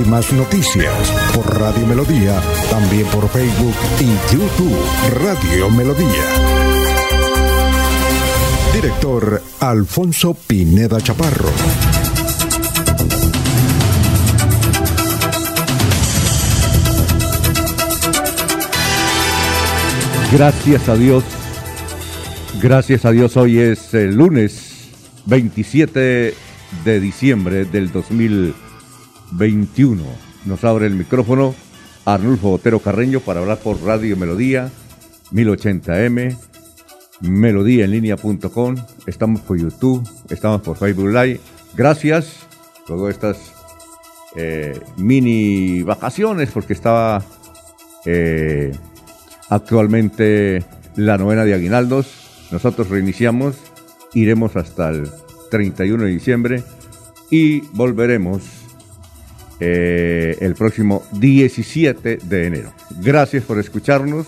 Últimas 0.00 0.32
noticias 0.32 0.94
por 1.34 1.60
Radio 1.60 1.86
Melodía, 1.86 2.40
también 2.70 3.06
por 3.08 3.28
Facebook 3.28 3.74
y 4.00 4.34
YouTube 4.34 4.74
Radio 5.22 5.68
Melodía. 5.68 6.24
Director 8.72 9.42
Alfonso 9.60 10.32
Pineda 10.32 11.02
Chaparro. 11.02 11.50
Gracias 20.32 20.88
a 20.88 20.94
Dios. 20.94 21.24
Gracias 22.62 23.04
a 23.04 23.10
Dios, 23.10 23.36
hoy 23.36 23.58
es 23.58 23.92
el 23.92 24.14
lunes 24.14 24.88
27 25.26 26.34
de 26.84 27.00
diciembre 27.00 27.66
del 27.66 27.92
2021. 29.30 30.02
Nos 30.46 30.64
abre 30.64 30.86
el 30.86 30.94
micrófono 30.94 31.54
Arnulfo 32.04 32.52
Otero 32.52 32.80
Carreño 32.80 33.20
para 33.20 33.40
hablar 33.40 33.58
por 33.58 33.82
Radio 33.82 34.16
Melodía 34.16 34.70
1080m, 35.32 36.36
melodíaenlínea.com. 37.20 38.76
Estamos 39.06 39.40
por 39.40 39.58
YouTube, 39.58 40.08
estamos 40.28 40.62
por 40.62 40.76
Facebook 40.76 41.08
Live. 41.08 41.40
Gracias. 41.74 42.46
Luego 42.88 43.08
estas 43.08 43.52
eh, 44.36 44.78
mini 44.96 45.82
vacaciones 45.82 46.50
porque 46.50 46.72
estaba... 46.72 47.22
Eh, 48.06 48.72
actualmente 49.50 50.64
la 50.96 51.18
novena 51.18 51.44
de 51.44 51.54
Aguinaldos. 51.54 52.48
Nosotros 52.50 52.88
reiniciamos, 52.88 53.56
iremos 54.14 54.56
hasta 54.56 54.88
el 54.88 55.10
31 55.50 56.04
de 56.04 56.10
diciembre 56.10 56.62
y 57.30 57.60
volveremos 57.72 58.42
eh, 59.60 60.36
el 60.40 60.54
próximo 60.54 61.02
17 61.12 62.18
de 62.22 62.46
enero. 62.46 62.72
Gracias 63.00 63.44
por 63.44 63.58
escucharnos. 63.58 64.26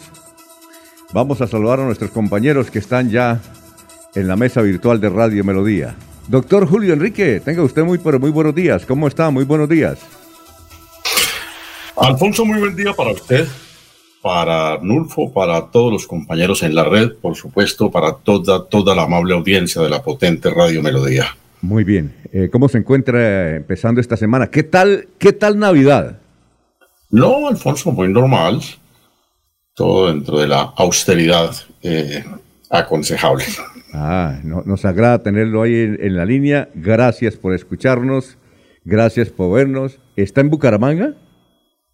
Vamos 1.13 1.41
a 1.41 1.47
saludar 1.47 1.81
a 1.81 1.85
nuestros 1.85 2.11
compañeros 2.11 2.71
que 2.71 2.79
están 2.79 3.11
ya 3.11 3.41
en 4.15 4.29
la 4.29 4.37
mesa 4.37 4.63
virtual 4.63 5.01
de 5.01 5.09
Radio 5.09 5.45
Melodía. 5.45 5.95
Doctor 6.29 6.67
Julio 6.67 6.93
Enrique, 6.93 7.41
tenga 7.41 7.63
usted 7.63 7.83
muy, 7.83 7.99
pero 7.99 8.21
muy 8.21 8.31
buenos 8.31 8.55
días. 8.55 8.87
¿Cómo 8.87 9.09
está? 9.09 9.31
Muy 9.31 9.45
buenos 9.45 9.69
días. 9.69 9.99
Alfonso, 11.97 12.45
muy 12.45 12.59
buen 12.59 12.75
día 12.75 12.93
para 12.95 13.13
usted, 13.13 13.47
para 14.23 14.79
Nulfo, 14.81 15.33
para 15.33 15.67
todos 15.71 15.93
los 15.93 16.07
compañeros 16.07 16.63
en 16.63 16.75
la 16.75 16.85
red, 16.85 17.13
por 17.21 17.37
supuesto, 17.37 17.91
para 17.91 18.15
toda, 18.15 18.67
toda 18.67 18.95
la 18.95 19.03
amable 19.03 19.35
audiencia 19.35 19.83
de 19.83 19.91
la 19.91 20.03
potente 20.03 20.51
Radio 20.51 20.83
Melodía. 20.83 21.37
Muy 21.63 21.85
bien. 21.85 22.15
Eh, 22.33 22.49
¿Cómo 22.51 22.69
se 22.69 22.79
encuentra 22.79 23.57
empezando 23.57 24.01
esta 24.01 24.17
semana? 24.17 24.49
¿Qué 24.49 24.63
tal, 24.63 25.09
qué 25.19 25.33
tal 25.33 25.59
Navidad? 25.59 26.19
No, 27.11 27.47
Alfonso, 27.49 27.93
muy 27.93 28.09
normal. 28.09 28.61
Todo 29.75 30.09
dentro 30.13 30.39
de 30.41 30.49
la 30.49 30.61
austeridad 30.77 31.51
eh, 31.83 32.25
aconsejable. 32.69 33.45
Ah, 33.93 34.41
no- 34.43 34.63
nos 34.67 34.85
agrada 34.85 35.23
tenerlo 35.23 35.63
ahí 35.63 35.75
en, 35.75 35.99
en 36.03 36.17
la 36.17 36.25
línea. 36.25 36.69
Gracias 36.75 37.37
por 37.37 37.55
escucharnos. 37.55 38.37
Gracias 38.85 39.29
por 39.31 39.55
vernos. 39.55 39.99
¿Está 40.17 40.41
en 40.41 40.51
Bucaramanga? 40.51 41.15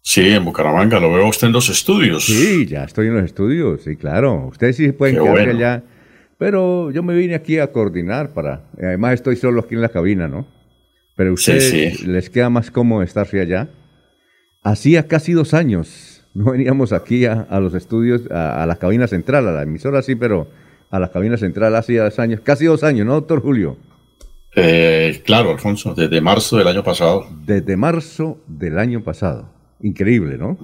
Sí, 0.01 0.29
en 0.29 0.43
Bucaramanga, 0.45 0.99
lo 0.99 1.13
veo 1.13 1.27
usted 1.27 1.47
en 1.47 1.53
los 1.53 1.69
estudios. 1.69 2.25
Sí, 2.25 2.65
ya 2.65 2.85
estoy 2.85 3.07
en 3.07 3.15
los 3.15 3.25
estudios. 3.25 3.81
Sí, 3.83 3.95
claro. 3.95 4.47
Ustedes 4.47 4.77
sí 4.77 4.91
pueden 4.93 5.15
Qué 5.17 5.21
quedarse 5.21 5.43
bueno. 5.45 5.57
allá. 5.59 5.83
Pero 6.39 6.89
yo 6.89 7.03
me 7.03 7.13
vine 7.15 7.35
aquí 7.35 7.59
a 7.59 7.71
coordinar 7.71 8.33
para... 8.33 8.61
Además 8.81 9.13
estoy 9.15 9.35
solo 9.35 9.59
aquí 9.61 9.75
en 9.75 9.81
la 9.81 9.89
cabina, 9.89 10.27
¿no? 10.27 10.47
Pero 11.15 11.31
a 11.31 11.33
ustedes 11.33 11.97
sí. 11.99 12.07
les 12.07 12.29
queda 12.29 12.49
más 12.49 12.71
cómodo 12.71 13.03
estarse 13.03 13.41
allá. 13.41 13.67
Hacía 14.63 15.07
casi 15.07 15.33
dos 15.33 15.53
años. 15.53 16.15
No 16.31 16.51
veníamos 16.51 16.93
aquí 16.93 17.25
a, 17.25 17.41
a 17.49 17.59
los 17.59 17.73
estudios, 17.73 18.29
a, 18.29 18.61
a 18.61 18.65
la 18.67 18.75
cabina 18.75 19.07
central, 19.07 19.47
a 19.47 19.51
la 19.51 19.63
emisora 19.63 20.03
sí, 20.03 20.13
pero 20.13 20.47
a 20.91 20.99
la 20.99 21.09
cabina 21.11 21.37
central 21.37 21.75
hacía 21.75 22.03
dos 22.03 22.19
años. 22.19 22.39
Casi 22.41 22.65
dos 22.65 22.83
años, 22.83 23.07
¿no, 23.07 23.13
doctor 23.15 23.41
Julio? 23.41 23.77
Eh, 24.55 25.21
claro, 25.25 25.49
Alfonso, 25.51 25.95
desde 25.95 26.21
marzo 26.21 26.57
del 26.57 26.67
año 26.67 26.83
pasado. 26.83 27.25
Desde 27.45 27.75
marzo 27.75 28.39
del 28.47 28.77
año 28.77 29.03
pasado. 29.03 29.49
Increíble, 29.81 30.37
¿no? 30.37 30.55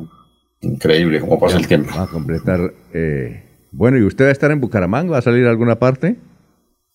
Increíble 0.62 1.20
cómo 1.20 1.40
pasa 1.40 1.58
el 1.58 1.68
tiempo. 1.68 1.96
Va 1.98 2.04
a 2.04 2.08
completar. 2.08 2.72
eh, 2.94 3.45
Bueno, 3.78 3.98
¿y 3.98 4.04
usted 4.04 4.24
va 4.24 4.30
a 4.30 4.32
estar 4.32 4.52
en 4.52 4.62
Bucaramanga? 4.62 5.12
¿Va 5.12 5.18
a 5.18 5.22
salir 5.22 5.46
a 5.46 5.50
alguna 5.50 5.78
parte? 5.78 6.16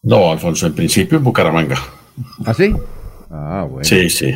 No, 0.03 0.33
Alfonso, 0.33 0.67
en 0.67 0.75
principio 0.75 1.19
en 1.19 1.25
Bucaramanga. 1.25 1.77
¿Ah, 2.47 2.55
sí? 2.55 2.75
Ah, 3.31 3.67
bueno. 3.69 3.85
Sí, 3.85 4.09
sí. 4.09 4.35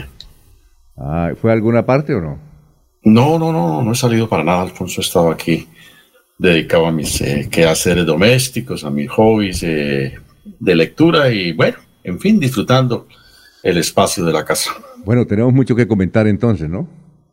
Ah, 0.94 1.32
¿Fue 1.40 1.50
a 1.50 1.54
alguna 1.54 1.86
parte 1.86 2.14
o 2.14 2.20
no? 2.20 2.38
No, 3.02 3.38
no, 3.38 3.50
no, 3.50 3.82
no 3.82 3.92
he 3.92 3.94
salido 3.94 4.28
para 4.28 4.44
nada, 4.44 4.60
Alfonso. 4.60 5.00
He 5.00 5.04
estado 5.04 5.30
aquí 5.30 5.66
dedicado 6.38 6.86
a 6.86 6.92
mis 6.92 7.18
eh, 7.22 7.48
quehaceres 7.50 8.04
domésticos, 8.04 8.84
a 8.84 8.90
mis 8.90 9.08
hobbies 9.08 9.62
eh, 9.62 10.14
de 10.44 10.74
lectura 10.74 11.30
y, 11.32 11.52
bueno, 11.52 11.78
en 12.02 12.20
fin, 12.20 12.38
disfrutando 12.38 13.08
el 13.62 13.78
espacio 13.78 14.22
de 14.22 14.34
la 14.34 14.44
casa. 14.44 14.70
Bueno, 15.02 15.26
tenemos 15.26 15.54
mucho 15.54 15.74
que 15.74 15.88
comentar 15.88 16.26
entonces, 16.26 16.68
¿no? 16.68 16.86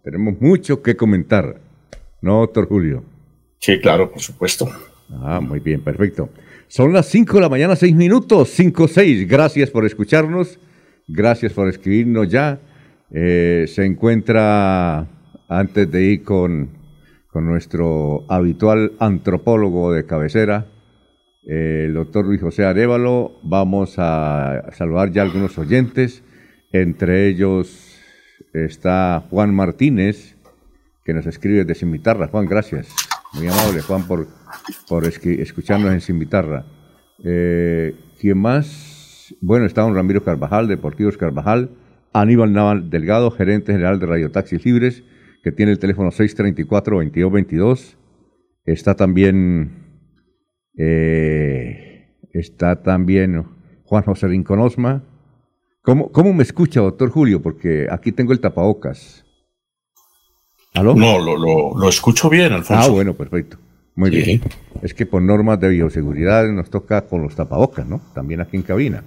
Tenemos 0.05 0.39
mucho 0.39 0.81
que 0.81 0.95
comentar. 0.95 1.59
¿No, 2.21 2.39
doctor 2.39 2.69
Julio? 2.69 3.03
Sí, 3.59 3.77
claro, 3.81 4.09
por 4.09 4.21
supuesto. 4.21 4.69
Ah, 5.19 5.41
muy 5.41 5.59
bien, 5.59 5.81
perfecto. 5.81 6.29
Son 6.67 6.93
las 6.93 7.07
5 7.07 7.35
de 7.35 7.41
la 7.41 7.49
mañana, 7.49 7.75
6 7.75 7.95
minutos, 7.95 8.49
5, 8.49 8.87
6. 8.87 9.27
Gracias 9.27 9.69
por 9.69 9.85
escucharnos, 9.85 10.59
gracias 11.07 11.53
por 11.53 11.67
escribirnos 11.67 12.29
ya. 12.29 12.59
Eh, 13.11 13.65
se 13.67 13.85
encuentra, 13.85 15.05
antes 15.49 15.91
de 15.91 16.03
ir 16.03 16.23
con, 16.23 16.69
con 17.29 17.45
nuestro 17.45 18.25
habitual 18.29 18.93
antropólogo 18.99 19.91
de 19.91 20.05
cabecera, 20.05 20.67
eh, 21.47 21.85
el 21.87 21.93
doctor 21.93 22.25
Luis 22.25 22.39
José 22.39 22.63
Arevalo, 22.65 23.39
vamos 23.43 23.95
a 23.97 24.71
saludar 24.73 25.11
ya 25.11 25.23
algunos 25.23 25.57
oyentes. 25.57 26.23
Entre 26.71 27.27
ellos 27.27 27.99
está 28.53 29.25
Juan 29.29 29.53
Martínez, 29.53 30.37
que 31.03 31.13
nos 31.13 31.25
escribe 31.25 31.65
de 31.65 31.75
Cimitarra. 31.75 32.27
Juan, 32.27 32.45
gracias. 32.45 32.87
Muy 33.33 33.47
amable, 33.47 33.81
Juan, 33.81 34.07
por, 34.07 34.27
por 34.87 35.05
escucharnos 35.05 35.91
en 35.93 36.01
Cimitarra. 36.01 36.65
Eh, 37.23 37.95
¿Quién 38.19 38.37
más? 38.37 39.33
Bueno, 39.41 39.65
está 39.65 39.81
don 39.81 39.95
Ramiro 39.95 40.23
Carvajal, 40.23 40.67
Deportivos 40.67 41.17
Carvajal. 41.17 41.69
Aníbal 42.13 42.51
Naval 42.51 42.89
Delgado, 42.89 43.31
gerente 43.31 43.71
general 43.71 43.99
de 43.99 44.05
Radio 44.05 44.31
Taxis 44.31 44.65
Libres, 44.65 45.03
que 45.43 45.51
tiene 45.51 45.71
el 45.71 45.79
teléfono 45.79 46.11
634-2222. 46.11 47.95
Está 48.65 48.95
también, 48.95 50.01
eh, 50.77 52.13
está 52.33 52.83
también 52.83 53.45
Juan 53.83 54.03
José 54.03 54.27
Rincón 54.27 54.59
Osma. 54.59 55.03
¿Cómo, 55.83 56.11
¿Cómo 56.11 56.33
me 56.33 56.43
escucha, 56.43 56.81
doctor 56.81 57.09
Julio? 57.09 57.41
Porque 57.41 57.87
aquí 57.89 58.11
tengo 58.11 58.33
el 58.33 58.39
tapabocas. 58.39 59.25
¿Aló? 60.73 60.93
No, 60.95 61.17
lo, 61.17 61.37
lo, 61.37 61.77
lo 61.77 61.89
escucho 61.89 62.29
bien, 62.29 62.53
Alfonso. 62.53 62.83
Ah, 62.83 62.89
bueno, 62.89 63.15
perfecto. 63.15 63.57
Muy 64.01 64.09
Sí. 64.11 64.23
bien. 64.23 64.41
Es 64.81 64.95
que 64.95 65.05
por 65.05 65.21
normas 65.21 65.59
de 65.59 65.69
bioseguridad 65.69 66.49
nos 66.51 66.71
toca 66.71 67.01
con 67.07 67.21
los 67.21 67.35
tapabocas, 67.35 67.85
¿no? 67.87 68.01
También 68.15 68.41
aquí 68.41 68.57
en 68.57 68.63
cabina. 68.63 69.03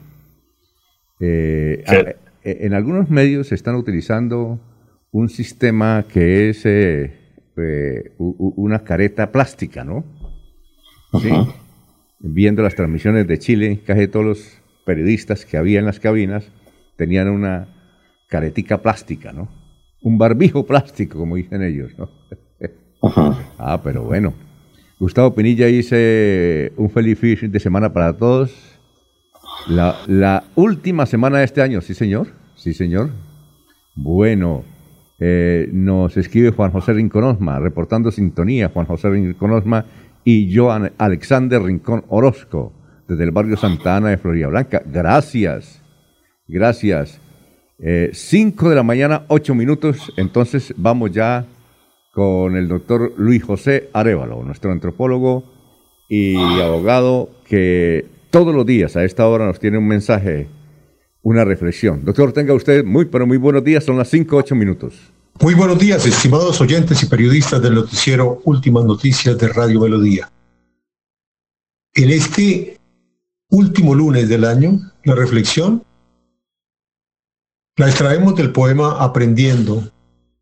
Eh, 1.19 1.83
Sí. 1.85 1.95
a- 1.97 2.11
eh, 2.11 2.17
en 2.45 2.75
algunos 2.75 3.11
medios 3.11 3.49
se 3.49 3.57
están 3.57 3.75
utilizando 3.75 4.61
un 5.11 5.29
sistema 5.29 6.07
que 6.09 6.49
es 6.51 6.65
eh, 6.65 7.13
eh, 7.57 8.13
una 8.19 8.85
careta 8.85 9.33
plástica, 9.33 9.83
¿no? 9.85 10.05
Sí. 11.21 11.31
Viendo 12.21 12.63
las 12.63 12.77
transmisiones 12.77 13.27
de 13.27 13.39
Chile, 13.41 13.81
casi 13.85 14.07
todos 14.07 14.25
los 14.27 14.63
periodistas 14.87 15.45
que 15.45 15.57
había 15.57 15.81
en 15.81 15.87
las 15.87 15.99
cabinas 15.99 16.53
tenían 16.97 17.29
una 17.31 17.67
caretica 18.29 18.81
plástica, 18.81 19.33
¿no? 19.33 19.49
Un 20.03 20.19
barbijo 20.19 20.65
plástico, 20.67 21.19
como 21.19 21.35
dicen 21.35 21.63
ellos, 21.63 21.93
¿no? 21.99 22.11
Ajá. 23.03 23.39
Ah, 23.59 23.81
pero 23.83 24.05
bueno. 24.05 24.35
Gustavo 24.99 25.35
Pinilla 25.35 25.67
dice 25.67 26.73
un 26.77 26.91
feliz 26.91 27.19
fin 27.19 27.51
de 27.51 27.61
semana 27.61 27.93
para 27.93 28.13
todos. 28.17 28.53
La, 29.67 30.45
última 30.55 31.07
semana 31.07 31.39
de 31.39 31.45
este 31.45 31.63
año, 31.63 31.81
sí 31.81 31.95
señor, 31.95 32.29
sí 32.57 32.75
señor. 32.75 33.11
Bueno, 33.95 34.65
Eh, 35.21 35.69
nos 35.73 36.17
escribe 36.17 36.51
Juan 36.51 36.73
José 36.73 36.93
Rinconosma, 36.93 37.61
reportando 37.61 38.11
sintonía, 38.11 38.69
Juan 38.69 38.87
José 38.87 39.09
Rinconosma 39.11 39.87
y 40.25 40.55
Joan 40.55 40.93
Alexander 40.99 41.63
Rincón 41.63 42.05
Orozco, 42.09 42.73
desde 43.07 43.23
el 43.23 43.31
barrio 43.31 43.57
Santa 43.57 43.97
Ana 43.97 44.09
de 44.09 44.19
Florida 44.19 44.49
Blanca. 44.49 44.83
Gracias, 44.85 45.81
gracias. 46.49 47.21
Eh, 47.79 48.11
cinco 48.13 48.69
de 48.69 48.75
la 48.75 48.83
mañana, 48.83 49.23
ocho 49.29 49.55
minutos, 49.55 50.13
entonces 50.17 50.75
vamos 50.77 51.13
ya 51.13 51.47
con 52.15 52.57
el 52.57 52.69
doctor 52.69 53.13
Luis 53.17 53.43
José 53.43 53.91
Arevalo, 53.93 54.43
nuestro 54.45 54.71
antropólogo 54.71 55.45
y 56.09 56.37
abogado 56.61 57.31
que 57.45 58.07
todos 58.31 58.55
los 58.55 58.65
días 58.65 58.97
a 58.97 59.05
esta 59.05 59.27
hora 59.27 59.47
nos 59.47 59.59
tiene 59.59 59.79
un 59.79 59.89
mensaje, 59.89 60.49
una 61.23 61.45
reflexión. 61.45 62.05
Doctor, 62.05 62.33
tenga 62.33 62.55
usted 62.55 62.85
muy, 62.85 63.07
pero 63.07 63.27
muy 63.27 63.37
buenos 63.37 63.65
días, 63.65 63.85
son 63.85 63.99
las 63.99 64.09
cinco, 64.09 64.37
ocho 64.37 64.55
minutos. 64.55 64.95
Muy 65.41 65.55
buenos 65.55 65.79
días, 65.79 66.07
estimados 66.07 66.61
oyentes 66.61 67.03
y 67.03 67.07
periodistas 67.07 67.61
del 67.61 67.75
noticiero 67.75 68.41
Últimas 68.45 68.85
Noticias 68.85 69.37
de 69.37 69.49
Radio 69.49 69.81
Melodía. 69.81 70.31
En 71.95 72.11
este 72.11 72.79
último 73.51 73.95
lunes 73.95 74.29
del 74.29 74.45
año, 74.45 74.79
la 75.03 75.17
reflexión 75.17 75.83
la 77.77 77.89
extraemos 77.89 78.37
del 78.37 78.53
poema 78.53 79.03
Aprendiendo 79.03 79.91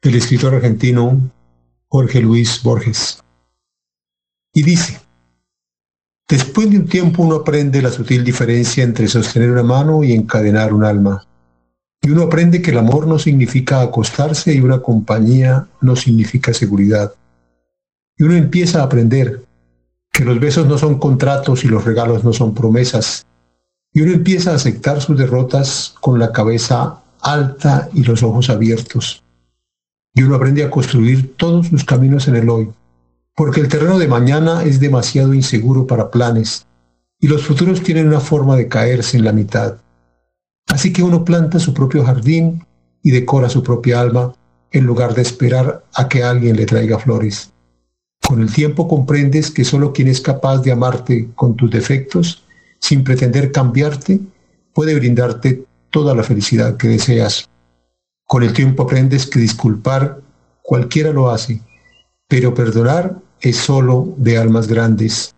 del 0.02 0.16
escritor 0.16 0.54
argentino 0.54 1.30
Jorge 1.92 2.22
Luis 2.22 2.62
Borges. 2.62 3.22
Y 4.54 4.62
dice, 4.62 4.98
después 6.26 6.70
de 6.70 6.78
un 6.78 6.86
tiempo 6.86 7.22
uno 7.22 7.36
aprende 7.36 7.82
la 7.82 7.90
sutil 7.90 8.24
diferencia 8.24 8.82
entre 8.82 9.06
sostener 9.08 9.50
una 9.50 9.62
mano 9.62 10.02
y 10.02 10.14
encadenar 10.14 10.72
un 10.72 10.84
alma. 10.84 11.26
Y 12.00 12.08
uno 12.08 12.22
aprende 12.22 12.62
que 12.62 12.70
el 12.70 12.78
amor 12.78 13.06
no 13.06 13.18
significa 13.18 13.82
acostarse 13.82 14.54
y 14.54 14.60
una 14.60 14.80
compañía 14.80 15.68
no 15.82 15.94
significa 15.94 16.54
seguridad. 16.54 17.12
Y 18.16 18.22
uno 18.22 18.36
empieza 18.36 18.80
a 18.80 18.84
aprender 18.84 19.44
que 20.10 20.24
los 20.24 20.40
besos 20.40 20.66
no 20.66 20.78
son 20.78 20.98
contratos 20.98 21.62
y 21.62 21.68
los 21.68 21.84
regalos 21.84 22.24
no 22.24 22.32
son 22.32 22.54
promesas. 22.54 23.26
Y 23.92 24.00
uno 24.00 24.12
empieza 24.12 24.52
a 24.52 24.54
aceptar 24.54 25.02
sus 25.02 25.18
derrotas 25.18 25.94
con 26.00 26.18
la 26.18 26.32
cabeza 26.32 27.02
alta 27.20 27.90
y 27.92 28.02
los 28.02 28.22
ojos 28.22 28.48
abiertos. 28.48 29.21
Y 30.14 30.23
uno 30.23 30.37
aprende 30.37 30.64
a 30.64 30.70
construir 30.70 31.37
todos 31.37 31.69
sus 31.69 31.85
caminos 31.85 32.29
en 32.29 32.37
el 32.37 32.49
hoy, 32.49 32.70
porque 33.35 33.61
el 33.61 33.69
terreno 33.69 33.99
de 33.99 34.09
mañana 34.09 34.62
es 34.62 34.79
demasiado 34.79 35.35
inseguro 35.35 35.87
para 35.87 36.11
planes, 36.11 36.67
y 37.19 37.29
los 37.29 37.44
futuros 37.47 37.82
tienen 37.82 38.09
una 38.09 38.20
forma 38.20 38.56
de 38.56 38.69
caerse 38.69 39.17
en 39.17 39.25
la 39.25 39.32
mitad. 39.32 39.79
Así 40.69 40.93
que 40.93 41.03
uno 41.03 41.25
planta 41.25 41.59
su 41.59 41.73
propio 41.73 42.05
jardín 42.05 42.64
y 43.03 43.11
decora 43.11 43.49
su 43.49 43.62
propia 43.62 44.00
alma 44.00 44.35
en 44.70 44.85
lugar 44.87 45.14
de 45.14 45.23
esperar 45.23 45.85
a 45.94 46.09
que 46.09 46.23
alguien 46.23 46.56
le 46.56 46.67
traiga 46.67 46.99
flores. 46.99 47.53
Con 48.26 48.41
el 48.41 48.53
tiempo 48.53 48.88
comprendes 48.88 49.50
que 49.50 49.64
solo 49.64 49.93
quien 49.93 50.09
es 50.09 50.20
capaz 50.20 50.59
de 50.59 50.73
amarte 50.73 51.29
con 51.35 51.56
tus 51.56 51.70
defectos, 51.70 52.44
sin 52.79 53.05
pretender 53.05 53.53
cambiarte, 53.53 54.20
puede 54.73 54.94
brindarte 54.94 55.64
toda 55.91 56.14
la 56.14 56.23
felicidad 56.23 56.76
que 56.76 56.88
deseas. 56.88 57.49
Con 58.32 58.43
el 58.43 58.55
tiempo 58.55 58.84
aprendes 58.84 59.26
que 59.26 59.38
disculpar 59.38 60.23
cualquiera 60.62 61.12
lo 61.12 61.31
hace, 61.31 61.61
pero 62.26 62.55
perdonar 62.55 63.19
es 63.43 63.58
solo 63.58 64.14
de 64.17 64.38
almas 64.38 64.69
grandes. 64.69 65.34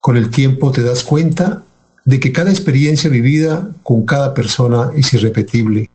Con 0.00 0.16
el 0.16 0.30
tiempo 0.30 0.72
te 0.72 0.82
das 0.82 1.04
cuenta 1.04 1.62
de 2.06 2.18
que 2.18 2.32
cada 2.32 2.50
experiencia 2.50 3.10
vivida 3.10 3.70
con 3.82 4.06
cada 4.06 4.32
persona 4.32 4.92
es 4.96 5.12
irrepetible. 5.12 5.90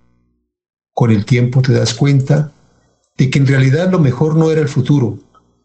Con 0.93 1.09
el 1.09 1.25
tiempo 1.25 1.63
te 1.63 1.73
das 1.73 1.95
cuenta 1.95 2.51
de 3.17 3.31
que 3.31 3.39
en 3.39 3.47
realidad 3.47 3.89
lo 3.89 3.97
mejor 3.97 4.35
no 4.35 4.51
era 4.51 4.61
el 4.61 4.69
futuro, 4.69 5.17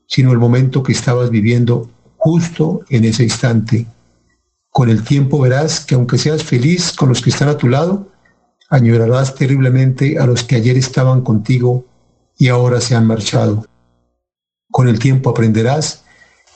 sino 0.06 0.32
el 0.32 0.38
momento 0.38 0.82
que 0.82 0.93
estabas 0.93 1.29
viviendo 1.29 1.91
justo 2.17 2.81
en 2.88 3.05
ese 3.05 3.25
instante. 3.25 3.87
Con 4.70 4.88
el 4.88 5.05
tiempo 5.05 5.38
verás 5.38 5.85
que 5.85 5.97
aunque 5.97 6.17
seas 6.17 6.43
feliz 6.43 6.94
con 6.94 7.11
los 7.11 7.20
que 7.20 7.29
están 7.29 7.50
a 7.50 7.59
tu 7.59 7.69
lado, 7.69 8.09
añorarás 8.68 9.34
terriblemente 9.34 10.18
a 10.18 10.26
los 10.26 10.42
que 10.42 10.56
ayer 10.56 10.76
estaban 10.76 11.22
contigo 11.22 11.84
y 12.38 12.48
ahora 12.48 12.80
se 12.80 12.94
han 12.94 13.06
marchado. 13.06 13.66
Con 14.70 14.88
el 14.88 14.98
tiempo 14.98 15.30
aprenderás 15.30 16.04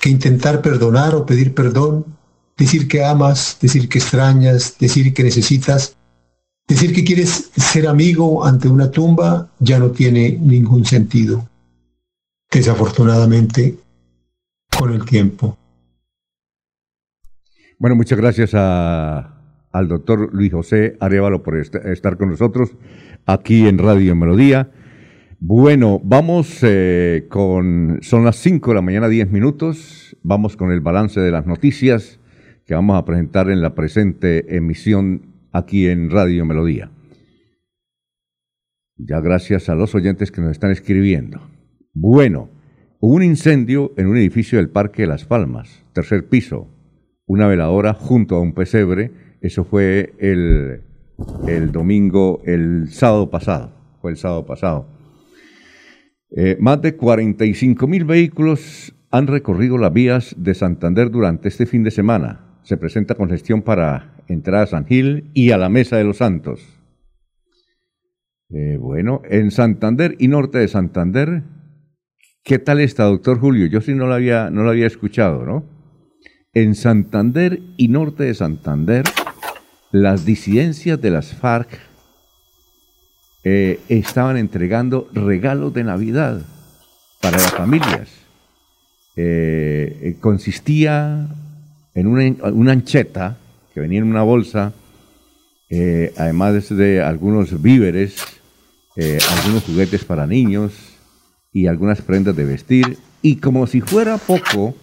que 0.00 0.10
intentar 0.10 0.62
perdonar 0.62 1.14
o 1.14 1.26
pedir 1.26 1.54
perdón 1.54 2.18
decir 2.60 2.88
que 2.88 3.02
amas, 3.02 3.56
decir 3.60 3.88
que 3.88 3.98
extrañas, 3.98 4.76
decir 4.78 5.14
que 5.14 5.24
necesitas, 5.24 5.96
decir 6.68 6.94
que 6.94 7.04
quieres 7.04 7.50
ser 7.56 7.88
amigo 7.88 8.44
ante 8.44 8.68
una 8.68 8.90
tumba 8.90 9.48
ya 9.58 9.78
no 9.78 9.90
tiene 9.90 10.38
ningún 10.38 10.84
sentido. 10.84 11.48
Desafortunadamente, 12.50 13.78
con 14.78 14.92
el 14.92 15.04
tiempo. 15.06 15.56
Bueno, 17.78 17.96
muchas 17.96 18.18
gracias 18.18 18.54
al 19.72 19.88
doctor 19.88 20.31
Luis 20.32 20.52
José 20.52 20.96
Arevalo 21.00 21.43
por 21.43 21.56
estar 21.56 22.17
con 22.17 22.31
nosotros 22.31 22.76
aquí 23.26 23.67
en 23.67 23.78
Radio 23.78 24.14
Melodía. 24.17 24.70
Bueno, 25.38 26.00
vamos 26.05 26.58
eh, 26.62 27.26
con, 27.28 27.99
son 28.02 28.25
las 28.25 28.37
5 28.37 28.70
de 28.70 28.75
la 28.75 28.82
mañana, 28.82 29.08
10 29.08 29.31
minutos, 29.31 30.17
vamos 30.22 30.56
con 30.56 30.70
el 30.70 30.81
balance 30.81 31.20
de 31.20 31.31
las 31.31 31.46
noticias 31.46 32.20
que 32.67 32.75
vamos 32.75 32.99
a 32.99 33.05
presentar 33.05 33.50
en 33.50 33.62
la 33.62 33.75
presente 33.75 34.55
emisión 34.55 35.22
aquí 35.52 35.88
en 35.88 36.11
Radio 36.11 36.44
Melodía. 36.44 36.90
Ya 38.96 39.20
gracias 39.20 39.69
a 39.70 39.75
los 39.75 39.94
oyentes 39.94 40.31
que 40.31 40.43
nos 40.43 40.50
están 40.50 40.70
escribiendo. 40.70 41.40
Bueno, 41.94 42.50
un 43.00 43.22
incendio 43.22 43.93
en 43.96 44.08
un 44.08 44.19
edificio 44.19 44.58
del 44.58 44.69
Parque 44.69 45.02
de 45.02 45.08
Las 45.08 45.25
Palmas, 45.25 45.84
tercer 45.94 46.28
piso, 46.28 46.69
una 47.25 47.46
veladora 47.46 47.94
junto 47.94 48.37
a 48.37 48.40
un 48.40 48.52
pesebre. 48.52 49.11
Eso 49.40 49.64
fue 49.64 50.14
el, 50.19 50.82
el 51.48 51.72
domingo, 51.72 52.42
el 52.44 52.88
sábado 52.90 53.31
pasado. 53.31 53.72
Fue 54.00 54.10
el 54.10 54.16
sábado 54.16 54.46
pasado. 54.46 54.87
Eh, 56.37 56.56
más 56.60 56.81
de 56.81 56.96
45 56.96 57.87
mil 57.87 58.04
vehículos 58.04 58.94
han 59.10 59.26
recorrido 59.26 59.78
las 59.78 59.92
vías 59.92 60.34
de 60.38 60.54
Santander 60.54 61.10
durante 61.10 61.48
este 61.48 61.66
fin 61.66 61.82
de 61.82 61.90
semana 61.90 62.50
se 62.62 62.76
presenta 62.76 63.14
congestión 63.14 63.62
para 63.62 64.14
entrar 64.28 64.62
a 64.62 64.66
San 64.66 64.87
Gil 64.87 65.31
y 65.34 65.50
a 65.50 65.58
la 65.58 65.69
Mesa 65.69 65.96
de 65.96 66.04
los 66.04 66.19
Santos. 66.19 66.60
Eh, 68.50 68.76
bueno, 68.78 69.22
en 69.28 69.50
Santander 69.50 70.16
y 70.19 70.29
norte 70.29 70.58
de 70.58 70.69
Santander, 70.69 71.43
¿qué 72.44 72.58
tal 72.58 72.81
está, 72.81 73.05
doctor 73.05 73.38
Julio? 73.38 73.67
Yo 73.67 73.81
sí 73.81 73.94
no 73.94 74.06
lo 74.06 74.15
había, 74.15 74.50
no 74.50 74.62
lo 74.62 74.70
había 74.70 74.86
escuchado, 74.86 75.44
¿no? 75.44 75.65
En 76.53 76.74
Santander 76.74 77.60
y 77.76 77.88
norte 77.88 78.24
de 78.24 78.34
Santander, 78.34 79.05
las 79.93 80.25
disidencias 80.25 81.01
de 81.01 81.11
las 81.11 81.35
FARC 81.35 81.69
eh, 83.44 83.81
estaban 83.89 84.37
entregando 84.37 85.09
regalos 85.13 85.73
de 85.75 85.85
Navidad 85.85 86.43
para 87.20 87.39
las 87.39 87.53
familias. 87.53 88.09
Eh, 89.17 90.17
consistía 90.20 91.29
en 91.94 92.06
una, 92.06 92.73
ancheta 92.73 93.37
que 93.75 93.81
venía 93.81 93.99
en 93.99 94.05
una 94.05 94.23
bolsa, 94.23 94.73
eh, 95.69 96.13
además 96.17 96.69
de 96.69 97.03
algunos 97.03 97.61
víveres, 97.61 98.17
eh, 98.97 99.19
algunos 99.39 99.65
juguetes 99.65 100.05
para 100.05 100.27
niños 100.27 100.73
y 101.53 101.67
algunas 101.67 102.03
prendas 102.03 102.37
de 102.37 102.44
vestir. 102.44 102.99
Y 103.23 103.37
como 103.37 103.67
si 103.67 103.81
fuera 103.81 104.17
poco, 104.19 104.75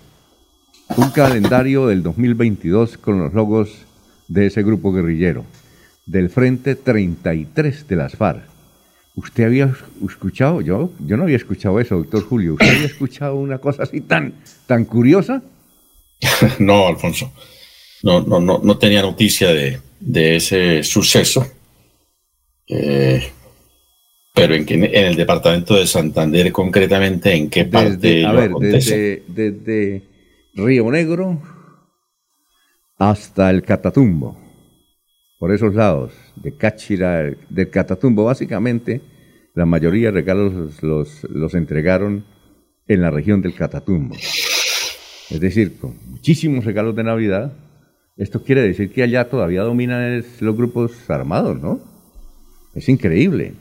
un 0.95 1.09
calendario 1.11 1.87
del 1.87 2.03
2022 2.03 2.97
con 2.97 3.19
los 3.19 3.33
logos 3.33 3.85
de 4.27 4.47
ese 4.47 4.63
grupo 4.63 4.91
guerrillero, 4.91 5.45
del 6.05 6.29
Frente 6.29 6.75
33 6.75 7.87
de 7.87 7.95
las 7.95 8.15
FARC. 8.15 8.43
¿Usted 9.15 9.45
había 9.45 9.73
escuchado? 10.07 10.61
Yo, 10.61 10.91
yo 10.99 11.17
no 11.17 11.23
había 11.23 11.37
escuchado 11.37 11.79
eso, 11.79 11.97
doctor 11.97 12.23
Julio. 12.23 12.53
¿Usted 12.53 12.69
había 12.69 12.85
escuchado 12.85 13.35
una 13.35 13.57
cosa 13.57 13.83
así 13.83 14.01
tan, 14.01 14.33
tan 14.67 14.85
curiosa? 14.85 15.41
no, 16.59 16.87
Alfonso. 16.87 17.31
No, 18.03 18.21
no, 18.21 18.39
no, 18.39 18.59
no 18.63 18.77
tenía 18.77 19.01
noticia 19.01 19.49
de, 19.49 20.35
ese 20.35 20.83
suceso. 20.83 21.47
Eh, 22.67 23.27
pero 24.35 24.53
en, 24.53 24.65
en, 24.69 24.93
el 24.93 25.15
departamento 25.15 25.75
de 25.75 25.87
Santander, 25.87 26.51
concretamente, 26.51 27.33
¿en 27.33 27.49
qué 27.49 27.65
parte 27.65 28.23
a 28.23 28.31
ver, 28.33 28.51
Desde, 28.51 30.03
Río 30.53 30.91
Negro 30.91 31.41
hasta 32.97 33.49
el 33.49 33.63
Catatumbo, 33.63 34.37
por 35.39 35.53
esos 35.53 35.75
lados, 35.75 36.13
de 36.35 36.55
Cáchira, 36.55 37.31
del 37.49 37.69
Catatumbo, 37.69 38.25
básicamente, 38.25 39.01
la 39.53 39.65
mayoría 39.65 40.07
de 40.07 40.11
regalos 40.13 40.81
los, 40.81 41.23
los 41.25 41.53
entregaron 41.53 42.25
en 42.87 43.01
la 43.01 43.11
región 43.11 43.41
del 43.41 43.53
Catatumbo. 43.53 44.15
Es 45.29 45.39
decir, 45.39 45.77
con 45.77 45.95
muchísimos 46.09 46.65
regalos 46.65 46.95
de 46.95 47.03
Navidad. 47.03 47.53
Esto 48.15 48.43
quiere 48.43 48.61
decir 48.61 48.91
que 48.91 49.03
allá 49.03 49.29
todavía 49.29 49.61
dominan 49.61 50.23
los 50.39 50.55
grupos 50.55 50.91
armados, 51.09 51.61
¿no? 51.61 51.79
Es 52.73 52.89
increíble. 52.89 53.53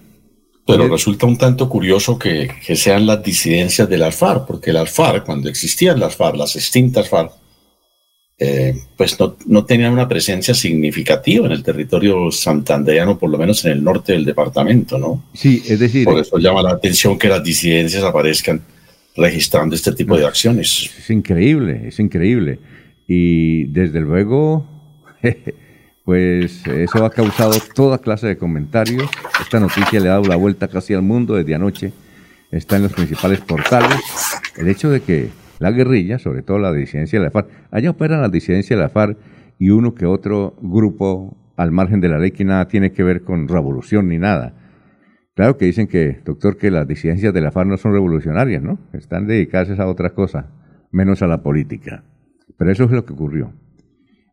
Pero 0.66 0.88
resulta 0.88 1.26
un 1.26 1.36
tanto 1.36 1.68
curioso 1.68 2.18
que, 2.18 2.50
sean 2.74 3.06
las 3.06 3.22
disidencias 3.22 3.88
del 3.88 4.10
FARC, 4.12 4.46
porque 4.46 4.70
el 4.70 4.86
FARC, 4.86 5.24
cuando 5.24 5.48
existían 5.48 6.00
las 6.00 6.16
FARC, 6.16 6.36
las 6.36 6.56
extintas 6.56 7.08
FARC, 7.08 7.32
eh, 8.38 8.74
pues 8.96 9.18
no, 9.18 9.36
no, 9.46 9.64
tenían 9.64 9.92
una 9.92 10.06
presencia 10.06 10.52
significativa 10.52 11.46
en 11.46 11.52
el 11.52 11.62
territorio 11.62 12.30
santandereano, 12.30 13.18
por 13.18 13.30
lo 13.30 13.38
menos 13.38 13.64
en 13.64 13.72
el 13.72 13.82
norte 13.82 14.12
del 14.12 14.26
departamento, 14.26 14.98
¿no? 14.98 15.24
Sí, 15.32 15.62
es 15.66 15.80
decir... 15.80 16.04
Por 16.04 16.18
eso 16.18 16.36
llama 16.38 16.62
la 16.62 16.72
atención 16.72 17.18
que 17.18 17.28
las 17.28 17.42
disidencias 17.42 18.02
aparezcan 18.02 18.60
registrando 19.16 19.74
este 19.74 19.92
tipo 19.92 20.18
de 20.18 20.26
acciones. 20.26 20.90
Es 20.98 21.08
increíble, 21.08 21.88
es 21.88 21.98
increíble. 21.98 22.58
Y 23.08 23.64
desde 23.64 24.00
luego, 24.00 24.66
pues 26.04 26.66
eso 26.66 27.04
ha 27.06 27.10
causado 27.10 27.54
toda 27.74 27.98
clase 27.98 28.26
de 28.26 28.36
comentarios. 28.36 29.08
Esta 29.40 29.60
noticia 29.60 29.98
le 29.98 30.08
ha 30.08 30.12
dado 30.12 30.24
la 30.24 30.36
vuelta 30.36 30.68
casi 30.68 30.92
al 30.92 31.02
mundo 31.02 31.36
desde 31.36 31.54
anoche. 31.54 31.92
Está 32.50 32.76
en 32.76 32.82
los 32.82 32.92
principales 32.92 33.40
portales. 33.40 33.98
El 34.58 34.68
hecho 34.68 34.90
de 34.90 35.00
que 35.00 35.30
la 35.58 35.70
guerrilla, 35.70 36.18
sobre 36.18 36.42
todo 36.42 36.58
la 36.58 36.72
disidencia 36.72 37.18
de 37.18 37.24
la 37.24 37.30
FARC, 37.30 37.48
allá 37.70 37.90
operan 37.90 38.20
la 38.20 38.28
disidencia 38.28 38.76
de 38.76 38.82
la 38.82 38.88
FARC 38.88 39.18
y 39.58 39.70
uno 39.70 39.94
que 39.94 40.06
otro 40.06 40.54
grupo 40.60 41.36
al 41.56 41.72
margen 41.72 42.00
de 42.00 42.08
la 42.08 42.18
ley 42.18 42.32
que 42.32 42.44
nada 42.44 42.68
tiene 42.68 42.92
que 42.92 43.02
ver 43.02 43.22
con 43.22 43.48
revolución 43.48 44.08
ni 44.08 44.18
nada 44.18 44.54
Claro 45.36 45.58
que 45.58 45.66
dicen 45.66 45.86
que, 45.86 46.22
doctor, 46.24 46.56
que 46.56 46.70
las 46.70 46.88
disidencias 46.88 47.34
de 47.34 47.42
la 47.42 47.52
FARC 47.52 47.68
no 47.68 47.76
son 47.76 47.92
revolucionarias, 47.92 48.62
¿no? 48.62 48.78
Están 48.94 49.26
dedicadas 49.26 49.78
a 49.78 49.86
otra 49.86 50.14
cosa, 50.14 50.46
menos 50.90 51.20
a 51.20 51.26
la 51.26 51.42
política. 51.42 52.04
Pero 52.56 52.72
eso 52.72 52.84
es 52.84 52.90
lo 52.90 53.04
que 53.04 53.12
ocurrió. 53.12 53.52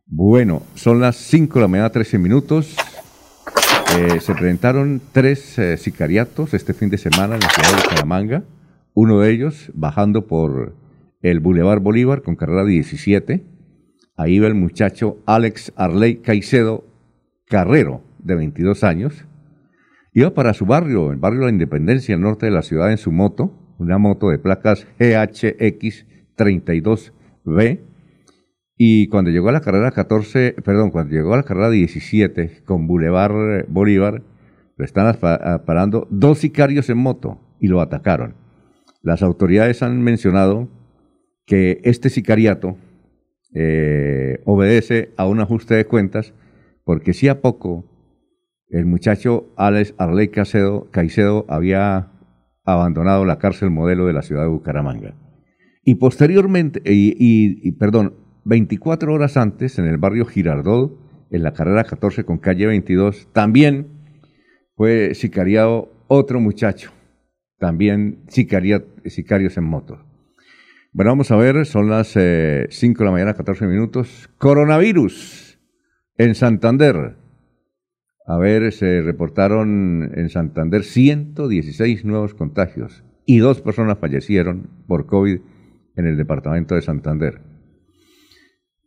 Bueno, 0.06 0.62
son 0.74 1.00
las 1.00 1.16
5 1.16 1.58
de 1.58 1.60
la 1.60 1.68
mañana, 1.68 1.90
13 1.90 2.18
minutos. 2.18 2.74
Eh, 3.98 4.18
se 4.18 4.34
presentaron 4.34 5.02
tres 5.12 5.58
eh, 5.58 5.76
sicariatos 5.76 6.54
este 6.54 6.72
fin 6.72 6.88
de 6.88 6.96
semana 6.96 7.34
en 7.34 7.42
la 7.42 7.50
ciudad 7.50 7.82
de 7.82 7.88
Calamanga. 7.90 8.42
Uno 8.94 9.20
de 9.20 9.30
ellos 9.30 9.70
bajando 9.74 10.26
por 10.26 10.74
el 11.24 11.40
Boulevard 11.40 11.80
Bolívar 11.80 12.22
con 12.22 12.36
carrera 12.36 12.64
17. 12.64 13.44
Ahí 14.16 14.38
va 14.38 14.46
el 14.46 14.54
muchacho 14.54 15.18
Alex 15.26 15.72
Arley 15.74 16.16
Caicedo 16.16 16.84
Carrero, 17.46 18.02
de 18.18 18.36
22 18.36 18.84
años 18.84 19.26
Iba 20.16 20.32
para 20.32 20.54
su 20.54 20.64
barrio, 20.64 21.10
el 21.10 21.18
barrio 21.18 21.40
de 21.40 21.46
la 21.46 21.52
Independencia, 21.52 22.14
al 22.14 22.20
norte 22.20 22.46
de 22.46 22.52
la 22.52 22.62
ciudad, 22.62 22.92
en 22.92 22.98
su 22.98 23.10
moto, 23.10 23.52
una 23.78 23.98
moto 23.98 24.28
de 24.28 24.38
placas 24.38 24.86
GHX32B. 25.00 27.80
Y 28.76 29.08
cuando 29.08 29.32
llegó 29.32 29.48
a 29.48 29.52
la 29.52 29.60
carrera 29.60 29.90
14, 29.90 30.54
perdón, 30.64 30.92
cuando 30.92 31.12
llegó 31.12 31.34
a 31.34 31.38
la 31.38 31.42
carrera 31.42 31.68
17 31.68 32.62
con 32.64 32.86
Boulevard 32.86 33.66
Bolívar, 33.66 34.22
lo 34.76 34.84
están 34.84 35.16
parando 35.66 36.06
dos 36.10 36.38
sicarios 36.38 36.88
en 36.90 36.98
moto 36.98 37.40
y 37.58 37.66
lo 37.66 37.80
atacaron. 37.80 38.36
Las 39.02 39.20
autoridades 39.20 39.82
han 39.82 40.00
mencionado 40.00 40.68
que 41.46 41.80
este 41.84 42.10
sicariato 42.10 42.76
eh, 43.54 44.40
obedece 44.44 45.12
a 45.16 45.26
un 45.26 45.40
ajuste 45.40 45.74
de 45.74 45.86
cuentas 45.86 46.34
porque 46.84 47.12
si 47.12 47.28
a 47.28 47.40
poco 47.40 47.84
el 48.68 48.86
muchacho 48.86 49.52
Alex 49.56 49.94
Arley 49.98 50.28
Caicedo, 50.28 51.46
había 51.48 52.10
abandonado 52.64 53.24
la 53.24 53.38
cárcel 53.38 53.70
modelo 53.70 54.06
de 54.06 54.12
la 54.12 54.22
ciudad 54.22 54.42
de 54.42 54.48
Bucaramanga. 54.48 55.14
Y 55.84 55.96
posteriormente, 55.96 56.80
y, 56.84 57.72
perdón, 57.72 58.14
24 58.44 59.12
horas 59.12 59.36
antes, 59.36 59.78
en 59.78 59.86
el 59.86 59.98
barrio 59.98 60.24
Girardot, 60.24 60.98
en 61.30 61.42
la 61.42 61.52
carrera 61.52 61.84
14 61.84 62.24
con 62.24 62.38
calle 62.38 62.66
22, 62.66 63.28
también 63.32 63.88
fue 64.76 65.14
sicariado 65.14 65.92
otro 66.08 66.40
muchacho, 66.40 66.90
también 67.58 68.24
sicarios 68.28 69.56
en 69.56 69.64
moto. 69.64 70.04
Bueno, 70.96 71.10
vamos 71.10 71.32
a 71.32 71.36
ver, 71.36 71.66
son 71.66 71.90
las 71.90 72.06
5 72.10 72.20
eh, 72.20 72.68
de 72.70 73.04
la 73.04 73.10
mañana, 73.10 73.34
14 73.34 73.66
minutos. 73.66 74.30
Coronavirus 74.38 75.58
en 76.18 76.36
Santander. 76.36 77.16
A 78.24 78.38
ver, 78.38 78.70
se 78.70 79.02
reportaron 79.02 80.12
en 80.14 80.28
Santander 80.28 80.84
116 80.84 82.04
nuevos 82.04 82.34
contagios 82.34 83.02
y 83.26 83.38
dos 83.38 83.60
personas 83.60 83.98
fallecieron 83.98 84.70
por 84.86 85.06
COVID 85.06 85.40
en 85.96 86.06
el 86.06 86.16
departamento 86.16 86.76
de 86.76 86.82
Santander. 86.82 87.40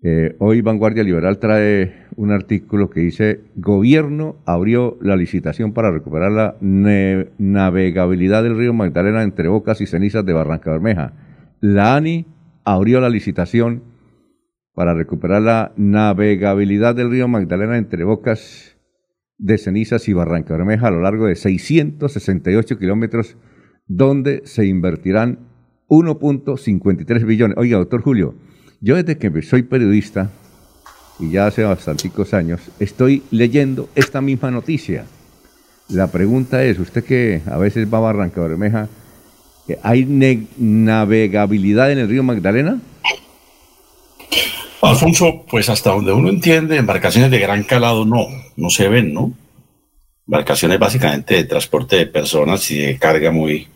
Eh, 0.02 0.38
hoy 0.40 0.62
Vanguardia 0.62 1.04
Liberal 1.04 1.40
trae 1.40 2.06
un 2.16 2.32
artículo 2.32 2.90
que 2.90 3.02
dice, 3.02 3.42
gobierno 3.58 4.38
abrió 4.46 4.98
la 5.02 5.18
licitación 5.18 5.74
para 5.74 5.92
recuperar 5.92 6.32
la 6.32 6.56
navegabilidad 6.62 8.44
del 8.44 8.58
río 8.58 8.74
Magdalena 8.74 9.24
entre 9.24 9.50
Bocas 9.50 9.82
y 9.82 9.88
Cenizas 9.88 10.26
de 10.26 10.32
Barranca 10.32 10.72
Bermeja. 10.72 11.27
La 11.60 11.96
ANI 11.96 12.26
abrió 12.64 13.02
la 13.02 13.10
licitación 13.10 13.84
para 14.74 14.94
recuperar 14.94 15.42
la 15.42 15.74
navegabilidad 15.76 16.94
del 16.94 17.10
río 17.10 17.28
Magdalena 17.28 17.78
entre 17.78 18.04
Bocas 18.04 18.78
de 19.40 19.58
Cenizas 19.58 20.08
y 20.08 20.14
Barranca 20.14 20.56
Bermeja 20.56 20.88
a 20.88 20.92
lo 20.92 21.02
largo 21.02 21.26
de 21.26 21.36
668 21.36 22.78
kilómetros, 22.78 23.38
donde 23.88 24.42
se 24.46 24.66
invertirán 24.66 25.40
1.53 25.88 27.26
billones. 27.26 27.58
Oiga, 27.58 27.78
doctor 27.78 28.02
Julio, 28.02 28.36
yo 28.82 28.96
desde 28.96 29.18
que 29.18 29.42
soy 29.42 29.64
periodista, 29.64 30.30
y 31.20 31.32
ya 31.32 31.48
hace 31.48 31.64
bastanticos 31.64 32.36
años, 32.36 32.70
estoy 32.80 33.24
leyendo 33.32 33.90
esta 33.96 34.22
misma 34.22 34.52
noticia. 34.52 35.06
La 35.90 36.12
pregunta 36.12 36.64
es, 36.64 36.78
usted 36.78 37.04
que 37.04 37.42
a 37.48 37.58
veces 37.58 37.92
va 37.92 37.98
a 37.98 38.02
Barranca 38.02 38.42
Bermeja, 38.42 38.90
¿hay 39.84 40.06
navegabilidad 40.58 41.92
en 41.92 42.00
el 42.00 42.10
río 42.10 42.24
Magdalena? 42.24 42.80
Alfonso, 44.82 45.44
pues 45.50 45.70
hasta 45.70 45.92
donde 45.92 46.14
uno 46.14 46.30
entiende, 46.30 46.78
embarcaciones 46.78 47.32
de 47.32 47.40
gran 47.40 47.64
calado 47.64 48.06
no, 48.06 48.28
no 48.56 48.70
se 48.70 48.88
ven, 48.88 49.14
¿no? 49.14 49.34
Embarcaciones 50.28 50.78
básicamente 50.78 51.36
de 51.36 51.44
transporte 51.46 51.96
de 51.96 52.06
personas 52.06 52.70
y 52.72 52.78
de 52.80 52.98
carga 52.98 53.32
muy, 53.32 53.68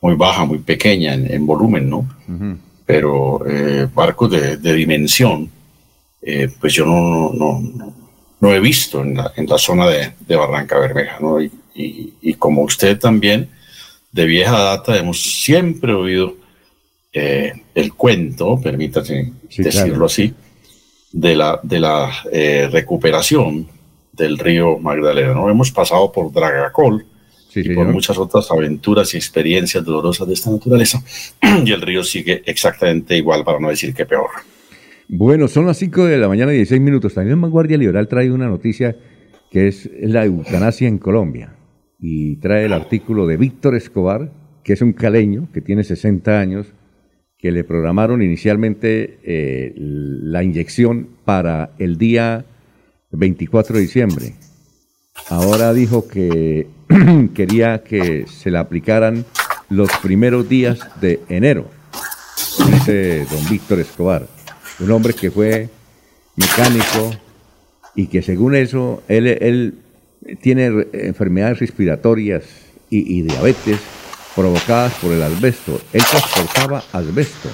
muy 0.00 0.14
baja, 0.14 0.44
muy 0.44 0.58
pequeña 0.58 1.14
en, 1.14 1.46
volumen, 1.46 1.88
¿no? 1.88 2.08
Pero 2.86 3.44
eh, 3.48 3.88
barcos 3.92 4.30
de, 4.30 4.74
dimensión, 4.74 5.50
eh, 6.22 6.48
pues 6.60 6.74
yo 6.74 6.86
no, 6.86 7.32
no, 7.32 7.62
no, 8.40 8.54
he 8.54 8.60
visto 8.60 9.02
en 9.02 9.16
la, 9.16 9.32
en 9.36 9.46
la 9.46 9.58
zona 9.58 9.86
de, 9.88 10.12
de, 10.26 10.36
Barranca 10.36 10.78
Bermeja, 10.78 11.18
¿no? 11.20 11.40
Y, 11.40 11.50
y, 11.74 12.34
como 12.34 12.62
usted 12.62 12.98
también, 12.98 13.48
de 14.14 14.26
vieja 14.26 14.56
data, 14.56 14.96
hemos 14.96 15.20
siempre 15.42 15.92
oído 15.92 16.36
eh, 17.12 17.52
el 17.74 17.94
cuento, 17.94 18.60
permítase 18.60 19.32
decirlo 19.58 20.06
así, 20.06 20.32
de 21.10 21.34
la, 21.34 21.58
de 21.64 21.80
la 21.80 22.12
eh, 22.30 22.68
recuperación 22.70 23.66
del 24.12 24.38
río 24.38 24.78
Magdalena. 24.78 25.34
¿no? 25.34 25.50
Hemos 25.50 25.72
pasado 25.72 26.12
por 26.12 26.32
Dragacol 26.32 27.04
y 27.56 27.74
por 27.74 27.88
muchas 27.88 28.16
otras 28.16 28.48
aventuras 28.52 29.12
y 29.14 29.16
experiencias 29.16 29.84
dolorosas 29.84 30.28
de 30.28 30.34
esta 30.34 30.50
naturaleza 30.50 31.02
y 31.64 31.72
el 31.72 31.82
río 31.82 32.04
sigue 32.04 32.40
exactamente 32.46 33.16
igual, 33.16 33.42
para 33.42 33.58
no 33.58 33.68
decir 33.68 33.92
que 33.94 34.06
peor. 34.06 34.30
Bueno, 35.08 35.48
son 35.48 35.66
las 35.66 35.78
5 35.78 36.04
de 36.04 36.18
la 36.18 36.28
mañana 36.28 36.52
y 36.52 36.56
16 36.58 36.80
minutos. 36.80 37.14
También 37.14 37.40
Vanguardia 37.40 37.76
Liberal 37.76 38.06
trae 38.06 38.30
una 38.30 38.46
noticia 38.46 38.94
que 39.50 39.66
es 39.66 39.90
la 40.00 40.24
eutanasia 40.24 40.86
en 40.86 40.98
Colombia 40.98 41.54
y 41.98 42.36
trae 42.36 42.66
el 42.66 42.72
artículo 42.72 43.26
de 43.26 43.36
Víctor 43.36 43.74
Escobar, 43.74 44.30
que 44.62 44.72
es 44.72 44.82
un 44.82 44.92
caleño 44.92 45.48
que 45.52 45.60
tiene 45.60 45.84
60 45.84 46.38
años 46.38 46.66
que 47.38 47.52
le 47.52 47.64
programaron 47.64 48.22
inicialmente 48.22 49.18
eh, 49.22 49.74
la 49.76 50.42
inyección 50.42 51.08
para 51.24 51.72
el 51.78 51.98
día 51.98 52.46
24 53.10 53.76
de 53.76 53.82
diciembre. 53.82 54.34
Ahora 55.28 55.72
dijo 55.72 56.08
que 56.08 56.66
quería 57.34 57.82
que 57.84 58.26
se 58.26 58.50
la 58.50 58.60
aplicaran 58.60 59.24
los 59.68 59.90
primeros 60.02 60.48
días 60.48 60.80
de 61.00 61.20
enero, 61.28 61.68
dice 62.66 63.26
don 63.30 63.48
Víctor 63.50 63.80
Escobar, 63.80 64.26
un 64.80 64.90
hombre 64.90 65.14
que 65.14 65.30
fue 65.30 65.68
mecánico 66.36 67.12
y 67.94 68.06
que 68.08 68.22
según 68.22 68.54
eso 68.54 69.02
él, 69.08 69.74
tiene 70.40 70.86
enfermedades 70.92 71.58
respiratorias 71.58 72.44
y 72.90 73.22
diabetes 73.22 73.80
provocadas 74.34 74.92
por 74.94 75.12
el 75.12 75.22
asbesto. 75.22 75.80
Él 75.92 76.02
transportaba 76.08 76.84
asbesto. 76.92 77.48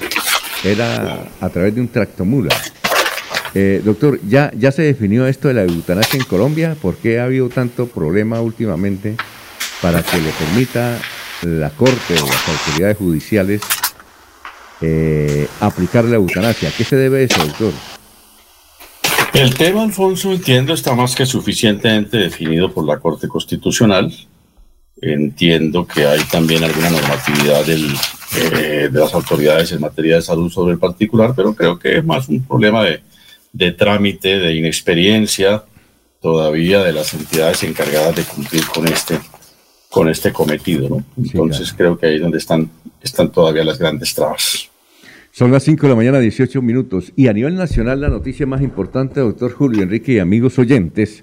Era 0.65 1.27
a 1.41 1.49
través 1.49 1.75
de 1.75 1.81
un 1.81 1.89
tractomula. 1.89 2.55
Eh, 3.55 3.83
doctor, 3.85 4.21
¿ya, 4.29 4.53
¿ya 4.57 4.71
se 4.71 4.83
definió 4.83 5.27
esto 5.27 5.49
de 5.49 5.55
la 5.55 5.63
eutanasia 5.65 6.19
en 6.19 6.25
Colombia? 6.25 6.77
¿Por 6.81 6.97
qué 6.97 7.19
ha 7.19 7.25
habido 7.25 7.49
tanto 7.49 7.87
problema 7.87 8.41
últimamente 8.41 9.17
para 9.83 10.03
que 10.03 10.19
le 10.19 10.31
permita 10.31 10.99
la 11.43 11.71
Corte 11.71 12.15
o 12.15 12.27
las 12.27 12.49
autoridades 12.49 12.97
judiciales 12.97 13.63
eh, 14.81 15.49
aplicar 15.61 16.05
la 16.05 16.17
eutanasia? 16.17 16.69
¿A 16.69 16.73
qué 16.73 16.85
se 16.85 16.97
debe 16.97 17.25
eso, 17.25 17.45
doctor? 17.45 17.73
El 19.33 19.55
tema, 19.55 19.83
Alfonso, 19.83 20.33
entiendo, 20.33 20.75
está 20.75 20.95
más 20.95 21.15
que 21.15 21.25
suficientemente 21.25 22.17
definido 22.17 22.73
por 22.73 22.87
la 22.87 22.99
Corte 22.99 23.29
Constitucional 23.29 24.13
Entiendo 25.03 25.87
que 25.87 26.05
hay 26.07 26.21
también 26.25 26.63
alguna 26.63 26.91
normatividad 26.91 27.65
eh, 27.71 28.89
de 28.93 29.01
las 29.01 29.15
autoridades 29.15 29.73
en 29.73 29.81
materia 29.81 30.17
de 30.17 30.23
salud 30.23 30.51
sobre 30.51 30.75
el 30.75 30.79
particular, 30.79 31.33
pero 31.35 31.55
creo 31.55 31.79
que 31.79 31.99
es 31.99 32.05
más 32.05 32.29
un 32.29 32.45
problema 32.45 32.85
de, 32.85 33.01
de 33.51 33.73
trámite, 33.73 34.39
de 34.39 34.55
inexperiencia 34.55 35.65
todavía 36.21 36.83
de 36.83 36.93
las 36.93 37.15
entidades 37.15 37.63
encargadas 37.63 38.15
de 38.15 38.25
cumplir 38.25 38.67
con 38.67 38.89
este, 38.89 39.19
con 39.89 40.11
este 40.11 40.35
cometido. 40.35 40.91
¿no? 40.91 41.05
Entonces 41.17 41.73
creo 41.73 41.99
que 41.99 42.07
ahí 42.07 42.17
es 42.17 42.21
donde 42.21 42.37
están, 42.37 42.71
están 43.01 43.33
todavía 43.33 43.65
las 43.65 43.79
grandes 43.79 44.15
trabas. 44.15 44.70
Son 45.33 45.53
las 45.53 45.63
5 45.63 45.83
de 45.83 45.89
la 45.91 45.97
mañana, 45.97 46.19
18 46.19 46.61
minutos. 46.61 47.13
Y 47.15 47.29
a 47.29 47.33
nivel 47.33 47.55
nacional, 47.55 48.01
la 48.01 48.09
noticia 48.09 48.47
más 48.47 48.63
importante, 48.63 49.21
doctor 49.21 49.53
Julio 49.53 49.83
Enrique 49.83 50.13
y 50.13 50.19
amigos 50.19 50.59
oyentes, 50.59 51.23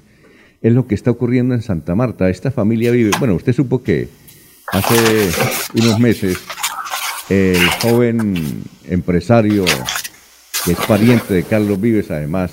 es 0.62 0.74
lo 0.74 0.88
que 0.88 0.96
está 0.96 1.12
ocurriendo 1.12 1.54
en 1.54 1.62
Santa 1.62 1.94
Marta. 1.94 2.30
Esta 2.30 2.50
familia 2.50 2.92
vive, 2.92 3.12
bueno, 3.20 3.36
usted 3.36 3.54
supo 3.54 3.84
que 3.84 4.08
hace 4.72 5.30
unos 5.74 6.00
meses 6.00 6.38
el 7.30 7.60
joven 7.82 8.64
empresario, 8.86 9.66
que 10.64 10.72
es 10.72 10.80
pariente 10.88 11.34
de 11.34 11.44
Carlos 11.44 11.80
Vives, 11.80 12.10
además, 12.10 12.52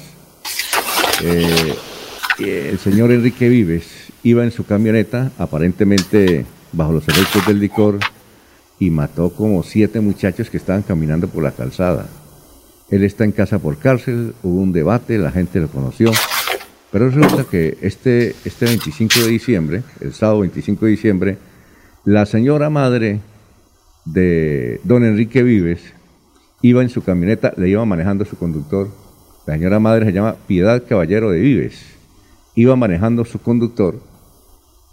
eh, 1.23 1.75
el 2.40 2.78
señor 2.80 3.12
Enrique 3.12 3.49
Vives 3.49 3.87
iba 4.25 4.42
en 4.42 4.50
su 4.50 4.66
camioneta, 4.66 5.30
aparentemente 5.38 6.44
bajo 6.73 6.92
los 6.92 7.06
efectos 7.06 7.46
del 7.46 7.61
licor, 7.61 8.00
y 8.78 8.90
mató 8.90 9.31
como 9.31 9.62
siete 9.62 10.00
muchachos 10.00 10.50
que 10.50 10.57
estaban 10.57 10.83
caminando 10.83 11.28
por 11.28 11.43
la 11.43 11.52
calzada. 11.52 12.07
Él 12.90 13.04
está 13.04 13.25
en 13.25 13.33
casa 13.33 13.59
por 13.59 13.78
cárcel, 13.78 14.35
hubo 14.43 14.61
un 14.61 14.73
debate, 14.73 15.19
la 15.19 15.31
gente 15.31 15.61
lo 15.61 15.69
conoció, 15.69 16.11
pero 16.93 17.11
resulta 17.11 17.45
que 17.45 17.78
este, 17.81 18.35
este 18.45 18.66
25 18.66 19.21
de 19.21 19.28
diciembre, 19.28 19.83
el 20.00 20.12
sábado 20.12 20.40
25 20.40 20.85
de 20.85 20.90
diciembre, 20.90 21.38
la 22.04 22.26
señora 22.26 22.71
madre 22.71 23.21
de 24.04 24.81
don 24.85 25.04
Enrique 25.04 25.43
Vives 25.43 25.81
iba 26.62 26.83
en 26.83 26.88
su 26.88 27.02
camioneta, 27.02 27.52
le 27.57 27.69
iba 27.69 27.85
manejando 27.85 28.25
su 28.25 28.37
conductor. 28.37 28.88
La 29.47 29.54
señora 29.54 29.81
madre 29.81 30.07
se 30.07 30.12
llama 30.12 30.37
Piedad 30.47 30.83
Caballero 30.88 31.31
de 31.31 31.40
Vives. 31.40 31.78
Iba 32.54 32.76
manejando 32.76 33.25
su 33.25 33.38
conductor 33.38 34.00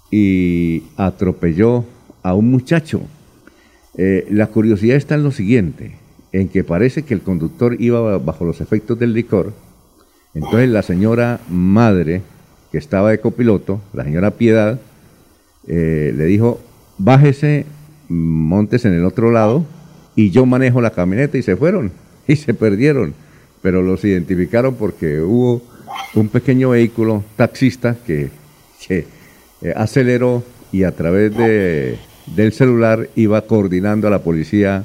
y 0.09 0.83
atropelló 0.97 1.85
a 2.23 2.33
un 2.33 2.51
muchacho. 2.51 3.01
Eh, 3.97 4.27
la 4.29 4.47
curiosidad 4.47 4.95
está 4.95 5.15
en 5.15 5.23
lo 5.23 5.31
siguiente, 5.31 5.93
en 6.31 6.47
que 6.47 6.63
parece 6.63 7.03
que 7.03 7.13
el 7.13 7.21
conductor 7.21 7.75
iba 7.79 8.17
bajo 8.17 8.45
los 8.45 8.61
efectos 8.61 8.97
del 8.97 9.13
licor. 9.13 9.53
Entonces 10.33 10.69
la 10.69 10.81
señora 10.81 11.39
madre, 11.49 12.21
que 12.71 12.77
estaba 12.77 13.11
de 13.11 13.19
copiloto, 13.19 13.81
la 13.93 14.03
señora 14.03 14.31
Piedad, 14.31 14.79
eh, 15.67 16.13
le 16.15 16.25
dijo, 16.25 16.61
bájese, 16.97 17.65
montes 18.07 18.85
en 18.85 18.93
el 18.93 19.05
otro 19.05 19.31
lado 19.31 19.65
y 20.15 20.31
yo 20.31 20.45
manejo 20.45 20.81
la 20.81 20.91
camioneta 20.91 21.37
y 21.37 21.43
se 21.43 21.55
fueron 21.55 21.91
y 22.27 22.35
se 22.35 22.53
perdieron. 22.53 23.13
Pero 23.61 23.81
los 23.81 24.03
identificaron 24.03 24.75
porque 24.75 25.21
hubo 25.21 25.61
un 26.15 26.29
pequeño 26.29 26.69
vehículo 26.71 27.23
taxista 27.35 27.95
que, 28.05 28.29
eh, 28.89 29.05
aceleró 29.75 30.43
y 30.71 30.83
a 30.83 30.91
través 30.91 31.35
de, 31.35 31.97
del 32.27 32.53
celular 32.53 33.09
iba 33.15 33.41
coordinando 33.41 34.07
a 34.07 34.11
la 34.11 34.19
policía, 34.19 34.83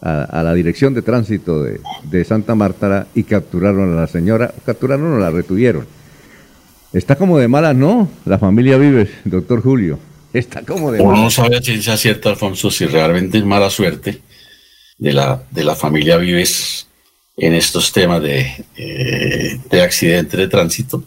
a, 0.00 0.42
la 0.42 0.54
dirección 0.54 0.94
de 0.94 1.02
tránsito 1.02 1.62
de, 1.62 2.24
Santa 2.24 2.54
Marta 2.54 3.06
y 3.14 3.24
capturaron 3.24 3.92
a 3.92 4.00
la 4.00 4.06
señora, 4.06 4.52
capturaron 4.64 5.12
o 5.12 5.18
la 5.18 5.30
retuvieron. 5.30 5.86
Está 6.92 7.16
como 7.16 7.38
de 7.38 7.48
mala, 7.48 7.74
¿no? 7.74 8.08
La 8.24 8.38
familia 8.38 8.78
Vives, 8.78 9.10
doctor 9.24 9.62
Julio. 9.62 9.98
Está 10.32 10.62
como 10.62 10.92
de 10.92 11.00
Uno 11.00 11.16
no 11.16 11.30
sabe 11.30 11.56
a 11.56 11.62
ciencia 11.62 11.96
cierta, 11.96 12.30
Alfonso, 12.30 12.70
si 12.70 12.86
realmente 12.86 13.38
es 13.38 13.44
mala 13.44 13.70
suerte 13.70 14.20
de 14.98 15.12
la, 15.12 15.42
de 15.50 15.64
la 15.64 15.74
familia 15.74 16.16
Vives 16.16 16.86
en 17.36 17.54
estos 17.54 17.92
temas 17.92 18.22
de, 18.22 18.46
eh, 18.76 19.60
de 19.70 19.82
accidente 19.82 20.36
de 20.36 20.48
tránsito 20.48 21.04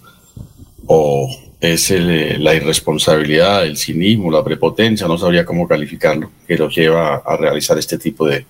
o 0.85 1.50
es 1.61 1.91
eh, 1.91 2.37
la 2.39 2.55
irresponsabilidad, 2.55 3.65
el 3.65 3.77
cinismo, 3.77 4.31
la 4.31 4.43
prepotencia, 4.43 5.07
no 5.07 5.17
sabría 5.17 5.45
cómo 5.45 5.67
calificarlo, 5.67 6.31
que 6.47 6.57
los 6.57 6.75
lleva 6.75 7.17
a 7.17 7.37
realizar 7.37 7.77
este 7.77 7.99
tipo 7.99 8.27
de, 8.27 8.45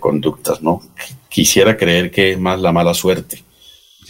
conductas, 0.00 0.62
¿no? 0.62 0.80
Quisiera 1.28 1.76
creer 1.76 2.10
que 2.10 2.32
es 2.32 2.38
más 2.38 2.58
la 2.60 2.72
mala 2.72 2.94
suerte 2.94 3.42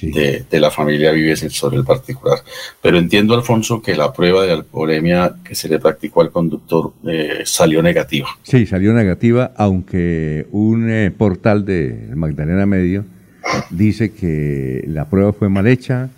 de, 0.01 0.61
la 0.61 0.71
familia 0.71 1.13
Vives 1.13 1.41
sobre 1.51 1.79
el 1.79 1.85
particular. 1.85 2.39
Pero 2.81 2.99
entiendo, 2.99 3.35
Alfonso, 3.35 3.81
que 3.81 3.97
la 3.97 4.13
prueba 4.13 4.45
de 4.45 4.53
alcoholemia 4.53 5.35
que 5.43 5.55
se 5.55 5.69
le 5.69 5.79
practicó 5.79 6.21
al 6.21 6.31
conductor 6.31 6.93
eh, 7.07 7.43
salió 7.45 7.83
negativa. 7.83 8.29
Sí, 8.43 8.67
salió 8.67 8.93
negativa, 8.93 9.53
aunque 9.57 10.47
un 10.53 10.91
eh, 10.91 11.11
portal 11.11 11.65
de 11.65 12.11
Magdalena 12.15 12.67
Medio 12.67 13.05
dice 13.71 14.13
que 14.13 14.85
la 14.87 15.09
prueba 15.09 15.33
fue 15.33 15.49
mal 15.49 15.67
hecha, 15.67 16.11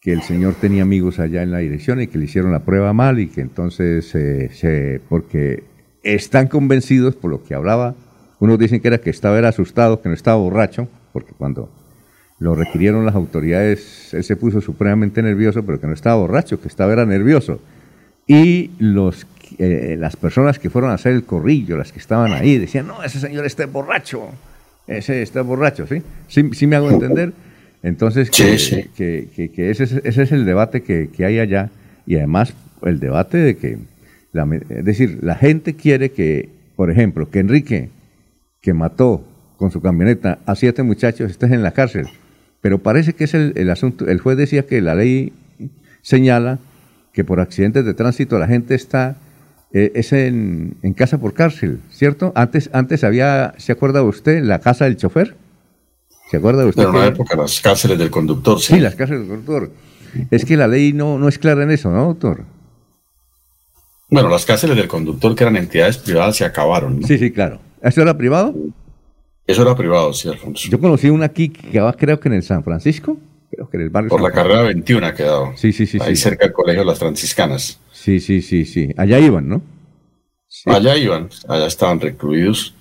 que 0.00 0.12
el 0.12 0.22
señor 0.22 0.54
tenía 0.54 0.82
amigos 0.82 1.18
allá 1.18 1.42
en 1.42 1.50
la 1.50 1.58
dirección 1.58 2.00
y 2.00 2.06
que 2.06 2.18
le 2.18 2.24
hicieron 2.24 2.52
la 2.52 2.60
prueba 2.60 2.92
mal 2.92 3.18
y 3.18 3.28
que 3.28 3.42
entonces, 3.42 4.14
eh, 4.14 4.48
se, 4.52 5.00
porque 5.08 5.64
están 6.02 6.48
convencidos 6.48 7.14
por 7.14 7.30
lo 7.30 7.44
que 7.44 7.54
hablaba, 7.54 7.94
unos 8.38 8.58
dicen 8.58 8.80
que 8.80 8.88
era 8.88 8.98
que 8.98 9.10
estaba 9.10 9.38
era 9.38 9.48
asustado, 9.48 10.00
que 10.00 10.08
no 10.08 10.14
estaba 10.14 10.38
borracho, 10.38 10.88
porque 11.12 11.32
cuando 11.36 11.68
lo 12.38 12.54
requirieron 12.54 13.04
las 13.04 13.14
autoridades, 13.14 14.14
él 14.14 14.24
se 14.24 14.36
puso 14.36 14.62
supremamente 14.62 15.22
nervioso, 15.22 15.62
pero 15.66 15.78
que 15.78 15.86
no 15.86 15.92
estaba 15.92 16.16
borracho, 16.16 16.58
que 16.58 16.68
estaba 16.68 16.94
era 16.94 17.04
nervioso. 17.04 17.60
Y 18.26 18.70
los, 18.78 19.26
eh, 19.58 19.96
las 19.98 20.16
personas 20.16 20.58
que 20.58 20.70
fueron 20.70 20.90
a 20.90 20.94
hacer 20.94 21.12
el 21.12 21.24
corrillo, 21.24 21.76
las 21.76 21.92
que 21.92 21.98
estaban 21.98 22.32
ahí, 22.32 22.56
decían, 22.56 22.86
no, 22.86 23.02
ese 23.02 23.20
señor 23.20 23.44
está 23.44 23.66
borracho, 23.66 24.22
ese 24.86 25.20
está 25.20 25.42
borracho, 25.42 25.86
¿sí? 25.86 26.02
¿Sí, 26.28 26.48
sí 26.54 26.66
me 26.66 26.76
hago 26.76 26.90
entender? 26.90 27.34
Entonces, 27.82 28.30
que, 28.30 28.54
ese, 29.70 30.00
es 30.04 30.32
el 30.32 30.44
debate 30.44 30.82
que, 30.82 31.08
hay 31.24 31.38
allá 31.38 31.70
y 32.06 32.16
además 32.16 32.54
el 32.82 33.00
debate 33.00 33.38
de 33.38 33.56
que, 33.56 33.78
es 34.70 34.84
decir, 34.84 35.18
la 35.22 35.34
gente 35.34 35.74
quiere 35.74 36.10
que, 36.10 36.50
por 36.76 36.90
ejemplo, 36.90 37.30
que 37.30 37.40
Enrique, 37.40 37.90
que 38.60 38.74
mató 38.74 39.24
con 39.56 39.70
su 39.70 39.80
camioneta 39.80 40.38
a 40.46 40.54
siete 40.54 40.82
muchachos, 40.82 41.30
esté 41.30 41.46
en 41.46 41.62
la 41.62 41.72
cárcel. 41.72 42.06
Pero 42.60 42.78
parece 42.78 43.14
que 43.14 43.24
es 43.24 43.34
el, 43.34 43.70
asunto, 43.70 44.06
el 44.08 44.20
juez 44.20 44.36
decía 44.36 44.66
que 44.66 44.82
la 44.82 44.94
ley 44.94 45.32
señala 46.02 46.58
que 47.12 47.24
por 47.24 47.40
accidentes 47.40 47.84
de 47.84 47.94
tránsito 47.94 48.38
la 48.38 48.46
gente 48.46 48.74
está 48.74 49.16
eh, 49.72 49.92
es 49.94 50.12
en, 50.12 50.76
casa 50.96 51.18
por 51.18 51.32
cárcel, 51.32 51.80
¿cierto? 51.90 52.32
Antes, 52.34 52.70
antes 52.72 53.04
había, 53.04 53.54
¿se 53.56 53.72
acuerda 53.72 54.02
usted, 54.02 54.42
la 54.42 54.58
casa 54.58 54.84
del 54.84 54.96
chofer? 54.96 55.36
¿Se 56.30 56.36
acuerda 56.36 56.64
usted? 56.64 56.84
En 56.84 56.90
una 56.90 57.06
época 57.06 57.36
las 57.36 57.60
cárceles 57.60 57.98
del 57.98 58.10
conductor, 58.10 58.60
sí. 58.60 58.74
Sí, 58.74 58.80
las 58.80 58.94
cárceles 58.94 59.26
del 59.26 59.30
conductor. 59.30 59.72
Es 60.30 60.44
que 60.44 60.56
la 60.56 60.68
ley 60.68 60.92
no, 60.92 61.18
no 61.18 61.28
es 61.28 61.38
clara 61.38 61.64
en 61.64 61.70
eso, 61.72 61.90
¿no, 61.90 62.06
doctor? 62.06 62.44
Bueno, 64.08 64.28
las 64.28 64.44
cárceles 64.44 64.76
del 64.76 64.88
conductor, 64.88 65.34
que 65.34 65.44
eran 65.44 65.56
entidades 65.56 65.98
privadas, 65.98 66.36
se 66.36 66.44
acabaron. 66.44 67.02
Sí, 67.04 67.18
sí, 67.18 67.32
claro. 67.32 67.60
¿Eso 67.82 68.02
era 68.02 68.16
privado? 68.16 68.54
Eso 69.46 69.62
era 69.62 69.74
privado, 69.74 70.12
sí, 70.12 70.28
Alfonso. 70.28 70.68
Yo 70.68 70.78
conocí 70.78 71.08
una 71.08 71.26
aquí 71.26 71.48
que 71.48 71.68
quedaba, 71.68 71.92
creo 71.94 72.20
que 72.20 72.28
en 72.28 72.34
el 72.34 72.42
San 72.42 72.62
Francisco, 72.62 73.16
creo 73.50 73.68
que 73.68 73.76
en 73.76 73.82
el 73.84 73.90
barrio. 73.90 74.10
Por 74.10 74.20
la 74.20 74.30
carrera 74.30 74.62
21 74.62 75.06
ha 75.06 75.14
quedado. 75.14 75.52
Sí, 75.56 75.72
sí, 75.72 75.86
sí. 75.86 75.98
Ahí 76.00 76.14
cerca 76.14 76.44
del 76.44 76.52
colegio 76.52 76.82
de 76.82 76.86
las 76.86 76.98
franciscanas. 76.98 77.80
Sí, 77.92 78.20
sí, 78.20 78.42
sí, 78.42 78.64
sí. 78.64 78.92
Allá 78.96 79.18
iban, 79.18 79.48
¿no? 79.48 79.62
Allá 80.66 80.96
iban, 80.96 81.28
allá 81.48 81.66
estaban 81.66 82.00
recluidos 82.00 82.74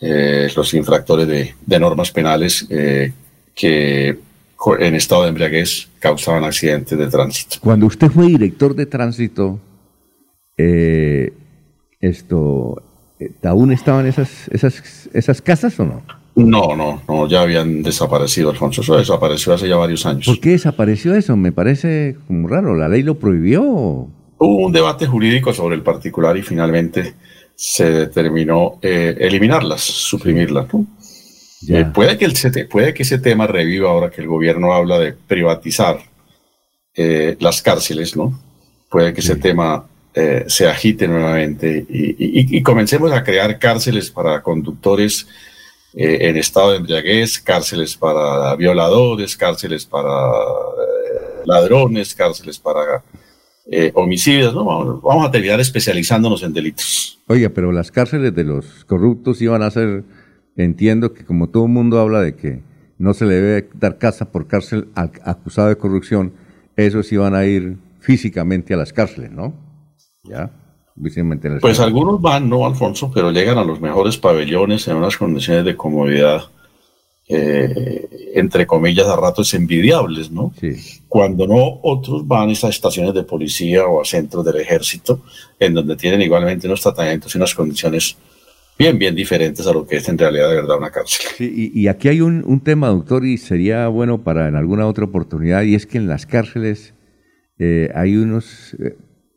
eh, 0.00 0.48
los 0.54 0.74
infractores 0.74 1.26
de, 1.26 1.80
normas 1.80 2.10
penales 2.10 2.66
eh, 2.70 3.12
que 3.54 4.18
en 4.78 4.94
estado 4.94 5.22
de 5.22 5.28
embriaguez 5.28 5.88
causaban 5.98 6.44
accidentes 6.44 6.98
de 6.98 7.06
tránsito. 7.08 7.56
Cuando 7.60 7.86
usted 7.86 8.10
fue 8.10 8.26
director 8.26 8.74
de 8.74 8.86
tránsito, 8.86 9.60
eh, 10.56 11.32
esto, 12.00 12.82
¿aún 13.44 13.72
estaban 13.72 14.06
esas, 14.06 14.48
esas, 14.48 15.08
esas 15.12 15.42
casas 15.42 15.78
o 15.80 15.84
no? 15.84 16.02
No, 16.36 16.76
no, 16.76 17.02
no, 17.08 17.26
ya 17.26 17.40
habían 17.40 17.82
desaparecido, 17.82 18.50
Alfonso. 18.50 18.82
Eso 18.82 18.98
desapareció 18.98 19.54
hace 19.54 19.68
ya 19.68 19.76
varios 19.76 20.04
años. 20.04 20.26
¿Por 20.26 20.38
qué 20.38 20.50
desapareció 20.50 21.14
eso? 21.14 21.34
Me 21.34 21.50
parece 21.50 22.16
como 22.26 22.46
raro. 22.46 22.74
¿La 22.74 22.88
ley 22.88 23.02
lo 23.02 23.18
prohibió? 23.18 23.62
Hubo 23.62 24.66
un 24.66 24.70
debate 24.70 25.06
jurídico 25.06 25.54
sobre 25.54 25.76
el 25.76 25.82
particular 25.82 26.36
y 26.36 26.42
finalmente 26.42 27.14
se 27.56 27.90
determinó 27.90 28.78
eh, 28.82 29.16
eliminarlas, 29.18 29.80
suprimirlas. 29.80 30.66
Eh, 31.68 31.86
puede, 31.92 32.18
que 32.18 32.26
el, 32.26 32.68
puede 32.68 32.92
que 32.92 33.02
ese 33.02 33.18
tema 33.18 33.46
reviva 33.46 33.88
ahora 33.90 34.10
que 34.10 34.20
el 34.20 34.28
gobierno 34.28 34.74
habla 34.74 34.98
de 34.98 35.14
privatizar 35.14 35.98
eh, 36.94 37.36
las 37.40 37.62
cárceles, 37.62 38.14
¿no? 38.14 38.38
Puede 38.90 39.14
que 39.14 39.20
ese 39.20 39.36
tema 39.36 39.88
se 40.46 40.66
agite 40.66 41.06
nuevamente 41.06 41.84
y, 41.90 42.62
comencemos 42.62 43.12
a 43.12 43.22
crear 43.22 43.58
cárceles 43.58 44.10
para 44.10 44.40
conductores 44.40 45.26
en 45.92 46.38
estado 46.38 46.70
de 46.70 46.78
embriaguez, 46.78 47.38
cárceles 47.38 47.94
para 47.94 48.56
violadores, 48.56 49.36
cárceles 49.36 49.84
para 49.84 50.08
ladrones, 51.44 52.14
cárceles 52.14 52.58
para 52.58 53.02
eh, 53.70 53.90
homicidios, 53.94 54.54
¿no? 54.54 54.64
Vamos, 54.64 55.26
a 55.26 55.30
terminar 55.30 55.60
especializándonos 55.60 56.42
en 56.42 56.52
delitos. 56.52 57.18
Oiga, 57.26 57.48
pero 57.48 57.72
las 57.72 57.90
cárceles 57.90 58.34
de 58.34 58.44
los 58.44 58.84
corruptos 58.84 59.42
iban 59.42 59.62
a 59.62 59.70
ser, 59.70 60.04
entiendo 60.56 61.12
que 61.12 61.24
como 61.24 61.48
todo 61.48 61.64
el 61.64 61.72
mundo 61.72 61.98
habla 61.98 62.20
de 62.20 62.36
que 62.36 62.62
no 62.98 63.12
se 63.14 63.26
le 63.26 63.34
debe 63.34 63.68
dar 63.74 63.98
casa 63.98 64.30
por 64.30 64.46
cárcel 64.46 64.88
al 64.94 65.10
acusado 65.24 65.68
de 65.68 65.76
corrupción, 65.76 66.32
esos 66.76 67.10
iban 67.12 67.34
a 67.34 67.44
ir 67.44 67.78
físicamente 68.00 68.74
a 68.74 68.76
las 68.76 68.92
cárceles, 68.92 69.32
¿no? 69.32 69.52
Ya. 70.22 70.50
Pues 71.60 71.78
algunos 71.78 72.22
van, 72.22 72.48
no, 72.48 72.64
Alfonso, 72.64 73.10
pero 73.12 73.30
llegan 73.30 73.58
a 73.58 73.64
los 73.64 73.80
mejores 73.80 74.16
pabellones 74.16 74.88
en 74.88 74.96
unas 74.96 75.18
condiciones 75.18 75.64
de 75.66 75.76
comodidad, 75.76 76.44
eh, 77.28 78.08
entre 78.34 78.66
comillas, 78.66 79.06
a 79.06 79.16
ratos 79.16 79.52
envidiables, 79.54 80.30
¿no? 80.30 80.52
Sí. 80.60 80.76
Cuando 81.08 81.46
no, 81.46 81.80
otros 81.82 82.26
van 82.26 82.50
a 82.50 82.52
esas 82.52 82.70
estaciones 82.70 83.14
de 83.14 83.24
policía 83.24 83.86
o 83.86 84.00
a 84.00 84.04
centros 84.04 84.44
del 84.44 84.56
ejército, 84.56 85.22
en 85.58 85.74
donde 85.74 85.96
tienen 85.96 86.22
igualmente 86.22 86.66
unos 86.66 86.82
tratamientos 86.82 87.34
y 87.34 87.38
unas 87.38 87.54
condiciones 87.54 88.16
bien, 88.78 88.98
bien 88.98 89.14
diferentes 89.14 89.66
a 89.66 89.72
lo 89.72 89.86
que 89.86 89.96
es 89.96 90.08
en 90.08 90.18
realidad 90.18 90.50
de 90.50 90.56
verdad 90.56 90.78
una 90.78 90.90
cárcel. 90.90 91.26
Sí, 91.36 91.72
y, 91.74 91.88
aquí 91.88 92.08
hay 92.08 92.20
un, 92.20 92.44
un, 92.46 92.60
tema, 92.60 92.88
doctor, 92.88 93.24
y 93.24 93.38
sería 93.38 93.88
bueno 93.88 94.22
para 94.22 94.48
en 94.48 94.54
alguna 94.54 94.86
otra 94.86 95.04
oportunidad, 95.04 95.62
y 95.62 95.74
es 95.74 95.86
que 95.86 95.98
en 95.98 96.06
las 96.06 96.26
cárceles 96.26 96.94
eh, 97.58 97.90
hay 97.94 98.16
unos 98.16 98.76
eh, 98.78 98.96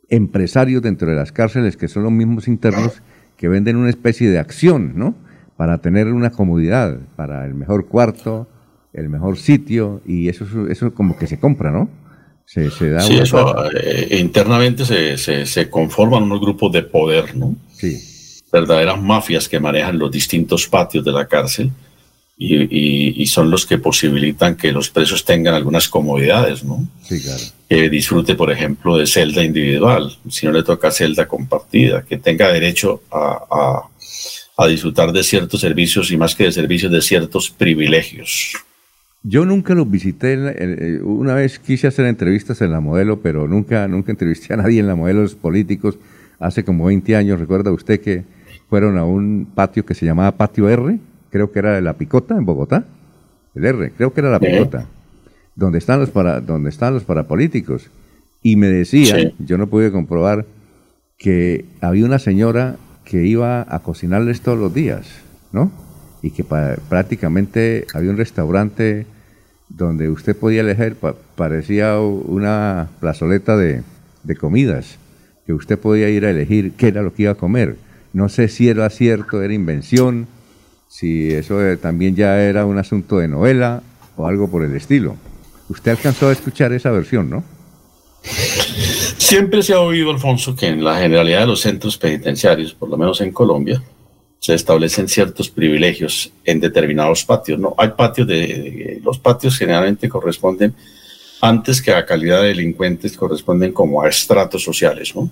empresarios 0.09 0.81
dentro 0.81 1.09
de 1.09 1.15
las 1.15 1.31
cárceles 1.31 1.77
que 1.77 1.87
son 1.87 2.03
los 2.03 2.11
mismos 2.11 2.47
internos 2.47 3.01
que 3.37 3.47
venden 3.47 3.77
una 3.77 3.89
especie 3.89 4.29
de 4.29 4.39
acción, 4.39 4.93
¿no? 4.95 5.15
Para 5.59 5.79
tener 5.79 6.07
una 6.07 6.29
comodidad, 6.29 6.97
para 7.17 7.45
el 7.45 7.53
mejor 7.53 7.89
cuarto, 7.89 8.47
el 8.93 9.09
mejor 9.09 9.37
sitio, 9.37 10.01
y 10.07 10.29
eso, 10.29 10.45
eso 10.69 10.93
como 10.93 11.17
que 11.17 11.27
se 11.27 11.37
compra, 11.37 11.69
¿no? 11.69 11.89
Se, 12.45 12.71
se 12.71 12.91
da 12.91 13.01
sí, 13.01 13.17
eso, 13.17 13.69
eh, 13.73 14.07
internamente 14.21 14.85
se, 14.85 15.17
se, 15.17 15.45
se, 15.45 15.69
conforman 15.69 16.23
unos 16.23 16.39
grupos 16.39 16.71
de 16.71 16.83
poder, 16.83 17.35
¿no? 17.35 17.57
Sí. 17.73 18.41
Verdaderas 18.53 19.01
mafias 19.01 19.49
que 19.49 19.59
manejan 19.59 19.99
los 19.99 20.09
distintos 20.09 20.65
patios 20.65 21.03
de 21.03 21.11
la 21.11 21.27
cárcel 21.27 21.73
y, 22.37 23.25
son 23.27 23.51
los 23.51 23.65
que 23.65 23.79
posibilitan 23.79 24.55
que 24.55 24.71
los 24.71 24.89
presos 24.89 25.25
tengan 25.25 25.55
algunas 25.55 25.89
comodidades, 25.89 26.63
¿no? 26.63 26.87
Sí, 27.03 27.21
claro. 27.21 27.43
Que 27.67 27.89
disfrute, 27.89 28.35
por 28.35 28.49
ejemplo, 28.49 28.95
de 28.95 29.05
celda 29.05 29.43
individual, 29.43 30.17
si 30.29 30.45
no 30.45 30.53
le 30.53 30.63
toca 30.63 30.89
celda 30.89 31.27
compartida, 31.27 32.05
que 32.05 32.15
tenga 32.17 32.47
derecho 32.47 33.03
a, 33.11 33.43
a, 33.51 33.89
disfrutar 34.67 35.11
de 35.11 35.23
ciertos 35.23 35.61
servicios 35.61 36.11
y 36.11 36.17
más 36.17 36.35
que 36.35 36.45
de 36.45 36.51
servicios, 36.51 36.91
de 36.91 37.01
ciertos 37.01 37.49
privilegios. 37.49 38.53
Yo 39.23 39.45
nunca 39.45 39.75
los 39.75 39.89
visité, 39.89 40.37
eh, 40.37 41.01
una 41.03 41.33
vez 41.35 41.59
quise 41.59 41.87
hacer 41.87 42.05
entrevistas 42.05 42.61
en 42.61 42.71
la 42.71 42.79
modelo, 42.79 43.21
pero 43.21 43.47
nunca, 43.47 43.87
nunca 43.87 44.11
entrevisté 44.11 44.53
a 44.53 44.57
nadie 44.57 44.79
en 44.79 44.87
la 44.87 44.95
modelo, 44.95 45.21
los 45.21 45.35
políticos, 45.35 45.97
hace 46.39 46.63
como 46.63 46.85
20 46.85 47.15
años, 47.15 47.39
recuerda 47.39 47.71
usted 47.71 47.99
que 47.99 48.23
fueron 48.69 48.97
a 48.97 49.03
un 49.03 49.47
patio 49.53 49.85
que 49.85 49.93
se 49.93 50.05
llamaba 50.05 50.31
Patio 50.31 50.69
R, 50.69 50.99
creo 51.31 51.51
que 51.51 51.59
era 51.59 51.75
de 51.75 51.81
La 51.81 51.93
Picota, 51.93 52.35
en 52.35 52.45
Bogotá, 52.45 52.85
el 53.55 53.65
R, 53.65 53.91
creo 53.97 54.13
que 54.13 54.21
era 54.21 54.29
La 54.29 54.39
Picota, 54.39 54.87
donde 55.55 55.79
están 55.79 55.99
los 55.99 56.11
para, 56.11 56.39
donde 56.39 56.69
están 56.69 56.93
los 56.93 57.03
parapolíticos. 57.03 57.89
Y 58.41 58.55
me 58.55 58.67
decía, 58.67 59.33
yo 59.37 59.57
no 59.57 59.67
pude 59.67 59.91
comprobar, 59.91 60.45
que 61.17 61.65
había 61.81 62.05
una 62.05 62.19
señora 62.19 62.77
que 63.09 63.25
iba 63.25 63.65
a 63.67 63.79
cocinarles 63.79 64.41
todos 64.41 64.59
los 64.59 64.71
días, 64.71 65.07
¿no? 65.51 65.71
Y 66.21 66.29
que 66.29 66.43
prácticamente 66.43 67.87
había 67.93 68.11
un 68.11 68.17
restaurante 68.17 69.07
donde 69.67 70.09
usted 70.09 70.35
podía 70.35 70.61
elegir, 70.61 70.95
parecía 71.35 71.99
una 71.99 72.89
plazoleta 72.99 73.57
de, 73.57 73.81
de 74.23 74.35
comidas, 74.35 74.97
que 75.47 75.53
usted 75.53 75.79
podía 75.79 76.09
ir 76.09 76.23
a 76.25 76.29
elegir 76.29 76.73
qué 76.73 76.89
era 76.89 77.01
lo 77.01 77.13
que 77.13 77.23
iba 77.23 77.31
a 77.31 77.35
comer. 77.35 77.77
No 78.13 78.29
sé 78.29 78.47
si 78.47 78.69
era 78.69 78.87
cierto, 78.91 79.41
era 79.41 79.53
invención, 79.53 80.27
si 80.87 81.31
eso 81.31 81.57
también 81.77 82.15
ya 82.15 82.39
era 82.41 82.65
un 82.65 82.77
asunto 82.77 83.17
de 83.17 83.27
novela 83.27 83.81
o 84.17 84.27
algo 84.27 84.51
por 84.51 84.63
el 84.63 84.75
estilo. 84.75 85.15
Usted 85.67 85.91
alcanzó 85.91 86.29
a 86.29 86.31
escuchar 86.31 86.73
esa 86.73 86.91
versión, 86.91 87.29
¿no? 87.29 87.43
Siempre 89.29 89.61
se 89.61 89.73
ha 89.73 89.79
oído, 89.79 90.09
Alfonso, 90.09 90.55
que 90.55 90.65
en 90.65 90.83
la 90.83 90.99
generalidad 90.99 91.41
de 91.41 91.45
los 91.45 91.61
centros 91.61 91.99
penitenciarios, 91.99 92.73
por 92.73 92.89
lo 92.89 92.97
menos 92.97 93.21
en 93.21 93.31
Colombia, 93.31 93.79
se 94.39 94.55
establecen 94.55 95.07
ciertos 95.07 95.49
privilegios 95.49 96.31
en 96.43 96.59
determinados 96.59 97.23
patios. 97.25 97.59
No, 97.59 97.75
hay 97.77 97.89
patios 97.89 98.27
de, 98.27 98.99
los 99.03 99.19
patios 99.19 99.55
generalmente 99.55 100.09
corresponden 100.09 100.73
antes 101.41 101.79
que 101.79 101.93
a 101.93 102.03
calidad 102.07 102.41
de 102.41 102.47
delincuentes 102.47 103.15
corresponden 103.15 103.71
como 103.71 104.01
a 104.01 104.09
estratos 104.09 104.63
sociales, 104.63 105.15
¿no? 105.15 105.29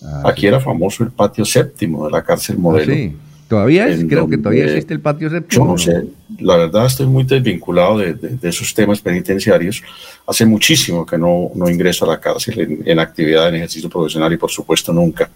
Ah, 0.00 0.22
Aquí 0.26 0.46
era 0.46 0.60
famoso 0.60 1.02
el 1.02 1.10
patio 1.10 1.44
séptimo 1.44 2.06
de 2.06 2.12
la 2.12 2.22
cárcel 2.22 2.54
ah, 2.56 2.60
modelo. 2.60 2.94
sí 2.94 3.16
Todavía 3.50 3.88
es, 3.88 4.04
creo 4.04 4.28
que 4.28 4.38
todavía 4.38 4.66
existe 4.66 4.94
el 4.94 5.00
patio 5.00 5.28
séptimo. 5.28 5.64
Yo 5.64 5.72
no 5.72 5.76
sé, 5.76 6.08
la 6.38 6.56
verdad 6.56 6.86
estoy 6.86 7.06
muy 7.06 7.24
desvinculado 7.24 7.98
de, 7.98 8.38
esos 8.42 8.72
temas 8.72 9.00
penitenciarios. 9.00 9.82
Hace 10.24 10.46
muchísimo 10.46 11.04
que 11.04 11.18
no, 11.18 11.50
no 11.56 11.68
ingreso 11.68 12.04
a 12.04 12.08
la 12.10 12.20
cárcel 12.20 12.80
en, 12.84 12.98
actividad, 13.00 13.48
en 13.48 13.56
ejercicio 13.56 13.90
profesional 13.90 14.32
y 14.32 14.36
por 14.36 14.52
supuesto 14.52 14.92
nunca 14.92 15.28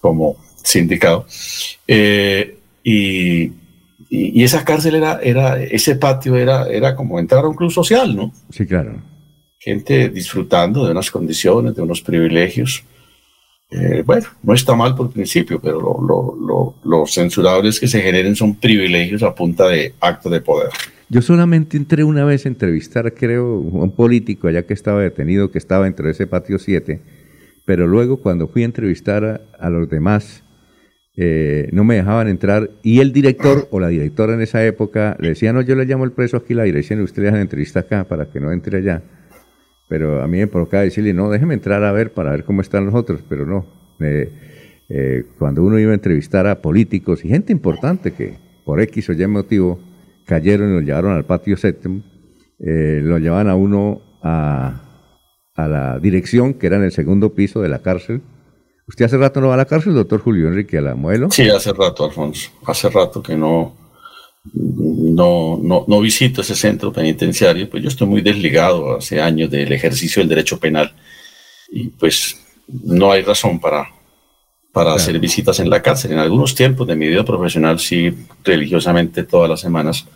como 0.00 0.38
sindicado. 0.60 1.24
Eh, 1.86 2.58
y, 2.82 3.52
y, 4.10 4.42
esa 4.42 4.64
cárcel 4.64 4.96
era, 4.96 5.20
era, 5.22 5.62
ese 5.62 5.94
patio 5.94 6.34
era, 6.34 6.66
era 6.66 6.96
como 6.96 7.20
entrar 7.20 7.44
a 7.44 7.48
un 7.48 7.54
club 7.54 7.70
social, 7.70 8.16
¿no? 8.16 8.32
Sí, 8.50 8.66
claro. 8.66 8.96
Gente 9.60 10.08
disfrutando 10.08 10.84
de 10.84 10.90
unas 10.90 11.12
condiciones, 11.12 11.76
de 11.76 11.82
unos 11.82 12.00
privilegios 12.00 12.82
eh, 13.70 14.02
bueno, 14.06 14.26
no 14.42 14.54
está 14.54 14.76
mal 14.76 14.94
por 14.94 15.10
principio, 15.10 15.60
pero 15.60 15.80
lo, 15.80 16.76
los 16.84 17.12
censurables 17.12 17.80
que 17.80 17.88
se 17.88 18.00
generen 18.00 18.36
son 18.36 18.54
privilegios 18.54 19.22
a 19.22 19.34
punta 19.34 19.68
de 19.68 19.94
acto 20.00 20.30
de 20.30 20.40
poder. 20.40 20.70
Yo 21.08 21.22
solamente 21.22 21.76
entré 21.76 22.04
una 22.04 22.24
vez 22.24 22.46
a 22.46 22.48
entrevistar, 22.48 23.12
creo, 23.14 23.44
a 23.44 23.84
un 23.84 23.92
político 23.92 24.48
allá 24.48 24.66
que 24.66 24.74
estaba 24.74 25.02
detenido, 25.02 25.50
que 25.50 25.58
estaba 25.58 25.84
dentro 25.84 26.06
de 26.06 26.12
ese 26.12 26.26
patio 26.26 26.58
7, 26.58 27.00
pero 27.64 27.86
luego 27.86 28.18
cuando 28.18 28.48
fui 28.48 28.62
a 28.62 28.66
entrevistar 28.66 29.46
a, 29.58 29.70
los 29.70 29.88
demás, 29.88 30.44
eh, 31.16 31.68
no 31.72 31.84
me 31.84 31.96
dejaban 31.96 32.28
entrar 32.28 32.70
y 32.82 33.00
el 33.00 33.12
director 33.12 33.68
o 33.70 33.80
la 33.80 33.88
directora 33.88 34.34
en 34.34 34.42
esa 34.42 34.64
época 34.64 35.16
le 35.18 35.30
decía, 35.30 35.52
no, 35.52 35.60
yo 35.60 35.74
le 35.74 35.86
llamo 35.86 36.04
el 36.04 36.12
preso 36.12 36.36
aquí 36.36 36.54
la 36.54 36.64
dirección 36.64 37.00
y 37.00 37.02
usted 37.02 37.22
le 37.22 37.40
entrevista 37.40 37.80
acá 37.80 38.04
para 38.04 38.26
que 38.26 38.38
no 38.38 38.52
entre 38.52 38.78
allá. 38.78 39.02
Pero 39.88 40.22
a 40.22 40.26
mí 40.26 40.38
me 40.38 40.46
provocaba 40.46 40.82
decirle, 40.82 41.12
no, 41.12 41.30
déjeme 41.30 41.54
entrar 41.54 41.84
a 41.84 41.92
ver 41.92 42.12
para 42.12 42.32
ver 42.32 42.44
cómo 42.44 42.60
están 42.60 42.86
los 42.86 42.94
otros, 42.94 43.20
pero 43.28 43.46
no. 43.46 43.66
Eh, 44.00 45.24
cuando 45.38 45.62
uno 45.62 45.78
iba 45.78 45.92
a 45.92 45.94
entrevistar 45.94 46.46
a 46.46 46.60
políticos 46.60 47.24
y 47.24 47.28
gente 47.28 47.52
importante 47.52 48.12
que 48.12 48.38
por 48.64 48.80
X 48.80 49.10
o 49.10 49.12
Y 49.12 49.26
motivo 49.26 49.80
cayeron 50.26 50.70
y 50.70 50.74
lo 50.74 50.80
llevaron 50.80 51.12
al 51.12 51.24
patio 51.24 51.56
séptimo, 51.56 52.02
eh, 52.58 53.00
lo 53.02 53.18
llevaban 53.18 53.48
a 53.48 53.54
uno 53.54 54.02
a, 54.22 54.82
a 55.54 55.68
la 55.68 55.98
dirección, 56.00 56.54
que 56.54 56.66
era 56.66 56.76
en 56.76 56.84
el 56.84 56.92
segundo 56.92 57.34
piso 57.34 57.60
de 57.62 57.68
la 57.68 57.80
cárcel. 57.80 58.22
¿Usted 58.88 59.04
hace 59.04 59.18
rato 59.18 59.40
no 59.40 59.48
va 59.48 59.54
a 59.54 59.58
la 59.58 59.64
cárcel, 59.64 59.94
doctor 59.94 60.20
Julio 60.20 60.48
Enrique, 60.48 60.78
a 60.78 60.80
la 60.80 60.94
modelo? 60.94 61.30
Sí, 61.30 61.48
hace 61.48 61.72
rato, 61.72 62.04
Alfonso. 62.04 62.50
Hace 62.64 62.88
rato 62.88 63.22
que 63.22 63.36
no, 63.36 63.74
no, 64.54 65.58
no, 65.62 65.84
no 65.86 66.00
visito 66.00 66.40
ese 66.40 66.54
centro 66.54 66.92
penitenciario, 66.92 67.68
pues 67.68 67.82
yo 67.82 67.88
estoy 67.88 68.06
muy 68.06 68.20
desligado 68.20 68.96
hace 68.96 69.20
años 69.20 69.50
del 69.50 69.72
ejercicio 69.72 70.20
del 70.20 70.28
derecho 70.28 70.58
penal 70.58 70.92
y 71.70 71.88
pues 71.88 72.38
no 72.68 73.12
hay 73.12 73.22
razón 73.22 73.60
para, 73.60 73.88
para 74.72 74.94
hacer 74.94 75.18
visitas 75.18 75.58
en 75.60 75.70
la 75.70 75.82
cárcel. 75.82 76.12
En 76.12 76.18
algunos 76.18 76.54
tiempos 76.54 76.86
de 76.86 76.96
mi 76.96 77.08
vida 77.08 77.24
profesional, 77.24 77.78
sí, 77.78 78.12
religiosamente 78.44 79.24
todas 79.24 79.48
las 79.48 79.60
semanas 79.60 80.06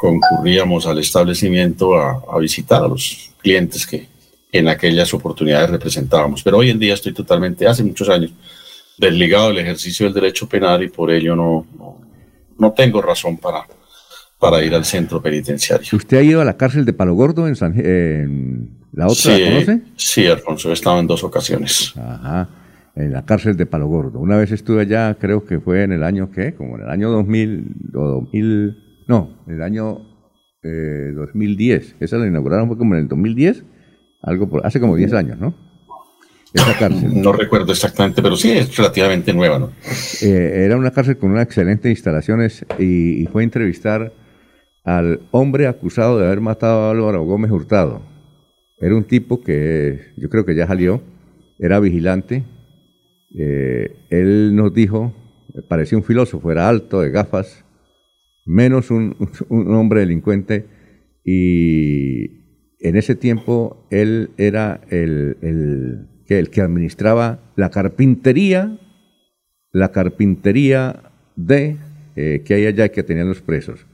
concurríamos 0.00 0.86
al 0.86 0.98
establecimiento 0.98 1.94
a, 1.94 2.22
a 2.30 2.38
visitar 2.38 2.82
a 2.82 2.88
los 2.88 3.30
clientes 3.38 3.86
que 3.86 4.08
en 4.52 4.68
aquellas 4.68 5.12
oportunidades 5.14 5.70
representábamos. 5.70 6.42
Pero 6.42 6.58
hoy 6.58 6.70
en 6.70 6.78
día 6.78 6.94
estoy 6.94 7.12
totalmente, 7.12 7.66
hace 7.66 7.84
muchos 7.84 8.08
años, 8.08 8.32
desligado 8.96 9.48
del 9.48 9.58
ejercicio 9.58 10.06
del 10.06 10.14
derecho 10.14 10.48
penal 10.48 10.82
y 10.82 10.88
por 10.88 11.10
ello 11.10 11.34
no, 11.34 11.66
no 11.78 12.09
tengo 12.72 13.00
razón 13.00 13.38
para, 13.38 13.66
para 14.38 14.62
ir 14.62 14.74
al 14.74 14.84
centro 14.84 15.22
penitenciario. 15.22 15.88
¿Usted 15.92 16.18
ha 16.18 16.22
ido 16.22 16.40
a 16.40 16.44
la 16.44 16.56
cárcel 16.56 16.84
de 16.84 16.92
Palo 16.92 17.14
Gordo 17.14 17.48
en, 17.48 17.56
San, 17.56 17.74
la 18.92 19.06
otra, 19.06 19.38
¿la 19.38 19.50
conoce? 19.50 19.82
Sí, 19.96 20.26
Alfonso, 20.26 20.70
he 20.70 20.74
estado 20.74 21.00
en 21.00 21.06
dos 21.06 21.24
ocasiones. 21.24 21.94
Ajá, 21.96 22.48
en 22.94 23.12
la 23.12 23.24
cárcel 23.24 23.56
de 23.56 23.66
Palo 23.66 23.86
Gordo. 23.86 24.18
Una 24.18 24.36
vez 24.36 24.52
estuve 24.52 24.82
allá, 24.82 25.16
creo 25.18 25.44
que 25.44 25.60
fue 25.60 25.84
en 25.84 25.92
el 25.92 26.02
año, 26.02 26.30
¿qué? 26.30 26.54
Como 26.54 26.76
en 26.76 26.82
el 26.82 26.90
año 26.90 27.10
2000, 27.10 27.92
o 27.94 28.06
2000, 28.06 29.04
no, 29.08 29.42
en 29.46 29.54
el 29.54 29.62
año 29.62 29.98
2010. 30.62 31.92
Eh, 31.92 31.96
Esa 32.00 32.18
la 32.18 32.26
inauguraron 32.26 32.68
fue 32.68 32.76
como 32.76 32.94
en 32.94 33.00
el 33.00 33.08
2010, 33.08 33.64
algo 34.22 34.48
por, 34.48 34.66
hace 34.66 34.80
como 34.80 34.96
10 34.96 35.12
años, 35.14 35.38
¿no? 35.38 35.69
Esa 36.52 36.78
cárcel. 36.78 37.22
No 37.22 37.32
recuerdo 37.32 37.72
exactamente, 37.72 38.22
pero 38.22 38.36
sí 38.36 38.50
es 38.50 38.76
relativamente 38.76 39.32
nueva, 39.32 39.58
¿no? 39.58 39.72
Eh, 40.22 40.64
era 40.64 40.76
una 40.76 40.90
cárcel 40.90 41.16
con 41.16 41.30
unas 41.30 41.44
excelentes 41.44 41.90
instalaciones 41.90 42.64
y, 42.78 43.26
fue 43.26 43.42
a 43.42 43.44
entrevistar 43.44 44.12
al 44.84 45.20
hombre 45.30 45.66
acusado 45.66 46.18
de 46.18 46.26
haber 46.26 46.40
matado 46.40 46.82
a 46.82 46.90
Álvaro 46.90 47.24
Gómez 47.24 47.50
Hurtado. 47.50 48.02
Era 48.78 48.96
un 48.96 49.04
tipo 49.04 49.42
que 49.42 50.12
yo 50.16 50.28
creo 50.28 50.44
que 50.44 50.54
ya 50.54 50.66
salió, 50.66 51.02
era 51.58 51.78
vigilante. 51.80 52.44
Eh, 53.38 53.94
él 54.08 54.56
nos 54.56 54.72
dijo, 54.74 55.14
parecía 55.68 55.98
un 55.98 56.04
filósofo, 56.04 56.50
era 56.50 56.68
alto, 56.68 57.00
de 57.00 57.10
gafas, 57.10 57.64
menos 58.46 58.90
un, 58.90 59.16
hombre 59.50 60.00
delincuente, 60.00 60.66
y 61.24 62.40
en 62.80 62.96
ese 62.96 63.14
tiempo 63.14 63.86
él 63.90 64.30
era 64.36 64.80
el, 64.88 65.36
el, 65.42 66.08
el 66.38 66.50
que 66.50 66.60
administraba 66.60 67.40
la 67.56 67.70
carpintería, 67.70 68.78
la 69.72 69.90
carpintería 69.90 71.02
de 71.36 71.76
eh, 72.16 72.42
que 72.44 72.54
hay 72.54 72.66
allá 72.66 72.90
que 72.90 73.02
tenían 73.02 73.28
los 73.28 73.42
presos. 73.42 73.86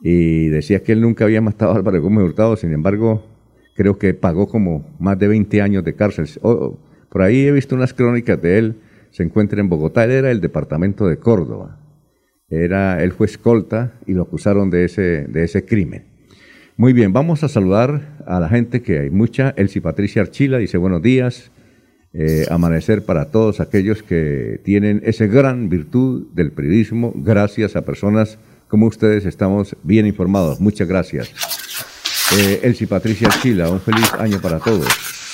Y 0.00 0.48
decía 0.48 0.82
que 0.82 0.92
él 0.92 1.00
nunca 1.00 1.24
había 1.24 1.40
matado 1.40 1.72
a 1.72 1.76
Álvaro 1.76 2.02
Gómez 2.02 2.24
Hurtado, 2.24 2.56
sin 2.56 2.72
embargo, 2.72 3.24
creo 3.74 3.98
que 3.98 4.14
pagó 4.14 4.48
como 4.48 4.96
más 4.98 5.18
de 5.18 5.28
20 5.28 5.62
años 5.62 5.84
de 5.84 5.94
cárcel. 5.94 6.26
por 6.40 7.22
ahí 7.22 7.46
he 7.46 7.52
visto 7.52 7.74
unas 7.74 7.94
crónicas 7.94 8.40
de 8.40 8.58
él, 8.58 8.76
se 9.10 9.22
encuentra 9.22 9.60
en 9.60 9.68
Bogotá, 9.68 10.04
era 10.04 10.30
el 10.30 10.40
departamento 10.40 11.06
de 11.06 11.18
Córdoba. 11.18 11.80
Era, 12.48 13.02
él 13.02 13.12
fue 13.12 13.26
escolta 13.26 13.98
y 14.06 14.12
lo 14.12 14.22
acusaron 14.22 14.70
de 14.70 14.84
ese, 14.84 15.26
de 15.26 15.44
ese 15.44 15.64
crimen. 15.64 16.15
Muy 16.78 16.92
bien, 16.92 17.14
vamos 17.14 17.42
a 17.42 17.48
saludar 17.48 18.18
a 18.26 18.38
la 18.38 18.50
gente 18.50 18.82
que 18.82 18.98
hay 18.98 19.08
mucha. 19.08 19.54
Elsie 19.56 19.80
Patricia 19.80 20.20
Archila 20.20 20.58
dice 20.58 20.76
buenos 20.76 21.00
días. 21.00 21.50
Eh, 22.12 22.44
amanecer 22.50 23.02
para 23.02 23.30
todos 23.30 23.60
aquellos 23.60 24.02
que 24.02 24.60
tienen 24.62 25.00
esa 25.02 25.24
gran 25.24 25.70
virtud 25.70 26.26
del 26.34 26.52
periodismo, 26.52 27.14
gracias 27.16 27.76
a 27.76 27.86
personas 27.86 28.38
como 28.68 28.84
ustedes 28.88 29.24
estamos 29.24 29.74
bien 29.84 30.04
informados. 30.04 30.60
Muchas 30.60 30.86
gracias. 30.86 31.32
Eh, 32.38 32.60
Elsie 32.62 32.86
Patricia 32.86 33.30
Chila, 33.40 33.70
un 33.70 33.80
feliz 33.80 34.12
año 34.18 34.38
para 34.42 34.58
todos. 34.58 34.86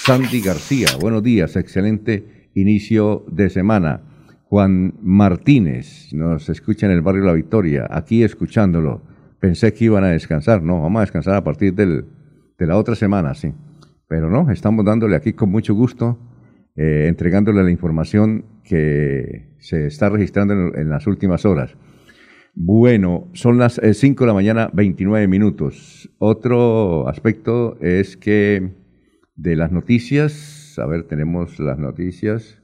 Sandy 0.04 0.42
García, 0.42 0.90
buenos 1.00 1.24
días, 1.24 1.56
excelente 1.56 2.50
inicio 2.54 3.24
de 3.28 3.50
semana. 3.50 4.00
Juan 4.44 4.94
Martínez, 5.02 6.12
nos 6.12 6.48
escucha 6.48 6.86
en 6.86 6.92
el 6.92 7.02
barrio 7.02 7.24
La 7.24 7.32
Victoria, 7.32 7.88
aquí 7.90 8.22
escuchándolo. 8.22 9.11
Pensé 9.42 9.74
que 9.74 9.86
iban 9.86 10.04
a 10.04 10.10
descansar, 10.10 10.62
no, 10.62 10.82
vamos 10.82 11.00
a 11.00 11.02
descansar 11.02 11.34
a 11.34 11.42
partir 11.42 11.74
del, 11.74 12.04
de 12.56 12.66
la 12.68 12.76
otra 12.76 12.94
semana, 12.94 13.34
sí. 13.34 13.52
Pero 14.06 14.30
no, 14.30 14.48
estamos 14.52 14.84
dándole 14.84 15.16
aquí 15.16 15.32
con 15.32 15.50
mucho 15.50 15.74
gusto 15.74 16.16
eh, 16.76 17.06
entregándole 17.08 17.64
la 17.64 17.72
información 17.72 18.44
que 18.62 19.56
se 19.58 19.88
está 19.88 20.08
registrando 20.08 20.54
en, 20.76 20.88
las 20.88 21.08
últimas 21.08 21.44
horas. 21.44 21.76
Bueno, 22.54 23.28
son 23.32 23.58
las 23.58 23.80
5 23.82 24.22
eh, 24.22 24.24
de 24.24 24.26
la 24.28 24.32
mañana, 24.32 24.70
29 24.72 25.26
minutos. 25.26 26.08
Otro 26.18 27.08
aspecto 27.08 27.76
es 27.80 28.16
que 28.16 28.76
de 29.34 29.56
las 29.56 29.72
noticias, 29.72 30.78
a 30.78 30.86
ver, 30.86 31.02
tenemos 31.08 31.58
las 31.58 31.80
noticias, 31.80 32.62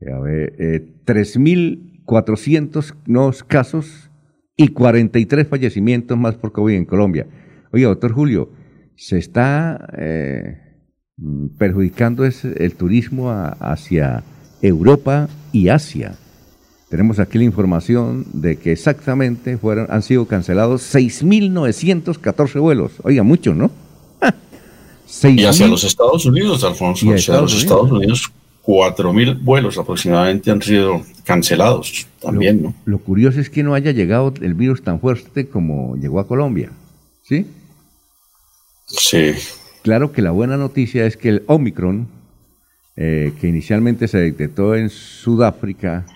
eh, 0.00 0.12
a 0.12 0.20
ver, 0.20 0.54
3.400 1.06 2.94
nuevos 3.06 3.42
casos 3.42 4.10
y 4.56 4.68
43 4.68 5.48
fallecimientos 5.48 6.16
más 6.16 6.36
por 6.36 6.52
COVID 6.52 6.74
en 6.74 6.84
Colombia. 6.84 7.26
Oye, 7.72 7.84
doctor 7.84 8.12
Julio, 8.12 8.50
se 8.96 9.18
está 9.18 9.88
Mm, 11.16 11.56
perjudicando 11.58 12.24
es 12.24 12.44
el 12.44 12.74
turismo 12.74 13.30
hacia 13.30 14.24
Europa 14.62 15.28
y 15.52 15.68
Asia. 15.68 16.16
Tenemos 16.88 17.18
aquí 17.18 17.38
la 17.38 17.44
información 17.44 18.26
de 18.32 18.56
que 18.56 18.72
exactamente 18.72 19.56
fueron, 19.56 19.86
han 19.90 20.02
sido 20.02 20.26
cancelados 20.26 20.82
6.914 20.94 22.60
vuelos. 22.60 22.92
Oiga, 23.04 23.22
mucho, 23.22 23.54
¿no? 23.54 23.70
y 25.22 25.44
hacia 25.44 25.68
los 25.68 25.84
Estados 25.84 26.26
Unidos, 26.26 26.64
Alfonso. 26.64 27.12
Hacia 27.12 27.40
los 27.40 27.56
Estados 27.56 27.90
Unidos, 27.92 28.32
4.000 28.66 29.42
vuelos 29.42 29.76
aproximadamente 29.78 30.50
han 30.50 30.62
sido 30.62 31.02
cancelados 31.24 32.06
también, 32.20 32.62
¿no? 32.62 32.74
Lo 32.86 32.98
curioso 32.98 33.40
es 33.40 33.50
que 33.50 33.62
no 33.62 33.74
haya 33.74 33.90
llegado 33.90 34.32
el 34.40 34.54
virus 34.54 34.82
tan 34.82 35.00
fuerte 35.00 35.48
como 35.48 35.96
llegó 35.96 36.18
a 36.18 36.26
Colombia, 36.26 36.70
¿sí? 37.22 37.46
Sí. 38.86 39.32
Claro 39.82 40.12
que 40.12 40.22
la 40.22 40.30
buena 40.30 40.56
noticia 40.56 41.04
es 41.04 41.16
que 41.18 41.28
el 41.28 41.42
Omicron, 41.46 42.08
eh, 42.96 43.32
que 43.38 43.48
inicialmente 43.48 44.08
se 44.08 44.18
detectó 44.18 44.74
en 44.74 44.88
Sudáfrica, 44.88 46.06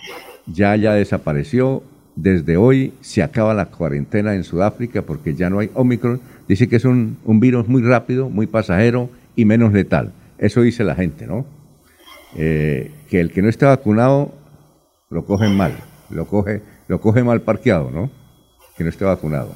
ya 0.47 0.75
ya 0.77 0.95
desapareció. 0.95 1.83
Desde 2.17 2.57
hoy 2.57 2.95
se 3.01 3.23
acaba 3.23 3.55
la 3.55 3.67
cuarentena 3.67 4.35
en 4.35 4.43
Sudáfrica 4.43 5.03
porque 5.03 5.35
ya 5.35 5.51
no 5.51 5.59
hay 5.59 5.71
Omicron. 5.75 6.21
Dice 6.49 6.69
que 6.69 6.77
es 6.77 6.85
un, 6.85 7.19
virus 7.27 7.69
muy 7.69 7.83
rápido, 7.83 8.31
muy 8.31 8.47
pasajero 8.47 9.11
y 9.37 9.45
menos 9.45 9.73
letal. 9.73 10.13
Eso 10.39 10.63
dice 10.63 10.83
la 10.83 10.95
gente, 10.95 11.27
¿no? 11.27 11.45
Eh, 12.37 12.93
que 13.09 13.21
el 13.21 13.33
que 13.33 13.43
no 13.43 13.49
esté 13.49 13.65
vacunado 13.65 14.33
lo 15.11 15.25
cogen 15.25 15.57
mal, 15.57 15.77
lo 16.11 16.27
coge, 16.27 16.63
lo 16.89 17.01
coge 17.01 17.23
mal 17.25 17.41
parqueado, 17.43 17.91
¿no? 17.91 18.11
Que 18.77 18.85
no 18.85 18.91
esté 18.91 19.05
vacunado. 19.05 19.55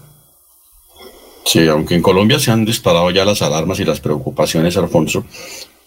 Sí, 1.44 1.66
aunque 1.68 1.94
en 1.94 2.02
Colombia 2.02 2.38
se 2.38 2.50
han 2.50 2.64
disparado 2.64 3.11
ya 3.11 3.24
las 3.24 3.42
alarmas 3.42 3.78
y 3.80 3.85
las 3.85 4.00
preocupaciones, 4.00 4.76
Alfonso, 4.76 5.26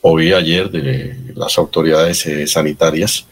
oí 0.01 0.33
ayer 0.33 0.69
de 0.69 1.33
las 1.33 1.57
autoridades 1.57 2.25
eh, 2.27 2.45
sanitarias 2.45 3.25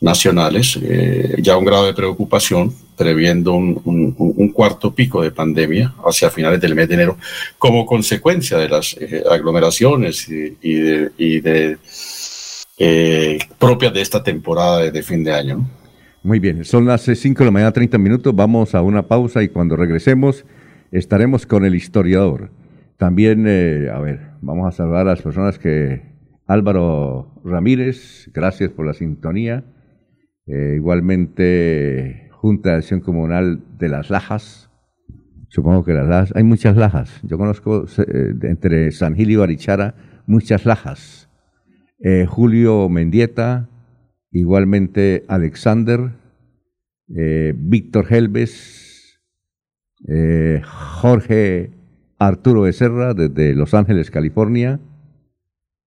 nacionales 0.00 0.78
eh, 0.82 1.36
ya 1.38 1.56
un 1.56 1.64
grado 1.64 1.86
de 1.86 1.94
preocupación 1.94 2.74
previendo 2.96 3.54
un, 3.54 4.52
cuarto 4.54 4.94
pico 4.94 5.22
de 5.22 5.30
pandemia 5.30 5.94
hacia 6.06 6.30
finales 6.30 6.60
del 6.60 6.74
mes 6.74 6.88
de 6.88 6.94
enero 6.94 7.18
como 7.58 7.84
consecuencia 7.84 8.56
de 8.56 8.68
las 8.68 8.96
eh, 8.98 9.22
aglomeraciones 9.30 10.26
y, 10.28 10.74
de, 11.40 11.78
propias 13.58 13.94
de 13.94 14.00
esta 14.00 14.22
temporada 14.22 14.90
de, 14.90 15.02
fin 15.02 15.24
de 15.24 15.32
año. 15.32 15.68
Muy 16.22 16.38
bien, 16.40 16.64
son 16.64 16.86
las 16.86 17.02
5 17.02 17.38
de 17.38 17.44
la 17.44 17.50
mañana, 17.50 17.72
30 17.72 17.98
minutos, 17.98 18.34
vamos 18.34 18.74
a 18.74 18.82
una 18.82 19.06
pausa 19.06 19.42
y 19.42 19.48
cuando 19.48 19.76
regresemos 19.76 20.44
estaremos 20.90 21.46
con 21.46 21.64
el 21.64 21.74
historiador. 21.74 22.50
También, 22.96 23.44
eh, 23.46 23.88
a 23.92 23.98
ver, 24.00 24.20
vamos 24.40 24.66
a 24.68 24.76
saludar 24.76 25.02
a 25.02 25.10
las 25.10 25.22
personas 25.22 25.58
que... 25.58 26.16
Álvaro 26.48 27.40
Ramírez, 27.44 28.30
gracias 28.32 28.70
por 28.70 28.86
la 28.86 28.94
sintonía. 28.94 29.64
Eh, 30.46 30.74
igualmente, 30.76 32.28
Junta 32.30 32.70
de 32.70 32.76
Acción 32.76 33.00
Comunal 33.00 33.64
de 33.78 33.88
las 33.88 34.10
Lajas. 34.10 34.70
Supongo 35.48 35.84
que 35.84 35.92
las 35.92 36.06
Lajas, 36.06 36.32
hay 36.36 36.44
muchas 36.44 36.76
lajas. 36.76 37.20
Yo 37.24 37.36
conozco 37.36 37.86
eh, 37.98 38.34
entre 38.42 38.92
San 38.92 39.16
Gil 39.16 39.30
y 39.30 39.36
Barichara 39.36 39.96
muchas 40.26 40.64
lajas. 40.64 41.25
Julio 42.28 42.88
Mendieta, 42.88 43.68
igualmente 44.30 45.24
Alexander, 45.28 46.12
Víctor 47.08 48.06
Helves, 48.12 48.86
eh, 50.08 50.60
Jorge 50.64 51.70
Arturo 52.18 52.62
Becerra 52.62 53.14
desde 53.14 53.54
Los 53.54 53.74
Ángeles, 53.74 54.10
California, 54.10 54.80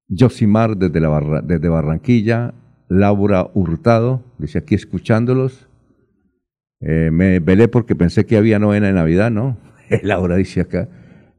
Josimar 0.09 0.77
desde, 0.77 0.99
desde 1.43 1.69
Barranquilla, 1.69 2.53
Laura 2.87 3.49
Hurtado, 3.53 4.23
dice 4.37 4.59
aquí 4.59 4.75
escuchándolos. 4.75 5.67
Eh, 6.81 7.09
me 7.11 7.39
velé 7.39 7.67
porque 7.67 7.95
pensé 7.95 8.25
que 8.25 8.37
había 8.37 8.57
novena 8.57 8.87
de 8.87 8.93
Navidad, 8.93 9.31
¿no? 9.31 9.57
Laura 10.03 10.35
dice 10.35 10.61
acá. 10.61 10.89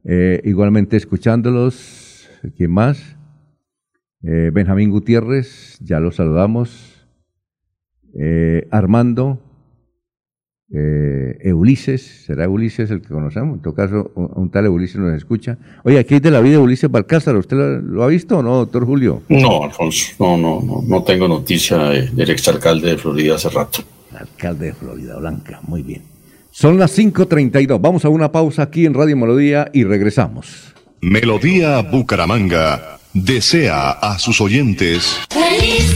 Eh, 0.03 0.41
igualmente 0.45 0.97
escuchándolos, 0.97 2.29
¿quién 2.55 2.71
más? 2.71 3.17
Benjamín 4.21 4.91
Gutiérrez, 4.91 5.77
ya 5.79 5.99
lo 5.99 6.11
saludamos. 6.11 7.07
Armando, 8.69 9.39
eh, 10.73 11.51
Ulises, 11.53 12.23
será 12.25 12.47
Ulises 12.47 12.89
el 12.91 13.01
que 13.01 13.09
conocemos, 13.09 13.55
en 13.57 13.61
todo 13.61 13.73
caso 13.73 14.11
un, 14.15 14.49
tal 14.49 14.69
Ulises 14.69 14.97
nos 14.97 15.13
escucha. 15.13 15.57
Oye, 15.83 15.99
aquí 15.99 16.13
hay 16.13 16.19
de 16.21 16.31
la 16.31 16.39
vida 16.39 16.53
de 16.53 16.59
Ulises 16.59 16.89
Balcázar, 16.89 17.35
¿usted 17.35 17.57
lo, 17.57 18.03
ha 18.03 18.07
visto 18.07 18.37
o 18.37 18.43
no, 18.43 18.55
doctor 18.57 18.85
Julio? 18.85 19.21
No, 19.27 19.65
Alfonso, 19.65 20.13
no, 20.19 20.37
no, 20.37 20.61
no, 20.61 20.81
no 20.81 21.03
tengo 21.03 21.27
noticia 21.27 21.77
del 21.77 22.29
exalcalde 22.29 22.91
de 22.91 22.97
Florida 22.97 23.35
hace 23.35 23.49
rato. 23.49 23.83
alcalde 24.17 24.67
de 24.67 24.73
Florida 24.73 25.17
Blanca, 25.17 25.59
muy 25.67 25.83
bien. 25.83 26.03
Son 26.51 26.77
las 26.77 26.97
5.32, 26.97 27.79
vamos 27.81 28.05
a 28.05 28.09
una 28.09 28.31
pausa 28.31 28.63
aquí 28.63 28.85
en 28.85 28.93
Radio 28.93 29.17
Melodía 29.17 29.69
y 29.73 29.83
regresamos. 29.83 30.73
Melodía 31.01 31.81
Bucaramanga 31.81 33.00
desea 33.13 33.91
a 33.91 34.19
sus 34.19 34.41
oyentes. 34.41 35.19
¡Feliz! 35.29 35.95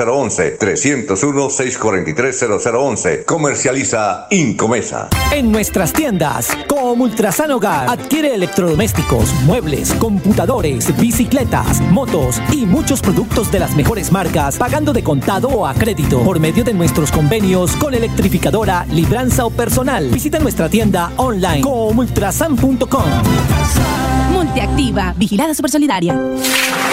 0011 0.05 0.51
301 0.51 1.49
643 1.49 2.61
0011. 2.61 3.23
Comercializa 3.25 4.27
Incomesa. 4.29 5.09
En 5.31 5.51
nuestras 5.51 5.93
tiendas, 5.93 6.49
como 6.67 7.03
Ultrasan 7.03 7.51
Hogar, 7.51 7.89
adquiere 7.89 8.33
electrodomésticos, 8.33 9.33
muebles, 9.45 9.93
computadores, 9.93 10.97
bicicletas, 10.99 11.81
motos 11.81 12.41
y 12.51 12.65
muchos 12.65 13.01
productos 13.01 13.51
de 13.51 13.59
las 13.59 13.75
mejores 13.75 14.11
marcas, 14.11 14.57
pagando 14.57 14.93
de 14.93 15.03
contado 15.03 15.49
o 15.49 15.67
a 15.67 15.73
crédito 15.73 16.23
por 16.23 16.39
medio 16.39 16.63
de 16.63 16.73
nuestros 16.73 17.11
convenios 17.11 17.75
con 17.75 17.93
electrificadora, 17.93 18.85
libranza 18.89 19.45
o 19.45 19.49
personal. 19.49 20.09
Visita 20.09 20.39
nuestra 20.39 20.69
tienda 20.69 21.11
online 21.17 21.61
comultrasan.com. 21.61 24.20
Multiactiva, 24.31 25.13
vigilada 25.17 25.53
supersolidaria. 25.53 26.13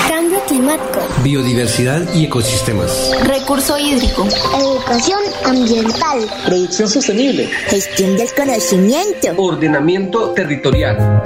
Cambio 0.09 0.41
climático. 0.47 1.01
Biodiversidad 1.23 2.03
y 2.15 2.25
ecosistemas. 2.25 3.13
Recurso 3.25 3.79
hídrico. 3.79 4.27
Educación 4.59 5.21
ambiental. 5.45 6.21
Producción 6.45 6.89
sostenible. 6.89 7.47
Gestión 7.67 8.17
del 8.17 8.29
conocimiento. 8.35 9.29
Ordenamiento 9.37 10.31
territorial. 10.33 11.23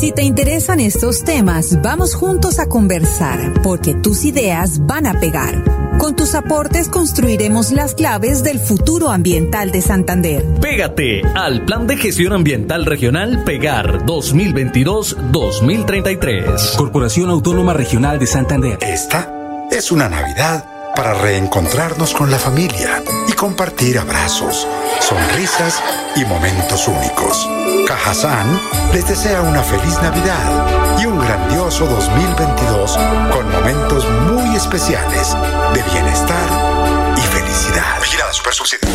Si 0.00 0.10
te 0.12 0.22
interesan 0.22 0.78
estos 0.80 1.24
temas, 1.24 1.82
vamos 1.82 2.14
juntos 2.14 2.58
a 2.58 2.70
conversar, 2.70 3.60
porque 3.62 3.92
tus 3.92 4.24
ideas 4.24 4.86
van 4.86 5.06
a 5.06 5.20
pegar. 5.20 5.62
Con 5.98 6.16
tus 6.16 6.34
aportes 6.34 6.88
construiremos 6.88 7.70
las 7.70 7.94
claves 7.94 8.42
del 8.42 8.60
futuro 8.60 9.10
ambiental 9.10 9.70
de 9.70 9.82
Santander. 9.82 10.42
Pégate 10.58 11.20
al 11.34 11.66
Plan 11.66 11.86
de 11.86 11.98
Gestión 11.98 12.32
Ambiental 12.32 12.86
Regional 12.86 13.44
Pegar 13.44 14.06
2022-2033. 14.06 16.76
Corporación 16.76 17.28
Autónoma 17.28 17.74
Regional 17.74 18.18
de 18.18 18.26
Santander. 18.26 18.78
Esta 18.80 19.30
es 19.70 19.92
una 19.92 20.08
Navidad 20.08 20.64
para 20.96 21.12
reencontrarnos 21.12 22.14
con 22.14 22.30
la 22.30 22.38
familia 22.38 23.02
compartir 23.40 23.98
abrazos, 23.98 24.68
sonrisas 25.00 25.82
y 26.14 26.26
momentos 26.26 26.86
únicos. 26.86 27.48
Cajazán 27.88 28.60
les 28.92 29.08
desea 29.08 29.40
una 29.40 29.62
feliz 29.62 29.98
Navidad 30.02 30.98
y 31.00 31.06
un 31.06 31.18
grandioso 31.18 31.86
2022 31.86 32.98
con 33.32 33.50
momentos 33.50 34.06
muy 34.30 34.54
especiales 34.54 35.34
de 35.72 35.82
bienestar 35.90 37.16
y 37.16 37.20
felicidad. 37.22 37.98
Vigilada 38.02 38.30
Super 38.34 38.52
Subsidio. 38.52 38.90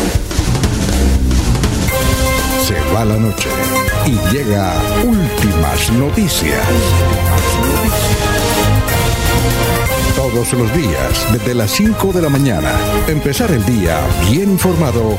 Se 2.64 2.74
va 2.94 3.04
la 3.04 3.16
noche 3.16 3.48
y 4.06 4.12
llega 4.32 4.72
últimas 5.02 5.90
noticias. 5.90 6.62
Todos 10.16 10.54
los 10.54 10.74
días, 10.74 11.30
desde 11.30 11.54
las 11.54 11.70
5 11.72 12.10
de 12.10 12.22
la 12.22 12.30
mañana, 12.30 12.72
empezar 13.06 13.50
el 13.50 13.62
día 13.66 14.00
bien 14.30 14.52
informado 14.52 15.18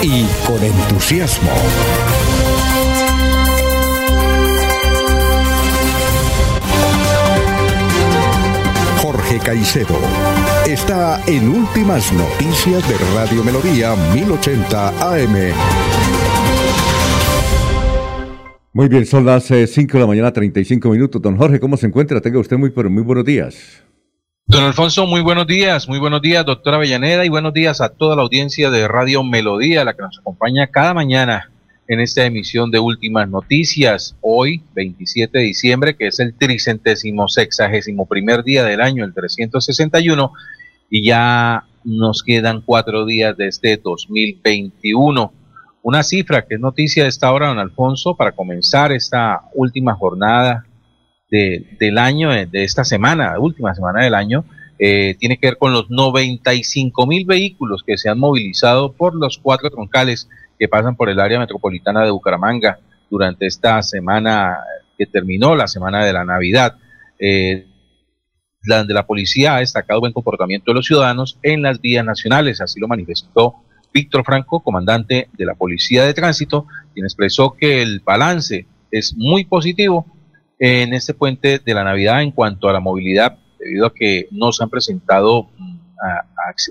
y 0.00 0.22
con 0.46 0.62
entusiasmo. 0.62 1.50
Jorge 9.02 9.38
Caicedo 9.40 9.98
está 10.68 11.20
en 11.26 11.48
Últimas 11.48 12.12
Noticias 12.12 12.88
de 12.88 12.96
Radio 13.16 13.42
Melodía 13.42 13.96
1080 14.14 15.14
AM. 15.14 15.52
Muy 18.72 18.88
bien, 18.88 19.04
son 19.04 19.26
las 19.26 19.46
5 19.46 19.94
de 19.94 19.98
la 19.98 20.06
mañana, 20.06 20.32
35 20.32 20.88
minutos. 20.90 21.20
Don 21.20 21.36
Jorge, 21.36 21.58
¿cómo 21.58 21.76
se 21.76 21.88
encuentra? 21.88 22.20
Tenga 22.20 22.38
usted 22.38 22.56
muy, 22.56 22.70
muy 22.70 23.02
buenos 23.02 23.24
días. 23.24 23.87
Don 24.48 24.64
Alfonso, 24.64 25.06
muy 25.06 25.20
buenos 25.20 25.46
días, 25.46 25.90
muy 25.90 25.98
buenos 25.98 26.22
días, 26.22 26.42
doctora 26.42 26.78
Avellaneda, 26.78 27.22
y 27.22 27.28
buenos 27.28 27.52
días 27.52 27.82
a 27.82 27.90
toda 27.90 28.16
la 28.16 28.22
audiencia 28.22 28.70
de 28.70 28.88
Radio 28.88 29.22
Melodía, 29.22 29.84
la 29.84 29.92
que 29.92 30.00
nos 30.00 30.18
acompaña 30.18 30.68
cada 30.68 30.94
mañana 30.94 31.50
en 31.86 32.00
esta 32.00 32.24
emisión 32.24 32.70
de 32.70 32.78
Últimas 32.78 33.28
Noticias. 33.28 34.16
Hoy, 34.22 34.62
27 34.74 35.36
de 35.36 35.44
diciembre, 35.44 35.96
que 35.96 36.06
es 36.06 36.18
el 36.18 36.32
tricentésimo 36.32 37.28
sexagésimo 37.28 38.06
primer 38.06 38.42
día 38.42 38.64
del 38.64 38.80
año, 38.80 39.04
el 39.04 39.12
361, 39.12 40.32
y 40.88 41.04
ya 41.04 41.64
nos 41.84 42.22
quedan 42.22 42.62
cuatro 42.62 43.04
días 43.04 43.36
de 43.36 43.48
este 43.48 43.76
2021. 43.76 45.30
Una 45.82 46.02
cifra 46.02 46.46
que 46.46 46.54
es 46.54 46.60
noticia 46.60 47.02
de 47.02 47.10
esta 47.10 47.30
hora, 47.34 47.48
don 47.48 47.58
Alfonso, 47.58 48.16
para 48.16 48.32
comenzar 48.32 48.92
esta 48.92 49.42
última 49.52 49.94
jornada 49.94 50.64
de, 51.30 51.76
del 51.78 51.98
año, 51.98 52.32
eh, 52.32 52.46
de 52.46 52.64
esta 52.64 52.84
semana, 52.84 53.38
última 53.38 53.74
semana 53.74 54.02
del 54.02 54.14
año, 54.14 54.44
eh, 54.78 55.16
tiene 55.18 55.38
que 55.38 55.48
ver 55.48 55.58
con 55.58 55.72
los 55.72 55.90
95 55.90 57.06
mil 57.06 57.26
vehículos 57.26 57.82
que 57.84 57.98
se 57.98 58.08
han 58.08 58.18
movilizado 58.18 58.92
por 58.92 59.14
los 59.14 59.38
cuatro 59.38 59.70
troncales 59.70 60.28
que 60.58 60.68
pasan 60.68 60.96
por 60.96 61.08
el 61.08 61.20
área 61.20 61.38
metropolitana 61.38 62.04
de 62.04 62.10
Bucaramanga 62.10 62.78
durante 63.10 63.46
esta 63.46 63.82
semana 63.82 64.58
que 64.96 65.06
terminó, 65.06 65.56
la 65.56 65.66
semana 65.66 66.04
de 66.04 66.12
la 66.12 66.24
Navidad. 66.24 66.76
Eh, 67.18 67.66
la 68.64 68.84
de 68.84 68.94
la 68.94 69.06
policía 69.06 69.56
ha 69.56 69.60
destacado 69.60 70.00
buen 70.00 70.12
comportamiento 70.12 70.70
de 70.70 70.74
los 70.74 70.86
ciudadanos 70.86 71.38
en 71.42 71.62
las 71.62 71.80
vías 71.80 72.04
nacionales, 72.04 72.60
así 72.60 72.78
lo 72.80 72.88
manifestó 72.88 73.54
Víctor 73.92 74.24
Franco, 74.24 74.60
comandante 74.60 75.28
de 75.32 75.46
la 75.46 75.54
Policía 75.54 76.04
de 76.04 76.12
Tránsito, 76.12 76.66
quien 76.92 77.06
expresó 77.06 77.54
que 77.58 77.82
el 77.82 78.00
balance 78.00 78.66
es 78.90 79.14
muy 79.16 79.44
positivo 79.44 80.06
en 80.58 80.94
este 80.94 81.14
puente 81.14 81.58
de 81.58 81.74
la 81.74 81.84
Navidad 81.84 82.22
en 82.22 82.32
cuanto 82.32 82.68
a 82.68 82.72
la 82.72 82.80
movilidad, 82.80 83.38
debido 83.58 83.86
a 83.86 83.94
que 83.94 84.28
no 84.30 84.52
se 84.52 84.62
han 84.62 84.70
presentado 84.70 85.48
mm, 85.56 85.78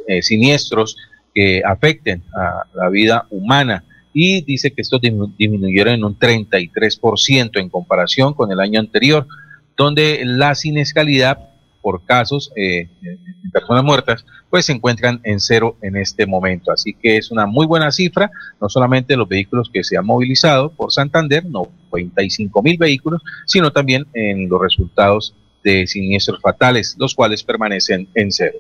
eh, 0.08 0.22
siniestros 0.22 0.98
que 1.34 1.62
afecten 1.66 2.24
a 2.36 2.64
la 2.74 2.90
vida 2.90 3.28
humana 3.30 3.84
y 4.14 4.42
dice 4.42 4.72
que 4.72 4.82
estos 4.82 5.00
disminuyeron 5.02 5.94
en 5.94 6.04
un 6.04 6.18
33% 6.18 7.60
en 7.60 7.70
comparación 7.70 8.34
con 8.34 8.52
el 8.52 8.60
año 8.60 8.80
anterior, 8.80 9.28
donde 9.76 10.22
la 10.26 10.56
sinescalidad 10.56 11.38
por 11.82 12.04
casos 12.04 12.52
eh, 12.56 12.90
de 13.02 13.50
personas 13.54 13.84
muertas, 13.84 14.26
pues 14.50 14.66
se 14.66 14.74
encuentran 14.74 15.22
en 15.24 15.40
cero 15.40 15.78
en 15.82 15.96
este 15.96 16.26
momento. 16.26 16.72
Así 16.72 16.94
que 16.94 17.18
es 17.18 17.32
una 17.32 17.46
muy 17.46 17.66
buena 17.66 17.92
cifra, 17.92 18.32
no 18.60 18.70
solamente 18.70 19.16
los 19.16 19.30
vehículos 19.30 19.70
que 19.72 19.84
se 19.84 19.98
han 19.98 20.06
movilizado 20.06 20.72
por 20.72 20.92
Santander, 20.92 21.46
95 21.92 22.62
mil 22.64 22.78
vehículos, 22.78 23.22
sino 23.46 23.72
también 23.72 24.06
en 24.14 24.50
los 24.50 24.62
resultados 24.62 25.36
de 25.64 25.88
siniestros 25.88 26.40
fatales, 26.42 26.96
los 27.00 27.14
cuales 27.14 27.44
permanecen 27.44 28.08
en 28.14 28.32
cero. 28.32 28.58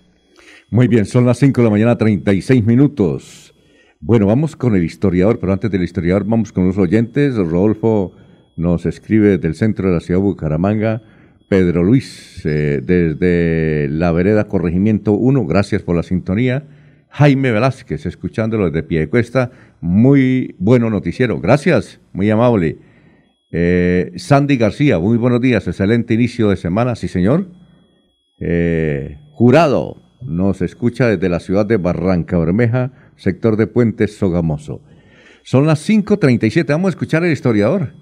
Muy 0.69 0.87
bien, 0.87 1.05
son 1.05 1.25
las 1.25 1.39
5 1.39 1.61
de 1.61 1.65
la 1.65 1.71
mañana, 1.71 1.97
36 1.97 2.65
minutos. 2.65 3.53
Bueno, 3.99 4.25
vamos 4.25 4.55
con 4.55 4.75
el 4.75 4.83
historiador, 4.83 5.39
pero 5.39 5.53
antes 5.53 5.71
del 5.71 5.83
historiador 5.83 6.25
vamos 6.25 6.51
con 6.51 6.67
los 6.67 6.77
oyentes. 6.77 7.35
Rodolfo 7.35 8.11
nos 8.57 8.85
escribe 8.85 9.37
del 9.37 9.55
centro 9.55 9.87
de 9.87 9.95
la 9.95 9.99
ciudad 10.01 10.19
de 10.19 10.25
Bucaramanga. 10.25 11.01
Pedro 11.47 11.83
Luis, 11.83 12.41
eh, 12.45 12.81
desde 12.83 13.87
la 13.89 14.11
vereda 14.11 14.49
Corregimiento 14.49 15.13
1, 15.13 15.45
gracias 15.45 15.81
por 15.81 15.95
la 15.95 16.03
sintonía. 16.03 16.65
Jaime 17.09 17.51
Velázquez, 17.51 18.05
escuchándolo 18.05 18.65
desde 18.65 18.83
Piedecuesta, 18.83 19.51
muy 19.79 20.55
bueno 20.59 20.89
noticiero, 20.89 21.39
gracias, 21.39 21.99
muy 22.11 22.29
amable. 22.29 22.77
Eh, 23.51 24.11
Sandy 24.17 24.57
García, 24.57 24.99
muy 24.99 25.17
buenos 25.17 25.39
días, 25.39 25.67
excelente 25.67 26.13
inicio 26.13 26.49
de 26.49 26.57
semana, 26.57 26.95
sí 26.95 27.07
señor. 27.07 27.47
Eh, 28.39 29.19
jurado, 29.31 29.97
nos 30.21 30.61
escucha 30.61 31.07
desde 31.07 31.29
la 31.29 31.39
ciudad 31.39 31.65
de 31.65 31.77
Barranca 31.77 32.37
Bermeja, 32.37 32.91
sector 33.15 33.55
de 33.55 33.67
Puentes 33.67 34.17
Sogamoso. 34.17 34.81
Son 35.43 35.65
las 35.65 35.87
5.37, 35.87 36.65
vamos 36.67 36.87
a 36.87 36.89
escuchar 36.89 37.23
al 37.23 37.31
historiador. 37.31 37.93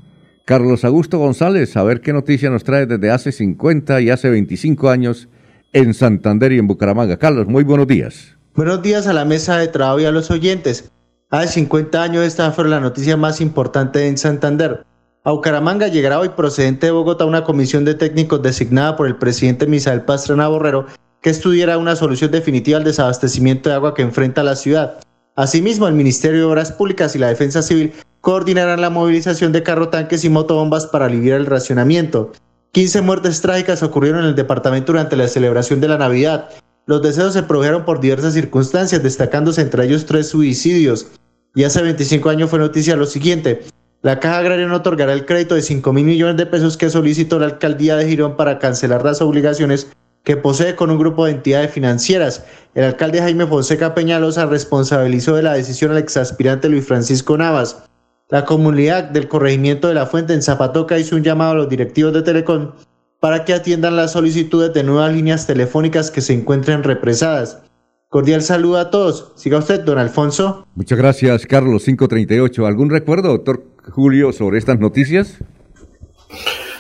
Carlos 0.46 0.84
Augusto 0.84 1.20
González, 1.20 1.76
a 1.78 1.84
ver 1.84 2.02
qué 2.02 2.14
noticia 2.14 2.50
nos 2.50 2.64
trae 2.64 2.86
desde 2.86 3.12
hace 3.12 3.32
50 3.32 4.02
y 4.02 4.10
hace 4.10 4.30
25 4.30 4.90
años 4.90 5.28
en 5.74 5.94
Santander 5.94 6.52
y 6.54 6.60
en 6.60 6.68
Bucaramanga. 6.68 7.18
Carlos, 7.18 7.48
muy 7.48 7.64
buenos 7.64 7.88
días. 7.88 8.36
Buenos 8.56 8.82
días 8.82 9.08
a 9.08 9.14
la 9.14 9.26
mesa 9.26 9.58
de 9.58 9.68
trabajo 9.68 10.00
y 10.00 10.06
a 10.06 10.12
los 10.12 10.32
oyentes. 10.32 10.92
Hace 11.30 11.54
50 11.54 12.02
años 12.02 12.24
esta 12.24 12.52
fue 12.52 12.68
la 12.68 12.80
noticia 12.80 13.18
más 13.18 13.42
importante 13.42 14.08
en 14.08 14.18
Santander. 14.18 14.86
A 15.28 15.32
Bucaramanga 15.32 15.88
llegará 15.88 16.20
hoy 16.20 16.30
procedente 16.30 16.86
de 16.86 16.92
Bogotá 16.92 17.26
una 17.26 17.44
comisión 17.44 17.84
de 17.84 17.96
técnicos 17.96 18.44
designada 18.44 18.96
por 18.96 19.08
el 19.08 19.16
presidente 19.16 19.66
Misael 19.66 20.04
Pastrana 20.04 20.48
Borrero 20.48 20.86
que 21.24 21.32
estudiará 21.32 21.80
una 21.80 21.96
solución 21.96 22.30
definitiva 22.30 22.78
al 22.78 22.84
desabastecimiento 22.84 23.70
de 23.70 23.76
agua 23.76 23.96
que 23.96 24.04
enfrenta 24.04 24.44
la 24.44 24.56
ciudad. 24.56 25.00
Asimismo, 25.36 25.88
el 25.88 25.96
Ministerio 25.96 26.42
de 26.42 26.46
Obras 26.46 26.72
Públicas 26.72 27.16
y 27.16 27.18
la 27.18 27.30
Defensa 27.30 27.64
Civil 27.64 27.94
coordinarán 28.22 28.82
la 28.82 28.92
movilización 28.92 29.52
de 29.52 29.64
carro 29.64 29.90
tanques 29.90 30.24
y 30.24 30.30
motobombas 30.30 30.86
para 30.86 31.06
aliviar 31.06 31.40
el 31.40 31.48
racionamiento. 31.48 32.32
15 32.74 33.02
muertes 33.02 33.42
trágicas 33.42 33.82
ocurrieron 33.82 34.22
en 34.22 34.28
el 34.28 34.36
departamento 34.36 34.92
durante 34.92 35.16
la 35.16 35.28
celebración 35.28 35.82
de 35.82 35.88
la 35.88 35.98
Navidad. 35.98 36.50
Los 36.86 37.02
deseos 37.02 37.34
se 37.34 37.42
produjeron 37.42 37.84
por 37.84 38.00
diversas 38.00 38.36
circunstancias, 38.36 39.02
destacándose 39.02 39.62
entre 39.62 39.86
ellos 39.86 40.06
tres 40.06 40.30
suicidios. 40.30 41.08
Y 41.56 41.64
hace 41.64 41.82
25 41.82 42.30
años 42.30 42.52
fue 42.52 42.60
noticia 42.60 42.96
lo 42.96 43.08
siguiente. 43.08 43.64
La 44.06 44.20
Caja 44.20 44.38
Agraria 44.38 44.68
no 44.68 44.76
otorgará 44.76 45.14
el 45.14 45.26
crédito 45.26 45.56
de 45.56 45.64
5 45.64 45.92
mil 45.92 46.06
millones 46.06 46.38
de 46.38 46.46
pesos 46.46 46.78
que 46.78 46.92
solicitó 46.92 47.40
la 47.40 47.48
alcaldía 47.48 47.96
de 47.96 48.08
Girón 48.08 48.38
para 48.38 48.60
cancelar 48.60 49.04
las 49.04 49.20
obligaciones 49.20 49.88
que 50.24 50.38
posee 50.38 50.76
con 50.76 50.92
un 50.92 51.00
grupo 51.00 51.26
de 51.26 51.32
entidades 51.32 51.72
financieras. 51.72 52.46
El 52.76 52.84
alcalde 52.84 53.20
Jaime 53.20 53.48
Fonseca 53.48 53.96
Peñalosa 53.96 54.46
responsabilizó 54.46 55.36
de 55.36 55.42
la 55.42 55.54
decisión 55.54 55.90
al 55.90 55.98
exaspirante 55.98 56.70
Luis 56.70 56.86
Francisco 56.86 57.36
Navas. 57.36 57.84
La 58.30 58.46
comunidad 58.46 59.06
del 59.06 59.28
corregimiento 59.28 59.88
de 59.88 59.96
la 59.96 60.06
Fuente 60.06 60.34
en 60.34 60.44
Zapatoca 60.44 61.00
hizo 61.00 61.16
un 61.16 61.24
llamado 61.24 61.54
a 61.54 61.56
los 61.56 61.70
directivos 61.70 62.14
de 62.14 62.22
Telecom 62.22 62.74
para 63.20 63.44
que 63.44 63.56
atiendan 63.56 63.96
las 63.96 64.12
solicitudes 64.12 64.72
de 64.72 64.84
nuevas 64.84 65.16
líneas 65.16 65.48
telefónicas 65.48 66.12
que 66.12 66.22
se 66.22 66.34
encuentren 66.34 66.84
represadas. 66.84 67.64
Cordial 68.10 68.44
saludo 68.44 68.78
a 68.78 68.92
todos. 68.92 69.34
Siga 69.36 69.58
usted, 69.58 69.82
don 69.82 69.98
Alfonso. 69.98 70.68
Muchas 70.76 71.00
gracias, 71.00 71.48
Carlos 71.48 71.84
538. 71.86 72.68
¿Algún 72.68 72.92
recuerdo, 72.92 73.30
doctor 73.30 73.75
Julio, 73.92 74.32
sobre 74.34 74.58
estas 74.58 74.80
noticias? 74.80 75.38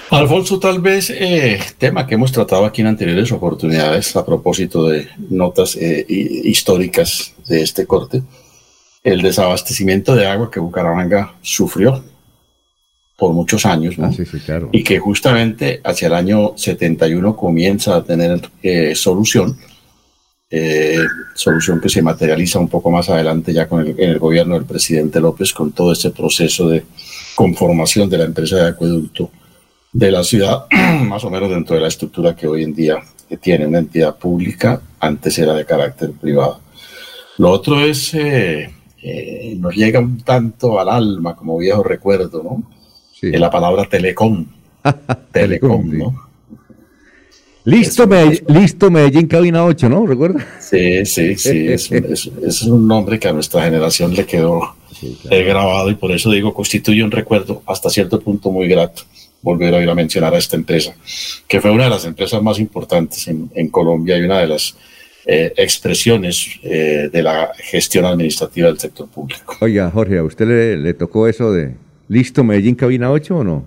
Alfonso, 0.10 0.60
tal 0.60 0.82
vez 0.82 1.10
eh, 1.10 1.60
tema 1.78 2.06
que 2.06 2.16
hemos 2.16 2.32
tratado 2.32 2.66
aquí 2.66 2.82
en 2.82 2.88
anteriores 2.88 3.32
oportunidades 3.32 4.16
a 4.16 4.26
propósito 4.26 4.88
de 4.88 5.08
notas 5.30 5.76
eh, 5.76 6.06
históricas 6.08 7.34
de 7.47 7.62
este 7.62 7.88
corte, 7.88 8.22
el 9.03 9.22
desabastecimiento 9.22 10.16
de 10.16 10.28
agua 10.28 10.51
que 10.51 10.60
Bucaramanga 10.60 11.36
sufrió 11.41 12.03
por 13.18 13.34
muchos 13.34 13.66
años, 13.66 13.97
¿no? 13.97 14.08
Ah, 14.08 14.12
sí, 14.12 14.26
sí, 14.26 14.39
claro. 14.39 14.70
y 14.72 14.84
que 14.84 14.99
justamente 14.99 15.82
hacia 15.84 16.08
el 16.08 16.14
año 16.14 16.53
71 16.56 17.36
comienza 17.36 17.95
a 17.95 18.03
tener 18.03 18.49
eh, 18.62 18.93
solución, 18.95 19.58
eh, 20.58 21.06
solución 21.34 21.82
que 21.82 21.89
se 21.89 22.01
materializa 22.01 22.60
un 22.60 22.70
poco 22.70 22.89
más 22.89 23.10
adelante 23.10 23.51
ya 23.51 23.68
con 23.68 23.82
el, 23.82 23.89
en 23.99 24.12
el 24.12 24.20
gobierno 24.20 24.53
del 24.53 24.64
presidente 24.64 25.20
López 25.20 25.51
con 25.51 25.74
todo 25.74 25.91
este 25.91 26.12
proceso 26.12 26.70
de 26.70 26.86
conformación 27.36 28.10
de 28.10 28.20
la 28.20 28.24
empresa 28.24 28.56
de 28.56 28.70
acueducto 28.70 29.30
de 29.91 30.12
la 30.12 30.24
ciudad, 30.24 30.66
más 31.06 31.26
o 31.26 31.30
menos 31.30 31.49
dentro 31.49 31.76
de 31.76 31.82
la 31.82 31.89
estructura 31.89 32.38
que 32.38 32.47
hoy 32.47 32.64
en 32.64 32.74
día 32.74 32.99
tiene 33.41 33.68
una 33.68 33.80
entidad 33.80 34.16
pública, 34.16 34.82
antes 35.01 35.38
era 35.38 35.53
de 35.53 35.66
carácter 35.66 36.14
privado. 36.14 36.62
Lo 37.38 37.51
otro 37.51 37.82
es, 37.82 38.14
eh, 38.14 38.72
eh, 39.03 39.58
nos 39.60 39.76
llega 39.76 39.99
un 39.99 40.22
tanto 40.22 40.80
al 40.80 40.88
alma 40.88 41.36
como 41.36 41.58
viejo 41.58 41.84
recuerdo, 41.84 42.41
¿no? 42.41 42.64
Sí. 43.14 43.30
La 43.34 43.49
palabra 43.49 43.89
telecom. 43.89 44.45
telecom, 45.34 45.97
¿no? 45.97 46.25
Listo, 47.66 48.05
Medellín, 48.07 48.43
listo 48.47 48.91
Medellín 48.91 49.28
Cabina 49.28 49.66
8, 49.66 49.89
¿no? 49.89 50.05
¿Recuerda? 50.05 50.45
Sí, 50.59 51.05
sí, 51.05 51.36
sí. 51.36 51.68
Es, 51.68 51.89
un- 51.89 52.05
es- 52.11 52.30
es 52.45 52.61
un 52.63 52.88
nombre 52.88 53.20
que 53.20 53.28
a 53.28 53.34
nuestra 53.34 53.63
generación 53.63 54.13
le 54.13 54.26
quedó 54.26 54.76
eh, 55.32 55.43
grabado 55.43 55.89
y 55.89 55.95
por 55.95 56.11
eso 56.11 56.30
digo, 56.32 56.53
constituye 56.53 57.03
un 57.03 57.11
recuerdo 57.11 57.63
hasta 57.66 57.89
cierto 57.89 58.20
punto 58.22 58.51
muy 58.51 58.68
grato 58.68 59.03
volver 59.41 59.74
a 59.76 59.82
ir 59.82 59.89
a 59.89 59.95
mencionar 59.95 60.34
a 60.34 60.38
esta 60.39 60.55
empresa, 60.55 60.95
que 61.47 61.61
fue 61.61 61.70
una 61.72 61.84
de 61.84 61.89
las 61.91 62.05
empresas 62.05 62.41
más 62.41 62.57
importantes 62.59 63.28
en, 63.28 63.49
en 63.53 63.68
Colombia 63.70 64.18
y 64.18 64.24
una 64.24 64.39
de 64.39 64.47
las 64.47 64.76
eh, 65.28 65.53
expresiones 65.57 66.47
eh, 66.63 67.09
de 67.11 67.24
la 67.24 67.51
gestión 67.57 68.05
administrativa 68.05 68.68
del 68.68 68.80
sector 68.80 69.07
público. 69.07 69.55
Oiga, 69.61 69.89
Jorge, 69.91 70.18
¿a 70.20 70.24
usted 70.24 70.47
le, 70.47 70.78
le 70.78 70.93
tocó 70.95 71.28
eso 71.28 71.51
de 71.51 71.76
listo 72.07 72.43
Medellín 72.43 72.74
Cabina 72.76 73.11
8 73.11 73.38
o 73.38 73.43
no? 73.43 73.66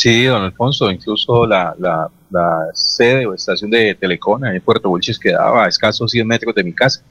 Sí, 0.00 0.24
don 0.26 0.42
Alfonso, 0.44 0.90
incluso 0.92 1.44
la, 1.44 1.74
la, 1.76 2.08
la 2.30 2.68
sede 2.72 3.26
o 3.26 3.34
estación 3.34 3.68
de 3.68 3.96
Telecom 3.96 4.44
en 4.44 4.60
Puerto 4.60 4.90
Wilches 4.90 5.18
quedaba 5.18 5.64
a 5.64 5.68
escasos 5.68 6.08
100 6.12 6.24
metros 6.24 6.54
de 6.54 6.62
mi 6.62 6.72
casa. 6.72 7.02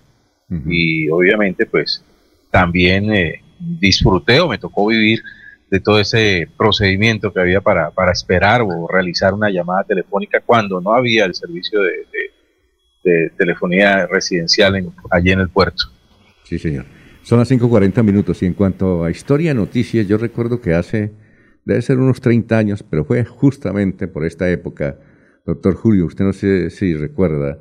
Y 0.71 1.09
obviamente, 1.09 1.65
pues, 1.65 2.01
también 2.49 3.11
eh, 3.13 3.41
disfruté 3.59 4.39
o 4.39 4.47
me 4.47 4.57
tocó 4.57 4.87
vivir 4.87 5.21
de 5.69 5.81
todo 5.81 5.99
ese 5.99 6.47
procedimiento 6.57 7.33
que 7.33 7.41
había 7.41 7.59
para, 7.59 7.91
para 7.91 8.13
esperar 8.13 8.61
o 8.61 8.87
realizar 8.87 9.33
una 9.33 9.49
llamada 9.49 9.83
telefónica 9.83 10.39
cuando 10.45 10.79
no 10.79 10.93
había 10.93 11.25
el 11.25 11.35
servicio 11.35 11.81
de, 11.81 11.89
de- 11.91 12.31
de 13.03 13.29
telefonía 13.37 14.07
residencial 14.07 14.77
en- 14.77 14.93
allí 15.11 15.31
en 15.31 15.39
el 15.41 15.49
puerto. 15.49 15.83
Sí, 16.45 16.57
señor. 16.57 16.85
Son 17.23 17.37
las 17.39 17.51
5.40 17.51 18.01
minutos 18.03 18.41
y 18.43 18.45
en 18.45 18.53
cuanto 18.53 19.03
a 19.03 19.11
historia, 19.11 19.53
noticias, 19.53 20.07
yo 20.07 20.17
recuerdo 20.17 20.61
que 20.61 20.73
hace, 20.73 21.11
debe 21.67 21.81
ser 21.81 21.99
unos 21.99 22.21
30 22.21 22.57
años, 22.57 22.83
pero 22.89 23.03
fue 23.03 23.25
justamente 23.25 24.07
por 24.07 24.25
esta 24.25 24.49
época, 24.49 24.97
doctor 25.45 25.75
Julio, 25.75 26.05
usted 26.05 26.23
no 26.23 26.31
sé 26.31 26.69
si 26.69 26.95
recuerda, 26.95 27.59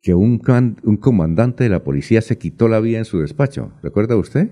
que 0.00 0.14
un, 0.14 0.40
un 0.82 0.96
comandante 0.96 1.64
de 1.64 1.70
la 1.70 1.84
policía 1.84 2.22
se 2.22 2.38
quitó 2.38 2.68
la 2.68 2.80
vida 2.80 2.98
en 2.98 3.04
su 3.04 3.18
despacho. 3.18 3.72
¿Recuerda 3.82 4.16
usted? 4.16 4.48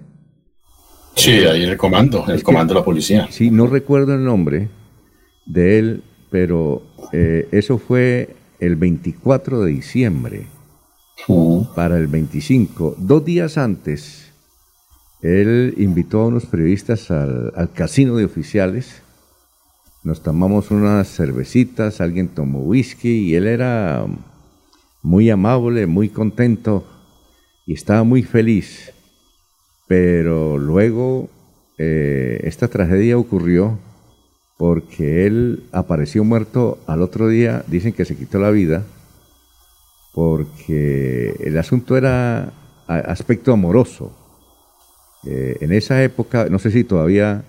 Sí, 1.14 1.30
ahí 1.30 1.64
en 1.64 1.70
el 1.70 1.78
comando, 1.78 2.26
el 2.28 2.42
comando 2.42 2.74
de 2.74 2.80
la 2.80 2.84
policía. 2.84 3.28
Sí, 3.30 3.50
no 3.50 3.66
recuerdo 3.66 4.14
el 4.14 4.22
nombre 4.24 4.68
de 5.46 5.78
él, 5.78 6.02
pero 6.30 6.82
eh, 7.12 7.48
eso 7.52 7.78
fue 7.78 8.36
el 8.60 8.76
24 8.76 9.62
de 9.62 9.70
diciembre 9.72 10.46
para 11.74 11.96
el 11.96 12.08
25. 12.08 12.96
Dos 12.98 13.24
días 13.24 13.56
antes, 13.56 14.25
él 15.22 15.74
invitó 15.78 16.20
a 16.20 16.26
unos 16.26 16.46
periodistas 16.46 17.10
al, 17.10 17.52
al 17.56 17.72
casino 17.72 18.16
de 18.16 18.24
oficiales. 18.24 19.02
Nos 20.04 20.22
tomamos 20.22 20.70
unas 20.70 21.08
cervecitas, 21.08 22.00
alguien 22.00 22.28
tomó 22.28 22.60
whisky 22.60 23.30
y 23.30 23.34
él 23.34 23.46
era 23.46 24.06
muy 25.02 25.30
amable, 25.30 25.86
muy 25.86 26.08
contento 26.08 26.84
y 27.66 27.74
estaba 27.74 28.04
muy 28.04 28.22
feliz. 28.22 28.92
Pero 29.88 30.58
luego 30.58 31.28
eh, 31.78 32.40
esta 32.44 32.68
tragedia 32.68 33.18
ocurrió 33.18 33.78
porque 34.56 35.26
él 35.26 35.64
apareció 35.72 36.24
muerto 36.24 36.78
al 36.86 37.02
otro 37.02 37.28
día, 37.28 37.64
dicen 37.66 37.92
que 37.92 38.04
se 38.04 38.16
quitó 38.16 38.38
la 38.38 38.50
vida, 38.50 38.84
porque 40.14 41.36
el 41.40 41.58
asunto 41.58 41.96
era 41.96 42.52
aspecto 42.86 43.52
amoroso. 43.52 44.12
Eh, 45.26 45.56
en 45.60 45.72
esa 45.72 46.02
época, 46.02 46.48
no 46.50 46.58
sé 46.58 46.70
si 46.70 46.84
todavía 46.84 47.44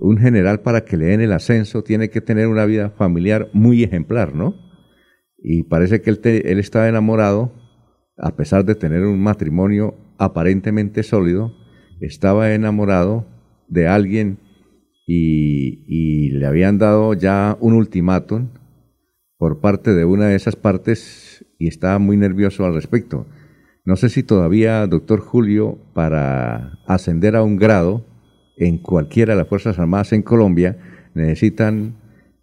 un 0.00 0.18
general 0.18 0.60
para 0.60 0.84
que 0.84 0.96
le 0.96 1.06
den 1.06 1.20
el 1.20 1.32
ascenso 1.32 1.82
tiene 1.82 2.10
que 2.10 2.20
tener 2.20 2.48
una 2.48 2.64
vida 2.64 2.90
familiar 2.90 3.48
muy 3.52 3.82
ejemplar, 3.82 4.34
¿no? 4.34 4.54
Y 5.38 5.64
parece 5.64 6.00
que 6.02 6.10
él, 6.10 6.58
estaba 6.58 6.88
enamorado, 6.88 7.52
a 8.16 8.34
pesar 8.34 8.64
de 8.64 8.74
tener 8.74 9.04
un 9.04 9.20
matrimonio 9.20 9.94
aparentemente 10.18 11.02
sólido, 11.02 11.54
estaba 12.00 12.52
enamorado 12.52 13.26
de 13.68 13.86
alguien 13.86 14.38
y 15.06 16.30
le 16.30 16.46
habían 16.46 16.78
dado 16.78 17.14
ya 17.14 17.56
un 17.60 17.72
ultimátum 17.74 18.48
por 19.38 19.60
parte 19.60 19.94
de 19.94 20.04
una 20.04 20.26
de 20.26 20.34
esas 20.34 20.56
partes 20.56 21.46
y 21.58 21.68
estaba 21.68 21.98
muy 21.98 22.16
nervioso 22.16 22.66
al 22.66 22.74
respecto. 22.74 23.26
No 23.88 23.96
sé 23.96 24.10
si 24.10 24.22
todavía, 24.22 24.86
doctor 24.86 25.20
Julio, 25.20 25.78
para 25.94 26.78
ascender 26.86 27.34
a 27.36 27.42
un 27.42 27.56
grado 27.56 28.04
en 28.58 28.76
cualquiera 28.76 29.32
de 29.32 29.38
las 29.38 29.48
Fuerzas 29.48 29.78
Armadas 29.78 30.12
en 30.12 30.20
Colombia, 30.20 30.76
necesitan 31.14 31.94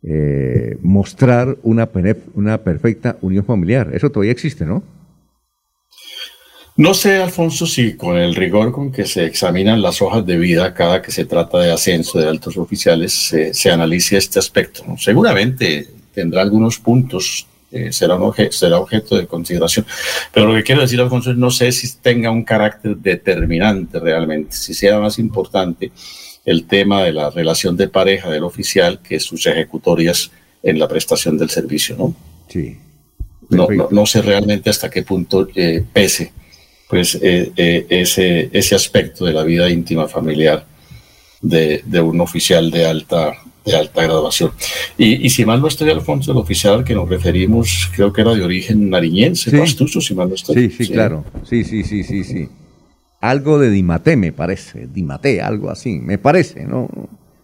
eh, 0.02 0.76
mostrar 0.82 1.60
una, 1.62 1.88
una 2.34 2.64
perfecta 2.64 3.20
unión 3.22 3.46
familiar. 3.46 3.92
Eso 3.94 4.10
todavía 4.10 4.32
existe, 4.32 4.66
¿no? 4.66 4.82
No 6.78 6.96
sé, 6.96 7.22
Alfonso, 7.22 7.68
si 7.68 7.94
con 7.94 8.18
el 8.18 8.34
rigor 8.34 8.72
con 8.72 8.92
que 8.92 9.06
se 9.06 9.26
examinan 9.26 9.84
las 9.84 10.02
hojas 10.02 10.26
de 10.26 10.38
vida 10.38 10.74
cada 10.74 11.04
que 11.04 11.12
se 11.12 11.26
trata 11.26 11.60
de 11.60 11.72
ascenso 11.72 12.18
de 12.18 12.28
altos 12.28 12.58
oficiales 12.58 13.14
se, 13.14 13.54
se 13.54 13.70
analice 13.70 14.18
este 14.18 14.40
aspecto. 14.40 14.84
Seguramente 14.98 15.90
tendrá 16.12 16.42
algunos 16.42 16.80
puntos, 16.80 17.46
eh, 17.76 17.92
será, 17.92 18.16
un 18.16 18.24
obje- 18.24 18.52
será 18.52 18.78
objeto 18.80 19.18
de 19.18 19.28
consideración. 19.28 19.86
Pero 20.34 20.48
lo 20.48 20.56
que 20.56 20.64
quiero 20.64 20.82
decir, 20.82 21.00
Alfonso, 21.02 21.34
no 21.34 21.52
sé 21.52 21.72
si 21.72 21.86
tenga 21.98 22.32
un 22.32 22.44
carácter 22.44 22.96
determinante 22.98 24.00
realmente, 24.00 24.56
si 24.56 24.74
sea 24.74 25.00
más 25.00 25.20
importante 25.20 25.92
el 26.46 26.66
tema 26.66 27.04
de 27.04 27.12
la 27.12 27.30
relación 27.30 27.76
de 27.76 27.88
pareja 27.88 28.30
del 28.30 28.44
oficial 28.44 29.00
que 29.02 29.20
sus 29.20 29.46
ejecutorias 29.46 30.32
en 30.64 30.80
la 30.80 30.88
prestación 30.88 31.38
del 31.38 31.50
servicio, 31.50 31.96
¿no? 31.98 32.16
Sí. 32.48 32.78
No, 33.50 33.68
no, 33.70 33.88
no 33.92 34.06
sé 34.06 34.22
realmente 34.22 34.70
hasta 34.70 34.90
qué 34.90 35.04
punto 35.04 35.48
eh, 35.56 35.84
pese 35.94 36.32
pues 36.90 37.16
eh, 37.22 37.52
eh, 37.56 37.86
ese, 37.90 38.50
ese 38.54 38.76
aspecto 38.76 39.26
de 39.26 39.34
la 39.34 39.44
vida 39.44 39.70
íntima 39.70 40.08
familiar 40.08 40.66
de, 41.42 41.82
de 41.86 42.00
un 42.02 42.22
oficial 42.22 42.70
de 42.72 42.86
alta, 42.86 43.34
de 43.66 43.76
alta 43.76 44.04
graduación. 44.04 44.52
Y, 44.98 45.26
y, 45.26 45.30
si 45.30 45.44
mal 45.46 45.60
no 45.60 45.68
estoy, 45.68 45.90
Alfonso, 45.90 46.32
el 46.32 46.38
oficial 46.38 46.76
al 46.76 46.84
que 46.84 46.94
nos 46.94 47.10
referimos, 47.10 47.90
creo 47.96 48.14
que 48.14 48.22
era 48.22 48.34
de 48.36 48.44
origen 48.44 48.90
nariñense, 48.90 49.50
Sí. 49.50 49.58
pastuso, 49.58 50.00
si 50.02 50.14
mal 50.14 50.30
no 50.30 50.36
estoy. 50.36 50.70
Sí, 50.70 50.86
sí, 50.86 50.92
claro. 50.92 51.26
Sí, 51.44 51.64
sí, 51.64 51.84
sí, 51.84 52.04
sí, 52.04 52.24
sí. 52.24 52.48
Algo 53.22 53.58
de 53.58 53.72
Dimaté 53.72 54.16
me 54.18 54.32
parece. 54.32 54.88
Dimaté, 54.88 55.42
algo 55.42 55.72
así. 55.72 56.00
Me 56.00 56.18
parece, 56.20 56.64
¿no? 56.66 56.88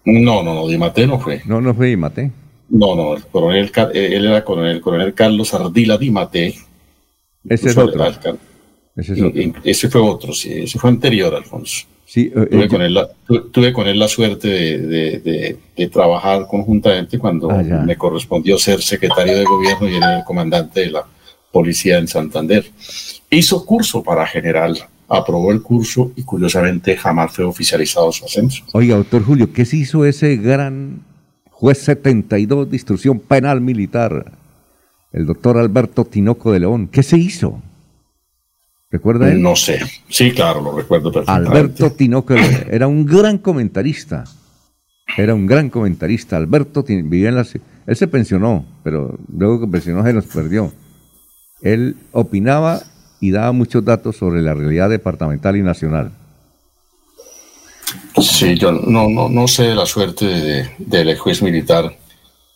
No, 0.06 0.44
no, 0.44 0.54
no, 0.54 0.68
Dimaté 0.68 1.08
no 1.08 1.20
fue. 1.20 1.42
No, 1.46 1.60
no 1.60 1.74
fue 1.74 1.88
Dimaté. 1.88 2.32
No, 2.70 2.96
no, 2.96 3.16
el 3.16 3.26
coronel, 3.26 3.72
eh, 3.94 4.10
él 4.14 4.26
era 4.26 4.46
coronel, 4.46 4.76
el 4.78 4.82
coronel 4.82 5.14
Carlos 5.14 5.54
Ardila 5.54 5.98
Dimaté. 5.98 6.56
Ese 7.50 7.70
es 7.70 7.78
otro. 7.78 8.06
es 8.96 9.10
ese 9.64 9.90
fue 9.90 10.02
otro, 10.02 10.34
sí, 10.34 10.54
ese 10.54 10.78
fue 10.80 10.90
anterior, 10.90 11.34
Alfonso. 11.34 11.86
Sí, 12.14 12.30
eh, 12.36 12.46
Tuve 12.52 12.66
eh, 12.66 12.68
con, 12.68 12.82
él 12.82 12.94
la, 12.94 13.08
tu- 13.26 13.50
tuve 13.52 13.72
con 13.72 13.88
él 13.88 13.98
la 13.98 14.10
suerte 14.10 14.50
de, 14.50 14.78
de- 14.80 15.20
de- 15.20 15.58
de 15.78 15.88
trabajar 15.88 16.46
conjuntamente 16.46 17.18
cuando 17.18 17.50
Ah, 17.50 17.64
me 17.86 17.96
correspondió 17.96 18.58
ser 18.58 18.82
secretario 18.82 19.38
de 19.38 19.46
gobierno 19.46 19.88
y 19.88 19.96
era 19.96 20.18
el 20.18 20.26
comandante 20.26 20.82
de 20.82 20.92
la 20.92 21.06
policía 21.54 21.98
en 22.00 22.10
Santander. 22.10 22.66
Hizo 23.30 23.66
curso 23.66 24.04
para 24.04 24.28
general, 24.28 24.78
aprobó 25.08 25.54
el 25.54 25.62
curso 25.62 26.12
y 26.18 26.24
curiosamente 26.24 26.98
jamás 26.98 27.32
fue 27.34 27.46
oficializado 27.46 28.12
su 28.12 28.26
ascenso. 28.26 28.66
Oiga, 28.74 28.98
doctor 28.98 29.24
Julio, 29.24 29.54
¿qué 29.54 29.64
se 29.64 29.78
hizo 29.78 30.04
ese 30.06 30.36
gran 30.36 31.04
juez 31.50 31.78
72 31.78 32.70
de 32.72 32.76
instrucción 32.76 33.20
penal 33.20 33.62
militar? 33.62 34.34
El 35.14 35.26
doctor 35.28 35.58
Alberto 35.58 36.04
Tinoco 36.04 36.52
de 36.52 36.60
León. 36.60 36.90
¿Qué 36.92 37.04
se 37.04 37.18
hizo? 37.18 37.62
¿Recuerda 38.92 39.32
él? 39.32 39.42
No 39.42 39.56
sé. 39.56 39.80
Sí, 40.10 40.32
claro, 40.32 40.62
lo 40.62 40.76
recuerdo 40.78 41.12
perfectamente. 41.12 41.50
Alberto 41.58 41.92
Tinoco 41.98 42.34
de. 42.34 42.68
Era 42.72 42.88
un 42.88 43.06
gran 43.06 43.38
comentarista. 43.38 44.26
Era 45.18 45.34
un 45.34 45.46
gran 45.48 45.70
comentarista. 45.70 46.38
Alberto 46.38 46.84
vivía 46.84 47.30
en 47.30 47.36
la... 47.36 47.46
Él 47.88 47.96
se 47.96 48.08
pensionó, 48.08 48.66
pero 48.84 49.18
luego 49.36 49.62
que 49.62 49.68
pensionó 49.68 50.04
se 50.06 50.14
nos 50.14 50.26
perdió. 50.26 50.72
Él 51.62 51.96
opinaba 52.12 52.82
y 53.20 53.32
daba 53.32 53.52
muchos 53.52 53.84
datos 53.86 54.16
sobre 54.18 54.42
la 54.42 54.54
realidad 54.54 54.90
departamental 54.90 55.56
y 55.58 55.62
nacional. 55.62 56.12
Sí, 58.22 58.56
yo 58.58 58.72
no, 58.72 59.10
no, 59.10 59.30
no 59.30 59.48
sé 59.48 59.74
la 59.76 59.86
suerte 59.86 60.26
de- 60.26 60.70
del 60.80 61.18
juez 61.18 61.42
militar 61.42 61.96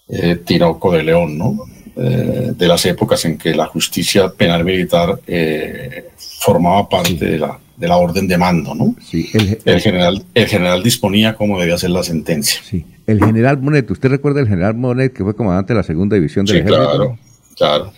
eh, 0.07 0.35
Tinoco 0.35 0.91
de 0.91 1.03
León, 1.03 1.37
¿no? 1.37 1.57
Eh, 1.97 2.51
de 2.57 2.67
las 2.67 2.85
épocas 2.85 3.23
en 3.23 3.37
que 3.37 3.55
la 3.55 3.67
justicia 3.67 4.27
penal 4.29 4.65
militar 4.65 5.17
eh, 5.27 6.09
formaba 6.41 6.89
parte 6.89 7.13
de, 7.25 7.39
la, 7.39 7.57
de 7.77 7.87
la 7.87 7.95
orden 7.95 8.27
de 8.27 8.37
mando, 8.37 8.75
¿no? 8.75 8.95
Sí, 9.01 9.29
el, 9.33 9.59
El 9.63 9.79
general, 9.79 10.23
el 10.33 10.45
general 10.47 10.83
disponía 10.83 11.35
cómo 11.35 11.57
debía 11.57 11.77
ser 11.77 11.91
la 11.91 12.03
sentencia. 12.03 12.59
Sí, 12.63 12.85
el 13.07 13.23
general 13.23 13.61
Monet, 13.61 13.89
¿usted 13.89 14.09
recuerda 14.09 14.41
el 14.41 14.47
general 14.49 14.75
Monet 14.75 15.13
que 15.13 15.23
fue 15.23 15.35
comandante 15.35 15.71
de 15.73 15.77
la 15.77 15.83
segunda 15.83 16.15
división 16.17 16.45
del 16.45 16.55
Sí, 16.55 16.59
ejército? 16.63 16.85
claro, 16.85 17.17
claro. 17.55 17.91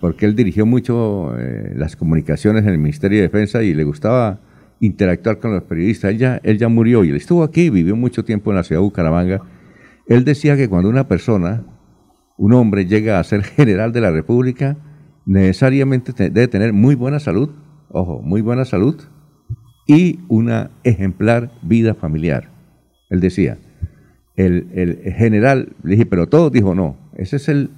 Porque 0.00 0.26
él 0.26 0.34
dirigió 0.34 0.66
mucho 0.66 1.32
eh, 1.38 1.74
las 1.76 1.94
comunicaciones 1.94 2.64
en 2.64 2.70
el 2.70 2.78
Ministerio 2.78 3.18
de 3.18 3.22
Defensa 3.28 3.62
y 3.62 3.72
le 3.72 3.84
gustaba 3.84 4.40
interactuar 4.80 5.38
con 5.38 5.54
los 5.54 5.62
periodistas. 5.62 6.10
Él 6.10 6.18
ya, 6.18 6.40
él 6.42 6.58
ya 6.58 6.66
murió 6.68 7.04
y 7.04 7.10
él 7.10 7.16
estuvo 7.16 7.44
aquí, 7.44 7.70
vivió 7.70 7.94
mucho 7.94 8.24
tiempo 8.24 8.50
en 8.50 8.56
la 8.56 8.64
ciudad 8.64 8.80
de 8.80 8.84
Bucaramanga. 8.84 9.42
Él 10.08 10.24
decía 10.24 10.56
que 10.56 10.68
cuando 10.68 10.88
una 10.88 11.06
persona, 11.06 11.62
un 12.36 12.52
hombre, 12.52 12.86
llega 12.86 13.18
a 13.18 13.24
ser 13.24 13.42
general 13.44 13.92
de 13.92 14.00
la 14.00 14.10
República, 14.10 14.76
necesariamente 15.26 16.12
te- 16.12 16.30
debe 16.30 16.48
tener 16.48 16.72
muy 16.72 16.94
buena 16.94 17.20
salud, 17.20 17.50
ojo, 17.88 18.20
muy 18.22 18.40
buena 18.40 18.64
salud 18.64 19.00
y 19.86 20.20
una 20.28 20.70
ejemplar 20.82 21.50
vida 21.62 21.94
familiar. 21.94 22.50
Él 23.10 23.20
decía, 23.20 23.58
el, 24.36 24.68
el 24.74 25.12
general, 25.14 25.74
le 25.82 25.92
dije, 25.92 26.06
pero 26.06 26.26
todos 26.28 26.50
dijo 26.50 26.74
no, 26.74 26.96
ese 27.16 27.36
es 27.36 27.48
el, 27.48 27.70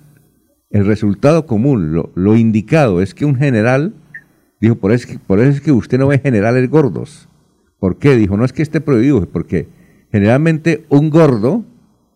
el 0.70 0.86
resultado 0.86 1.46
común, 1.46 1.92
lo, 1.92 2.11
lo 2.14 2.36
indicado 2.36 3.02
es 3.02 3.14
que 3.14 3.24
un 3.24 3.36
general, 3.36 3.94
dijo, 4.61 4.76
por 4.76 4.92
eso, 4.92 5.07
por 5.26 5.40
eso 5.40 5.50
es 5.50 5.61
que 5.61 5.72
usted 5.72 5.98
no 5.98 6.07
ve 6.09 6.18
generales 6.18 6.68
gordos. 6.70 7.28
¿Por 7.78 7.98
qué? 7.98 8.16
Dijo, 8.16 8.36
no 8.38 8.44
es 8.44 8.52
que 8.54 8.62
esté 8.62 8.80
prohibido, 8.80 9.20
es 9.20 9.26
porque 9.26 9.68
generalmente 10.11 10.86
un 10.88 11.11
gordo, 11.11 11.64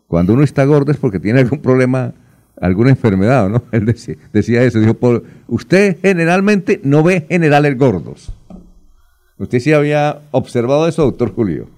cuando 0.07 0.32
uno 0.32 0.43
está 0.43 0.64
gordo 0.64 0.91
es 0.91 0.97
porque 0.97 1.20
tiene 1.20 1.41
algún 1.41 1.61
problema, 1.61 2.14
alguna 2.61 2.91
enfermedad, 2.91 3.49
¿no? 3.49 3.63
Él 3.73 3.87
decía, 3.87 4.17
decía 4.33 4.63
eso, 4.63 4.79
dijo, 4.79 4.95
por, 4.95 5.25
usted 5.49 5.99
generalmente 6.01 6.81
no 6.85 7.03
ve 7.03 7.27
generales 7.29 7.77
gordos. 7.77 8.33
¿Usted 9.39 9.59
sí 9.61 9.73
había 9.73 10.21
observado 10.33 10.87
eso, 10.87 11.03
doctor 11.05 11.35
Julio? 11.35 11.69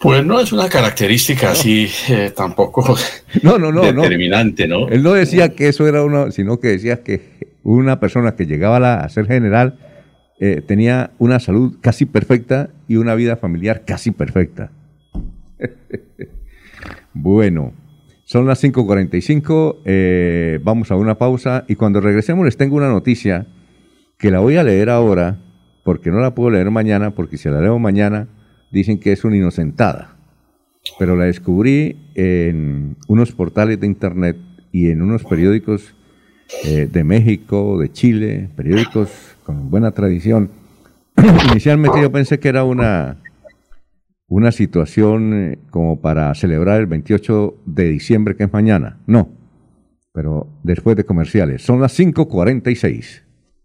Pues 0.00 0.24
no 0.24 0.38
es 0.38 0.52
una 0.52 0.68
característica 0.68 1.52
así 1.52 1.88
eh, 2.10 2.30
tampoco 2.36 2.94
No, 3.42 3.58
no, 3.58 3.72
determinante, 3.80 4.68
¿no? 4.68 4.88
Él 4.88 5.02
no 5.02 5.12
decía 5.14 5.54
que 5.54 5.68
eso 5.68 5.86
era 5.88 6.02
uno, 6.02 6.30
sino 6.30 6.60
que 6.60 6.68
decía 6.68 7.02
que 7.02 7.54
una 7.62 8.00
persona 8.00 8.36
que 8.36 8.44
llegaba 8.46 8.76
a, 8.76 8.80
la- 8.80 9.00
a 9.00 9.08
ser 9.08 9.26
general 9.26 9.78
eh, 10.40 10.62
tenía 10.66 11.12
una 11.18 11.40
salud 11.40 11.76
casi 11.80 12.04
perfecta 12.04 12.68
y 12.86 12.96
una 12.96 13.14
vida 13.14 13.36
familiar 13.36 13.84
casi 13.86 14.10
perfecta. 14.10 14.70
bueno, 17.14 17.72
son 18.24 18.46
las 18.46 18.62
5.45, 18.62 19.76
eh, 19.84 20.60
vamos 20.62 20.90
a 20.90 20.96
una 20.96 21.16
pausa 21.16 21.64
y 21.68 21.76
cuando 21.76 22.00
regresemos 22.00 22.44
les 22.44 22.56
tengo 22.56 22.76
una 22.76 22.88
noticia 22.88 23.46
que 24.18 24.30
la 24.30 24.40
voy 24.40 24.56
a 24.56 24.64
leer 24.64 24.90
ahora 24.90 25.38
porque 25.82 26.10
no 26.10 26.20
la 26.20 26.34
puedo 26.34 26.50
leer 26.50 26.70
mañana 26.70 27.10
porque 27.10 27.36
si 27.36 27.48
la 27.48 27.60
leo 27.60 27.78
mañana 27.78 28.28
dicen 28.70 28.98
que 28.98 29.12
es 29.12 29.24
una 29.24 29.36
inocentada 29.36 30.14
pero 30.98 31.16
la 31.16 31.24
descubrí 31.24 31.96
en 32.14 32.96
unos 33.08 33.32
portales 33.32 33.80
de 33.80 33.86
internet 33.86 34.36
y 34.72 34.90
en 34.90 35.02
unos 35.02 35.24
periódicos 35.24 35.94
eh, 36.64 36.88
de 36.90 37.04
México, 37.04 37.78
de 37.78 37.90
Chile, 37.90 38.50
periódicos 38.56 39.10
con 39.44 39.70
buena 39.70 39.92
tradición. 39.92 40.50
Inicialmente 41.50 42.00
yo 42.00 42.12
pensé 42.12 42.38
que 42.38 42.48
era 42.48 42.64
una, 42.64 43.16
una 44.28 44.52
situación 44.52 45.32
eh, 45.34 45.58
como 45.70 46.00
para 46.00 46.34
celebrar 46.34 46.80
el 46.80 46.86
28 46.86 47.56
de 47.66 47.88
diciembre, 47.88 48.36
que 48.36 48.44
es 48.44 48.52
mañana. 48.52 48.98
No, 49.06 49.28
pero 50.12 50.46
después 50.62 50.96
de 50.96 51.04
comerciales. 51.04 51.62
Son 51.62 51.80
las 51.80 51.98
5.46. 51.98 53.23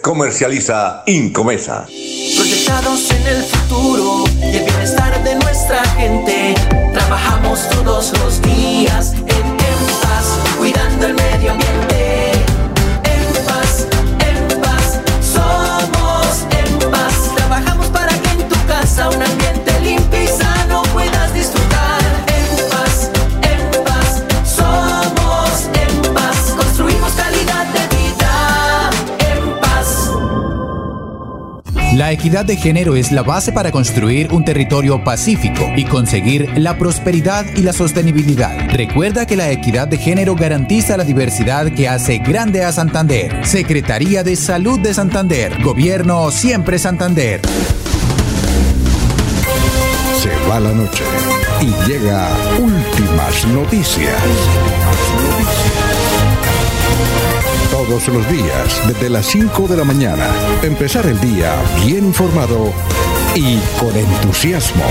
Comercializa 0.00 1.02
Incomesa. 1.06 1.86
Proyectados 2.36 3.10
en 3.10 3.26
el 3.26 3.42
futuro 3.42 4.24
y 4.40 4.56
el 4.56 4.64
bienestar 4.64 5.22
de 5.22 5.34
nuestra 5.34 5.84
gente. 5.96 6.54
Trabajamos 6.92 7.68
todos 7.68 8.12
los 8.18 8.40
días 8.42 9.14
La 31.94 32.12
equidad 32.12 32.44
de 32.44 32.56
género 32.56 32.94
es 32.94 33.10
la 33.10 33.22
base 33.22 33.50
para 33.50 33.72
construir 33.72 34.32
un 34.32 34.44
territorio 34.44 35.02
pacífico 35.02 35.68
y 35.76 35.84
conseguir 35.84 36.48
la 36.56 36.78
prosperidad 36.78 37.44
y 37.56 37.62
la 37.62 37.72
sostenibilidad. 37.72 38.56
Recuerda 38.70 39.26
que 39.26 39.36
la 39.36 39.50
equidad 39.50 39.88
de 39.88 39.98
género 39.98 40.36
garantiza 40.36 40.96
la 40.96 41.02
diversidad 41.02 41.66
que 41.72 41.88
hace 41.88 42.18
grande 42.18 42.62
a 42.64 42.70
Santander. 42.70 43.44
Secretaría 43.44 44.22
de 44.22 44.36
Salud 44.36 44.78
de 44.78 44.94
Santander. 44.94 45.60
Gobierno 45.62 46.30
siempre 46.30 46.78
Santander. 46.78 47.40
va 50.50 50.60
la 50.60 50.72
noche 50.72 51.04
y 51.60 51.88
llega 51.88 52.28
últimas 52.58 53.46
noticias. 53.48 54.20
Todos 57.86 58.08
los 58.08 58.30
días, 58.30 58.88
desde 58.88 59.08
las 59.08 59.24
5 59.24 59.66
de 59.66 59.74
la 59.74 59.84
mañana, 59.84 60.26
empezar 60.62 61.06
el 61.06 61.18
día 61.18 61.54
bien 61.86 62.04
informado 62.04 62.74
y 63.34 63.56
con 63.80 63.96
entusiasmo. 63.96 64.84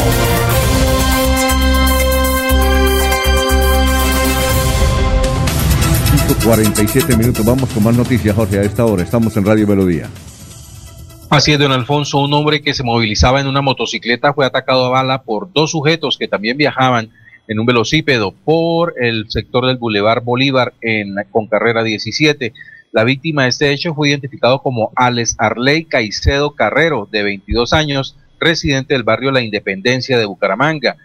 47 6.43 7.15
minutos. 7.15 7.45
Vamos 7.45 7.69
con 7.69 7.83
más 7.83 7.95
noticias, 7.95 8.35
Jorge, 8.35 8.57
a 8.57 8.63
esta 8.63 8.83
hora. 8.85 9.03
Estamos 9.03 9.37
en 9.37 9.45
Radio 9.45 9.67
Melodía. 9.67 10.09
Así 11.29 11.53
es, 11.53 11.59
don 11.59 11.71
Alfonso, 11.71 12.17
un 12.17 12.33
hombre 12.33 12.63
que 12.63 12.73
se 12.73 12.81
movilizaba 12.81 13.39
en 13.39 13.45
una 13.45 13.61
motocicleta 13.61 14.33
fue 14.33 14.47
atacado 14.47 14.87
a 14.87 14.89
bala 14.89 15.21
por 15.21 15.53
dos 15.53 15.69
sujetos 15.69 16.17
que 16.17 16.27
también 16.27 16.57
viajaban 16.57 17.11
en 17.47 17.59
un 17.59 17.67
velocípedo 17.67 18.31
por 18.31 18.95
el 18.99 19.29
sector 19.29 19.67
del 19.67 19.77
Boulevard 19.77 20.23
Bolívar 20.23 20.73
en, 20.81 21.13
con 21.31 21.45
carrera 21.45 21.83
17. 21.83 22.51
La 22.91 23.03
víctima 23.03 23.43
de 23.43 23.49
este 23.49 23.71
hecho 23.71 23.93
fue 23.93 24.09
identificado 24.09 24.61
como 24.61 24.91
Alex 24.95 25.35
Arley 25.37 25.85
Caicedo 25.85 26.55
Carrero, 26.55 27.07
de 27.11 27.21
22 27.23 27.73
años, 27.73 28.17
residente 28.39 28.95
del 28.95 29.03
barrio 29.03 29.31
La 29.31 29.41
Independencia 29.41 30.17
de 30.17 30.25
Bucaramanga, 30.25 30.97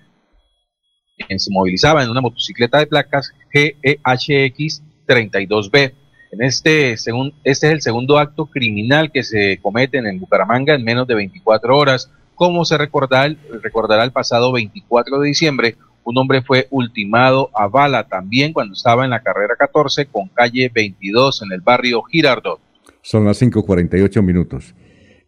quien 1.26 1.38
se 1.38 1.52
movilizaba 1.52 2.02
en 2.02 2.10
una 2.10 2.22
motocicleta 2.22 2.78
de 2.78 2.86
placas 2.86 3.32
GEHX 3.52 4.82
32B. 5.06 5.92
En 6.32 6.42
este, 6.42 6.96
según, 6.96 7.34
este 7.44 7.68
es 7.68 7.72
el 7.74 7.82
segundo 7.82 8.18
acto 8.18 8.46
criminal 8.46 9.12
que 9.12 9.22
se 9.22 9.58
comete 9.60 9.98
en 9.98 10.18
Bucaramanga 10.18 10.74
en 10.74 10.84
menos 10.84 11.06
de 11.06 11.14
24 11.14 11.76
horas. 11.76 12.10
Como 12.34 12.64
se 12.64 12.78
recordará, 12.78 13.32
recordará 13.62 14.04
el 14.04 14.10
pasado 14.10 14.52
24 14.52 15.20
de 15.20 15.28
diciembre, 15.28 15.76
un 16.04 16.18
hombre 16.18 16.42
fue 16.42 16.68
ultimado 16.70 17.50
a 17.54 17.66
bala 17.68 18.06
también 18.06 18.52
cuando 18.52 18.74
estaba 18.74 19.04
en 19.04 19.10
la 19.10 19.22
carrera 19.22 19.56
14 19.58 20.06
con 20.06 20.28
calle 20.28 20.70
22 20.72 21.42
en 21.42 21.52
el 21.52 21.60
barrio 21.60 22.02
Girardot. 22.02 22.60
Son 23.02 23.24
las 23.24 23.40
5.48 23.42 24.22
minutos. 24.22 24.74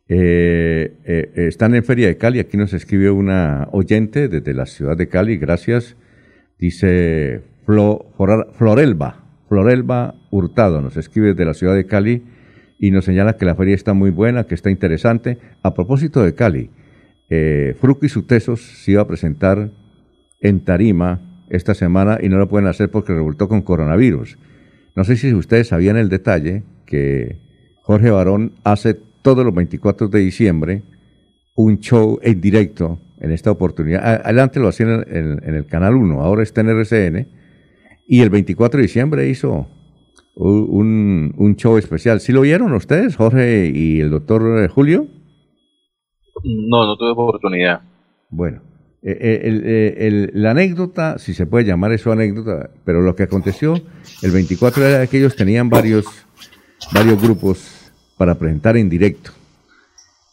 Eh, 0.09 0.95
eh, 1.05 1.33
están 1.49 1.75
en 1.75 1.85
Feria 1.85 2.07
de 2.07 2.17
Cali. 2.17 2.39
Aquí 2.39 2.57
nos 2.57 2.73
escribe 2.73 3.11
una 3.11 3.69
oyente 3.73 4.29
desde 4.29 4.55
la 4.55 4.67
ciudad 4.67 4.97
de 4.97 5.09
Cali. 5.09 5.37
Gracias. 5.37 5.97
Dice 6.59 7.43
Florelba. 7.67 9.25
Florelba 9.49 10.15
Hurtado 10.31 10.81
nos 10.81 10.97
escribe 10.97 11.29
desde 11.29 11.45
la 11.45 11.55
ciudad 11.55 11.75
de 11.75 11.87
Cali 11.87 12.23
y 12.79 12.91
nos 12.91 13.05
señala 13.05 13.37
que 13.37 13.45
la 13.45 13.55
feria 13.55 13.75
está 13.75 13.95
muy 13.95 14.11
buena, 14.11 14.45
que 14.45 14.55
está 14.55 14.71
interesante. 14.71 15.39
A 15.63 15.75
propósito 15.75 16.23
de 16.23 16.35
Cali, 16.35 16.71
eh, 17.29 17.77
Fruco 17.81 18.07
y 18.07 18.09
Sutesos 18.09 18.61
se 18.61 18.93
iba 18.93 19.03
a 19.03 19.07
presentar 19.07 19.71
en 20.41 20.61
Tarima 20.61 21.21
esta 21.49 21.75
semana 21.75 22.19
y 22.21 22.29
no 22.29 22.39
lo 22.39 22.49
pueden 22.49 22.69
hacer 22.69 22.91
porque 22.91 23.13
resultó 23.13 23.49
con 23.49 23.63
coronavirus. 23.63 24.39
No 24.95 25.05
sé 25.05 25.17
si 25.17 25.33
ustedes 25.35 25.69
sabían 25.69 25.97
el 25.97 26.09
detalle 26.09 26.65
que 26.87 27.39
Jorge 27.83 28.11
Barón 28.11 28.53
hace 28.65 28.95
todos 29.23 29.45
los 29.45 29.55
24 29.55 30.09
de 30.09 30.21
diciembre 30.21 30.83
un 31.55 31.79
show 31.81 32.19
en 32.23 32.41
directo 32.41 32.99
en 33.21 33.33
esta 33.33 33.51
oportunidad. 33.51 34.23
Adelante 34.25 34.61
lo 34.61 34.69
hacían 34.69 35.05
en, 35.09 35.41
en 35.43 35.55
el 35.55 35.67
Canal 35.67 35.95
1, 35.95 36.21
ahora 36.21 36.43
está 36.43 36.61
en 36.61 36.69
RCN 36.69 37.29
y 38.07 38.21
el 38.21 38.31
24 38.31 38.79
de 38.79 38.83
diciembre 38.83 39.29
hizo 39.29 39.67
un, 40.37 41.57
show 41.57 41.79
especial. 41.79 42.21
¿Sí 42.21 42.33
lo 42.33 42.43
vieron 42.43 42.73
ustedes, 42.73 43.17
Jorge 43.17 43.71
y 43.75 44.01
el 44.01 44.11
doctor 44.11 44.65
eh, 44.65 44.69
Julio? 44.69 45.07
No, 46.45 46.87
no 46.87 46.97
tuve 46.97 47.11
oportunidad. 47.11 47.81
Bueno, 48.31 48.61
eh, 49.03 49.97
eh, 49.99 50.31
la 50.33 50.51
anécdota, 50.51 51.19
si 51.19 51.35
se 51.35 51.47
puede 51.47 51.65
llamar 51.65 51.93
eso 51.93 52.11
anécdota, 52.13 52.71
pero 52.85 53.03
lo 53.03 53.15
que 53.15 53.25
aconteció 53.25 53.81
el 54.23 54.31
24 54.31 54.87
era 54.87 55.07
que 55.07 55.19
ellos 55.19 55.37
tenían 55.37 55.69
varios, 55.69 56.07
varios 56.93 57.21
grupos 57.21 57.93
para 58.17 58.37
presentar 58.37 58.77
en 58.77 58.89
directo. 58.89 59.31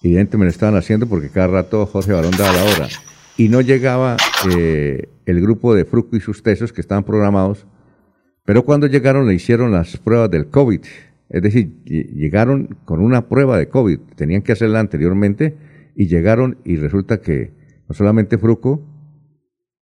Evidentemente 0.01 0.45
lo 0.45 0.51
estaban 0.51 0.76
haciendo 0.76 1.07
porque 1.07 1.30
cada 1.30 1.47
rato 1.47 1.86
Jorge 1.86 2.14
Barón 2.14 2.32
daba 2.38 2.51
la 2.51 2.64
hora. 2.64 2.88
Y 3.38 3.49
no 3.49 3.61
llegaba 3.61 4.18
el 4.45 5.41
grupo 5.41 5.74
de 5.74 5.86
Fruco 5.86 6.16
y 6.16 6.22
sus 6.22 6.43
tesos 6.43 6.72
que 6.72 6.82
estaban 6.82 7.03
programados, 7.03 7.66
pero 8.45 8.64
cuando 8.66 8.88
llegaron 8.88 9.28
le 9.28 9.34
hicieron 9.34 9.72
las 9.72 9.97
pruebas 9.97 10.30
del 10.30 10.47
COVID, 10.47 10.82
es 11.30 11.41
decir, 11.41 11.84
llegaron 11.86 12.78
con 12.86 13.01
una 13.01 13.28
prueba 13.28 13.57
de 13.57 13.68
COVID, 13.68 13.99
tenían 14.16 14.41
que 14.41 14.51
hacerla 14.51 14.80
anteriormente 14.80 15.55
y 15.95 16.07
llegaron 16.07 16.57
y 16.64 16.76
resulta 16.76 17.22
que 17.22 17.51
no 17.88 17.95
solamente 17.95 18.38
Fruco, 18.38 18.88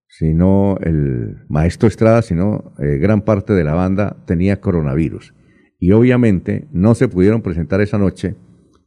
sino 0.08 0.78
el 0.82 1.46
maestro 1.48 1.88
Estrada, 1.88 2.22
sino 2.22 2.74
eh, 2.80 2.98
gran 2.98 3.22
parte 3.22 3.54
de 3.54 3.64
la 3.64 3.74
banda 3.74 4.24
tenía 4.26 4.60
coronavirus. 4.60 5.34
Y 5.80 5.94
obviamente 5.94 6.68
no 6.72 6.96
se 6.96 7.08
pudieron 7.08 7.42
presentar 7.42 7.82
esa 7.82 7.98
noche 7.98 8.36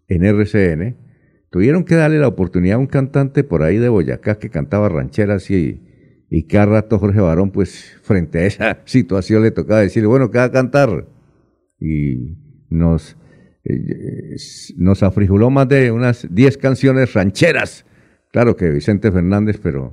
en 0.09 0.25
RCN. 0.25 0.97
Tuvieron 1.51 1.85
que 1.85 1.95
darle 1.95 2.19
la 2.19 2.29
oportunidad 2.29 2.77
a 2.77 2.81
un 2.81 2.87
cantante 2.87 3.43
por 3.45 3.63
ahí 3.63 3.79
de 3.79 3.89
Boyacá 3.89 4.39
que 4.39 4.51
cantaba 4.51 4.89
rancheras 4.89 5.51
y 5.51 5.81
y 6.37 6.49
cada 6.49 6.67
rato 6.67 6.99
Jorge 6.99 7.21
Barón, 7.21 7.53
pues 7.53 7.97
frente 8.03 8.41
a 8.41 8.47
esa 8.47 8.79
situación 8.87 9.43
le 9.43 9.53
tocaba 9.53 9.81
decirle, 9.81 10.09
bueno, 10.09 10.33
¿qué 10.33 10.39
va 10.39 10.45
a 10.45 10.51
cantar? 10.51 11.07
Y 11.79 12.37
nos, 12.71 13.17
eh, 13.65 14.35
nos 14.77 15.05
afrijuló 15.05 15.51
más 15.51 15.69
de 15.69 15.93
unas 15.93 16.27
10 16.29 16.59
canciones 16.59 17.13
rancheras. 17.13 17.87
Claro 18.35 18.57
que 18.57 18.69
Vicente 18.69 19.13
Fernández, 19.13 19.61
pero, 19.63 19.93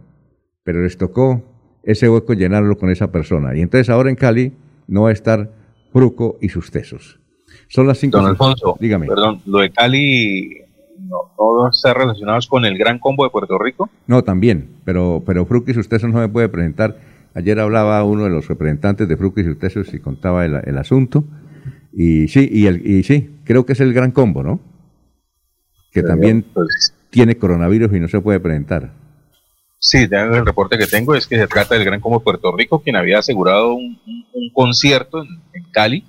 pero 0.64 0.82
les 0.82 0.98
tocó 0.98 1.44
ese 1.84 2.10
hueco 2.10 2.34
llenarlo 2.34 2.76
con 2.76 2.90
esa 2.90 3.12
persona. 3.12 3.56
Y 3.56 3.62
entonces 3.62 3.88
ahora 3.88 4.10
en 4.10 4.16
Cali 4.16 4.52
no 4.88 5.04
va 5.04 5.10
a 5.10 5.12
estar 5.12 5.52
Fruco 5.94 6.40
y 6.42 6.50
sus 6.50 6.72
tesos. 6.72 7.20
Son 7.68 7.86
las 7.86 8.00
cinco. 8.00 8.18
Don 8.18 8.26
Alfonso, 8.26 8.76
dígame. 8.80 9.06
Perdón, 9.06 9.44
lo 9.46 9.60
de 9.60 9.70
Cali 9.70 10.58
no, 11.02 11.18
no 11.38 11.70
están 11.70 11.94
relacionados 11.94 12.48
con 12.48 12.66
el 12.66 12.80
gran 12.80 12.98
combo 12.98 13.26
de 13.26 13.30
Puerto 13.30 13.60
Rico. 13.60 13.92
No, 14.08 14.24
también, 14.24 14.72
pero, 14.86 15.22
pero 15.24 15.46
Fruquis 15.46 15.78
usted 15.78 16.02
no 16.02 16.18
me 16.18 16.28
puede 16.28 16.50
presentar. 16.50 16.98
Ayer 17.36 17.60
hablaba 17.60 18.04
uno 18.04 18.24
de 18.24 18.32
los 18.32 18.48
representantes 18.48 19.08
de 19.08 19.18
Fruquis 19.18 19.46
y 19.46 19.96
y 19.96 20.00
contaba 20.00 20.46
el, 20.48 20.78
asunto. 20.80 21.26
Y 21.94 22.28
sí, 22.28 22.50
y, 22.52 22.66
el, 22.66 22.84
y 22.84 23.04
sí, 23.04 23.36
creo 23.44 23.68
que 23.68 23.74
es 23.74 23.82
el 23.82 23.94
gran 23.94 24.10
combo, 24.10 24.42
¿no? 24.42 24.60
Que 25.92 26.02
también 26.02 26.44
pues, 26.56 26.96
tiene 27.12 27.38
coronavirus 27.38 27.94
y 27.94 28.00
no 28.00 28.08
se 28.08 28.20
puede 28.20 28.40
presentar. 28.40 28.92
Sí, 29.78 30.08
el 30.10 30.46
reporte 30.46 30.78
que 30.78 30.88
tengo 30.88 31.16
es 31.16 31.28
que 31.28 31.38
se 31.38 31.48
trata 31.48 31.76
del 31.76 31.86
Gran 31.86 32.00
Combo 32.00 32.20
de 32.20 32.24
Puerto 32.24 32.56
Rico, 32.56 32.82
quien 32.82 32.96
había 32.96 33.20
asegurado 33.20 33.74
un, 33.74 33.98
concierto 34.54 35.24
en 35.24 35.64
Cali 35.72 36.06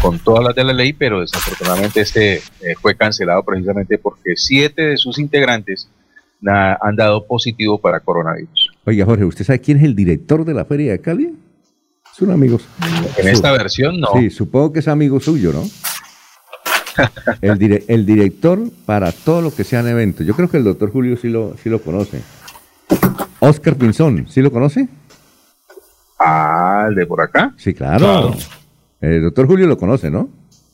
con, 0.00 0.18
todas 0.20 0.44
las 0.44 0.54
de 0.54 0.64
la 0.64 0.72
ley, 0.72 0.92
pero 0.92 1.20
desafortunadamente 1.20 2.00
este 2.00 2.36
eh, 2.36 2.74
fue 2.80 2.96
cancelado 2.96 3.42
precisamente 3.42 3.98
porque 3.98 4.34
siete 4.36 4.82
de 4.82 4.96
sus 4.96 5.18
integrantes 5.18 5.88
han 6.46 6.96
dado 6.96 7.26
positivo 7.26 7.80
para 7.80 8.00
coronavirus. 8.00 8.70
Oiga, 8.84 9.04
Jorge, 9.04 9.24
¿usted 9.24 9.44
sabe 9.44 9.60
quién 9.60 9.78
es 9.78 9.84
el 9.84 9.94
director 9.94 10.44
de 10.44 10.54
la 10.54 10.64
Feria 10.64 10.92
de 10.92 11.00
Cali? 11.00 11.34
Son 12.16 12.30
amigos. 12.30 12.64
En 13.16 13.28
esta 13.28 13.50
versión 13.50 13.98
no. 13.98 14.08
Sí, 14.14 14.30
supongo 14.30 14.72
que 14.72 14.78
es 14.80 14.88
amigo 14.88 15.18
suyo, 15.20 15.52
¿no? 15.52 15.64
el, 17.40 17.84
el 17.88 18.06
director 18.06 18.60
para 18.86 19.12
todo 19.12 19.42
lo 19.42 19.54
que 19.54 19.64
sean 19.64 19.86
eventos. 19.88 20.26
Yo 20.26 20.34
creo 20.34 20.48
que 20.48 20.58
el 20.58 20.64
doctor 20.64 20.90
Julio 20.90 21.16
sí 21.16 21.28
lo, 21.28 21.56
sí 21.62 21.68
lo 21.68 21.80
conoce. 21.80 22.22
Oscar 23.40 23.76
Pinzón, 23.76 24.26
¿sí 24.28 24.40
lo 24.40 24.50
conoce? 24.50 24.88
Ah, 26.18 26.86
el 26.88 26.94
de 26.94 27.06
por 27.06 27.20
acá. 27.20 27.54
Sí, 27.56 27.74
claro. 27.74 28.34
El 29.00 29.22
doctor 29.22 29.46
Julio 29.46 29.66
lo 29.66 29.76
conoce, 29.76 30.10
¿no? 30.10 30.28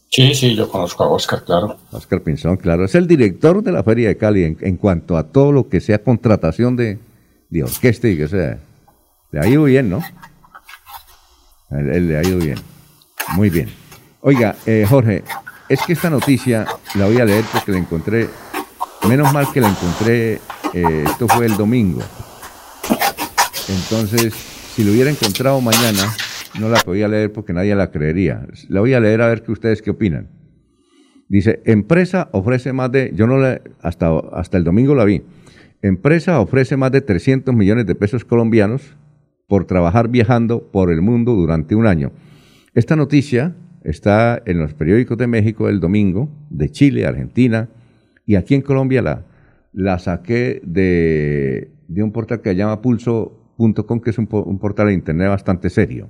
Sí, 0.08 0.34
sí, 0.34 0.56
yo 0.56 0.68
conozco 0.68 1.04
a 1.04 1.08
Oscar, 1.08 1.44
claro. 1.44 1.76
Oscar 1.92 2.20
Pinzón, 2.20 2.56
claro. 2.56 2.84
Es 2.84 2.94
el 2.94 3.06
director 3.06 3.62
de 3.62 3.72
la 3.72 3.82
Feria 3.82 4.08
de 4.08 4.16
Cali 4.16 4.56
en, 4.60 4.76
cuanto 4.76 5.16
a 5.16 5.24
todo 5.24 5.52
lo 5.52 5.68
que 5.68 5.80
sea 5.80 6.02
contratación 6.02 6.76
de, 6.76 6.98
de 7.48 7.62
orquesta 7.62 8.08
y 8.08 8.16
que 8.16 8.28
sea. 8.28 8.58
Le 9.30 9.40
ha 9.40 9.46
ido 9.46 9.64
bien, 9.64 9.88
¿no? 9.88 10.02
Él, 11.70 12.08
le 12.08 12.18
ha 12.18 12.22
ido 12.22 12.38
bien. 12.38 12.58
Muy 13.34 13.50
bien. 13.50 13.68
Oiga, 14.20 14.56
eh, 14.66 14.84
Jorge, 14.88 15.22
es 15.70 15.80
que 15.86 15.92
esta 15.92 16.10
noticia 16.10 16.66
la 16.96 17.06
voy 17.06 17.18
a 17.20 17.24
leer 17.24 17.44
porque 17.52 17.70
la 17.70 17.78
encontré. 17.78 18.28
Menos 19.08 19.32
mal 19.32 19.46
que 19.54 19.60
la 19.60 19.68
encontré. 19.68 20.40
Eh, 20.74 21.04
esto 21.06 21.28
fue 21.28 21.46
el 21.46 21.56
domingo. 21.56 22.00
Entonces, 23.68 24.34
si 24.34 24.82
lo 24.82 24.90
hubiera 24.90 25.10
encontrado 25.10 25.60
mañana, 25.60 26.12
no 26.58 26.68
la 26.68 26.80
podía 26.80 27.06
leer 27.06 27.32
porque 27.32 27.52
nadie 27.52 27.76
la 27.76 27.92
creería. 27.92 28.44
La 28.68 28.80
voy 28.80 28.94
a 28.94 29.00
leer 29.00 29.22
a 29.22 29.28
ver 29.28 29.44
qué 29.44 29.52
ustedes 29.52 29.80
qué 29.80 29.90
opinan. 29.90 30.28
Dice, 31.28 31.62
empresa 31.64 32.28
ofrece 32.32 32.72
más 32.72 32.90
de, 32.90 33.12
yo 33.14 33.28
no 33.28 33.38
la, 33.38 33.60
hasta, 33.80 34.10
hasta 34.32 34.58
el 34.58 34.64
domingo 34.64 34.96
la 34.96 35.04
vi, 35.04 35.22
empresa 35.82 36.40
ofrece 36.40 36.76
más 36.76 36.90
de 36.90 37.00
300 37.00 37.54
millones 37.54 37.86
de 37.86 37.94
pesos 37.94 38.24
colombianos 38.24 38.96
por 39.46 39.66
trabajar 39.66 40.08
viajando 40.08 40.68
por 40.72 40.90
el 40.90 41.00
mundo 41.00 41.34
durante 41.34 41.76
un 41.76 41.86
año. 41.86 42.10
Esta 42.74 42.96
noticia 42.96 43.54
está 43.84 44.42
en 44.46 44.58
los 44.58 44.74
periódicos 44.74 45.18
de 45.18 45.26
México 45.26 45.68
el 45.68 45.80
domingo, 45.80 46.28
de 46.50 46.70
Chile, 46.70 47.06
Argentina, 47.06 47.68
y 48.26 48.36
aquí 48.36 48.54
en 48.54 48.62
Colombia 48.62 49.02
la, 49.02 49.24
la 49.72 49.98
saqué 49.98 50.60
de, 50.64 51.70
de 51.88 52.02
un 52.02 52.12
portal 52.12 52.40
que 52.40 52.50
se 52.50 52.56
llama 52.56 52.80
pulso.com, 52.80 54.00
que 54.00 54.10
es 54.10 54.18
un 54.18 54.58
portal 54.58 54.88
de 54.88 54.94
internet 54.94 55.28
bastante 55.28 55.70
serio. 55.70 56.08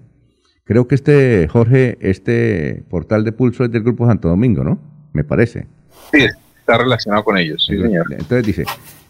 Creo 0.70 0.86
que 0.86 0.94
este, 0.94 1.48
Jorge, 1.48 1.98
este 2.00 2.84
portal 2.88 3.24
de 3.24 3.32
Pulso 3.32 3.64
es 3.64 3.72
del 3.72 3.82
Grupo 3.82 4.06
Santo 4.06 4.28
Domingo, 4.28 4.62
¿no? 4.62 4.78
Me 5.12 5.24
parece. 5.24 5.66
Sí, 6.12 6.24
está 6.60 6.78
relacionado 6.78 7.24
con 7.24 7.36
ellos, 7.36 7.66
sí, 7.66 7.76
señor. 7.76 8.06
Entonces 8.12 8.46
dice, 8.46 8.64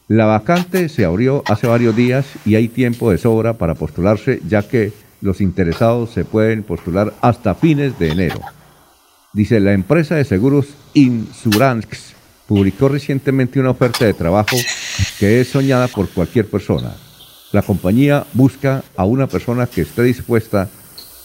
la 0.08 0.24
vacante 0.24 0.88
se 0.88 1.04
abrió 1.04 1.42
hace 1.46 1.66
varios 1.66 1.94
días 1.94 2.26
y 2.46 2.54
hay 2.54 2.68
tiempo 2.68 3.10
de 3.10 3.18
sobra 3.18 3.58
para 3.58 3.74
postularse, 3.74 4.40
ya 4.48 4.66
que 4.66 4.90
los 5.20 5.40
interesados 5.40 6.10
se 6.10 6.24
pueden 6.24 6.62
postular 6.62 7.14
hasta 7.20 7.54
fines 7.54 7.98
de 7.98 8.10
enero. 8.10 8.40
Dice, 9.32 9.60
la 9.60 9.72
empresa 9.72 10.16
de 10.16 10.24
seguros 10.24 10.66
Insurance 10.94 12.14
publicó 12.46 12.88
recientemente 12.88 13.60
una 13.60 13.70
oferta 13.70 14.04
de 14.04 14.14
trabajo 14.14 14.56
que 15.18 15.40
es 15.40 15.48
soñada 15.48 15.86
por 15.88 16.08
cualquier 16.08 16.46
persona. 16.46 16.96
La 17.52 17.62
compañía 17.62 18.26
busca 18.32 18.82
a 18.96 19.04
una 19.04 19.26
persona 19.28 19.66
que 19.66 19.82
esté 19.82 20.02
dispuesta 20.02 20.68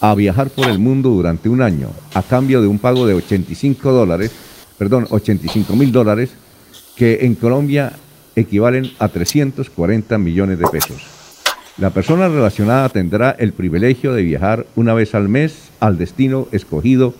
a 0.00 0.14
viajar 0.14 0.50
por 0.50 0.68
el 0.68 0.78
mundo 0.78 1.10
durante 1.10 1.48
un 1.48 1.62
año 1.62 1.90
a 2.14 2.22
cambio 2.22 2.60
de 2.60 2.68
un 2.68 2.78
pago 2.78 3.06
de 3.06 3.14
85 3.14 3.92
dólares, 3.92 4.30
perdón, 4.78 5.06
85 5.10 5.74
mil 5.74 5.90
dólares, 5.90 6.30
que 6.96 7.18
en 7.22 7.34
Colombia 7.34 7.92
equivalen 8.36 8.92
a 8.98 9.08
340 9.08 10.18
millones 10.18 10.58
de 10.58 10.66
pesos. 10.68 11.15
La 11.78 11.90
persona 11.90 12.28
relacionada 12.28 12.88
tendrá 12.88 13.32
el 13.38 13.52
privilegio 13.52 14.14
de 14.14 14.22
viajar 14.22 14.66
una 14.76 14.94
vez 14.94 15.14
al 15.14 15.28
mes 15.28 15.70
al 15.78 15.98
destino 15.98 16.48
escogido 16.50 17.14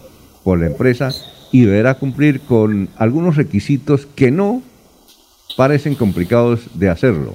por 0.45 0.59
la 0.59 0.67
empresa 0.67 1.11
y 1.53 1.67
deberá 1.67 1.95
cumplir 1.95 2.41
con 2.41 2.89
algunos 2.97 3.37
requisitos 3.37 4.07
que 4.15 4.31
no 4.31 4.63
parecen 5.59 5.95
complicados 5.95 6.71
de 6.75 6.89
hacerlo. 6.89 7.35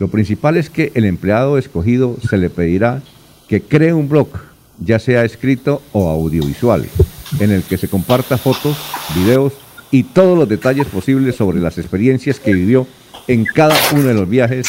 Lo 0.00 0.08
principal 0.08 0.56
es 0.56 0.68
que 0.68 0.90
el 0.94 1.04
empleado 1.04 1.56
escogido 1.56 2.16
se 2.28 2.36
le 2.36 2.50
pedirá 2.50 3.00
que 3.48 3.62
cree 3.62 3.92
un 3.92 4.08
blog, 4.08 4.28
ya 4.80 4.98
sea 4.98 5.24
escrito 5.24 5.82
o 5.92 6.08
audiovisual, 6.08 6.84
en 7.38 7.52
el 7.52 7.62
que 7.62 7.78
se 7.78 7.88
comparta 7.88 8.38
fotos, 8.38 8.76
videos 9.14 9.52
y 9.92 10.02
todos 10.02 10.36
los 10.36 10.48
detalles 10.48 10.86
posibles 10.88 11.36
sobre 11.36 11.60
las 11.60 11.78
experiencias 11.78 12.40
que 12.40 12.52
vivió 12.52 12.88
en 13.28 13.44
cada 13.44 13.76
uno 13.92 14.02
de 14.02 14.14
los 14.14 14.28
viajes, 14.28 14.66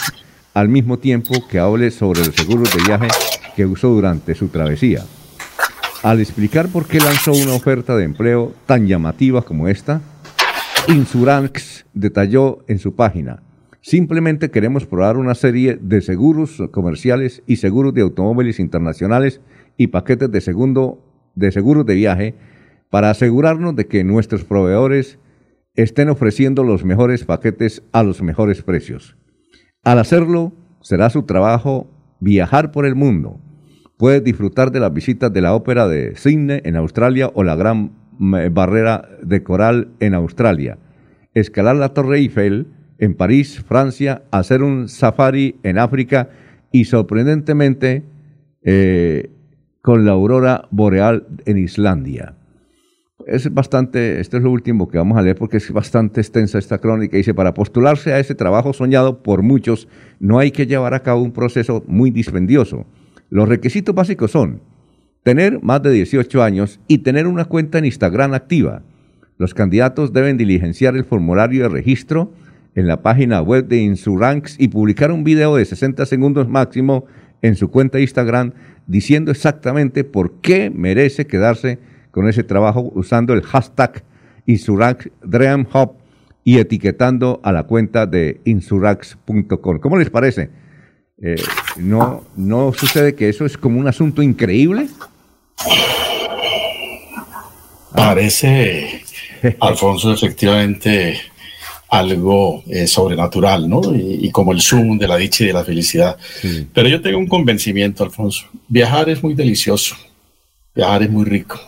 al 0.58 0.70
mismo 0.70 0.98
tiempo 0.98 1.36
que 1.48 1.60
hable 1.60 1.92
sobre 1.92 2.26
los 2.26 2.34
seguros 2.34 2.76
de 2.76 2.82
viaje 2.84 3.10
que 3.56 3.68
usó 3.68 3.90
durante 3.90 4.34
su 4.34 4.48
travesía. 4.48 5.04
Al 6.02 6.20
explicar 6.20 6.68
por 6.70 6.88
qué 6.88 6.98
lanzó 6.98 7.32
una 7.34 7.54
oferta 7.54 7.96
de 7.96 8.06
empleo 8.06 8.54
tan 8.66 8.88
llamativa 8.88 9.44
como 9.44 9.68
esta, 9.68 10.02
Insurance 10.88 11.86
detalló 11.94 12.66
en 12.68 12.80
su 12.80 12.96
página, 12.96 13.44
simplemente 13.82 14.50
queremos 14.50 14.88
probar 14.88 15.18
una 15.18 15.36
serie 15.36 15.78
de 15.80 16.02
seguros 16.02 16.60
comerciales 16.72 17.44
y 17.46 17.58
seguros 17.58 17.94
de 17.94 18.02
automóviles 18.02 18.60
internacionales 18.60 19.42
y 19.78 19.88
paquetes 19.88 20.32
de, 20.32 20.42
segundo, 20.42 21.04
de 21.36 21.52
seguros 21.52 21.86
de 21.86 21.94
viaje 21.94 22.34
para 22.90 23.12
asegurarnos 23.12 23.76
de 23.76 23.86
que 23.86 24.04
nuestros 24.04 24.44
proveedores 24.44 25.20
estén 25.76 26.10
ofreciendo 26.10 26.64
los 26.64 26.84
mejores 26.84 27.26
paquetes 27.26 27.84
a 27.92 28.02
los 28.02 28.24
mejores 28.24 28.64
precios. 28.64 29.16
Al 29.88 30.00
hacerlo, 30.00 30.52
será 30.82 31.10
su 31.10 31.24
trabajo 31.24 31.90
viajar 32.20 32.74
por 32.74 32.86
el 32.86 32.96
mundo. 32.96 33.40
Puedes 33.96 34.22
disfrutar 34.22 34.70
de 34.70 34.82
las 34.82 34.92
visitas 34.92 35.32
de 35.32 35.40
la 35.40 35.54
ópera 35.56 35.88
de 35.88 36.14
Sydney 36.18 36.60
en 36.66 36.76
Australia 36.76 37.32
o 37.34 37.42
la 37.46 37.56
Gran 37.56 37.94
mm, 38.20 38.36
Barrera 38.52 39.08
de 39.24 39.44
Coral 39.44 39.88
en 40.02 40.14
Australia, 40.14 40.78
escalar 41.34 41.78
la 41.78 41.94
Torre 41.94 42.18
Eiffel 42.18 42.68
en 42.98 43.16
París, 43.16 43.64
Francia, 43.66 44.24
hacer 44.30 44.62
un 44.62 44.90
safari 44.90 45.56
en 45.64 45.78
África 45.78 46.32
y 46.74 46.84
sorprendentemente 46.84 48.04
eh, 48.64 49.32
con 49.82 50.04
la 50.04 50.12
aurora 50.12 50.68
boreal 50.70 51.28
en 51.46 51.60
Islandia. 51.60 52.36
Es 53.28 53.54
bastante, 53.54 54.22
esto 54.22 54.38
es 54.38 54.44
lo 54.44 54.52
último 54.52 54.88
que 54.88 54.98
vamos 54.98 55.18
a 55.18 55.22
leer 55.22 55.36
porque 55.36 55.58
es 55.58 55.70
bastante 55.74 56.22
extensa 56.22 56.60
esta 56.60 56.78
crónica. 56.78 57.18
Dice, 57.18 57.34
para 57.34 57.54
postularse 57.54 58.14
a 58.14 58.20
ese 58.20 58.36
trabajo 58.36 58.72
soñado 58.72 59.22
por 59.22 59.44
muchos, 59.44 59.90
no 60.22 60.40
hay 60.40 60.52
que 60.52 60.66
llevar 60.66 60.94
a 60.94 61.02
cabo 61.02 61.22
un 61.24 61.34
proceso 61.34 61.84
muy 61.88 62.10
dispendioso. 62.10 62.86
Los 63.30 63.50
requisitos 63.50 63.94
básicos 63.94 64.32
son 64.32 64.62
tener 65.24 65.62
más 65.62 65.84
de 65.84 65.92
18 65.92 66.42
años 66.42 66.80
y 66.88 67.00
tener 67.00 67.28
una 67.28 67.44
cuenta 67.44 67.80
en 67.80 67.84
Instagram 67.84 68.34
activa. 68.34 68.84
Los 69.38 69.54
candidatos 69.54 70.14
deben 70.14 70.38
diligenciar 70.38 70.96
el 70.96 71.04
formulario 71.04 71.64
de 71.64 71.70
registro 71.70 72.32
en 72.76 72.88
la 72.88 73.02
página 73.02 73.42
web 73.42 73.68
de 73.68 73.82
Insuranx 73.82 74.56
y 74.58 74.70
publicar 74.70 75.12
un 75.12 75.26
video 75.26 75.58
de 75.58 75.66
60 75.66 76.06
segundos 76.06 76.48
máximo 76.48 77.04
en 77.42 77.58
su 77.58 77.70
cuenta 77.72 77.98
de 77.98 78.04
Instagram 78.04 78.54
diciendo 78.88 79.32
exactamente 79.32 80.06
por 80.06 80.40
qué 80.40 80.70
merece 80.70 81.28
quedarse 81.28 81.80
con 82.18 82.28
ese 82.28 82.44
trabajo 82.44 82.92
usando 82.96 83.36
el 83.36 83.44
hashtag 83.44 84.04
Dream 85.22 85.68
Hub 85.72 85.92
y 86.44 86.58
etiquetando 86.58 87.40
a 87.44 87.52
la 87.52 87.66
cuenta 87.66 88.08
de 88.08 88.42
insurax.com. 88.44 89.78
¿Cómo 89.78 89.98
les 90.00 90.10
parece? 90.10 90.50
Eh, 91.22 91.36
¿no, 91.76 92.24
¿No 92.36 92.74
sucede 92.74 93.14
que 93.14 93.30
eso 93.30 93.46
es 93.46 93.56
como 93.56 93.80
un 93.80 93.88
asunto 93.88 94.24
increíble? 94.24 94.88
Parece, 97.94 99.04
Alfonso, 99.60 100.12
efectivamente 100.12 101.20
algo 101.90 102.64
eh, 102.66 102.88
sobrenatural, 102.88 103.70
¿no? 103.70 103.96
Y, 103.96 104.26
y 104.26 104.32
como 104.32 104.54
el 104.54 104.62
zoom 104.62 104.98
de 104.98 105.08
la 105.08 105.18
dicha 105.18 105.44
y 105.44 105.48
de 105.48 105.54
la 105.54 105.64
felicidad. 105.64 106.18
Pero 106.74 106.90
yo 106.90 107.00
tengo 107.00 107.20
un 107.20 107.28
convencimiento, 107.28 108.04
Alfonso. 108.04 108.48
Viajar 108.68 109.08
es 109.08 109.22
muy 109.22 109.36
delicioso, 109.36 109.96
viajar 110.74 111.04
es 111.04 111.12
muy 111.12 111.26
rico, 111.26 111.60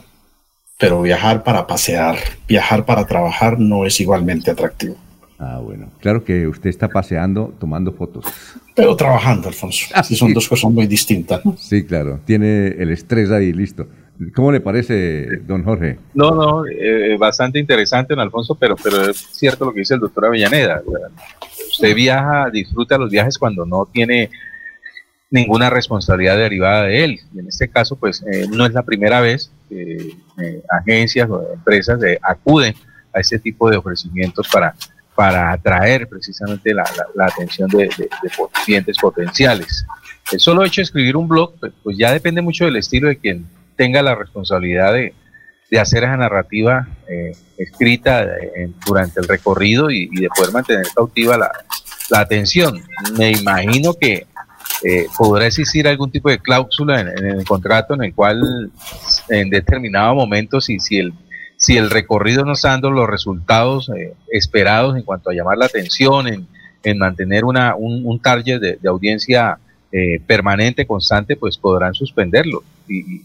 pero 0.80 1.02
viajar 1.02 1.44
para 1.44 1.68
pasear, 1.68 2.16
viajar 2.48 2.86
para 2.86 3.06
trabajar 3.06 3.60
no 3.60 3.86
es 3.86 4.00
igualmente 4.00 4.50
atractivo. 4.50 4.96
Ah, 5.38 5.60
bueno. 5.62 5.90
Claro 6.00 6.24
que 6.24 6.48
usted 6.48 6.70
está 6.70 6.88
paseando, 6.88 7.54
tomando 7.60 7.92
fotos. 7.92 8.26
Pero 8.76 8.96
trabajando, 8.96 9.50
Alfonso. 9.50 9.88
Sí, 10.04 10.16
son 10.16 10.34
dos 10.34 10.48
cosas 10.48 10.72
muy 10.72 10.88
distintas, 10.88 11.46
¿no? 11.46 11.56
Sí, 11.58 11.86
claro. 11.86 12.22
Tiene 12.26 12.68
el 12.68 12.92
estrés 12.92 13.30
ahí, 13.30 13.52
listo. 13.52 13.88
¿Cómo 14.34 14.54
le 14.54 14.62
parece, 14.62 15.38
don 15.46 15.64
Jorge? 15.64 16.00
No, 16.14 16.32
no, 16.32 16.66
eh, 16.66 17.16
bastante 17.18 17.60
interesante, 17.60 18.14
don 18.14 18.22
Alfonso, 18.22 18.56
pero, 18.56 18.76
pero 18.82 19.10
es 19.10 19.18
cierto 19.18 19.66
lo 19.66 19.74
que 19.74 19.80
dice 19.80 19.96
el 19.96 20.00
doctor 20.00 20.26
Avellaneda. 20.26 20.82
Usted 21.72 21.94
viaja, 21.94 22.50
disfruta 22.50 22.98
los 22.98 23.10
viajes 23.10 23.38
cuando 23.38 23.66
no 23.66 23.86
tiene 23.92 24.30
ninguna 25.30 25.70
responsabilidad 25.70 26.38
derivada 26.38 26.84
de 26.84 27.04
él. 27.04 27.20
Y 27.34 27.40
en 27.40 27.48
este 27.48 27.70
caso, 27.70 27.98
pues 27.98 28.24
eh, 28.32 28.46
no 28.50 28.66
es 28.66 28.74
la 28.74 28.84
primera 28.84 29.20
vez 29.20 29.52
que 29.70 30.16
eh, 30.42 30.62
agencias 30.82 31.30
o 31.30 31.54
empresas 31.54 32.02
eh, 32.04 32.18
acuden 32.22 32.74
a 33.14 33.20
este 33.20 33.40
tipo 33.40 33.70
de 33.70 33.78
ofrecimientos 33.78 34.48
para, 34.52 34.76
para 35.16 35.52
atraer 35.52 36.08
precisamente 36.08 36.74
la, 36.74 36.84
la- 37.16 37.26
atención 37.28 37.70
de, 37.70 37.90
de- 37.98 38.10
de 38.22 38.30
clientes 38.66 38.98
potenciales. 38.98 39.86
El 40.32 40.40
solo 40.40 40.64
hecho 40.64 40.82
de 40.82 40.86
escribir 40.86 41.16
un 41.18 41.28
blog, 41.28 41.54
pues, 41.60 41.72
pues 41.84 41.98
ya 41.98 42.12
depende 42.12 42.42
mucho 42.42 42.66
del 42.66 42.76
estilo 42.76 43.08
de 43.08 43.18
quien 43.18 43.48
tenga 43.76 44.02
la 44.02 44.14
responsabilidad 44.16 44.94
de, 44.94 45.14
de 45.72 45.80
hacer 45.80 46.04
esa 46.04 46.18
narrativa 46.18 46.88
eh, 47.08 47.32
escrita 47.58 48.24
eh, 48.24 48.52
en- 48.56 48.76
durante 48.86 49.20
el 49.22 49.28
recorrido 49.28 49.90
y, 49.92 50.10
y 50.12 50.22
de 50.22 50.30
poder 50.30 50.52
mantener 50.52 50.86
cautiva 50.96 51.38
la, 51.38 51.52
la 52.10 52.20
atención. 52.22 52.82
Me 53.18 53.32
imagino 53.32 53.94
que 53.94 54.28
eh, 54.84 55.08
podrá 55.18 55.48
existir 55.48 55.88
algún 55.88 56.12
tipo 56.12 56.30
de 56.30 56.40
cláusula 56.40 57.02
en, 57.02 57.08
el 57.10 57.46
contrato 57.46 57.94
en 57.96 58.04
el 58.04 58.14
cual 58.14 58.72
en 59.30 59.50
determinado 59.50 60.16
momento 60.16 60.62
si, 60.62 60.80
si 60.80 60.98
el 60.98 61.14
si 61.58 61.76
el 61.76 61.90
recorrido 61.90 62.46
no 62.46 62.54
está 62.54 62.70
dando 62.70 62.90
los 62.90 63.10
resultados 63.10 63.90
eh, 63.90 64.14
esperados 64.32 64.96
en 64.96 65.04
cuanto 65.04 65.30
a 65.30 65.34
llamar 65.34 65.58
la 65.58 65.66
atención, 65.66 66.26
en, 66.30 66.48
en 66.84 66.98
mantener 66.98 67.44
una, 67.44 67.76
un, 67.76 68.06
un 68.06 68.18
target 68.22 68.62
de, 68.62 68.78
de 68.82 68.88
audiencia 68.90 69.58
eh, 69.92 70.22
permanente, 70.26 70.88
constante, 70.88 71.36
pues 71.36 71.58
podrán 71.58 71.94
suspenderlo 71.94 72.64
y, 72.88 73.00
y- 73.00 73.24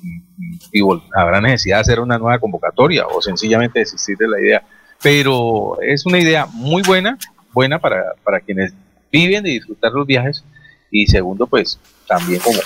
y- 0.73 0.81
y 0.81 1.01
habrá 1.15 1.41
necesidad 1.41 1.77
de 1.77 1.81
hacer 1.83 2.01
una 2.01 2.19
nueva 2.19 2.41
convocatoria 2.41 3.07
o 3.07 3.23
sencillamente 3.23 3.79
desistir 3.79 4.17
de 4.19 4.27
la 4.27 4.41
idea. 4.41 4.63
Pero 5.01 5.79
es 5.81 6.05
una 6.05 6.19
idea 6.19 6.47
muy 6.47 6.83
buena, 6.83 7.17
buena 7.53 7.79
para, 7.79 8.03
para 8.25 8.41
quienes 8.41 8.73
viven 9.13 9.45
de 9.45 9.51
disfrutar 9.51 9.93
los 9.93 10.07
viajes 10.09 10.43
y 10.91 11.07
segundo, 11.07 11.47
pues 11.47 11.79
también 12.07 12.41
como, 12.41 12.59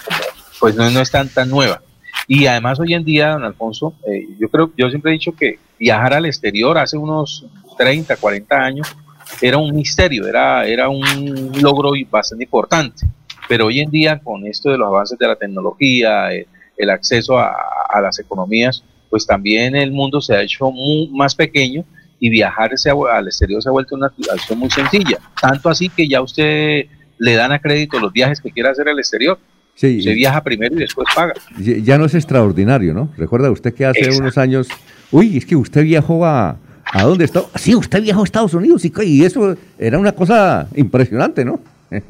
pues 0.61 0.75
no, 0.75 0.91
no 0.91 1.01
es 1.01 1.11
tan, 1.11 1.29
tan 1.29 1.49
nueva. 1.49 1.83
Y 2.27 2.47
además 2.47 2.79
hoy 2.79 2.95
en 2.95 3.05
día, 3.05 3.31
don 3.31 3.45
Alfonso, 3.45 3.95
eh, 4.07 4.27
yo 4.39 4.49
creo, 4.49 4.71
yo 4.77 4.91
siempre 4.91 5.13
he 5.13 5.15
dicho 5.15 5.33
que 5.33 5.59
viajar 5.79 6.15
al 6.15 6.27
exterior 6.27 6.77
hace 6.77 6.97
unos 6.97 7.47
30, 7.79 8.17
40 8.17 8.57
años 8.57 8.97
era 9.41 9.57
un 9.57 9.75
misterio, 9.75 10.27
era, 10.27 10.67
era 10.67 10.89
un 10.89 11.53
logro 11.61 11.93
bastante 12.11 12.45
importante. 12.45 13.07
Pero 13.49 13.67
hoy 13.67 13.81
en 13.81 13.91
día, 13.91 14.19
con 14.19 14.47
esto 14.47 14.71
de 14.71 14.79
los 14.79 14.89
avances 14.89 15.19
de 15.19 15.27
la 15.27 15.37
tecnología, 15.37 16.33
eh, 16.33 16.47
el 16.77 16.91
acceso 16.91 17.39
a, 17.39 17.55
las 18.03 18.19
economías, 18.19 18.85
pues 19.11 19.27
también 19.27 19.75
el 19.75 19.91
mundo 19.91 20.21
se 20.21 20.37
ha 20.37 20.43
hecho 20.43 20.71
más 21.11 21.35
pequeño 21.35 21.85
y 22.21 22.29
viajar 22.31 22.77
se 22.77 22.91
ha 22.91 22.95
al 23.13 23.27
exterior 23.27 23.63
se 23.63 23.69
ha 23.69 23.73
vuelto 23.73 23.97
una 23.97 24.13
acción 24.33 24.59
muy 24.59 24.71
sencilla. 24.71 25.19
Tanto 25.41 25.69
así 25.71 25.89
que 25.89 26.07
ya 26.07 26.21
usted 26.21 26.87
le 27.19 27.35
dan 27.35 27.53
a 27.53 27.59
crédito 27.59 27.99
los 27.99 28.13
viajes 28.13 28.41
que 28.41 28.51
quiera 28.51 28.71
hacer 28.71 28.89
al 28.89 28.99
exterior. 28.99 29.39
Sí, 29.75 30.03
Se 30.03 30.13
viaja 30.13 30.43
primero 30.43 30.75
y 30.75 30.79
después 30.81 31.07
paga. 31.15 31.35
ya 31.59 31.99
no 31.99 32.07
es 32.07 32.15
extraordinario, 32.15 32.95
¿no? 32.95 33.11
Recuerda 33.17 33.51
usted 33.51 33.73
que 33.75 33.87
hace 33.87 34.01
Exacto. 34.01 34.23
unos 34.23 34.37
años, 34.39 34.69
uy, 35.13 35.37
es 35.37 35.47
que 35.47 35.55
usted 35.55 35.85
viajó 35.85 36.27
a, 36.27 36.57
¿a 36.85 37.03
dónde 37.05 37.25
está? 37.25 37.43
Sí, 37.55 37.77
usted 37.77 38.03
viajó 38.03 38.23
a 38.23 38.25
Estados 38.25 38.55
Unidos 38.55 38.85
y, 38.85 38.93
y 39.05 39.25
eso 39.25 39.57
era 39.79 39.99
una 39.99 40.11
cosa 40.13 40.67
impresionante, 40.75 41.45
¿no? 41.45 41.61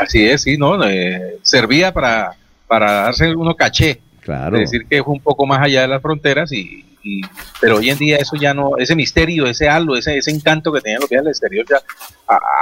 Así 0.00 0.24
es, 0.24 0.40
sí, 0.42 0.56
¿no? 0.56 0.82
Eh, 0.88 1.36
servía 1.42 1.92
para, 1.92 2.30
para 2.66 2.92
darse 2.92 3.34
uno 3.34 3.54
caché. 3.54 4.00
Claro. 4.22 4.56
Decir, 4.56 4.86
que 4.88 5.02
fue 5.04 5.12
un 5.12 5.20
poco 5.20 5.44
más 5.44 5.60
allá 5.60 5.82
de 5.82 5.88
las 5.88 6.00
fronteras, 6.00 6.50
y, 6.52 6.82
y- 7.02 7.20
pero 7.60 7.76
hoy 7.76 7.90
en 7.90 7.98
día 7.98 8.16
eso 8.16 8.36
ya 8.36 8.54
no, 8.54 8.76
ese 8.78 8.94
misterio, 8.94 9.46
ese 9.46 9.68
halo, 9.68 9.96
ese, 9.96 10.16
ese 10.16 10.30
encanto 10.30 10.72
que 10.72 10.80
tenían 10.80 11.00
los 11.00 11.10
viajes 11.10 11.26
al 11.26 11.30
exterior 11.30 11.66
ya 11.68 11.80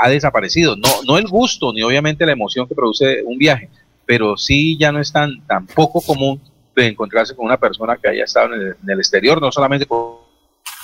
ha, 0.03 0.09
desaparecido. 0.09 0.77
No, 0.77 1.03
no 1.07 1.19
el 1.19 1.29
gusto, 1.29 1.73
ni 1.73 1.83
obviamente 1.83 2.27
la 2.27 2.33
emoción 2.33 2.67
que 2.67 2.75
produce 2.75 3.23
un 3.25 3.39
viaje, 3.39 3.69
pero 4.07 4.37
sí 4.37 4.77
ya 4.79 4.93
no 4.93 5.01
es 5.01 5.13
tan, 5.13 5.45
tan 5.47 5.67
poco 5.67 6.01
común 6.01 6.41
de 6.75 6.87
encontrarse 6.87 7.35
con 7.35 7.47
una 7.47 7.57
persona 7.57 7.97
que 7.97 8.09
haya 8.09 8.25
estado 8.25 8.55
en 8.55 8.91
el, 8.91 8.99
exterior, 8.99 9.41
no 9.41 9.51
solamente 9.53 9.87
por, 9.87 10.21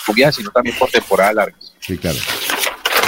por 0.06 0.14
viajes, 0.14 0.36
sino 0.36 0.50
también 0.50 0.76
por 0.78 0.90
temporadas 0.90 1.34
largas. 1.34 1.74
Sí, 1.80 1.96
claro. 1.96 2.18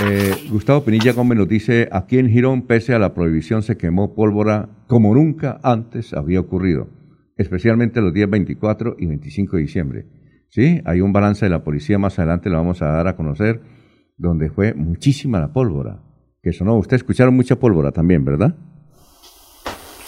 Eh, 0.04 0.32
Gustavo 0.48 0.84
Pinilla 0.84 1.12
Gómez 1.12 1.38
nos 1.38 1.48
dice, 1.48 1.88
aquí 1.90 2.18
en 2.18 2.30
Girón, 2.30 2.62
pese 2.62 2.94
a 2.94 3.00
la 3.00 3.14
prohibición, 3.14 3.62
se 3.62 3.76
quemó 3.76 4.14
pólvora 4.14 4.68
como 4.86 5.12
nunca 5.12 5.58
antes 5.64 6.12
había 6.12 6.38
ocurrido, 6.38 6.88
especialmente 7.36 8.00
los 8.00 8.14
días 8.14 8.30
24 8.30 8.94
y 8.98 9.06
25 9.06 9.56
de 9.56 9.62
diciembre. 9.62 10.06
Sí, 10.50 10.80
hay 10.84 11.00
un 11.00 11.12
balance 11.12 11.44
de 11.44 11.50
la 11.50 11.62
policía, 11.62 11.98
más 11.98 12.18
adelante 12.18 12.48
lo 12.48 12.56
vamos 12.56 12.80
a 12.82 12.86
dar 12.86 13.06
a 13.08 13.16
conocer, 13.16 13.60
donde 14.16 14.50
fue 14.50 14.74
muchísima 14.74 15.38
la 15.38 15.52
pólvora, 15.52 15.98
que 16.42 16.52
sonó. 16.52 16.76
Usted 16.76 16.96
escucharon 16.96 17.34
mucha 17.36 17.56
pólvora 17.56 17.92
también, 17.92 18.24
¿verdad? 18.24 18.54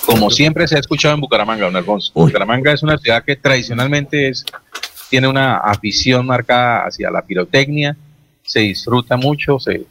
Como 0.07 0.31
siempre 0.31 0.67
se 0.67 0.77
ha 0.77 0.81
escuchado 0.81 1.15
en 1.15 1.21
Bucaramanga, 1.21 1.67
don 1.67 1.77
Alfonso. 1.77 2.11
Bucaramanga 2.15 2.73
es 2.73 2.83
una 2.83 2.99
ciudad 2.99 3.23
que 3.23 3.37
tradicionalmente 3.37 4.29
es, 4.29 4.45
tiene 5.11 5.29
una 5.29 5.59
afición 5.59 6.27
marcada 6.27 6.87
hacia 6.87 7.11
la 7.11 7.23
pirotecnia, 7.23 7.97
se 8.43 8.61
disfruta 8.61 9.17
mucho, 9.17 9.59
se, 9.61 9.85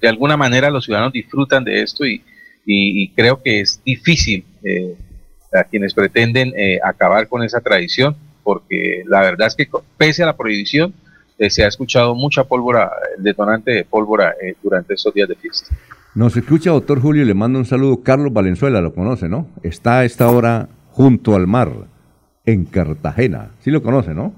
de 0.00 0.08
alguna 0.08 0.36
manera 0.36 0.70
los 0.70 0.84
ciudadanos 0.84 1.12
disfrutan 1.12 1.64
de 1.64 1.82
esto 1.82 2.06
y, 2.06 2.22
y- 2.64 3.02
y 3.02 3.08
creo 3.10 3.42
que 3.42 3.60
es 3.60 3.82
difícil 3.84 4.44
eh, 4.62 4.94
a 5.52 5.64
quienes 5.64 5.92
pretenden 5.92 6.52
eh, 6.56 6.78
acabar 6.82 7.28
con 7.28 7.42
esa 7.42 7.60
tradición, 7.60 8.16
porque 8.46 9.02
la 9.08 9.22
verdad 9.22 9.48
es 9.48 9.56
que 9.56 9.68
pese 9.98 10.22
a 10.22 10.26
la 10.26 10.36
prohibición, 10.36 10.94
eh, 11.36 11.50
se 11.50 11.64
ha 11.64 11.66
escuchado 11.66 12.14
mucha 12.14 12.44
pólvora, 12.44 12.92
el 13.18 13.24
detonante 13.24 13.72
de 13.72 13.84
pólvora 13.84 14.36
eh, 14.40 14.54
durante 14.62 14.94
estos 14.94 15.12
días 15.12 15.28
de 15.28 15.34
fiesta. 15.34 15.76
Nos 16.14 16.36
escucha 16.36 16.70
doctor 16.70 17.02
Julio 17.02 17.24
y 17.24 17.24
le 17.26 17.34
manda 17.34 17.58
un 17.58 17.64
saludo. 17.64 18.04
Carlos 18.04 18.32
Valenzuela, 18.32 18.80
lo 18.80 18.94
conoce, 18.94 19.28
¿no? 19.28 19.48
Está 19.64 19.98
a 19.98 20.04
esta 20.04 20.30
hora 20.30 20.68
junto 20.92 21.34
al 21.34 21.48
mar, 21.48 21.72
en 22.46 22.66
Cartagena. 22.66 23.50
Sí 23.64 23.72
lo 23.72 23.82
conoce, 23.82 24.14
¿no? 24.14 24.32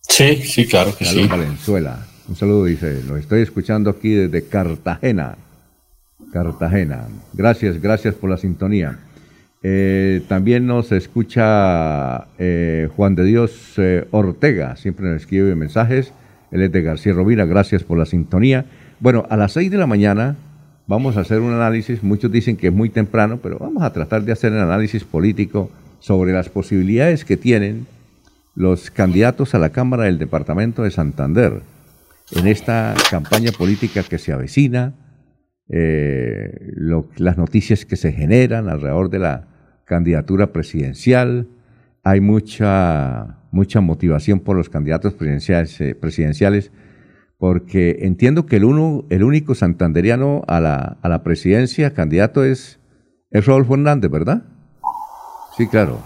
Sí, 0.00 0.34
sí, 0.38 0.66
claro 0.66 0.90
que 0.98 1.04
Carlos 1.04 1.22
sí. 1.22 1.30
Valenzuela. 1.30 2.06
Un 2.28 2.34
saludo, 2.34 2.64
dice. 2.64 3.04
Lo 3.06 3.16
estoy 3.16 3.42
escuchando 3.42 3.88
aquí 3.88 4.10
desde 4.10 4.48
Cartagena. 4.48 5.36
Cartagena. 6.32 7.06
Gracias, 7.34 7.80
gracias 7.80 8.16
por 8.16 8.30
la 8.30 8.36
sintonía. 8.36 8.98
Eh, 9.66 10.20
también 10.28 10.66
nos 10.66 10.92
escucha 10.92 12.26
eh, 12.38 12.90
Juan 12.94 13.14
de 13.14 13.24
Dios 13.24 13.72
eh, 13.78 14.06
Ortega. 14.10 14.76
Siempre 14.76 15.06
nos 15.06 15.22
escribe 15.22 15.54
mensajes. 15.54 16.12
Él 16.50 16.60
es 16.60 16.70
de 16.70 16.82
García 16.82 17.14
Rovira. 17.14 17.46
Gracias 17.46 17.82
por 17.82 17.96
la 17.96 18.04
sintonía. 18.04 18.66
Bueno, 19.00 19.24
a 19.30 19.38
las 19.38 19.52
6 19.52 19.70
de 19.70 19.78
la 19.78 19.86
mañana 19.86 20.36
vamos 20.86 21.16
a 21.16 21.20
hacer 21.20 21.40
un 21.40 21.54
análisis. 21.54 22.02
Muchos 22.02 22.30
dicen 22.30 22.58
que 22.58 22.66
es 22.66 22.74
muy 22.74 22.90
temprano, 22.90 23.38
pero 23.42 23.58
vamos 23.58 23.82
a 23.82 23.90
tratar 23.90 24.22
de 24.22 24.32
hacer 24.32 24.52
un 24.52 24.58
análisis 24.58 25.02
político 25.02 25.70
sobre 25.98 26.34
las 26.34 26.50
posibilidades 26.50 27.24
que 27.24 27.38
tienen 27.38 27.86
los 28.54 28.90
candidatos 28.90 29.54
a 29.54 29.58
la 29.58 29.70
Cámara 29.70 30.04
del 30.04 30.18
Departamento 30.18 30.82
de 30.82 30.90
Santander 30.90 31.62
en 32.32 32.46
esta 32.46 32.94
campaña 33.10 33.50
política 33.50 34.02
que 34.02 34.18
se 34.18 34.32
avecina, 34.32 34.92
las 35.66 37.38
noticias 37.38 37.86
que 37.86 37.96
se 37.96 38.12
generan 38.12 38.68
alrededor 38.68 39.08
de 39.08 39.18
la 39.18 39.53
candidatura 39.84 40.52
presidencial. 40.52 41.48
Hay 42.02 42.20
mucha, 42.20 43.38
mucha 43.50 43.80
motivación 43.80 44.40
por 44.40 44.56
los 44.56 44.68
candidatos 44.68 45.14
presidenciales, 45.14 45.80
eh, 45.80 45.94
presidenciales 45.94 46.70
porque 47.38 47.98
entiendo 48.02 48.46
que 48.46 48.56
el, 48.56 48.64
uno, 48.64 49.04
el 49.10 49.22
único 49.22 49.54
santanderiano 49.54 50.44
a 50.46 50.60
la, 50.60 50.96
a 51.02 51.08
la 51.08 51.22
presidencia 51.22 51.92
candidato 51.92 52.44
es, 52.44 52.78
es 53.30 53.44
Rodolfo 53.44 53.74
Hernández, 53.74 54.10
¿verdad? 54.10 54.44
Sí, 55.56 55.66
claro. 55.66 56.00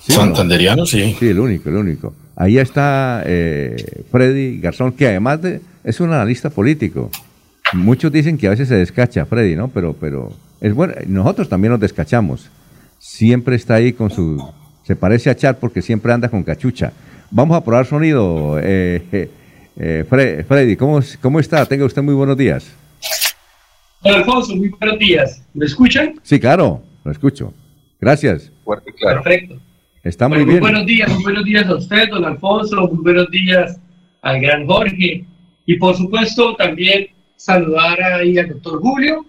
¿Sí 0.00 0.12
o 0.12 0.16
no? 0.16 0.22
Santanderiano, 0.22 0.86
sí. 0.86 1.14
Sí, 1.18 1.28
el 1.28 1.38
único, 1.38 1.68
el 1.68 1.76
único. 1.76 2.14
Ahí 2.34 2.58
está 2.58 3.22
eh, 3.26 3.76
Freddy 4.10 4.58
Garzón, 4.58 4.92
que 4.92 5.06
además 5.06 5.42
de, 5.42 5.60
es 5.84 6.00
un 6.00 6.12
analista 6.12 6.50
político. 6.50 7.10
Muchos 7.72 8.12
dicen 8.12 8.38
que 8.38 8.46
a 8.46 8.50
veces 8.50 8.68
se 8.68 8.74
descacha 8.76 9.24
Freddy, 9.26 9.56
¿no? 9.56 9.68
Pero, 9.68 9.94
pero 9.94 10.32
es 10.60 10.74
bueno. 10.74 10.94
Nosotros 11.06 11.48
también 11.48 11.72
nos 11.72 11.80
descachamos. 11.80 12.48
Siempre 12.98 13.56
está 13.56 13.74
ahí 13.74 13.92
con 13.92 14.10
su... 14.10 14.42
Se 14.84 14.94
parece 14.96 15.30
a 15.30 15.36
Char 15.36 15.58
porque 15.58 15.82
siempre 15.82 16.12
anda 16.12 16.28
con 16.28 16.42
cachucha. 16.44 16.92
Vamos 17.30 17.56
a 17.56 17.64
probar 17.64 17.86
sonido. 17.86 18.58
eh, 18.60 19.02
eh, 19.12 19.30
eh, 19.76 20.04
Fre- 20.08 20.44
Freddy, 20.44 20.76
¿cómo, 20.76 21.00
¿cómo 21.20 21.40
está? 21.40 21.66
Tenga 21.66 21.84
usted 21.84 22.02
muy 22.02 22.14
buenos 22.14 22.36
días. 22.36 22.70
Don 24.02 24.14
Alfonso, 24.14 24.54
muy 24.54 24.68
buenos 24.68 24.98
días. 24.98 25.42
¿Me 25.54 25.66
escuchan? 25.66 26.14
Sí, 26.22 26.38
claro, 26.38 26.82
lo 27.04 27.10
escucho. 27.12 27.52
Gracias. 28.00 28.52
Fuerte 28.64 28.90
y 28.90 28.92
claro. 28.94 29.22
Perfecto. 29.22 29.56
Está 30.04 30.28
muy 30.28 30.44
bien. 30.44 30.60
buenos 30.60 30.86
días, 30.86 31.10
muy 31.12 31.22
buenos 31.24 31.44
días 31.44 31.66
a 31.66 31.74
usted, 31.74 32.08
don 32.10 32.24
Alfonso, 32.24 32.76
muy 32.92 33.02
buenos 33.02 33.28
días 33.30 33.76
al 34.22 34.40
gran 34.40 34.64
Jorge 34.66 35.24
y 35.66 35.76
por 35.78 35.96
supuesto 35.96 36.54
también 36.54 37.08
saludar 37.34 38.00
ahí 38.00 38.38
al 38.38 38.50
doctor 38.50 38.80
Julio 38.80 39.26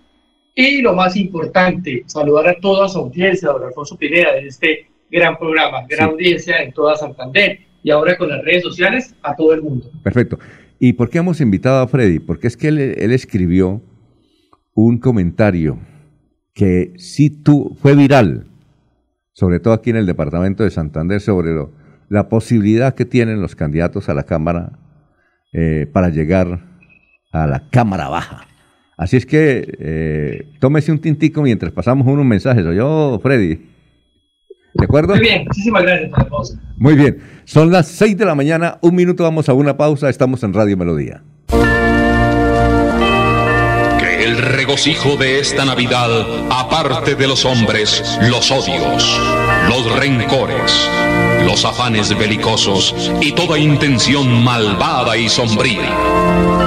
y 0.59 0.81
lo 0.81 0.95
más 0.95 1.15
importante, 1.15 2.01
saludar 2.07 2.47
a 2.47 2.59
toda 2.59 2.89
su 2.89 2.97
audiencia, 2.97 3.49
don 3.49 3.63
Alfonso 3.63 3.95
Pineda, 3.95 4.33
de 4.33 4.47
este 4.47 4.87
gran 5.11 5.37
programa, 5.37 5.85
gran 5.87 6.07
Sí. 6.09 6.13
audiencia 6.13 6.63
en 6.63 6.73
toda 6.73 6.95
Santander 6.97 7.59
y 7.83 7.91
ahora 7.91 8.17
con 8.17 8.27
las 8.29 8.43
redes 8.43 8.63
sociales 8.63 9.15
a 9.21 9.35
todo 9.35 9.53
el 9.53 9.61
mundo. 9.61 9.91
Perfecto. 10.03 10.39
¿Y 10.79 10.93
por 10.93 11.11
qué 11.11 11.19
hemos 11.19 11.41
invitado 11.41 11.81
a 11.83 11.87
Freddy? 11.87 12.17
Porque 12.17 12.47
es 12.47 12.57
que 12.57 12.69
él, 12.69 12.79
él 12.79 13.11
escribió 13.11 13.81
un 14.73 14.97
comentario 14.97 15.79
que 16.55 16.93
sí 16.97 17.29
tu, 17.29 17.77
fue 17.79 17.95
viral, 17.95 18.47
sobre 19.33 19.59
todo 19.59 19.75
aquí 19.75 19.91
en 19.91 19.97
el 19.97 20.07
departamento 20.07 20.63
de 20.63 20.71
Santander, 20.71 21.21
sobre 21.21 21.53
lo- 21.53 21.71
la 22.09 22.29
posibilidad 22.29 22.95
que 22.95 23.05
tienen 23.05 23.41
los 23.41 23.55
candidatos 23.55 24.09
a 24.09 24.15
la 24.15 24.23
Cámara 24.23 24.71
eh, 25.53 25.85
para 25.93 26.09
llegar 26.09 26.61
a 27.31 27.45
la 27.45 27.69
Cámara 27.69 28.09
Baja. 28.09 28.46
Así 28.97 29.15
es 29.15 29.25
que 29.27 29.77
eh, 29.79 30.47
tómese 30.59 30.91
un 30.91 30.97
tintico 30.97 31.43
mientras 31.43 31.71
pasamos 31.71 32.07
unos 32.07 32.25
mensajes. 32.25 32.65
Yo, 32.75 33.19
Freddy. 33.21 33.59
¿De 34.73 34.85
acuerdo? 34.85 35.13
Muy 35.13 35.21
bien, 35.21 35.43
muchísimas 35.45 35.83
gracias, 35.83 36.11
don 36.11 36.19
Alfonso. 36.21 36.59
Muy 36.77 36.95
bien, 36.95 37.19
son 37.45 37.71
las 37.71 37.87
6 37.87 38.17
de 38.17 38.25
la 38.25 38.35
mañana, 38.35 38.77
un 38.81 38.95
minuto 38.95 39.23
vamos 39.23 39.49
a 39.49 39.53
una 39.53 39.75
pausa, 39.75 40.09
estamos 40.09 40.43
en 40.43 40.53
Radio 40.53 40.77
Melodía. 40.77 41.23
Que 43.99 44.23
el 44.23 44.37
regocijo 44.37 45.15
de 45.15 45.39
esta 45.39 45.65
Navidad 45.65 46.09
aparte 46.51 47.15
de 47.15 47.27
los 47.27 47.43
hombres 47.45 48.19
los 48.29 48.51
odios, 48.51 49.19
los 49.67 49.99
rencores, 49.99 50.89
los 51.45 51.65
afanes 51.65 52.15
belicosos 52.17 53.11
y 53.19 53.31
toda 53.31 53.57
intención 53.57 54.43
malvada 54.43 55.17
y 55.17 55.27
sombría. 55.27 56.66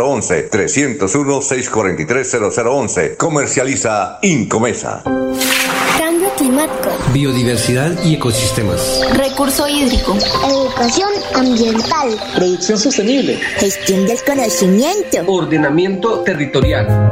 0011 0.01 0.43
301 0.49 1.41
643 1.41 2.37
0011. 2.53 3.15
Comercializa 3.17 4.19
Incomesa. 4.23 5.03
Cambio 5.97 6.29
climático. 6.37 6.89
Biodiversidad 7.13 8.03
y 8.03 8.15
ecosistemas. 8.15 9.01
Recurso 9.13 9.67
hídrico. 9.67 10.17
Educación 10.47 11.09
ambiental. 11.35 12.17
Producción 12.35 12.77
sostenible. 12.77 13.35
Gestión 13.57 14.07
del 14.07 14.17
conocimiento. 14.23 15.19
Ordenamiento 15.27 16.21
territorial. 16.21 17.11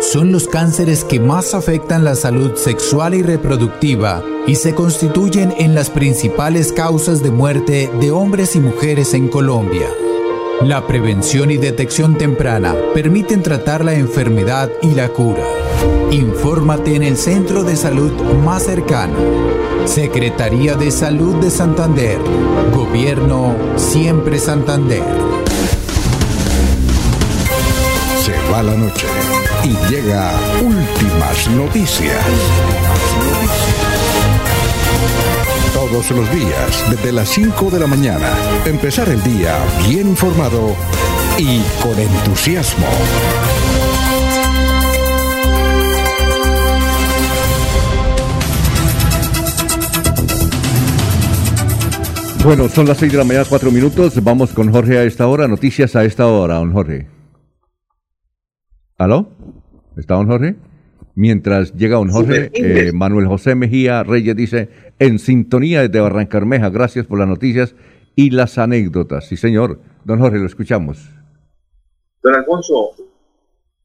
son 0.00 0.32
los 0.32 0.48
cánceres 0.48 1.04
que 1.04 1.20
más 1.20 1.54
afectan 1.54 2.04
la 2.04 2.14
salud 2.14 2.54
sexual 2.56 3.14
y 3.14 3.22
reproductiva 3.22 4.24
y 4.46 4.54
se 4.56 4.74
constituyen 4.74 5.54
en 5.58 5.74
las 5.74 5.90
principales 5.90 6.72
causas 6.72 7.22
de 7.22 7.30
muerte 7.30 7.90
de 8.00 8.10
hombres 8.10 8.56
y 8.56 8.60
mujeres 8.60 9.12
en 9.14 9.28
Colombia. 9.28 9.86
La 10.62 10.86
prevención 10.86 11.50
y 11.50 11.58
detección 11.58 12.18
temprana 12.18 12.74
permiten 12.94 13.42
tratar 13.42 13.84
la 13.84 13.94
enfermedad 13.94 14.70
y 14.82 14.94
la 14.94 15.10
cura. 15.10 15.44
Infórmate 16.10 16.96
en 16.96 17.02
el 17.02 17.16
centro 17.16 17.62
de 17.62 17.76
salud 17.76 18.12
más 18.44 18.64
cercano. 18.64 19.14
Secretaría 19.84 20.74
de 20.74 20.90
Salud 20.90 21.36
de 21.36 21.50
Santander. 21.50 22.18
Gobierno 22.74 23.54
Siempre 23.76 24.38
Santander. 24.38 25.02
Se 28.24 28.52
va 28.52 28.62
la 28.62 28.74
noche 28.74 29.06
y 29.64 29.76
llega 29.90 30.32
últimas 30.62 31.50
noticias. 31.50 32.24
Todos 35.74 36.10
los 36.10 36.30
días, 36.32 36.90
desde 36.90 37.12
las 37.12 37.28
5 37.28 37.70
de 37.70 37.80
la 37.80 37.86
mañana, 37.86 38.32
empezar 38.64 39.08
el 39.08 39.22
día 39.22 39.58
bien 39.88 40.08
informado 40.08 40.74
y 41.38 41.60
con 41.82 41.98
entusiasmo. 41.98 42.86
Bueno, 52.42 52.68
son 52.70 52.88
las 52.88 52.96
6 52.98 53.12
de 53.12 53.18
la 53.18 53.24
mañana, 53.24 53.44
4 53.48 53.70
minutos. 53.70 54.24
Vamos 54.24 54.52
con 54.52 54.72
Jorge 54.72 54.98
a 54.98 55.02
esta 55.04 55.26
hora. 55.26 55.46
Noticias 55.46 55.94
a 55.94 56.04
esta 56.04 56.26
hora, 56.26 56.54
don 56.54 56.72
Jorge. 56.72 57.06
¿Aló? 58.96 59.30
¿Está 60.00 60.14
don 60.14 60.26
Jorge? 60.26 60.56
Mientras 61.14 61.74
llega 61.74 61.96
don 61.96 62.10
Jorge, 62.10 62.50
eh, 62.54 62.92
Manuel 62.92 63.26
José 63.26 63.54
Mejía 63.54 64.02
Reyes 64.02 64.34
dice, 64.34 64.68
en 64.98 65.18
sintonía 65.18 65.82
desde 65.82 66.00
Barrancarmeja, 66.00 66.70
gracias 66.70 67.06
por 67.06 67.18
las 67.18 67.28
noticias 67.28 67.74
y 68.16 68.30
las 68.30 68.56
anécdotas. 68.58 69.26
Sí, 69.26 69.36
señor. 69.36 69.78
Don 70.04 70.18
Jorge, 70.18 70.38
lo 70.38 70.46
escuchamos. 70.46 71.10
Don 72.22 72.34
Alfonso, 72.34 72.92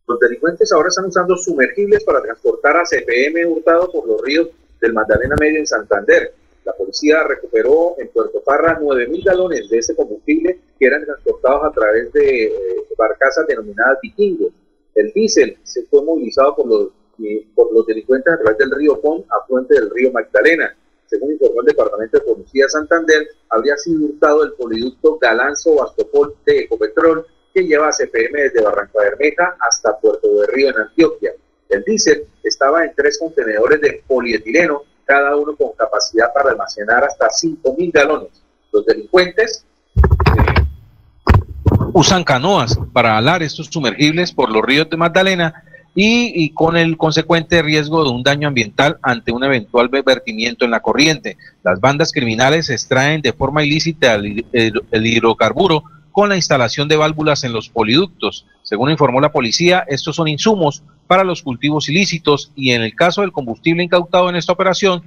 los 0.08 0.20
delincuentes 0.20 0.72
ahora 0.72 0.88
están 0.88 1.06
usando 1.06 1.36
sumergibles 1.36 2.04
para 2.06 2.22
transportar 2.22 2.78
a 2.78 2.86
CPM 2.86 3.46
hurtado 3.46 3.92
por 3.92 4.08
los 4.08 4.22
ríos 4.22 4.50
del 4.80 4.94
Magdalena 4.94 5.36
Medio 5.40 5.60
en 5.60 5.68
Santander. 5.68 6.34
La 6.64 6.72
policía 6.74 7.24
recuperó 7.24 7.96
en 8.00 8.08
Puerto 8.08 8.42
Parra 8.46 8.80
9.000 8.80 9.26
galones 9.26 9.70
de 9.70 9.80
ese 9.80 9.96
combustible 9.96 10.60
que 10.80 10.86
eran 10.86 11.04
transportados 11.04 11.66
a 11.66 11.72
través 11.72 12.14
de 12.14 12.46
eh, 12.46 12.52
barcazas 12.98 13.46
denominadas 13.48 14.00
vikingos. 14.02 14.54
El 14.96 15.12
diésel 15.12 15.58
se 15.64 15.84
fue 15.84 16.02
movilizado 16.04 16.56
por 16.56 16.68
los, 16.68 16.88
por 17.54 17.74
los 17.74 17.86
delincuentes 17.86 18.34
a 18.34 18.38
través 18.38 18.58
del 18.58 18.72
río 18.72 19.00
Pon, 19.02 19.26
afluente 19.30 19.76
del 19.76 19.90
río 19.90 20.12
Magdalena. 20.12 20.76
Según 21.06 21.34
informó 21.34 21.62
el 21.62 21.68
Departamento 21.68 22.18
de 22.18 22.24
Policía 22.26 22.64
de 22.64 22.70
Santander, 22.70 23.28
habría 23.50 23.78
sido 23.78 24.06
hurtado 24.06 24.44
el 24.44 24.54
poliducto 24.54 25.18
Galanzo 25.20 25.76
Bastopol 25.76 26.36
de 26.46 26.62
Ecopetrol 26.62 27.28
que 27.54 27.64
lleva 27.64 27.90
a 27.90 27.92
CPM 27.92 28.42
desde 28.42 28.62
Barranca 28.62 29.00
Bermeja 29.00 29.56
hasta 29.60 29.98
Puerto 30.00 30.42
de 30.42 30.48
Río 30.48 30.70
en 30.70 30.78
Antioquia. 30.78 31.34
El 31.70 31.84
diésel 31.84 32.28
estaba 32.44 32.86
en 32.86 32.94
tres 32.96 33.20
contenedores 33.20 33.82
de 33.82 34.04
polietileno, 34.08 34.84
cada 35.04 35.36
uno 35.36 35.56
con 35.56 35.74
capacidad 35.74 36.34
para 36.34 36.52
almacenar 36.52 37.04
hasta 37.04 37.28
5.000 37.28 37.92
galones. 37.92 38.42
Los 38.72 38.86
delincuentes 38.86 39.66
usan 41.98 42.26
canoas 42.26 42.78
para 42.92 43.18
alar 43.18 43.42
estos 43.42 43.68
sumergibles 43.68 44.34
por 44.34 44.52
los 44.52 44.62
ríos 44.62 44.90
de 44.90 44.98
Magdalena 44.98 45.64
y, 45.96 46.50
con 46.50 46.76
el 46.76 46.98
consecuente 46.98 47.62
riesgo 47.62 48.04
de 48.04 48.10
un 48.10 48.22
daño 48.22 48.50
ambiental 48.50 48.98
ante 49.02 49.32
un 49.32 49.46
eventual 49.46 49.88
vertimiento 49.88 50.66
en 50.66 50.72
la 50.72 50.82
corriente. 50.82 51.38
Las 51.64 51.80
bandas 51.80 52.12
criminales 52.12 52.70
extraen 52.70 53.22
de 53.22 53.32
forma 53.32 53.64
ilícita 53.64 54.16
el, 54.16 54.46
el, 54.52 54.74
el 54.92 55.08
hidrocarburo 55.08 55.86
con 56.12 56.28
la 56.28 56.36
instalación 56.36 56.90
de 56.90 56.98
válvulas 56.98 57.46
en 57.46 57.54
los 57.54 57.70
poliductos. 57.70 58.46
Según 58.62 58.92
informó 58.92 59.22
la 59.22 59.32
policía, 59.32 59.86
estos 59.88 60.18
son 60.18 60.28
insumos 60.28 60.84
para 61.08 61.24
los 61.24 61.42
cultivos 61.44 61.88
ilícitos 61.88 62.52
y 62.58 62.72
en 62.72 62.82
el 62.82 62.94
caso 62.94 63.22
del 63.22 63.32
combustible 63.32 63.84
incautado 63.84 64.30
en 64.30 64.36
esta 64.36 64.52
operación 64.52 65.02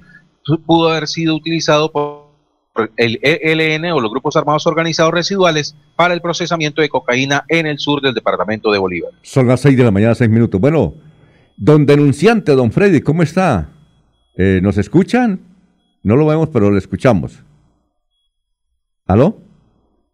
pudo 0.65 0.89
haber 0.89 1.07
sido 1.07 1.35
utilizado 1.35 1.91
por 1.91 2.28
el 2.97 3.19
ELN 3.21 3.91
o 3.91 3.99
los 3.99 4.11
grupos 4.11 4.35
armados 4.35 4.65
organizados 4.67 5.13
residuales 5.13 5.75
para 5.95 6.13
el 6.13 6.21
procesamiento 6.21 6.81
de 6.81 6.89
cocaína 6.89 7.45
en 7.47 7.67
el 7.67 7.79
sur 7.79 8.01
del 8.01 8.13
departamento 8.13 8.71
de 8.71 8.79
Bolívar. 8.79 9.11
Son 9.21 9.47
las 9.47 9.61
6 9.61 9.77
de 9.77 9.83
la 9.83 9.91
mañana, 9.91 10.15
6 10.15 10.29
minutos. 10.29 10.59
Bueno, 10.59 10.95
don 11.57 11.85
denunciante, 11.85 12.53
don 12.53 12.71
Freddy, 12.71 13.01
¿cómo 13.01 13.23
está? 13.23 13.69
Eh, 14.37 14.59
¿Nos 14.61 14.77
escuchan? 14.77 15.39
No 16.03 16.15
lo 16.15 16.25
vemos, 16.25 16.49
pero 16.49 16.71
lo 16.71 16.77
escuchamos. 16.77 17.43
¿Aló? 19.05 19.37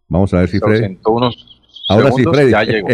Vamos 0.07 0.33
a 0.33 0.39
ver 0.39 0.49
si 0.49 0.59
Freddy. 0.59 0.97
Unos 1.05 1.55
Ahora 1.87 2.11
sí, 2.11 2.23
Freddy. 2.23 2.51
Ya 2.51 2.63
llegó. 2.63 2.87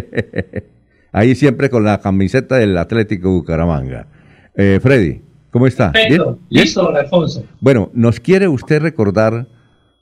Ahí 1.11 1.35
siempre 1.35 1.69
con 1.69 1.83
la 1.83 1.99
camiseta 1.99 2.55
del 2.55 2.77
Atlético 2.77 3.31
Bucaramanga. 3.31 4.07
Eh, 4.55 4.79
Freddy, 4.81 5.21
¿cómo 5.49 5.67
está? 5.67 5.91
Perfecto, 5.91 6.39
¿Bien? 6.49 6.63
listo, 6.63 6.83
don 6.83 6.95
Alfonso. 6.95 7.45
Bueno, 7.59 7.89
¿nos 7.93 8.19
quiere 8.19 8.47
usted 8.47 8.81
recordar 8.81 9.47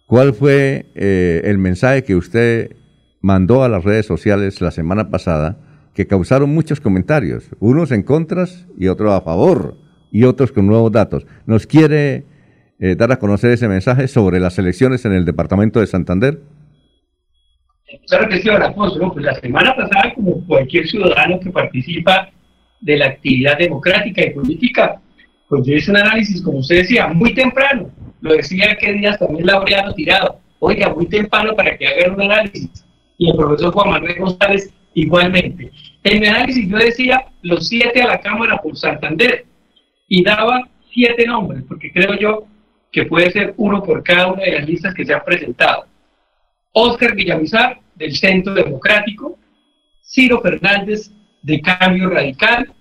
cuál 0.10 0.34
fue 0.34 0.88
eh, 0.96 1.42
el 1.44 1.60
mensaje 1.60 2.04
que 2.04 2.16
usted 2.16 2.76
mandó 3.22 3.64
a 3.64 3.70
las 3.70 3.84
redes 3.84 4.08
sociales 4.08 4.60
la 4.60 4.72
semana 4.72 5.12
pasada 5.12 5.60
que 5.94 6.08
causaron 6.08 6.50
muchos 6.50 6.82
comentarios, 6.82 7.48
unos 7.60 7.92
en 7.92 8.02
contras 8.02 8.66
y 8.76 8.88
otros 8.88 9.14
a 9.14 9.22
favor 9.22 9.78
y 10.12 10.24
otros 10.24 10.52
con 10.52 10.66
nuevos 10.66 10.92
datos? 10.92 11.28
¿Nos 11.46 11.68
quiere 11.68 12.24
eh, 12.80 12.96
dar 12.96 13.12
a 13.12 13.20
conocer 13.20 13.52
ese 13.52 13.68
mensaje 13.68 14.08
sobre 14.08 14.40
las 14.40 14.58
elecciones 14.58 15.06
en 15.06 15.14
el 15.14 15.26
departamento 15.26 15.80
de 15.80 15.86
Santander? 15.86 16.40
Claro 18.08 18.30
que 18.30 18.42
sí, 18.42 18.50
Alfonso. 18.50 18.98
¿no? 18.98 19.14
Pues 19.14 19.24
la 19.24 19.36
semana 19.36 19.76
pasada, 19.76 20.12
como 20.16 20.44
cualquier 20.48 20.88
ciudadano 20.88 21.40
que 21.40 21.52
participa 21.52 22.32
de 22.82 22.98
la 22.98 23.10
actividad 23.10 23.60
democrática 23.60 24.26
y 24.26 24.32
política, 24.32 25.00
pues 25.48 25.68
yo 25.68 25.76
hice 25.76 25.92
un 25.92 25.98
análisis, 25.98 26.42
como 26.42 26.58
usted 26.60 26.78
decía, 26.78 27.10
muy 27.10 27.36
temprano. 27.36 27.92
Lo 28.22 28.34
decía 28.34 28.76
que 28.76 28.94
días 28.94 29.18
también 29.18 29.46
Laureano 29.46 29.94
tirado. 29.94 30.40
Oiga, 30.60 30.94
muy 30.94 31.08
temprano 31.08 31.56
para 31.56 31.78
que 31.78 31.88
hagan 31.88 32.16
un 32.16 32.22
análisis. 32.24 32.86
Y 33.18 33.30
el 33.30 33.36
profesor 33.36 33.74
Juan 33.74 33.92
Manuel 33.92 34.20
González 34.20 34.74
igualmente. 34.94 35.72
En 36.04 36.20
mi 36.20 36.28
análisis 36.28 36.68
yo 36.68 36.78
decía 36.78 37.26
los 37.42 37.68
siete 37.68 38.02
a 38.02 38.08
la 38.08 38.20
Cámara 38.20 38.58
por 38.58 38.76
Santander 38.78 39.46
y 40.08 40.24
daba 40.24 40.68
siete 40.92 41.26
nombres, 41.26 41.64
porque 41.68 41.92
creo 41.92 42.16
yo 42.16 42.48
que 42.92 43.06
puede 43.06 43.32
ser 43.32 43.54
uno 43.58 43.84
por 43.84 44.04
cada 44.04 44.32
una 44.32 44.44
de 44.44 44.60
las 44.60 44.68
listas 44.68 44.94
que 44.94 45.06
se 45.06 45.14
han 45.14 45.24
presentado. 45.24 45.86
Óscar 46.74 47.16
Villamizar, 47.16 47.80
del 47.96 48.16
Centro 48.16 48.54
Democrático, 48.54 49.38
Ciro 50.02 50.42
Fernández, 50.42 51.12
de 51.42 51.62
Cambio 51.62 52.10
Radical, 52.10 52.74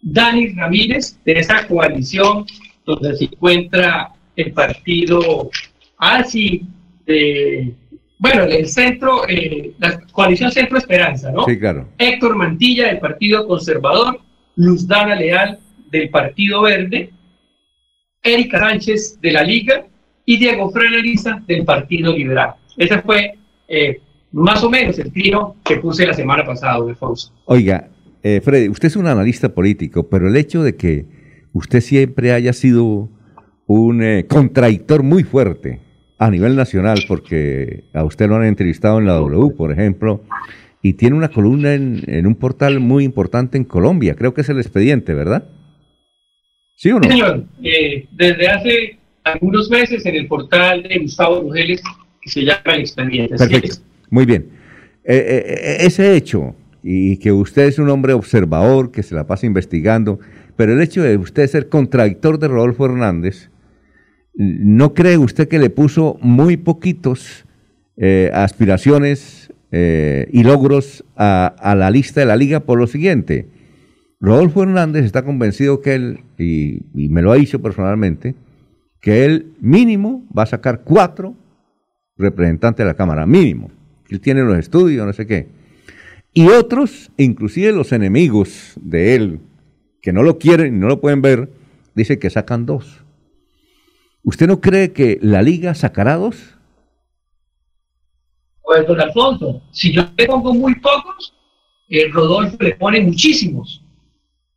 Dani 0.00 0.48
Ramírez, 0.54 1.20
de 1.24 1.32
esa 1.32 1.66
coalición 1.66 2.46
donde 2.84 3.16
se 3.16 3.24
encuentra 3.24 4.12
el 4.36 4.52
partido 4.52 5.50
ASI, 5.98 6.62
de, 7.06 7.72
bueno, 8.18 8.44
el 8.44 8.68
centro, 8.68 9.28
eh, 9.28 9.72
la 9.78 10.00
coalición 10.12 10.50
Centro 10.50 10.78
Esperanza, 10.78 11.30
¿no? 11.30 11.44
Sí, 11.44 11.58
claro. 11.58 11.88
Héctor 11.98 12.36
Mantilla 12.36 12.88
del 12.88 12.98
Partido 12.98 13.46
Conservador, 13.46 14.20
Luz 14.56 14.86
Dana 14.86 15.14
Leal 15.14 15.58
del 15.90 16.08
Partido 16.10 16.62
Verde, 16.62 17.10
Erika 18.22 18.58
Sánchez 18.58 19.20
de 19.20 19.32
la 19.32 19.42
Liga 19.42 19.86
y 20.24 20.38
Diego 20.38 20.70
Freneriza 20.70 21.42
del 21.46 21.64
Partido 21.64 22.16
Liberal. 22.16 22.54
Ese 22.76 23.00
fue 23.02 23.38
eh, 23.68 24.00
más 24.32 24.62
o 24.64 24.70
menos 24.70 24.98
el 24.98 25.12
tiro 25.12 25.56
que 25.64 25.76
puse 25.76 26.06
la 26.06 26.14
semana 26.14 26.44
pasada, 26.44 26.74
Alfonso. 26.74 27.32
Oiga, 27.44 27.88
eh, 28.22 28.40
Freddy, 28.42 28.68
usted 28.68 28.88
es 28.88 28.96
un 28.96 29.06
analista 29.06 29.54
político, 29.54 30.08
pero 30.08 30.28
el 30.28 30.36
hecho 30.36 30.62
de 30.62 30.74
que 30.74 31.06
usted 31.52 31.80
siempre 31.80 32.32
haya 32.32 32.52
sido 32.52 33.08
un 33.66 34.02
eh, 34.02 34.26
contradictor 34.28 35.02
muy 35.02 35.24
fuerte 35.24 35.80
a 36.18 36.30
nivel 36.30 36.56
nacional, 36.56 36.98
porque 37.06 37.84
a 37.92 38.04
usted 38.04 38.28
lo 38.28 38.36
han 38.36 38.44
entrevistado 38.44 38.98
en 38.98 39.06
la 39.06 39.14
W, 39.14 39.54
por 39.54 39.72
ejemplo, 39.72 40.22
y 40.80 40.94
tiene 40.94 41.16
una 41.16 41.28
columna 41.28 41.74
en, 41.74 42.26
un 42.26 42.34
portal 42.36 42.80
muy 42.80 43.04
importante 43.04 43.58
en 43.58 43.64
Colombia, 43.64 44.14
creo 44.14 44.32
que 44.32 44.40
es 44.40 44.48
el 44.48 44.58
expediente, 44.58 45.12
¿verdad? 45.14 45.48
¿Sí 46.74 46.90
o 46.90 47.00
no? 47.00 47.08
señor, 47.08 47.44
eh, 47.62 48.06
desde 48.12 48.48
hace 48.48 48.98
algunos 49.24 49.68
meses 49.70 50.06
en 50.06 50.14
el 50.14 50.26
portal 50.26 50.82
de 50.84 50.98
Gustavo 50.98 51.42
Mujeres, 51.42 51.82
que 52.22 52.30
se 52.30 52.42
llama 52.42 52.60
El 52.66 52.80
Expediente. 52.80 53.36
Perfecto, 53.36 53.76
muy 54.08 54.24
bien. 54.24 54.48
Eh, 55.04 55.78
ese 55.80 56.16
hecho, 56.16 56.54
y 56.82 57.16
que 57.18 57.32
usted 57.32 57.66
es 57.66 57.78
un 57.78 57.90
hombre 57.90 58.12
observador, 58.12 58.90
que 58.90 59.02
se 59.02 59.14
la 59.14 59.26
pasa 59.26 59.46
investigando, 59.46 60.20
pero 60.56 60.72
el 60.72 60.80
hecho 60.80 61.02
de 61.02 61.16
usted 61.16 61.46
ser 61.46 61.68
contradictor 61.68 62.38
de 62.38 62.48
Rodolfo 62.48 62.86
Hernández, 62.86 63.50
¿no 64.36 64.94
cree 64.94 65.16
usted 65.16 65.48
que 65.48 65.58
le 65.58 65.70
puso 65.70 66.18
muy 66.20 66.56
poquitos 66.56 67.44
eh, 67.96 68.30
aspiraciones 68.34 69.52
eh, 69.72 70.28
y 70.30 70.44
logros 70.44 71.04
a, 71.16 71.74
la 71.76 71.90
lista 71.90 72.20
de 72.20 72.26
la 72.26 72.36
liga 72.36 72.60
por 72.60 72.78
lo 72.78 72.86
siguiente? 72.86 73.48
Rodolfo 74.20 74.62
Hernández 74.62 75.04
está 75.04 75.24
convencido 75.24 75.80
que 75.80 75.94
él, 75.94 76.20
y, 76.38 76.82
me 76.94 77.22
lo 77.22 77.32
ha 77.32 77.36
dicho 77.36 77.60
personalmente, 77.60 78.34
que 79.00 79.24
él 79.24 79.52
mínimo 79.60 80.24
va 80.36 80.44
a 80.44 80.46
sacar 80.46 80.82
cuatro 80.84 81.34
representantes 82.16 82.84
de 82.84 82.88
la 82.90 82.96
Cámara, 82.96 83.26
mínimo. 83.26 83.70
Él 84.08 84.20
tiene 84.20 84.42
los 84.42 84.58
estudios, 84.58 85.06
no 85.06 85.12
sé 85.12 85.26
qué. 85.26 85.48
Y 86.32 86.48
otros, 86.48 87.10
inclusive 87.16 87.72
los 87.72 87.92
enemigos 87.92 88.74
de 88.80 89.14
él, 89.14 89.40
que 90.02 90.12
no 90.12 90.22
lo 90.22 90.38
quieren 90.38 90.76
y 90.76 90.78
no 90.78 90.88
lo 90.88 91.00
pueden 91.00 91.22
ver, 91.22 91.50
dice 91.94 92.18
que 92.18 92.30
sacan 92.30 92.66
dos. 92.66 93.05
¿Usted 94.26 94.48
no 94.48 94.60
cree 94.60 94.92
que 94.92 95.20
la 95.22 95.40
liga 95.40 95.72
sacará 95.72 96.16
dos? 96.16 96.56
Pues, 98.60 98.84
don 98.84 99.00
Alfonso, 99.00 99.62
si 99.70 99.92
yo 99.92 100.02
le 100.16 100.26
pongo 100.26 100.52
muy 100.52 100.74
pocos, 100.80 101.32
el 101.88 102.12
Rodolfo 102.12 102.56
le 102.58 102.74
pone 102.74 103.00
muchísimos, 103.02 103.84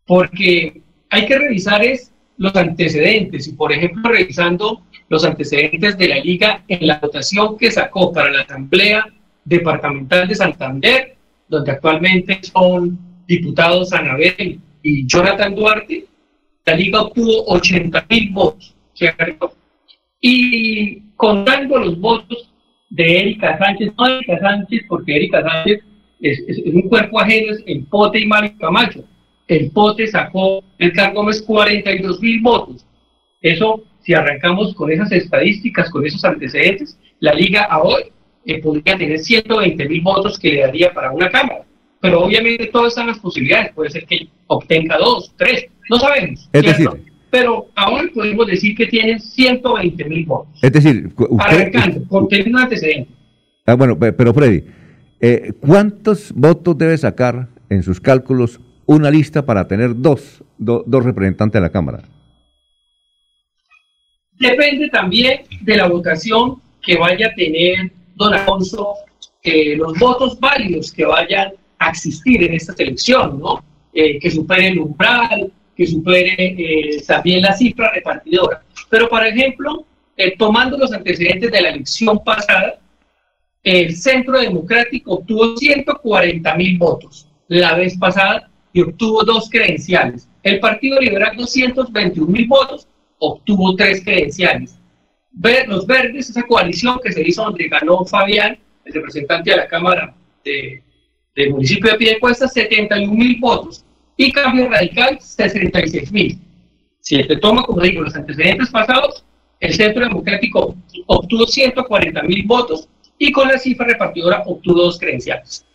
porque 0.07 0.81
hay 1.11 1.25
que 1.27 1.37
revisar 1.37 1.83
es 1.83 2.11
los 2.37 2.55
antecedentes, 2.55 3.47
y 3.47 3.51
por 3.53 3.71
ejemplo, 3.71 4.09
revisando 4.09 4.81
los 5.07 5.23
antecedentes 5.23 5.99
de 5.99 6.07
la 6.07 6.17
liga 6.17 6.63
en 6.67 6.87
la 6.87 6.97
votación 6.97 7.55
que 7.55 7.69
sacó 7.69 8.11
para 8.11 8.31
la 8.31 8.41
Asamblea 8.41 9.05
Departamental 9.45 10.27
de 10.27 10.33
Santander, 10.33 11.15
donde 11.47 11.73
actualmente 11.73 12.39
son 12.41 12.97
diputados 13.27 13.93
Anabel 13.93 14.59
y 14.81 15.05
Jonathan 15.05 15.53
Duarte, 15.53 16.07
la 16.65 16.73
liga 16.73 17.03
obtuvo 17.03 17.45
80 17.45 18.07
mil 18.09 18.31
votos. 18.31 18.75
Y 20.21 21.01
contando 21.15 21.77
los 21.77 21.99
votos 21.99 22.53
de 22.89 23.19
Erika 23.19 23.57
Sánchez, 23.57 23.93
no 23.97 24.07
Erika 24.07 24.39
Sánchez, 24.39 24.81
porque 24.87 25.15
Erika 25.15 25.41
Sánchez 25.41 25.81
es, 26.21 26.59
un 26.65 26.81
cuerpo 26.83 27.19
ajeno, 27.19 27.53
es 27.53 27.63
el 27.65 27.83
Pote 27.85 28.19
y 28.19 28.25
Mario 28.25 28.53
Camacho. 28.59 29.03
El 29.47 29.71
Pote 29.71 30.07
sacó, 30.07 30.63
el 30.77 30.93
Gómez, 31.13 31.41
42 31.41 32.21
mil 32.21 32.41
votos. 32.41 32.85
Eso, 33.41 33.83
si 34.01 34.13
arrancamos 34.13 34.75
con 34.75 34.91
esas 34.91 35.11
estadísticas, 35.11 35.89
con 35.89 36.05
esos 36.05 36.23
antecedentes, 36.25 36.97
la 37.19 37.33
liga 37.33 37.63
a 37.63 37.81
hoy 37.81 38.03
eh, 38.45 38.61
podría 38.61 38.97
tener 38.97 39.19
120 39.19 39.87
mil 39.87 40.01
votos 40.01 40.37
que 40.37 40.53
le 40.53 40.61
daría 40.61 40.93
para 40.93 41.11
una 41.11 41.29
Cámara. 41.29 41.63
Pero 42.01 42.21
obviamente 42.21 42.67
todas 42.67 42.89
están 42.89 43.07
las 43.07 43.19
posibilidades. 43.19 43.73
Puede 43.73 43.89
ser 43.89 44.05
que 44.05 44.27
obtenga 44.47 44.97
dos, 44.97 45.33
tres, 45.37 45.65
no 45.89 45.97
sabemos. 45.97 46.49
Es 46.53 46.63
decir, 46.63 46.89
pero 47.29 47.67
aún 47.75 48.09
podemos 48.13 48.47
decir 48.47 48.75
que 48.75 48.87
tiene 48.87 49.19
120 49.19 50.05
mil 50.05 50.25
votos. 50.25 50.59
Es 50.61 50.71
decir, 50.71 51.09
usted, 51.17 51.71
con 52.07 52.27
un 52.27 52.57
antecedente. 52.57 53.11
Ah, 53.65 53.75
bueno, 53.75 53.97
pero 53.97 54.33
Freddy, 54.33 54.63
eh, 55.19 55.53
¿cuántos 55.59 56.31
votos 56.33 56.77
debe 56.77 56.97
sacar 56.97 57.47
en 57.69 57.83
sus 57.83 57.99
cálculos 57.99 58.59
una 58.85 59.11
lista 59.11 59.45
para 59.45 59.67
tener 59.67 59.95
dos, 59.95 60.43
dos 60.57 61.03
representantes 61.03 61.53
de 61.53 61.61
la 61.61 61.71
Cámara? 61.71 62.01
Depende 64.39 64.89
también 64.89 65.41
de 65.61 65.77
la 65.77 65.87
votación 65.87 66.55
que 66.81 66.97
vaya 66.97 67.27
a 67.27 67.35
tener 67.35 67.91
don 68.15 68.33
Alfonso, 68.33 68.95
eh, 69.43 69.75
los 69.75 69.97
votos 69.99 70.39
válidos 70.39 70.91
que 70.91 71.05
vayan 71.05 71.51
a 71.77 71.89
existir 71.89 72.43
en 72.43 72.53
esta 72.53 72.73
elección, 72.77 73.39
¿no? 73.39 73.63
Eh, 73.93 74.19
que 74.19 74.31
supere 74.31 74.67
el 74.67 74.79
umbral, 74.79 75.51
que 75.79 75.87
supere 75.87 76.35
eh, 76.37 77.01
también 77.07 77.41
la 77.41 77.53
cifra 77.53 77.89
repartidora. 77.93 78.61
Pero, 78.89 79.07
por 79.07 79.25
ejemplo, 79.25 79.85
tomando 80.37 80.77
los 80.77 80.91
antecedentes 80.91 81.49
de 81.49 81.61
la 81.61 81.69
elección 81.69 82.21
pasada, 82.21 82.81
el 83.63 83.95
Centro 83.95 84.37
Democrático 84.37 85.13
obtuvo 85.13 85.55
140 85.55 86.55
mil 86.55 86.77
votos 86.77 87.29
la 87.47 87.75
vez 87.75 87.97
pasada 87.97 88.51
y 88.73 88.81
obtuvo 88.81 89.23
dos 89.23 89.49
credenciales. 89.49 90.27
El 90.43 90.59
Partido 90.59 90.99
Liberal 90.99 91.37
221 91.37 92.29
mil 92.29 92.47
votos, 92.47 92.85
obtuvo 93.19 93.77
tres 93.77 94.03
credenciales 94.03 94.79
los 95.67 95.85
verdes, 95.85 96.29
esa 96.29 96.43
coalición 96.43 96.99
que 97.03 97.11
se 97.11 97.27
hizo 97.27 97.43
donde 97.43 97.67
ganó 97.67 98.03
Fabián, 98.05 98.57
el 98.85 98.93
representante 98.93 99.51
de 99.51 99.57
la 99.57 99.67
Cámara 99.67 100.13
de, 100.43 100.83
del 101.35 101.51
municipio 101.51 101.91
de 101.91 101.97
Piedecuesta, 101.97 102.47
71 102.47 103.13
mil 103.13 103.39
votos, 103.39 103.85
y 104.19 104.33
Cambio 104.33 104.69
Radical, 104.69 105.17
66 105.21 106.11
mil. 106.11 106.37
Si 106.99 107.23
te 107.25 107.37
toma, 107.37 107.63
como 107.63 107.81
digo, 107.81 108.01
los 108.01 108.13
antecedentes 108.13 108.69
pasados, 108.69 109.23
el 109.61 109.73
Centro 109.73 110.03
Democrático 110.03 110.75
obtuvo 111.07 111.47
140 111.47 112.23
mil 112.23 112.45
votos 112.45 112.89
y 113.17 113.31
con 113.31 113.47
la 113.47 113.57
cifra 113.57 113.87
repartidora 113.87 114.43
obtuvo 114.45 114.81
dos 114.83 114.99
credenciales. 114.99 115.65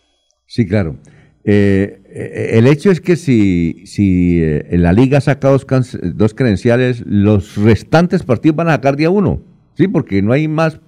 Sí, 0.45 0.67
claro. 0.67 0.95
Eh, 1.43 2.01
eh, 2.07 2.49
el 2.53 2.67
hecho 2.67 2.91
es 2.91 3.01
que 3.01 3.15
si, 3.15 3.81
si 3.87 4.39
eh, 4.43 4.77
la 4.77 4.93
liga 4.93 5.19
saca 5.21 5.49
dos, 5.49 5.65
dos, 6.13 6.35
credenciales, 6.35 7.03
los 7.03 7.57
restantes 7.57 8.21
partidos 8.21 8.57
van 8.57 8.67
a 8.67 8.73
sacar 8.73 8.95
día 8.95 9.09
uno, 9.09 9.41
¿sí? 9.73 9.87
Porque 9.87 10.21
no 10.21 10.33
hay 10.33 10.47
más, 10.47 10.79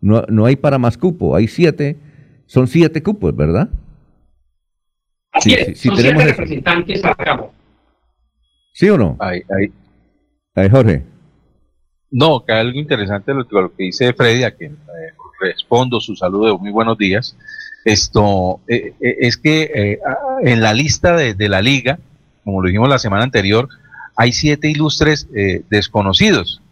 no, 0.00 0.24
no 0.28 0.46
hay 0.46 0.56
para 0.56 0.78
más 0.78 0.98
cupo, 0.98 1.36
hay 1.36 1.46
siete, 1.46 1.96
son 2.46 2.66
siete 2.66 3.04
cupos, 3.04 3.36
¿verdad? 3.36 3.70
Así 5.34 5.52
es, 5.52 5.80
son 5.80 5.96
siete 5.96 6.24
representantes 6.24 7.04
a 7.04 7.14
cabo. 7.14 7.52
¿Sí 8.72 8.88
o 8.88 8.96
no? 8.96 9.16
Ahí, 9.20 9.42
ahí. 9.56 9.72
ahí 10.54 10.70
Jorge. 10.70 11.02
No, 12.10 12.44
que 12.44 12.52
hay 12.52 12.60
algo 12.60 12.78
interesante 12.78 13.34
lo, 13.34 13.46
lo 13.50 13.74
que 13.74 13.84
dice 13.84 14.12
Freddy, 14.12 14.44
a 14.44 14.52
quien 14.52 14.78
respondo 15.40 16.00
su 16.00 16.16
saludo 16.16 16.46
de 16.46 16.58
muy 16.58 16.70
buenos 16.70 16.96
días 16.96 17.36
esto 17.84 18.60
eh, 18.66 18.94
eh, 19.00 19.16
es 19.20 19.36
que 19.36 19.70
eh, 19.74 19.98
en 20.42 20.60
la 20.62 20.72
lista 20.72 21.14
de, 21.16 21.48
la 21.48 21.60
liga, 21.60 21.98
como 22.42 22.62
lo 22.62 22.68
dijimos 22.68 22.88
la 22.88 22.98
semana 22.98 23.24
anterior, 23.24 23.68
hay 24.16 24.32
siete 24.32 24.70
ilustres 24.70 25.28
desconocidos. 25.68 26.62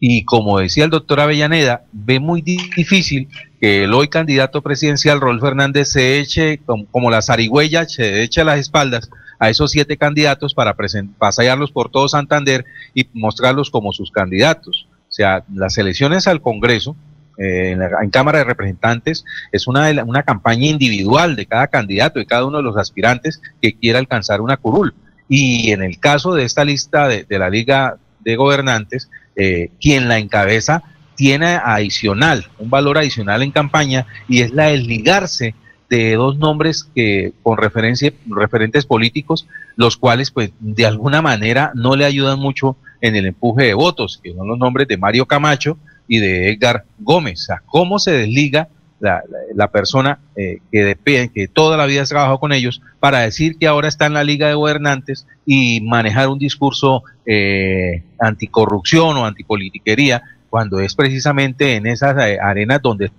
Y 0.00 0.24
como 0.24 0.58
decía 0.58 0.84
el 0.84 0.90
doctor 0.90 1.20
Avellaneda, 1.20 1.82
ve 1.92 2.20
muy 2.20 2.40
difícil 2.42 3.28
que 3.60 3.84
el 3.84 3.94
hoy 3.94 4.08
candidato 4.08 4.62
presidencial, 4.62 5.20
Rolf 5.20 5.42
Fernández, 5.42 5.88
se 5.88 6.20
eche 6.20 6.58
como, 6.58 7.10
la 7.10 7.22
zarigüeya, 7.22 7.84
se 7.86 8.22
eche 8.22 8.42
a 8.42 8.44
las 8.44 8.60
espaldas 8.60 9.10
a 9.40 9.50
esos 9.50 9.70
siete 9.70 9.96
candidatos 9.96 10.54
para 10.54 10.76
pasearlos 11.18 11.70
por 11.70 11.90
todo 11.90 12.08
Santander 12.08 12.64
y 12.94 13.06
mostrarlos 13.12 13.70
como 13.70 13.92
sus 13.92 14.10
candidatos. 14.10 14.88
O 15.08 15.12
sea, 15.12 15.44
las 15.52 15.78
elecciones 15.78 16.26
al 16.26 16.42
Congreso 16.42 16.96
eh, 17.38 17.76
en, 18.02 18.10
Cámara 18.10 18.38
de 18.38 18.44
Representantes 18.44 19.24
es 19.52 19.68
una, 19.68 19.88
una 20.04 20.24
campaña 20.24 20.66
individual 20.66 21.36
de 21.36 21.46
cada 21.46 21.68
candidato, 21.68 22.20
y 22.20 22.26
cada 22.26 22.44
uno 22.44 22.58
de 22.58 22.64
los 22.64 22.76
aspirantes 22.76 23.40
que 23.62 23.74
quiera 23.74 24.00
alcanzar 24.00 24.40
una 24.40 24.56
curul. 24.56 24.94
Y 25.28 25.70
en 25.72 25.82
el 25.82 26.00
caso 26.00 26.34
de 26.34 26.44
esta 26.44 26.64
lista 26.64 27.06
de, 27.06 27.26
la 27.30 27.50
Liga 27.50 27.96
de 28.20 28.36
Gobernantes, 28.36 29.08
eh, 29.38 29.70
quien 29.80 30.08
la 30.08 30.18
encabeza 30.18 30.82
tiene 31.14 31.58
adicional, 31.64 32.46
un 32.58 32.68
valor 32.68 32.98
adicional 32.98 33.42
en 33.42 33.50
campaña, 33.50 34.06
y 34.28 34.42
es 34.42 34.52
la 34.52 34.66
de 34.66 34.78
ligarse 34.78 35.54
de 35.88 36.14
dos 36.14 36.36
nombres 36.36 36.88
que 36.94 37.32
con 37.42 37.56
referencia, 37.56 38.12
referentes 38.26 38.84
políticos, 38.84 39.46
los 39.76 39.96
cuales 39.96 40.30
pues 40.30 40.50
de 40.60 40.84
alguna 40.84 41.22
manera 41.22 41.72
no 41.74 41.96
le 41.96 42.04
ayudan 42.04 42.38
mucho 42.38 42.76
en 43.00 43.16
el 43.16 43.26
empuje 43.26 43.64
de 43.64 43.74
votos, 43.74 44.20
que 44.22 44.34
son 44.34 44.46
los 44.46 44.58
nombres 44.58 44.86
de 44.88 44.96
Mario 44.96 45.24
Camacho 45.24 45.78
y 46.06 46.18
de 46.18 46.50
Edgar 46.50 46.84
Gómez. 46.98 47.40
O 47.42 47.44
sea, 47.44 47.62
¿cómo 47.64 47.98
se 47.98 48.10
desliga 48.10 48.68
la, 49.00 49.22
la, 49.54 49.70
persona 49.70 50.18
eh, 50.36 50.58
que, 50.72 50.84
depende, 50.84 51.30
que 51.32 51.48
toda 51.48 51.76
la 51.76 51.86
vida 51.86 52.02
ha 52.02 52.06
trabajado 52.06 52.38
con 52.38 52.52
ellos 52.52 52.82
para 53.00 53.20
decir 53.20 53.56
que 53.58 53.66
ahora 53.66 53.88
está 53.88 54.06
en 54.06 54.14
la 54.14 54.24
Liga 54.24 54.48
de 54.48 54.54
Gobernantes 54.54 55.26
y 55.46 55.80
manejar 55.82 56.28
un 56.28 56.38
discurso 56.38 57.04
eh, 57.24 58.02
anticorrupción 58.18 59.16
o 59.16 59.24
antipolitiquería, 59.24 60.22
cuando 60.50 60.80
es 60.80 60.94
precisamente 60.94 61.76
en 61.76 61.86
esas 61.86 62.16
eh, 62.24 62.38
arenas 62.40 62.80
donde 62.82 63.10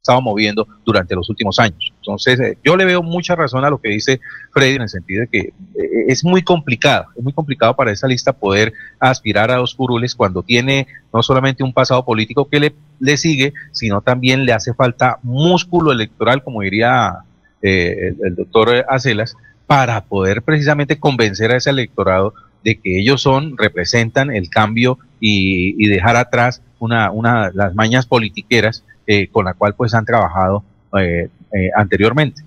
estaba 0.00 0.20
moviendo 0.20 0.66
durante 0.84 1.14
los 1.14 1.28
últimos 1.28 1.58
años. 1.58 1.92
Entonces, 1.96 2.40
eh, 2.40 2.58
yo 2.64 2.76
le 2.76 2.86
veo 2.86 3.02
mucha 3.02 3.36
razón 3.36 3.64
a 3.64 3.70
lo 3.70 3.78
que 3.78 3.90
dice 3.90 4.20
Freddy 4.52 4.76
en 4.76 4.82
el 4.82 4.88
sentido 4.88 5.20
de 5.22 5.28
que 5.28 5.38
eh, 5.38 6.04
es 6.08 6.24
muy 6.24 6.42
complicado, 6.42 7.06
es 7.16 7.22
muy 7.22 7.34
complicado 7.34 7.76
para 7.76 7.92
esa 7.92 8.06
lista 8.06 8.32
poder 8.32 8.72
aspirar 8.98 9.50
a 9.50 9.56
dos 9.56 9.74
curules 9.74 10.14
cuando 10.14 10.42
tiene 10.42 10.86
no 11.12 11.22
solamente 11.22 11.62
un 11.62 11.74
pasado 11.74 12.04
político 12.04 12.48
que 12.48 12.60
le, 12.60 12.74
le 12.98 13.16
sigue, 13.18 13.52
sino 13.72 14.00
también 14.00 14.46
le 14.46 14.54
hace 14.54 14.72
falta 14.72 15.18
músculo 15.22 15.92
electoral, 15.92 16.42
como 16.42 16.62
diría 16.62 17.18
eh, 17.60 18.14
el, 18.24 18.34
doctor 18.36 18.86
Acelas, 18.88 19.36
para 19.66 20.06
poder 20.06 20.42
precisamente 20.42 20.98
convencer 20.98 21.52
a 21.52 21.56
ese 21.56 21.70
electorado 21.70 22.32
de 22.64 22.80
que 22.80 23.00
ellos 23.00 23.20
son, 23.20 23.56
representan 23.58 24.30
el 24.30 24.48
cambio 24.48 24.98
y, 25.20 25.74
y 25.82 25.88
dejar 25.88 26.16
atrás 26.16 26.62
una, 26.78 27.10
una, 27.10 27.50
las 27.52 27.74
mañas 27.74 28.06
politiqueras 28.06 28.84
eh, 29.12 29.26
con 29.26 29.44
la 29.44 29.54
cual 29.54 29.74
pues 29.74 29.92
han 29.92 30.04
trabajado 30.04 30.62
eh, 30.96 31.28
eh, 31.52 31.70
anteriormente. 31.74 32.42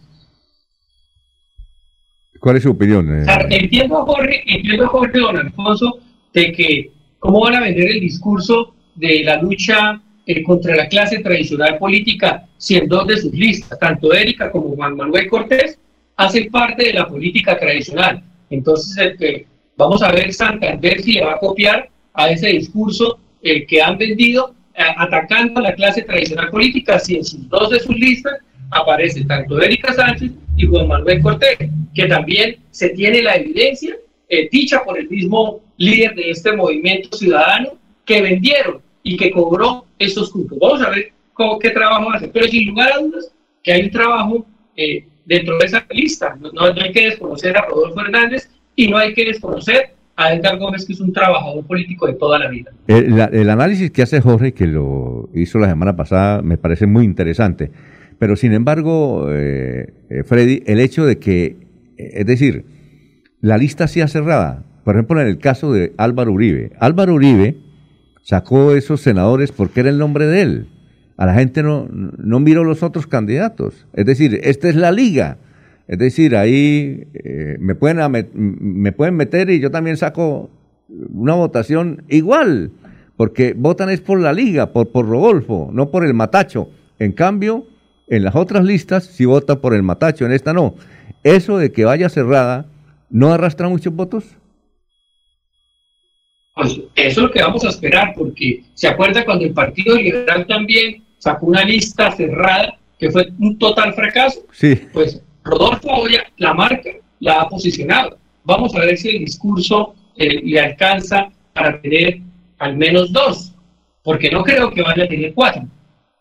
¿Cuál 2.40 2.56
es 2.56 2.64
su 2.64 2.72
opinión? 2.72 3.26
entiendo, 3.50 4.06
Jorge, 4.06 4.44
entiendo, 4.48 4.88
Jorge, 4.88 5.20
don 5.20 5.36
Alfonso, 5.36 6.00
de 6.34 6.54
que 6.54 6.90
cómo 7.20 7.42
van 7.42 7.56
a 7.56 7.60
vender 7.60 7.92
el 7.92 8.00
discurso 8.00 8.76
de 8.96 9.26
la 9.26 9.42
lucha 9.42 10.02
contra 10.46 10.78
la 10.78 10.88
clase 10.88 11.20
tradicional 11.20 11.78
política 11.80 12.46
si 12.56 12.78
en 12.78 12.88
dos 12.88 13.08
de 13.08 13.18
sus 13.18 13.34
listas, 13.34 13.78
tanto 13.78 14.14
Erika 14.14 14.50
como 14.50 14.74
Juan 14.74 14.96
Manuel 14.96 15.28
Cortés, 15.28 15.78
hacen 16.16 16.50
parte 16.50 16.86
de 16.86 16.94
la 16.94 17.10
política 17.10 17.60
tradicional. 17.60 18.24
Entonces, 18.50 19.18
vamos 19.76 20.02
a 20.02 20.14
ver 20.14 20.32
Santander 20.32 21.02
si 21.02 21.12
le 21.12 21.26
va 21.26 21.34
a 21.34 21.40
copiar 21.40 21.90
a 22.14 22.30
ese 22.30 22.48
discurso 22.48 23.20
que 23.42 23.82
han 23.82 23.98
vendido 23.98 24.56
atacando 24.76 25.60
a 25.60 25.64
la 25.64 25.76
clase 25.76 26.02
tradicional 26.02 26.50
política 26.50 27.00
si 27.00 27.16
en 27.18 27.26
sus 27.26 27.48
dos 27.50 27.70
de 27.70 27.80
sus 27.80 27.96
listas 27.96 28.40
aparece 28.72 29.24
tanto 29.26 29.62
Erika 29.62 29.94
Sánchez 29.94 30.32
y 30.58 30.66
Juan 30.66 30.88
Manuel 30.88 31.22
Cortés, 31.22 31.58
que 31.94 32.06
también 32.08 32.58
se 32.72 32.90
tiene 32.90 33.22
la 33.22 33.36
evidencia 33.36 33.96
eh, 34.30 34.50
dicha 34.52 34.84
por 34.84 34.98
el 34.98 35.10
mismo 35.10 35.62
líder 35.78 36.16
de 36.16 36.32
este 36.32 36.54
movimiento 36.54 37.16
ciudadano 37.16 37.78
que 38.06 38.22
vendieron 38.22 38.82
y 39.04 39.18
que 39.18 39.32
cobró 39.32 39.86
estos 40.00 40.32
cupos. 40.32 40.58
Vamos 40.60 40.82
a 40.82 40.90
ver 40.90 41.12
cómo, 41.34 41.60
qué 41.60 41.70
trabajo 41.70 42.12
hace, 42.12 42.28
pero 42.30 42.48
sin 42.48 42.70
lugar 42.70 42.94
a 42.94 43.00
dudas 43.00 43.32
que 43.62 43.74
hay 43.74 43.84
un 43.84 43.92
trabajo 43.92 44.46
eh, 44.76 45.06
dentro 45.26 45.58
de 45.58 45.66
esa 45.66 45.86
lista. 45.92 46.36
No, 46.40 46.52
no, 46.52 46.82
hay 46.82 46.92
que 46.92 47.10
desconocer 47.10 47.56
a 47.58 47.66
Rodolfo 47.66 48.02
Hernández 48.02 48.50
y 48.76 48.88
no 48.88 48.98
hay 48.98 49.14
que 49.14 49.26
desconocer 49.26 49.94
a 50.16 50.34
Edgar 50.34 50.58
Gómez, 50.60 50.86
que 50.86 50.94
es 50.94 51.00
un 51.00 51.12
trabajador 51.12 51.66
político 51.66 52.08
de 52.08 52.14
toda 52.14 52.38
la 52.38 52.50
vida. 52.50 52.72
El, 52.88 53.50
análisis 53.50 53.92
que 53.92 54.04
hace 54.04 54.22
Jorge, 54.22 54.54
que 54.54 54.68
lo 54.68 55.30
hizo 55.34 55.60
la 55.60 55.70
semana 55.70 55.96
pasada, 55.96 56.42
me 56.42 56.58
parece 56.58 56.86
muy 56.86 57.06
interesante. 57.06 57.72
Pero 58.20 58.36
sin 58.36 58.54
embargo, 58.54 59.28
eh, 59.32 59.94
eh, 60.10 60.24
Freddy, 60.24 60.64
el 60.66 60.80
hecho 60.80 61.06
de 61.06 61.18
que, 61.18 61.58
eh, 61.98 62.12
es 62.14 62.26
decir, 62.26 62.66
la 63.42 63.58
lista 63.58 63.88
sea 63.88 64.08
cerrada, 64.08 64.64
por 64.84 64.96
ejemplo, 64.96 65.20
en 65.20 65.28
el 65.28 65.40
caso 65.40 65.74
de 65.74 65.94
Álvaro 65.98 66.32
Uribe. 66.32 66.72
Álvaro 66.80 67.16
Uribe 67.16 67.58
sacó 68.22 68.74
esos 68.74 69.02
senadores 69.02 69.52
porque 69.52 69.80
era 69.80 69.90
el 69.90 69.98
nombre 69.98 70.28
de 70.28 70.42
él. 70.42 70.68
A 71.18 71.26
la 71.26 71.34
gente 71.34 71.64
no, 71.64 71.88
no 71.90 72.40
miró 72.40 72.64
los 72.64 72.84
otros 72.84 73.08
candidatos. 73.08 73.86
Es 73.94 74.06
decir, 74.06 74.40
esta 74.44 74.70
es 74.70 74.76
la 74.76 74.92
liga. 74.92 75.38
Es 75.88 76.00
decir, 76.00 76.36
ahí 76.36 77.08
eh, 77.14 77.58
me, 77.60 77.76
pueden, 77.76 78.30
me 78.34 78.92
pueden 78.92 79.16
meter 79.16 79.50
y 79.50 79.60
yo 79.60 79.70
también 79.70 79.98
saco 79.98 80.50
una 80.88 81.34
votación 81.36 82.04
igual, 82.10 82.72
porque 83.18 83.54
votan 83.54 83.90
es 83.90 84.02
por 84.02 84.20
la 84.20 84.34
liga, 84.34 84.72
por, 84.72 84.90
por 84.90 85.08
Rodolfo, 85.08 85.70
no 85.74 85.92
por 85.92 86.06
el 86.06 86.14
matacho. 86.14 86.70
En 87.00 87.12
cambio, 87.12 87.66
en 88.08 88.24
las 88.24 88.36
otras 88.36 88.64
listas 88.64 89.06
sí 89.06 89.26
vota 89.26 89.60
por 89.60 89.74
el 89.74 89.84
matacho, 89.84 90.26
en 90.26 90.32
esta 90.32 90.54
no. 90.54 90.76
Eso 91.24 91.58
de 91.58 91.72
que 91.72 91.86
vaya 91.86 92.10
cerrada, 92.10 92.66
¿no 93.10 93.34
arrastra 93.34 93.70
muchos 93.70 93.94
votos? 93.94 94.26
Pues 96.56 96.72
eso 96.74 96.88
es 96.96 97.18
lo 97.18 97.32
que 97.32 97.42
vamos 97.42 97.64
a 97.66 97.70
esperar, 97.70 98.14
porque 98.16 98.64
se 98.74 98.88
acuerda 98.88 99.26
cuando 99.26 99.46
el 99.46 99.54
Partido 99.54 99.96
Liberal 99.96 100.46
también 100.46 101.04
sacó 101.18 101.48
una 101.48 101.64
lista 101.64 102.12
cerrada 102.12 102.78
que 103.00 103.10
fue 103.10 103.28
un 103.40 103.58
total 103.58 103.94
fracaso. 103.94 104.46
Sí. 104.52 104.80
Pues 104.94 105.22
Rodolfo 105.44 105.90
Oya, 105.90 106.24
la 106.38 106.54
marca, 106.54 106.90
la 107.20 107.42
ha 107.42 107.50
posicionado. 107.50 108.18
Vamos 108.44 108.76
a 108.76 108.80
ver 108.80 108.98
si 108.98 109.10
el 109.10 109.20
discurso 109.26 109.96
eh, 110.16 110.42
le 110.44 110.60
alcanza 110.60 111.30
para 111.54 111.82
tener 111.82 112.20
al 112.60 112.78
menos 112.78 113.12
dos, 113.12 113.54
porque 114.04 114.30
no 114.30 114.44
creo 114.44 114.72
que 114.72 114.82
vaya 114.82 115.04
a 115.04 115.08
tener 115.08 115.34
cuatro. 115.34 115.64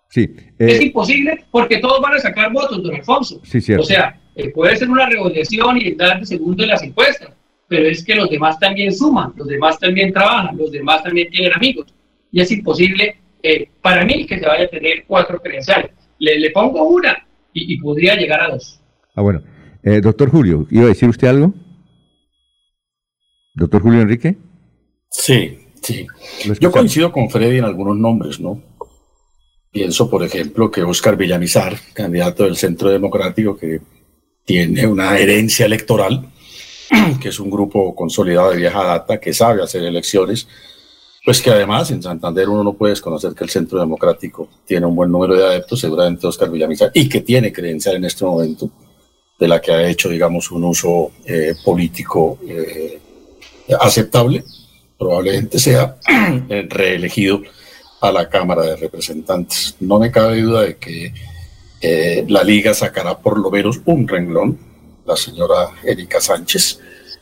Sí, 0.09 0.29
es 0.59 0.81
eh, 0.81 0.85
imposible 0.85 1.45
porque 1.51 1.79
todos 1.79 2.01
van 2.01 2.15
a 2.15 2.19
sacar 2.19 2.53
votos, 2.53 2.83
don 2.83 2.95
Alfonso. 2.95 3.41
Sí, 3.45 3.61
cierto. 3.61 3.83
O 3.83 3.87
sea, 3.87 4.21
eh, 4.37 4.51
puede 4.51 4.77
ser 4.77 4.91
una 4.91 5.09
revolución 5.09 5.79
y 5.79 5.93
dar 5.93 6.21
de 6.21 6.27
segundo 6.27 6.63
en 6.63 6.69
las 6.71 6.83
encuestas, 6.83 7.31
pero 7.69 7.87
es 7.87 8.05
que 8.05 8.15
los 8.15 8.29
demás 8.29 8.59
también 8.59 8.93
suman, 8.93 9.33
los 9.37 9.49
demás 9.49 9.79
también 9.79 10.13
trabajan, 10.13 10.57
los 10.57 10.71
demás 10.71 11.03
también 11.03 11.31
tienen 11.31 11.53
amigos. 11.55 11.87
Y 12.31 12.41
es 12.41 12.51
imposible 12.51 13.17
para 13.81 14.05
mí 14.05 14.25
que 14.25 14.39
se 14.39 14.47
vaya 14.47 14.65
a 14.65 14.69
tener 14.69 15.05
cuatro 15.07 15.41
credenciales. 15.41 15.91
Le, 16.19 16.39
le 16.39 16.51
pongo 16.51 16.85
una 16.85 17.27
y 17.53 17.79
podría 17.81 18.15
llegar 18.15 18.41
a 18.41 18.49
dos. 18.51 18.82
Ah, 19.15 19.23
bueno. 19.23 19.43
Eh, 19.83 20.01
doctor 20.01 20.31
Julio, 20.31 20.67
¿iba 20.71 20.85
a 20.85 20.89
decir 20.89 21.09
usted 21.09 21.29
algo? 21.29 21.53
Doctor 23.55 23.83
Julio 23.83 24.01
Enrique. 24.01 24.37
Sí, 25.11 25.59
sí. 25.83 26.07
Yo 26.61 26.71
coincido 26.71 27.13
con 27.13 27.29
Freddy 27.29 27.59
en 27.59 27.65
algunos 27.65 27.97
nombres, 27.97 28.41
¿no? 28.41 28.63
Pienso, 29.71 30.09
por 30.09 30.23
ejemplo, 30.23 30.71
que 30.71 30.83
Oscar 30.83 31.17
Villamizar, 31.17 31.79
candidato 31.93 32.45
del 32.45 32.57
Centro 32.57 32.91
Democrático, 32.91 33.57
que 33.57 33.81
tiene 34.45 34.87
una 34.87 35.19
herencia 35.19 35.67
electoral, 35.67 36.31
que 37.21 37.29
es 37.29 37.41
un 37.41 37.51
grupo 37.51 37.95
consolidado 37.95 38.51
de 38.51 38.59
vieja 38.59 38.85
data, 38.85 39.19
que 39.19 39.33
sabe 39.35 39.63
hacer 39.63 39.83
elecciones, 39.83 40.47
pues 41.25 41.41
que 41.41 41.51
además 41.51 41.91
en 41.91 42.03
Santander 42.03 42.49
uno 42.49 42.65
no 42.65 42.75
puede 42.75 42.93
desconocer 42.93 43.33
que 43.35 43.45
el 43.45 43.51
Centro 43.51 43.79
Democrático 43.79 44.49
tiene 44.67 44.87
un 44.87 44.95
buen 44.95 45.11
número 45.11 45.35
de 45.35 45.45
adeptos, 45.45 45.81
seguramente 45.81 46.27
Oscar 46.27 46.51
Villamizar, 46.51 46.91
y 46.95 47.09
que 47.09 47.21
tiene 47.21 47.53
credencial 47.53 47.97
en 47.97 48.05
este 48.05 48.25
momento 48.25 48.71
de 49.43 49.49
la 49.49 49.61
que 49.61 49.73
ha 49.73 49.89
hecho, 49.89 50.09
digamos, 50.09 50.53
un 50.53 50.63
uso 50.63 51.11
eh, 51.27 51.57
político 51.65 52.39
eh, 52.47 52.97
aceptable, 53.81 54.45
probablemente 54.97 55.59
sea 55.59 55.97
reelegido 56.69 57.43
a 58.01 58.13
la 58.13 58.29
Cámara 58.29 58.63
de 58.63 58.77
Representantes. 58.77 59.75
No 59.81 59.99
me 59.99 60.13
cabe 60.13 60.43
duda 60.43 60.63
de 60.63 60.77
que 60.77 61.13
eh, 61.81 62.25
la 62.29 62.45
Liga 62.45 62.73
sacará 62.73 63.19
por 63.19 63.37
lo 63.37 63.51
menos 63.51 63.81
un 63.85 64.07
renglón, 64.07 64.57
la 65.05 65.17
señora 65.17 65.71
Erika 65.83 66.21
Sánchez, 66.21 66.79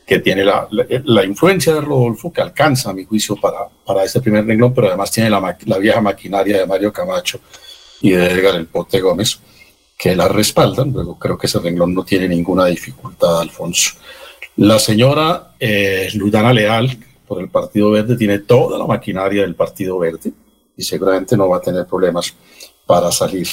que 0.07 0.19
tiene 0.19 0.45
la, 0.45 0.69
la, 0.71 1.25
influencia 1.25 1.73
de 1.73 1.81
Rodolfo, 1.81 2.31
que 2.31 2.43
alcanza, 2.43 2.91
a 2.91 2.93
mi 2.93 3.07
juicio, 3.07 3.35
para, 3.37 3.61
para 3.87 4.05
este 4.05 4.21
primer 4.21 4.45
renglón, 4.45 4.75
pero 4.75 4.89
además 4.89 5.11
tiene 5.11 5.31
la, 5.31 5.57
la 5.65 5.79
vieja 5.79 6.03
maquinaria 6.03 6.59
de 6.59 6.67
Mario 6.67 6.93
Camacho 6.93 7.41
y 8.03 8.11
de 8.11 8.27
Edgar 8.27 8.57
El 8.57 8.67
Pote 8.67 9.01
Gómez 9.01 9.41
que 10.01 10.17
la 10.17 10.29
respaldan. 10.29 10.93
Luego 10.93 11.19
creo 11.19 11.37
que 11.37 11.47
ese 11.47 11.59
renglón 11.59 11.95
no 11.95 12.05
tiene 12.05 12.27
ninguna 12.27 12.67
dificultad, 12.67 13.41
Alfonso. 13.41 13.93
La 14.57 14.79
señora 14.79 15.53
eh, 15.61 16.09
Leal, 16.15 16.99
por 17.27 17.41
el 17.41 17.49
Partido 17.49 17.91
Verde, 17.91 18.17
tiene 18.17 18.39
toda 18.41 18.79
la 18.79 18.87
maquinaria 18.87 19.43
del 19.43 19.55
Partido 19.55 19.99
Verde 19.99 20.33
y 20.77 20.83
seguramente 20.83 21.37
no 21.37 21.49
va 21.49 21.59
a 21.59 21.61
tener 21.61 21.87
problemas 21.87 22.35
para 22.87 23.13
salir. 23.13 23.47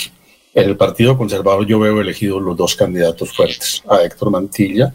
En 0.54 0.70
el 0.70 0.78
Partido 0.78 1.18
Conservador 1.18 1.66
yo 1.68 1.80
veo 1.80 2.00
elegidos 2.00 2.42
los 2.42 2.56
dos 2.56 2.76
candidatos 2.76 3.36
fuertes, 3.36 3.84
a 3.88 4.02
Héctor 4.02 4.32
Mantilla 4.32 4.94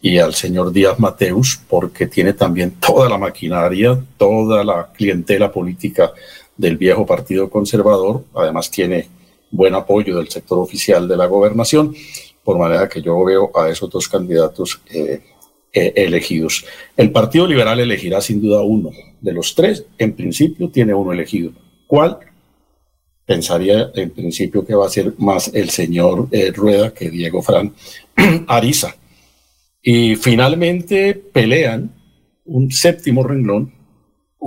y 0.00 0.18
al 0.18 0.34
señor 0.34 0.72
Díaz 0.72 0.98
Mateus, 0.98 1.60
porque 1.68 2.06
tiene 2.06 2.32
también 2.32 2.72
toda 2.80 3.08
la 3.08 3.18
maquinaria, 3.18 3.98
toda 4.16 4.64
la 4.64 4.90
clientela 4.92 5.52
política 5.52 6.12
del 6.56 6.76
viejo 6.76 7.04
Partido 7.04 7.50
Conservador, 7.50 8.24
además 8.34 8.70
tiene 8.70 9.08
buen 9.50 9.74
apoyo 9.74 10.16
del 10.16 10.28
sector 10.28 10.58
oficial 10.58 11.08
de 11.08 11.16
la 11.16 11.26
gobernación, 11.26 11.94
por 12.44 12.58
manera 12.58 12.88
que 12.88 13.02
yo 13.02 13.24
veo 13.24 13.50
a 13.56 13.68
esos 13.68 13.90
dos 13.90 14.08
candidatos 14.08 14.80
eh, 14.90 15.20
eh, 15.72 15.92
elegidos. 15.96 16.64
El 16.96 17.10
Partido 17.10 17.46
Liberal 17.46 17.80
elegirá 17.80 18.20
sin 18.20 18.40
duda 18.40 18.62
uno 18.62 18.90
de 19.20 19.32
los 19.32 19.54
tres, 19.54 19.84
en 19.98 20.14
principio 20.14 20.70
tiene 20.70 20.94
uno 20.94 21.12
elegido. 21.12 21.52
¿Cuál? 21.86 22.18
Pensaría 23.24 23.90
en 23.94 24.10
principio 24.10 24.64
que 24.64 24.74
va 24.74 24.86
a 24.86 24.90
ser 24.90 25.14
más 25.18 25.50
el 25.52 25.70
señor 25.70 26.28
eh, 26.30 26.52
Rueda 26.52 26.94
que 26.94 27.10
Diego 27.10 27.42
Fran 27.42 27.72
Ariza. 28.46 28.94
Y 29.82 30.16
finalmente 30.16 31.14
pelean 31.14 31.92
un 32.44 32.70
séptimo 32.70 33.22
renglón 33.22 33.72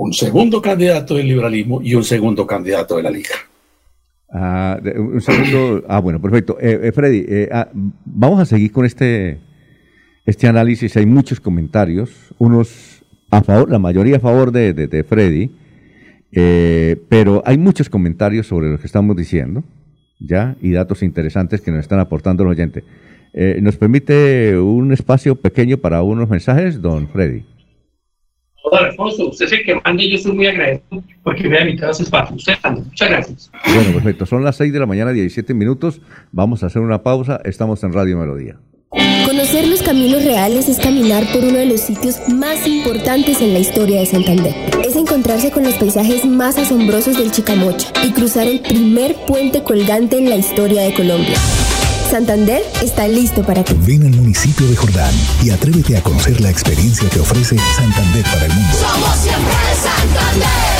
un 0.00 0.12
segundo 0.14 0.62
candidato 0.62 1.14
del 1.14 1.28
liberalismo 1.28 1.82
y 1.82 1.94
un 1.94 2.04
segundo 2.04 2.46
candidato 2.46 2.96
de 2.96 3.02
la 3.02 3.10
Liga. 3.10 3.34
Ah, 4.32 4.80
un 4.96 5.20
segundo. 5.20 5.84
Ah, 5.88 6.00
bueno, 6.00 6.20
perfecto. 6.20 6.56
Eh, 6.60 6.80
eh, 6.84 6.92
Freddy, 6.92 7.24
eh, 7.28 7.48
ah, 7.50 7.68
vamos 8.04 8.40
a 8.40 8.44
seguir 8.44 8.70
con 8.70 8.84
este, 8.84 9.38
este 10.24 10.46
análisis. 10.46 10.96
Hay 10.96 11.06
muchos 11.06 11.40
comentarios, 11.40 12.10
unos 12.38 13.02
a 13.30 13.42
favor, 13.42 13.70
la 13.70 13.78
mayoría 13.78 14.16
a 14.16 14.20
favor 14.20 14.52
de, 14.52 14.72
de, 14.72 15.04
Freddy, 15.04 15.50
pero 17.08 17.42
hay 17.46 17.58
muchos 17.58 17.88
comentarios 17.88 18.48
sobre 18.48 18.70
lo 18.70 18.78
que 18.78 18.86
estamos 18.86 19.16
diciendo, 19.16 19.62
ya, 20.18 20.56
y 20.60 20.72
datos 20.72 21.04
interesantes 21.04 21.60
que 21.60 21.70
nos 21.70 21.80
están 21.80 22.00
aportando 22.00 22.42
los 22.42 22.52
oyentes. 22.52 22.82
¿Nos 23.62 23.76
permite 23.76 24.58
un 24.58 24.92
espacio 24.92 25.36
pequeño 25.36 25.76
para 25.76 26.02
unos 26.02 26.28
mensajes, 26.28 26.82
don 26.82 27.06
Freddy? 27.06 27.44
Don 28.64 28.84
Alfonso, 28.84 29.28
usted 29.28 29.46
es 29.46 29.52
el 29.52 29.64
que 29.64 29.74
manda 29.74 30.02
y 30.02 30.10
yo 30.10 30.16
estoy 30.16 30.32
muy 30.32 30.46
agradecido 30.46 31.02
porque 31.22 31.48
me 31.48 31.58
ha 31.58 31.62
invitado 31.62 31.92
a 31.92 32.02
espacio. 32.02 32.36
Usted 32.36 32.54
manda. 32.62 32.82
Muchas 32.82 33.08
gracias. 33.08 33.50
Bueno, 33.74 33.92
perfecto. 33.94 34.26
Son 34.26 34.44
las 34.44 34.56
6 34.56 34.72
de 34.72 34.78
la 34.78 34.86
mañana, 34.86 35.12
17 35.12 35.54
minutos. 35.54 36.00
Vamos 36.32 36.62
a 36.62 36.66
hacer 36.66 36.82
una 36.82 37.02
pausa. 37.02 37.40
Estamos 37.44 37.82
en 37.84 37.92
Radio 37.92 38.18
Melodía. 38.18 38.56
Conocer 39.24 39.68
los 39.68 39.82
caminos 39.82 40.24
reales 40.24 40.68
es 40.68 40.78
caminar 40.78 41.24
por 41.32 41.44
uno 41.44 41.58
de 41.58 41.66
los 41.66 41.80
sitios 41.80 42.28
más 42.28 42.66
importantes 42.66 43.40
en 43.40 43.52
la 43.52 43.60
historia 43.60 44.00
de 44.00 44.06
Santander. 44.06 44.54
Es 44.84 44.96
encontrarse 44.96 45.52
con 45.52 45.62
los 45.62 45.74
paisajes 45.74 46.24
más 46.24 46.58
asombrosos 46.58 47.16
del 47.16 47.30
Chicamocha 47.30 47.92
y 48.04 48.10
cruzar 48.10 48.48
el 48.48 48.60
primer 48.60 49.14
puente 49.26 49.62
colgante 49.62 50.18
en 50.18 50.28
la 50.28 50.36
historia 50.36 50.82
de 50.82 50.92
Colombia. 50.94 51.36
Santander 52.10 52.64
está 52.82 53.06
listo 53.06 53.44
para 53.44 53.62
ti. 53.62 53.72
Ven 53.82 54.02
al 54.02 54.10
municipio 54.10 54.66
de 54.66 54.74
Jordán 54.74 55.14
y 55.44 55.50
atrévete 55.50 55.96
a 55.96 56.02
conocer 56.02 56.40
la 56.40 56.50
experiencia 56.50 57.08
que 57.08 57.20
ofrece 57.20 57.56
Santander 57.76 58.24
para 58.24 58.46
el 58.46 58.52
mundo. 58.52 58.74
Somos 58.76 59.16
siempre 59.16 59.54
Santander. 59.80 60.79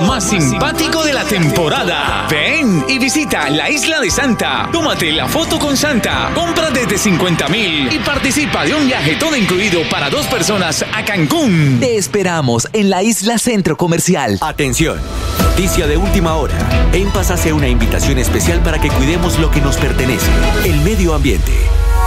más 0.00 0.24
simpático 0.24 1.04
de 1.04 1.12
la 1.12 1.24
temporada. 1.24 2.26
Ven 2.30 2.84
y 2.88 2.98
visita 2.98 3.48
la 3.50 3.70
isla 3.70 4.00
de 4.00 4.10
Santa. 4.10 4.68
Tómate 4.72 5.12
la 5.12 5.26
foto 5.26 5.58
con 5.58 5.76
Santa. 5.76 6.30
Compra 6.34 6.70
desde 6.70 6.98
50 6.98 7.48
mil 7.48 7.92
y 7.92 7.98
participa 7.98 8.64
de 8.64 8.74
un 8.74 8.86
viaje 8.86 9.16
todo 9.16 9.36
incluido 9.36 9.82
para 9.90 10.10
dos 10.10 10.26
personas 10.26 10.84
a 10.92 11.04
Cancún. 11.04 11.78
Te 11.80 11.96
esperamos 11.96 12.68
en 12.72 12.90
la 12.90 13.02
isla 13.02 13.38
Centro 13.38 13.76
Comercial. 13.76 14.38
Atención. 14.40 14.98
Noticia 15.40 15.86
de 15.86 15.96
última 15.96 16.34
hora. 16.36 16.56
En 16.92 17.10
Paz 17.10 17.30
hace 17.30 17.52
una 17.52 17.68
invitación 17.68 18.18
especial 18.18 18.60
para 18.60 18.80
que 18.80 18.90
cuidemos 18.90 19.38
lo 19.38 19.50
que 19.50 19.60
nos 19.60 19.76
pertenece, 19.76 20.30
el 20.64 20.80
medio 20.82 21.14
ambiente. 21.14 21.52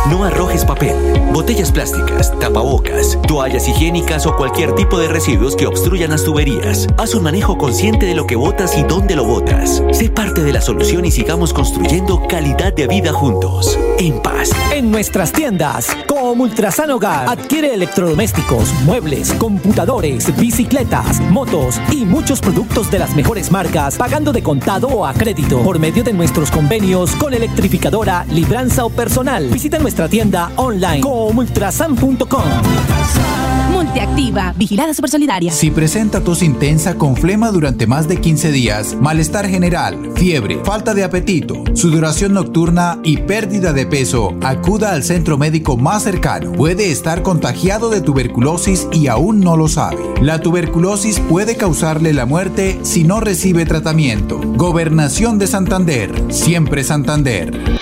No 0.10 0.24
arrojes 0.24 0.66
papel, 0.66 0.96
botellas 1.32 1.72
plásticas, 1.72 2.38
tapabocas, 2.40 3.20
toallas 3.28 3.68
higiénicas 3.68 4.26
o 4.26 4.36
cualquier 4.36 4.74
tipo 4.74 4.98
de 4.98 5.08
residuos 5.08 5.56
que 5.56 5.68
obstruyan 5.68 6.10
las 6.10 6.24
tuberías. 6.24 6.88
Haz 6.98 7.14
un 7.14 7.22
manejo 7.24 7.58
consciente 7.58 7.81
de 7.82 8.14
lo 8.14 8.28
que 8.28 8.36
botas 8.36 8.78
y 8.78 8.84
dónde 8.84 9.16
lo 9.16 9.26
botas. 9.26 9.82
Sé 9.92 10.12
parte 10.12 10.44
de 10.44 10.54
la 10.54 10.62
solución 10.62 11.04
y 11.04 11.10
sigamos 11.10 11.52
construyendo 11.52 12.28
calidad 12.28 12.72
de 12.72 12.86
vida 12.86 13.12
juntos. 13.12 13.76
En 13.98 14.22
paz. 14.22 14.52
En 14.72 14.92
nuestras 14.92 15.32
tiendas, 15.32 15.88
como 16.08 16.44
Ultrasan 16.44 16.92
Hogar, 16.92 17.28
adquiere 17.28 17.74
electrodomésticos, 17.74 18.72
muebles, 18.86 19.34
computadores, 19.34 20.38
bicicletas, 20.38 21.20
motos 21.32 21.82
y 21.92 22.06
muchos 22.06 22.40
productos 22.40 22.92
de 22.92 23.00
las 23.00 23.16
mejores 23.16 23.52
marcas, 23.52 23.98
pagando 23.98 24.32
de 24.32 24.44
contado 24.44 24.88
o 24.88 25.04
a 25.04 25.16
crédito 25.16 25.64
por 25.64 25.80
medio 25.80 26.04
de 26.04 26.14
nuestros 26.14 26.52
convenios 26.52 27.16
con 27.16 27.34
electrificadora, 27.34 28.26
libranza 28.30 28.86
o 28.86 28.92
personal. 28.92 29.48
Visita 29.48 29.80
nuestra 29.80 30.08
tienda 30.08 30.52
online 30.56 31.02
comultrasan.com. 31.02 32.44
Multiactiva, 33.92 34.54
vigilada 34.56 34.94
supersolidaria. 34.94 35.52
Si 35.52 35.70
presenta 35.70 36.22
tos 36.22 36.44
intensa 36.44 36.98
con 36.98 37.18
flema 37.18 37.52
durante 37.52 37.88
más 37.88 38.08
de 38.08 38.22
15 38.22 38.54
días, 38.54 38.96
malestar 39.02 39.50
general, 39.50 40.14
fiebre, 40.16 40.62
falta 40.64 40.94
de 40.94 41.04
apetito, 41.04 41.62
sudoración 41.74 42.32
nocturna 42.32 43.00
y 43.04 43.18
pérdida 43.18 43.74
de 43.74 43.86
peso, 43.86 44.34
acuda 44.44 44.94
al 44.94 45.04
centro 45.04 45.38
médico 45.38 45.76
más 45.76 46.04
cercano. 46.04 46.54
Puede 46.54 46.90
estar 46.90 47.22
contagiado 47.22 47.90
de 47.90 48.00
tuberculosis 48.00 48.88
y 48.94 49.08
aún 49.08 49.42
no 49.42 49.58
lo 49.58 49.68
sabe. 49.68 50.02
La 50.22 50.40
tuberculosis 50.40 51.20
puede 51.20 51.58
causarle 51.58 52.14
la 52.14 52.26
muerte 52.26 52.80
si 52.84 53.04
no 53.04 53.20
recibe 53.20 53.66
tratamiento. 53.66 54.40
Gobernación 54.56 55.38
de 55.38 55.48
Santander, 55.48 56.14
siempre 56.30 56.86
Santander. 56.86 57.82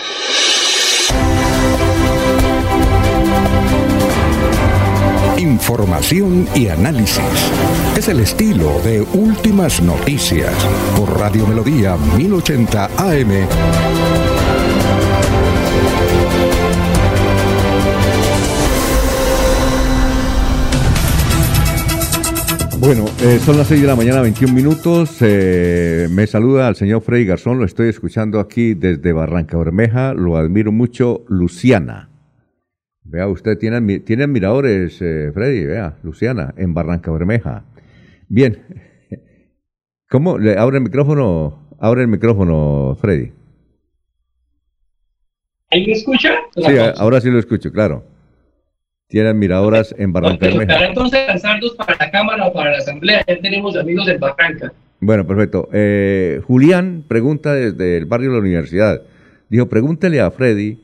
Información 5.60 6.48
y 6.56 6.68
análisis. 6.70 7.22
Es 7.98 8.08
el 8.08 8.22
estilo 8.22 8.80
de 8.82 9.02
Últimas 9.02 9.82
Noticias 9.82 10.54
por 10.96 11.20
Radio 11.20 11.46
Melodía 11.46 11.98
1080 12.18 12.86
AM. 12.98 13.32
Bueno, 22.80 23.06
eh, 23.22 23.40
son 23.44 23.58
las 23.58 23.68
6 23.68 23.82
de 23.82 23.88
la 23.88 23.98
mañana, 23.98 24.22
21 24.22 24.54
minutos. 24.54 25.18
Eh, 25.20 26.08
me 26.10 26.26
saluda 26.26 26.70
al 26.70 26.78
señor 26.78 27.02
Freddy 27.02 27.26
Garzón, 27.26 27.60
lo 27.60 27.66
estoy 27.66 27.90
escuchando 27.90 28.40
aquí 28.40 28.76
desde 28.76 29.12
Barranca 29.12 29.58
Bermeja. 29.58 30.14
Lo 30.14 30.38
admiro 30.38 30.72
mucho, 30.72 31.26
Luciana. 31.28 32.09
Vea, 33.12 33.28
usted 33.28 33.58
tiene, 33.58 34.00
tiene 34.02 34.24
admiradores, 34.24 35.02
eh, 35.02 35.32
Freddy, 35.34 35.66
vea, 35.66 35.98
Luciana, 36.04 36.54
en 36.58 36.76
Barranca 36.76 37.12
Bermeja. 37.12 37.64
Bien. 38.28 38.64
¿Cómo? 40.10 40.38
¿Le 40.38 40.56
abre 40.60 40.78
el 40.78 40.84
micrófono? 40.84 41.76
Abre 41.80 42.04
el 42.04 42.08
micrófono, 42.08 42.96
Freddy. 43.02 43.32
¿Ahí 45.72 45.88
me 45.88 45.94
escucha? 45.94 46.36
Sí, 46.56 46.78
ahora 46.98 47.20
sí 47.20 47.32
lo 47.32 47.40
escucho, 47.40 47.72
claro. 47.72 48.04
Tiene 49.08 49.30
admiradoras 49.30 49.96
en 49.98 50.14
Barranca 50.14 50.46
Bermeja. 50.46 50.86
entonces 50.86 51.28
lanzarnos 51.28 51.74
para 51.74 51.96
la 52.00 52.12
Cámara 52.12 52.46
o 52.46 52.54
para 52.54 52.72
la 52.72 52.78
Asamblea. 52.78 53.26
Ya 53.28 53.40
tenemos 53.40 53.76
amigos 53.76 54.08
en 54.08 54.20
Barranca. 54.20 54.72
Bueno, 55.00 55.26
perfecto. 55.26 55.68
Eh, 55.74 56.42
Julián 56.46 57.04
pregunta 57.08 57.56
desde 57.56 57.98
el 57.98 58.06
barrio 58.06 58.30
de 58.30 58.36
la 58.36 58.42
universidad. 58.42 59.02
Dijo, 59.50 59.68
pregúntele 59.68 60.22
a 60.22 60.30
Freddy 60.30 60.78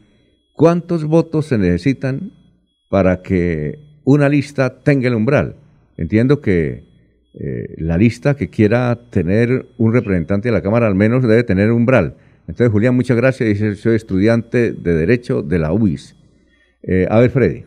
¿Cuántos 0.55 1.03
votos 1.03 1.47
se 1.47 1.57
necesitan 1.57 2.31
para 2.89 3.21
que 3.21 3.79
una 4.05 4.29
lista 4.29 4.83
tenga 4.83 5.09
el 5.09 5.15
umbral? 5.15 5.57
Entiendo 5.97 6.39
que 6.39 6.85
eh, 7.33 7.75
la 7.77 7.97
lista 7.97 8.37
que 8.37 8.49
quiera 8.49 8.97
tener 9.09 9.65
un 9.77 9.91
representante 9.91 10.47
de 10.47 10.53
la 10.53 10.61
Cámara 10.61 10.87
al 10.87 10.95
menos 10.95 11.23
debe 11.23 11.43
tener 11.43 11.71
umbral. 11.71 12.15
Entonces, 12.47 12.69
Julián, 12.69 12.95
muchas 12.95 13.17
gracias. 13.17 13.49
Dice, 13.49 13.75
soy 13.75 13.97
estudiante 13.97 14.71
de 14.71 14.93
Derecho 14.93 15.41
de 15.41 15.59
la 15.59 15.73
UIS. 15.73 16.15
Eh, 16.83 17.05
a 17.09 17.19
ver, 17.19 17.31
Freddy. 17.31 17.63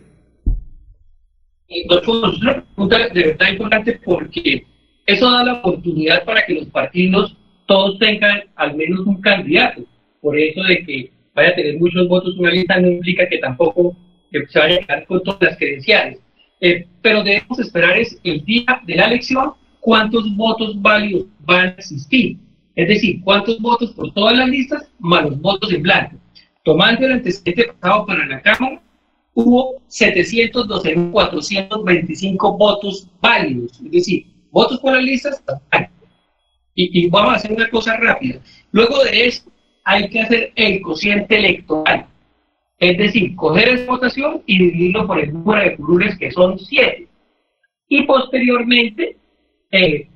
una 2.07 2.65
pregunta 2.65 3.09
de 3.13 3.23
verdad 3.23 3.53
importante 3.53 4.01
porque 4.03 4.65
eso 5.05 5.31
da 5.31 5.45
la 5.45 5.55
oportunidad 5.55 6.25
para 6.25 6.47
que 6.47 6.55
los 6.55 6.69
partidos 6.69 7.37
todos 7.67 7.99
tengan 7.99 8.45
al 8.57 8.75
menos 8.77 9.01
un 9.07 9.21
candidato. 9.21 9.83
Por 10.23 10.39
eso 10.39 10.63
de 10.63 10.85
que 10.87 11.18
vaya 11.39 11.51
a 11.51 11.55
tener 11.55 11.79
muchos 11.79 12.09
votos 12.09 12.37
una 12.37 12.51
lista 12.51 12.81
no 12.81 12.89
implica 12.89 13.29
que 13.29 13.39
tampoco 13.39 13.97
se 14.31 14.41
vaya 14.59 14.75
a 14.77 14.81
quedar 14.81 15.07
con 15.07 15.23
todas 15.23 15.41
las 15.41 15.57
credenciales. 15.57 16.19
Eh, 16.61 16.87
pero 17.03 17.23
debemos 17.23 17.61
esperar 17.61 17.97
es 17.97 18.19
el 18.25 18.45
día 18.45 18.83
de 18.85 18.97
la 18.97 19.05
elección 19.07 19.53
cuántos 19.81 20.37
votos 20.37 20.83
válidos 20.83 21.27
van 21.41 21.69
a 21.69 21.71
existir. 21.71 22.37
Es 22.75 22.89
decir, 22.89 23.21
cuántos 23.23 23.61
votos 23.61 23.93
por 23.93 24.13
todas 24.13 24.37
las 24.37 24.49
listas 24.49 24.91
más 24.99 25.23
los 25.25 25.41
votos 25.41 25.73
en 25.73 25.83
blanco. 25.83 26.17
Tomando 26.65 27.07
el 27.07 27.13
antecedente 27.13 27.73
pasado 27.73 28.05
para 28.07 28.27
la 28.27 28.43
Cámara, 28.43 28.83
hubo 29.35 29.81
712.425 29.89 32.59
votos 32.59 33.09
válidos, 33.21 33.81
es 33.85 33.93
decir, 33.93 34.27
votos 34.51 34.81
por 34.81 34.95
las 34.95 35.05
listas. 35.05 35.41
Y, 36.75 37.01
y 37.01 37.09
vamos 37.09 37.33
a 37.33 37.37
hacer 37.37 37.53
una 37.53 37.71
cosa 37.71 37.97
rápida. 37.97 38.41
Luego 38.73 39.05
de 39.05 39.27
eso, 39.27 39.45
hay 39.89 40.09
que 40.11 40.21
hacer 40.21 40.53
el 40.55 40.83
cociente 40.83 41.39
electoral. 41.39 42.05
Es 42.79 42.99
decir, 42.99 43.35
coger 43.37 43.71
esa 43.71 43.91
votación 43.91 44.43
y 44.45 44.59
dividirlo 44.59 45.07
por 45.07 45.19
el 45.19 45.33
número 45.33 45.63
de 45.63 45.77
curules, 45.77 46.19
que 46.19 46.31
son 46.31 46.59
7. 46.59 47.07
Y 47.89 48.03
posteriormente, 48.03 49.17
eh, 49.71 50.07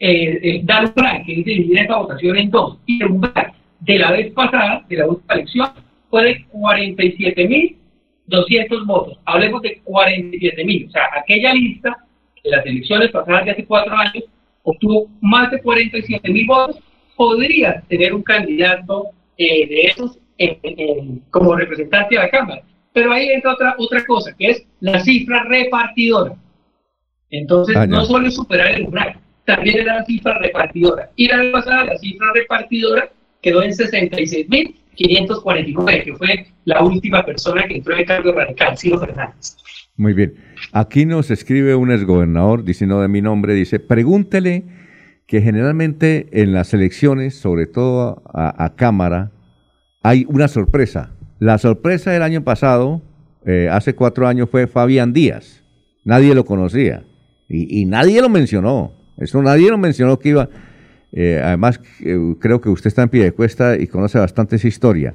eh, 0.00 0.40
eh, 0.42 0.60
dar 0.64 0.82
un 0.82 0.88
umbral, 0.88 1.22
que 1.24 1.38
es 1.38 1.44
dividir 1.44 1.78
esa 1.78 1.98
votación 1.98 2.36
en 2.36 2.50
dos. 2.50 2.78
Y 2.84 3.00
el 3.00 3.12
umbral 3.12 3.52
de 3.78 3.96
la 3.96 4.10
vez 4.10 4.32
pasada, 4.32 4.84
de 4.88 4.96
la 4.96 5.06
última 5.06 5.34
elección, 5.34 5.68
fue 6.10 6.24
de 6.24 6.44
47.200 6.48 8.86
votos. 8.86 9.20
Hablemos 9.24 9.62
de 9.62 9.80
47.000. 9.84 10.88
O 10.88 10.90
sea, 10.90 11.02
aquella 11.16 11.54
lista 11.54 11.96
de 12.42 12.50
las 12.50 12.66
elecciones 12.66 13.12
pasadas 13.12 13.44
de 13.44 13.52
hace 13.52 13.66
cuatro 13.66 13.96
años 13.96 14.24
obtuvo 14.64 15.08
más 15.20 15.48
de 15.52 15.62
47.000 15.62 16.46
votos. 16.48 16.82
Podría 17.16 17.82
tener 17.88 18.14
un 18.14 18.22
candidato 18.22 19.10
de 19.38 19.80
esos 19.82 20.18
como 21.30 21.56
representante 21.56 22.14
de 22.14 22.22
la 22.22 22.30
Cámara. 22.30 22.62
Pero 22.92 23.12
ahí 23.12 23.28
entra 23.28 23.52
otra, 23.52 23.74
otra 23.78 24.04
cosa, 24.06 24.32
que 24.36 24.50
es 24.50 24.64
la 24.80 25.00
cifra 25.00 25.44
repartidora. 25.44 26.34
Entonces, 27.30 27.74
ah, 27.76 27.86
no 27.86 28.04
solo 28.04 28.26
es 28.28 28.34
superar 28.34 28.74
el 28.74 28.82
umbral, 28.84 29.18
también 29.44 29.78
era 29.80 29.96
la 29.96 30.04
cifra 30.04 30.38
repartidora. 30.38 31.10
Y 31.16 31.28
la 31.28 31.38
vez 31.38 31.52
pasada, 31.52 31.84
la 31.84 31.96
cifra 31.98 32.28
repartidora 32.34 33.10
quedó 33.42 33.62
en 33.62 33.72
66.549, 33.72 36.04
que 36.04 36.14
fue 36.14 36.46
la 36.64 36.82
última 36.82 37.22
persona 37.24 37.66
que 37.66 37.76
entró 37.76 37.92
en 37.94 38.00
el 38.00 38.06
cambio 38.06 38.32
radical, 38.32 38.76
Ciro 38.78 38.98
Fernández. 39.00 39.56
Muy 39.96 40.14
bien. 40.14 40.34
Aquí 40.72 41.06
nos 41.06 41.30
escribe 41.30 41.74
un 41.74 41.90
exgobernador 41.90 42.64
diciendo 42.64 43.00
de 43.00 43.08
mi 43.08 43.22
nombre, 43.22 43.54
dice, 43.54 43.78
pregúntele 43.78 44.64
que 45.26 45.42
generalmente 45.42 46.28
en 46.30 46.52
las 46.52 46.72
elecciones, 46.72 47.34
sobre 47.34 47.66
todo 47.66 48.22
a, 48.32 48.72
Cámara, 48.76 49.32
hay 50.02 50.24
una 50.28 50.46
sorpresa. 50.46 51.10
La 51.40 51.58
sorpresa 51.58 52.12
del 52.12 52.22
año 52.22 52.44
pasado, 52.44 53.02
eh, 53.44 53.68
hace 53.70 53.94
cuatro 53.94 54.28
años, 54.28 54.48
fue 54.48 54.68
Fabián 54.68 55.12
Díaz. 55.12 55.64
Nadie 56.04 56.34
lo 56.34 56.44
conocía 56.44 57.04
y, 57.48 57.84
nadie 57.86 58.22
lo 58.22 58.28
mencionó. 58.28 58.92
Eso 59.18 59.42
nadie 59.42 59.70
lo 59.70 59.78
mencionó 59.78 60.18
que 60.18 60.28
iba. 60.28 60.48
Eh, 61.10 61.40
además, 61.42 61.80
eh, 62.04 62.16
creo 62.38 62.60
que 62.60 62.68
usted 62.68 62.88
está 62.88 63.02
en 63.02 63.08
pie 63.08 63.24
de 63.24 63.32
cuesta 63.32 63.76
y 63.76 63.88
conoce 63.88 64.18
bastante 64.18 64.56
esa 64.56 64.68
historia. 64.68 65.14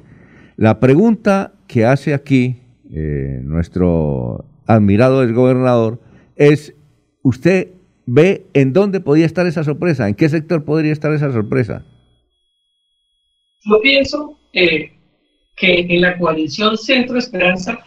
La 0.56 0.80
pregunta 0.80 1.52
que 1.66 1.86
hace 1.86 2.12
aquí 2.12 2.58
nuestro 2.90 4.44
admirado 4.66 5.22
exgobernador 5.22 5.98
es: 6.36 6.74
¿usted 7.22 7.68
ve 8.06 8.46
en 8.54 8.72
dónde 8.72 9.00
podía 9.00 9.26
estar 9.26 9.46
esa 9.46 9.64
sorpresa? 9.64 10.08
¿En 10.08 10.14
qué 10.14 10.28
sector 10.28 10.64
podría 10.64 10.92
estar 10.92 11.12
esa 11.12 11.32
sorpresa? 11.32 11.84
Yo 13.64 13.80
pienso 13.80 14.38
eh, 14.52 14.92
que 15.56 15.86
en 15.88 16.00
la 16.00 16.18
coalición 16.18 16.76
Centro 16.76 17.18
Esperanza 17.18 17.78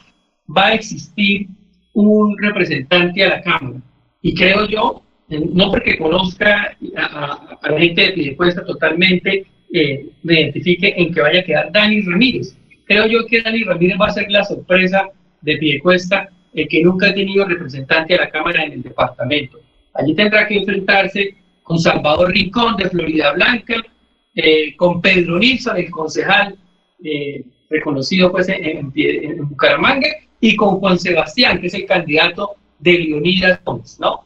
va 0.55 0.67
a 0.67 0.73
existir 0.73 1.47
un 1.93 2.37
representante 2.37 3.23
a 3.23 3.29
la 3.29 3.41
Cámara. 3.41 3.81
Y 4.21 4.33
creo 4.33 4.67
yo, 4.67 5.03
eh, 5.29 5.41
no 5.53 5.71
porque 5.71 5.97
conozca 5.97 6.77
a, 6.97 7.59
la 7.69 7.79
gente 7.79 8.01
de 8.01 8.11
Pidecuesta 8.11 8.63
totalmente, 8.65 9.45
eh, 9.73 10.05
me 10.23 10.41
identifique 10.41 10.93
en 10.95 11.13
que 11.13 11.21
vaya 11.21 11.39
a 11.39 11.43
quedar 11.43 11.71
Dani 11.71 12.01
Ramírez. 12.01 12.55
Creo 12.85 13.07
yo 13.07 13.25
que 13.25 13.41
Dani 13.41 13.63
Ramírez 13.63 13.97
va 13.99 14.07
a 14.07 14.11
ser 14.11 14.29
la 14.29 14.43
sorpresa 14.43 15.09
de 15.41 15.57
Piedecuesta, 15.57 16.29
eh, 16.53 16.67
que 16.67 16.81
nunca 16.83 17.09
ha 17.09 17.13
tenido 17.13 17.45
representante 17.45 18.15
a 18.15 18.21
la 18.21 18.29
Cámara 18.29 18.63
en 18.63 18.73
el 18.73 18.83
departamento. 18.83 19.59
Allí 19.95 20.13
tendrá 20.13 20.47
que 20.47 20.57
enfrentarse 20.57 21.35
con 21.63 21.79
Salvador 21.79 22.31
Rincón 22.31 22.75
de 22.77 22.89
Florida 22.89 23.33
Blanca, 23.33 23.75
eh, 24.35 24.75
con 24.75 25.01
Pedro 25.01 25.39
Nilsson, 25.39 25.77
el 25.77 25.89
concejal 25.89 26.55
eh, 27.03 27.43
reconocido 27.69 28.31
pues 28.31 28.47
en, 28.49 28.91
Bucaramanga, 29.49 30.07
y 30.39 30.55
con 30.55 30.79
Juan 30.79 30.99
Sebastián, 30.99 31.59
que 31.59 31.67
es 31.67 31.73
el 31.73 31.85
candidato 31.85 32.55
de 32.79 32.99
Leonidas 32.99 33.59
Gómez, 33.63 33.97
¿no? 33.99 34.25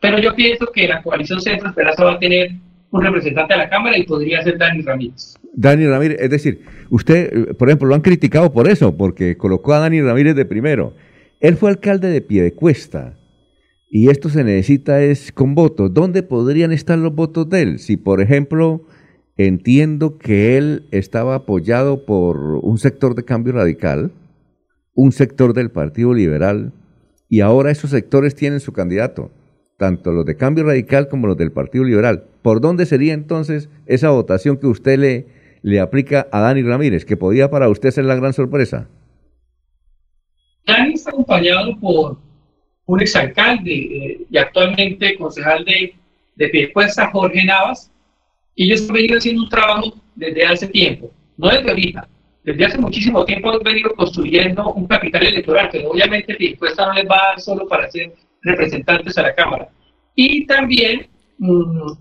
Pero 0.00 0.18
yo 0.18 0.34
pienso 0.34 0.66
que 0.66 0.86
la 0.86 1.02
coalición 1.02 1.40
Centro 1.40 1.68
Esperanza 1.68 2.04
va 2.04 2.12
a 2.12 2.18
tener 2.18 2.52
un 2.90 3.02
representante 3.02 3.54
a 3.54 3.56
la 3.56 3.68
Cámara 3.68 3.98
y 3.98 4.04
podría 4.04 4.42
ser 4.42 4.58
Dani 4.58 4.82
Ramírez. 4.82 5.34
Dani 5.54 5.86
Ramírez, 5.86 6.18
es 6.20 6.30
decir, 6.30 6.60
usted, 6.90 7.32
eh, 7.32 7.54
por 7.54 7.68
ejemplo, 7.68 7.88
lo 7.88 7.94
han 7.94 8.02
criticado 8.02 8.52
por 8.52 8.68
eso, 8.68 8.96
porque 8.96 9.36
colocó 9.36 9.72
a 9.72 9.80
Dani 9.80 10.02
Ramírez 10.02 10.36
de 10.36 10.44
primero. 10.44 10.94
Él 11.40 11.56
fue 11.56 11.70
alcalde 11.70 12.08
de 12.08 12.20
Piedecuesta. 12.20 13.14
Y 13.88 14.10
esto 14.10 14.28
se 14.28 14.44
necesita 14.44 15.02
es 15.02 15.32
con 15.32 15.54
votos. 15.54 15.94
¿Dónde 15.94 16.22
podrían 16.22 16.72
estar 16.72 16.98
los 16.98 17.14
votos 17.14 17.48
de 17.48 17.62
él? 17.62 17.78
Si, 17.78 17.96
por 17.96 18.20
ejemplo, 18.20 18.84
Entiendo 19.38 20.16
que 20.16 20.56
él 20.56 20.86
estaba 20.92 21.34
apoyado 21.34 22.06
por 22.06 22.38
un 22.62 22.78
sector 22.78 23.14
de 23.14 23.24
cambio 23.24 23.52
radical, 23.52 24.10
un 24.94 25.12
sector 25.12 25.52
del 25.52 25.70
Partido 25.70 26.14
Liberal, 26.14 26.72
y 27.28 27.40
ahora 27.40 27.70
esos 27.70 27.90
sectores 27.90 28.34
tienen 28.34 28.60
su 28.60 28.72
candidato, 28.72 29.30
tanto 29.76 30.12
los 30.12 30.24
de 30.24 30.36
cambio 30.36 30.64
radical 30.64 31.08
como 31.08 31.26
los 31.26 31.36
del 31.36 31.52
Partido 31.52 31.84
Liberal. 31.84 32.24
¿Por 32.40 32.62
dónde 32.62 32.86
sería 32.86 33.12
entonces 33.12 33.68
esa 33.84 34.08
votación 34.08 34.56
que 34.56 34.68
usted 34.68 34.98
le, 34.98 35.26
le 35.60 35.80
aplica 35.80 36.28
a 36.32 36.40
Dani 36.40 36.62
Ramírez, 36.62 37.04
que 37.04 37.18
podía 37.18 37.50
para 37.50 37.68
usted 37.68 37.90
ser 37.90 38.06
la 38.06 38.14
gran 38.14 38.32
sorpresa? 38.32 38.88
Dani 40.66 40.94
está 40.94 41.10
acompañado 41.10 41.78
por 41.78 42.16
un 42.86 43.00
exalcalde 43.00 43.72
eh, 43.72 44.20
y 44.30 44.38
actualmente 44.38 45.16
concejal 45.16 45.64
de, 45.64 45.94
de 46.36 46.48
Piedecuesta, 46.48 47.10
Jorge 47.10 47.44
Navas, 47.44 47.90
y 48.54 48.64
ellos 48.64 48.88
han 48.88 48.94
venido 48.94 49.18
haciendo 49.18 49.42
un 49.42 49.48
trabajo 49.48 49.94
desde 50.14 50.46
hace 50.46 50.68
tiempo, 50.68 51.10
no 51.36 51.48
desde 51.48 51.68
ahorita. 51.68 52.08
Desde 52.44 52.64
hace 52.64 52.78
muchísimo 52.78 53.24
tiempo 53.24 53.50
han 53.50 53.58
venido 53.58 53.92
construyendo 53.94 54.72
un 54.72 54.86
capital 54.86 55.26
electoral, 55.26 55.68
que 55.68 55.84
obviamente 55.84 56.34
Piedecuesta 56.34 56.86
no 56.86 56.92
les 56.94 57.08
va 57.08 57.16
a 57.16 57.26
dar 57.32 57.40
solo 57.40 57.66
para 57.66 57.90
ser 57.90 58.14
representantes 58.42 59.18
a 59.18 59.22
la 59.22 59.34
Cámara. 59.34 59.68
Y 60.14 60.46
también 60.46 61.08
mmm, 61.38 61.92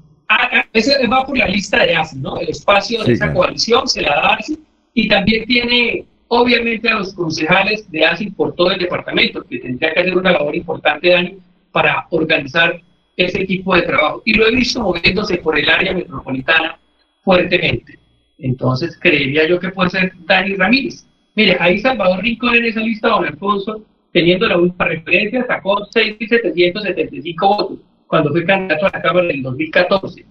ese 0.74 1.08
va 1.08 1.26
por 1.26 1.38
la 1.38 1.48
lista 1.48 1.86
de 1.86 1.96
ASI, 1.96 2.18
¿no? 2.20 2.38
El 2.38 2.50
espacio 2.50 3.04
de 3.04 3.14
esa 3.14 3.34
coalición 3.34 3.88
se 3.88 4.02
la 4.02 4.10
da 4.10 4.34
ASI 4.36 4.58
y 4.94 5.08
también 5.08 5.46
tiene 5.46 6.06
obviamente 6.28 6.90
a 6.90 7.00
los 7.00 7.14
concejales 7.14 7.90
de 7.92 8.06
ASI 8.06 8.32
por 8.32 8.56
todo 8.56 8.72
el 8.72 8.80
departamento, 8.80 9.44
que 9.44 9.60
tendría 9.60 9.94
que 9.94 10.00
hacer 10.02 10.18
una 10.18 10.32
labor 10.32 10.56
importante, 10.56 11.10
Dani, 11.10 11.38
para 11.72 12.08
organizar 12.10 12.82
ese 13.16 13.46
tipo 13.46 13.76
de 13.76 13.84
trabajo. 13.84 14.22
Y 14.26 14.34
lo 14.34 14.48
he 14.48 14.56
visto 14.56 14.82
moviéndose 14.82 15.38
por 15.38 15.58
el 15.58 15.70
área 15.70 15.94
metropolitana 15.94 16.80
fuertemente. 17.24 18.00
Entonces, 18.38 18.98
creería 19.00 19.48
yo 19.48 19.60
que 19.60 19.70
puede 19.70 19.90
ser 19.90 20.14
Dani 20.26 20.56
Ramírez. 20.56 21.08
Mire, 21.36 21.58
ahí 21.60 21.80
Salvador 21.80 22.24
Rincón 22.24 22.56
en 22.56 22.66
esa 22.66 22.80
lista, 22.80 23.10
don 23.10 23.26
Alfonso, 23.26 23.84
teniendo 24.12 24.48
la 24.48 24.58
última 24.58 24.86
referencia, 24.86 25.46
sacó 25.46 25.78
6.775 25.94 27.36
votos 27.40 27.80
cuando 28.08 28.32
fue 28.32 28.46
candidato 28.46 28.86
a 28.86 28.92
la 28.94 29.02
Cámara 29.02 29.26
en 29.26 29.38
el 29.38 29.44
2014. 29.44 30.26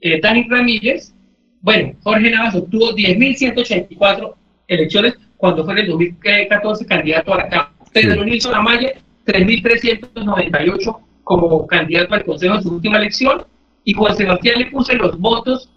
Eh, 0.00 0.20
Dani 0.20 0.46
Ramírez, 0.48 1.14
bueno, 1.60 1.94
Jorge 2.02 2.30
Navas 2.30 2.56
obtuvo 2.56 2.92
10.184 2.92 4.34
elecciones 4.68 5.14
cuando 5.36 5.64
fue 5.64 5.74
en 5.74 5.78
el 5.80 5.88
2014 5.88 6.86
candidato 6.86 7.34
a 7.34 7.38
la 7.38 7.48
Cámara. 7.48 7.72
Pedro 7.92 8.24
Nilsson 8.24 8.54
Amaya, 8.54 8.92
3.398 9.26 10.98
como 11.22 11.66
candidato 11.66 12.14
al 12.14 12.24
Consejo 12.24 12.56
en 12.56 12.62
su 12.62 12.74
última 12.74 12.98
elección 12.98 13.44
y 13.84 13.92
Juan 13.92 14.16
Sebastián 14.16 14.58
le 14.58 14.66
puse 14.66 14.94
los 14.94 15.18
votos, 15.18 15.70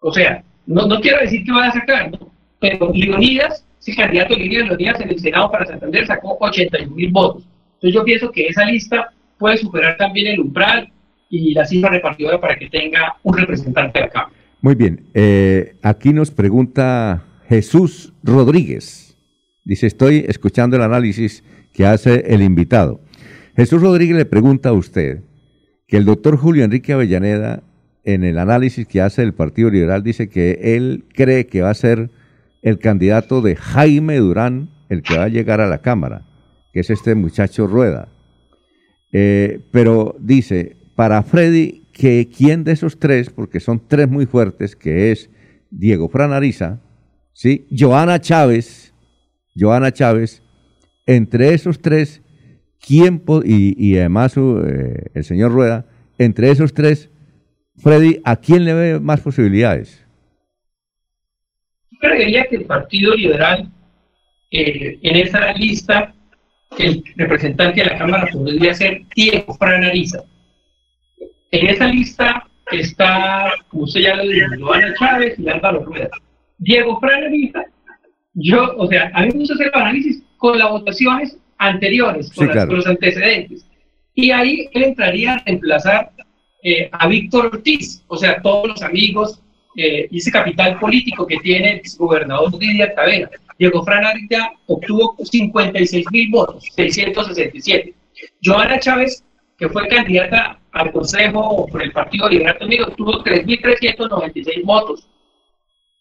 o 0.00 0.12
sea, 0.12 0.42
no, 0.66 0.86
no 0.86 1.00
quiero 1.00 1.18
decir 1.20 1.44
que 1.44 1.52
va 1.52 1.66
a 1.66 1.72
sacar, 1.72 2.10
pero 2.60 2.90
Leonidas, 2.94 3.66
ese 3.80 3.94
candidato 3.94 4.34
de 4.34 4.44
Leonidas 4.44 5.00
en 5.00 5.10
el 5.10 5.18
Senado 5.18 5.50
para 5.50 5.66
Santander 5.66 6.06
sacó 6.06 6.36
81 6.40 6.94
mil 6.94 7.10
votos. 7.10 7.44
Entonces 7.74 7.94
yo 7.94 8.04
pienso 8.04 8.30
que 8.30 8.46
esa 8.46 8.64
lista 8.64 9.12
puede 9.38 9.56
superar 9.56 9.96
también 9.96 10.28
el 10.28 10.40
umbral 10.40 10.92
y 11.28 11.54
la 11.54 11.64
cifra 11.64 11.90
repartidora 11.90 12.40
para 12.40 12.56
que 12.56 12.68
tenga 12.68 13.16
un 13.22 13.36
representante 13.36 14.02
acá. 14.02 14.28
Muy 14.60 14.74
bien, 14.74 15.06
eh, 15.14 15.76
aquí 15.82 16.12
nos 16.12 16.30
pregunta 16.30 17.24
Jesús 17.50 18.12
Rodríguez. 18.22 19.18
Dice, 19.64 19.88
estoy 19.88 20.24
escuchando 20.28 20.76
el 20.76 20.82
análisis 20.82 21.42
que 21.72 21.84
hace 21.84 22.32
el 22.32 22.42
invitado. 22.42 23.00
Jesús 23.56 23.82
Rodríguez 23.82 24.16
le 24.16 24.24
pregunta 24.24 24.68
a 24.68 24.72
usted 24.72 25.24
que 25.88 25.96
el 25.96 26.04
doctor 26.04 26.36
Julio 26.36 26.62
Enrique 26.62 26.92
Avellaneda, 26.92 27.64
en 28.04 28.22
el 28.22 28.38
análisis 28.38 28.86
que 28.86 29.00
hace 29.00 29.22
del 29.22 29.34
Partido 29.34 29.68
Liberal, 29.68 30.04
dice 30.04 30.28
que 30.28 30.76
él 30.76 31.06
cree 31.12 31.48
que 31.48 31.62
va 31.62 31.70
a 31.70 31.74
ser 31.74 32.12
el 32.62 32.78
candidato 32.78 33.42
de 33.42 33.56
Jaime 33.56 34.18
Durán 34.18 34.70
el 34.88 35.02
que 35.02 35.18
va 35.18 35.24
a 35.24 35.28
llegar 35.28 35.60
a 35.60 35.66
la 35.66 35.78
Cámara, 35.78 36.28
que 36.72 36.78
es 36.80 36.90
este 36.90 37.16
muchacho 37.16 37.66
Rueda. 37.66 38.06
Eh, 39.10 39.58
pero 39.72 40.14
dice, 40.20 40.76
para 40.94 41.24
Freddy, 41.24 41.82
que 41.92 42.28
quién 42.28 42.62
de 42.62 42.70
esos 42.70 43.00
tres, 43.00 43.28
porque 43.28 43.58
son 43.58 43.82
tres 43.88 44.08
muy 44.08 44.26
fuertes, 44.26 44.76
que 44.76 45.10
es 45.10 45.30
Diego 45.72 46.08
Franariza, 46.08 46.78
¿sí? 47.40 47.66
Joana 47.70 48.20
Chávez, 48.20 48.92
Joana 49.56 49.90
Chávez, 49.92 50.42
entre 51.06 51.54
esos 51.54 51.80
tres, 51.80 52.20
¿quién 52.86 53.22
y, 53.46 53.74
y, 53.78 53.96
además 53.96 54.36
eh, 54.36 55.06
el 55.14 55.24
señor 55.24 55.50
Rueda, 55.50 55.86
entre 56.18 56.50
esos 56.50 56.74
tres, 56.74 57.08
Freddy, 57.78 58.20
¿a 58.24 58.36
quién 58.36 58.66
le 58.66 58.74
ve 58.74 59.00
más 59.00 59.20
posibilidades? 59.22 60.04
creería 61.98 62.44
que 62.44 62.56
el 62.56 62.64
Partido 62.66 63.14
Liberal, 63.14 63.70
eh, 64.50 64.98
en 65.00 65.16
esa 65.16 65.52
lista, 65.54 66.14
el 66.78 67.02
representante 67.16 67.80
de 67.80 67.86
la 67.86 67.98
Cámara 67.98 68.28
podría 68.30 68.74
ser 68.74 69.02
Diego 69.16 69.54
Franariza. 69.54 70.24
En 71.50 71.68
esa 71.68 71.86
lista 71.86 72.46
está, 72.70 73.50
como 73.68 73.84
usted 73.84 74.00
ya 74.00 74.16
lo 74.16 74.24
dijo, 74.24 74.46
Joana 74.60 74.94
Chávez 74.98 75.38
y 75.38 75.48
Álvaro 75.48 75.84
Rueda. 75.84 76.10
Diego 76.60 77.00
Franariza, 77.00 77.64
yo, 78.34 78.74
o 78.76 78.86
sea, 78.86 79.10
a 79.14 79.22
mí 79.22 79.28
me 79.32 79.40
gusta 79.40 79.54
hacer 79.54 79.70
el 79.74 79.80
análisis 79.80 80.22
con 80.36 80.58
las 80.58 80.70
votaciones 80.70 81.36
anteriores, 81.58 82.30
con, 82.32 82.48
los 82.68 82.86
antecedentes. 82.86 83.66
Y 84.14 84.30
ahí 84.30 84.68
él 84.72 84.84
entraría 84.84 85.34
a 85.34 85.42
reemplazar 85.44 86.12
eh, 86.62 86.88
a 86.92 87.08
Víctor 87.08 87.46
Ortiz, 87.46 88.04
o 88.08 88.16
sea, 88.16 88.40
todos 88.42 88.68
los 88.68 88.82
amigos 88.82 89.40
eh, 89.76 90.06
y 90.10 90.18
ese 90.18 90.30
capital 90.30 90.78
político 90.78 91.26
que 91.26 91.38
tiene 91.38 91.72
el 91.72 91.82
gobernador 91.98 92.58
Didier 92.58 92.94
Tavera. 92.94 93.30
Diego 93.58 93.82
Fran 93.84 94.04
Arita 94.04 94.52
obtuvo 94.66 95.16
56 95.22 96.06
mil 96.12 96.30
votos, 96.30 96.64
667. 96.76 97.94
Joana 98.42 98.78
Chávez, 98.78 99.24
que 99.58 99.68
fue 99.68 99.88
candidata 99.88 100.58
al 100.72 100.92
Consejo 100.92 101.66
por 101.66 101.82
el 101.82 101.92
Partido 101.92 102.28
Liberal 102.28 102.58
también, 102.58 102.84
obtuvo 102.84 103.22
3.396 103.24 104.64
votos. 104.64 105.06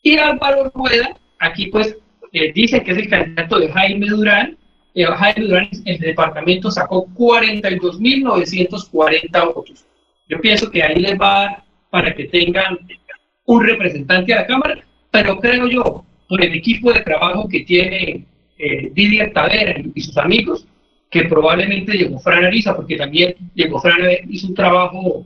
Y 0.01 0.17
Álvaro 0.17 0.71
Rueda, 0.73 1.15
aquí 1.39 1.67
pues 1.67 1.97
eh, 2.31 2.53
dice 2.53 2.81
que 2.83 2.91
es 2.91 2.97
el 2.97 3.09
candidato 3.09 3.59
de 3.59 3.69
Jaime 3.69 4.07
Durán. 4.07 4.57
Eh, 4.93 5.05
Jaime 5.05 5.45
Durán 5.45 5.69
en 5.85 5.95
el 5.95 5.99
departamento 5.99 6.71
sacó 6.71 7.05
42.940 7.07 9.53
votos. 9.53 9.85
Yo 10.27 10.39
pienso 10.39 10.71
que 10.71 10.81
ahí 10.83 11.01
les 11.01 11.19
va 11.19 11.65
para 11.89 12.13
que 12.13 12.25
tengan 12.25 12.77
un 13.45 13.65
representante 13.65 14.33
a 14.33 14.41
la 14.41 14.47
Cámara, 14.47 14.83
pero 15.11 15.39
creo 15.39 15.67
yo, 15.67 16.05
por 16.27 16.43
el 16.43 16.53
equipo 16.53 16.93
de 16.93 17.01
trabajo 17.01 17.49
que 17.49 17.61
tiene 17.61 18.25
eh, 18.59 18.91
Didier 18.93 19.33
Tavera 19.33 19.81
y 19.93 20.01
sus 20.01 20.15
amigos, 20.17 20.67
que 21.09 21.25
probablemente 21.25 21.97
llegó 21.97 22.19
Fran 22.19 22.45
Ariza, 22.45 22.75
porque 22.75 22.95
también 22.95 23.33
llegó 23.55 23.81
Fran 23.81 23.97
hizo 24.29 24.45
un 24.47 24.53
trabajo 24.53 25.25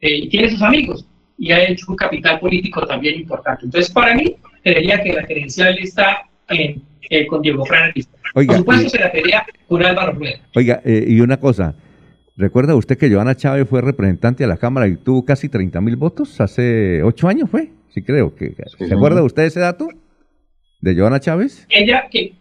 eh, 0.00 0.16
y 0.16 0.28
tiene 0.28 0.50
sus 0.50 0.62
amigos 0.62 1.06
y 1.40 1.52
ha 1.52 1.66
hecho 1.66 1.86
un 1.88 1.96
capital 1.96 2.38
político 2.38 2.86
también 2.86 3.18
importante. 3.18 3.64
Entonces, 3.64 3.90
para 3.90 4.14
mí, 4.14 4.36
creería 4.62 5.02
que 5.02 5.14
la 5.14 5.24
credencial 5.24 5.76
está 5.78 6.28
en, 6.50 6.82
eh, 7.08 7.26
con 7.26 7.40
Diego 7.40 7.64
Fran. 7.64 7.92
Por 8.34 8.44
supuesto, 8.44 8.90
se 8.90 8.98
la 8.98 9.10
pelea 9.10 9.46
con 9.66 9.82
Álvaro 9.82 10.12
Rueda. 10.12 10.38
Oiga, 10.54 10.82
eh, 10.84 11.06
y 11.08 11.18
una 11.20 11.38
cosa, 11.40 11.74
¿Recuerda 12.36 12.74
usted 12.74 12.96
que 12.96 13.10
Joana 13.10 13.34
Chávez 13.34 13.68
fue 13.68 13.82
representante 13.82 14.44
a 14.44 14.46
la 14.46 14.56
Cámara 14.56 14.88
y 14.88 14.96
tuvo 14.96 15.26
casi 15.26 15.50
30 15.50 15.78
mil 15.82 15.96
votos 15.96 16.40
hace 16.40 17.02
ocho 17.02 17.28
años, 17.28 17.50
fue? 17.50 17.68
Sí, 17.92 18.00
creo. 18.00 18.34
que 18.34 18.54
¿Se 18.78 18.94
acuerda 18.94 19.22
usted 19.22 19.42
ese 19.42 19.60
dato 19.60 19.88
de 20.80 20.94
Joana 20.94 21.20
Chávez? 21.20 21.66
Ella 21.68 22.04
que, 22.10 22.32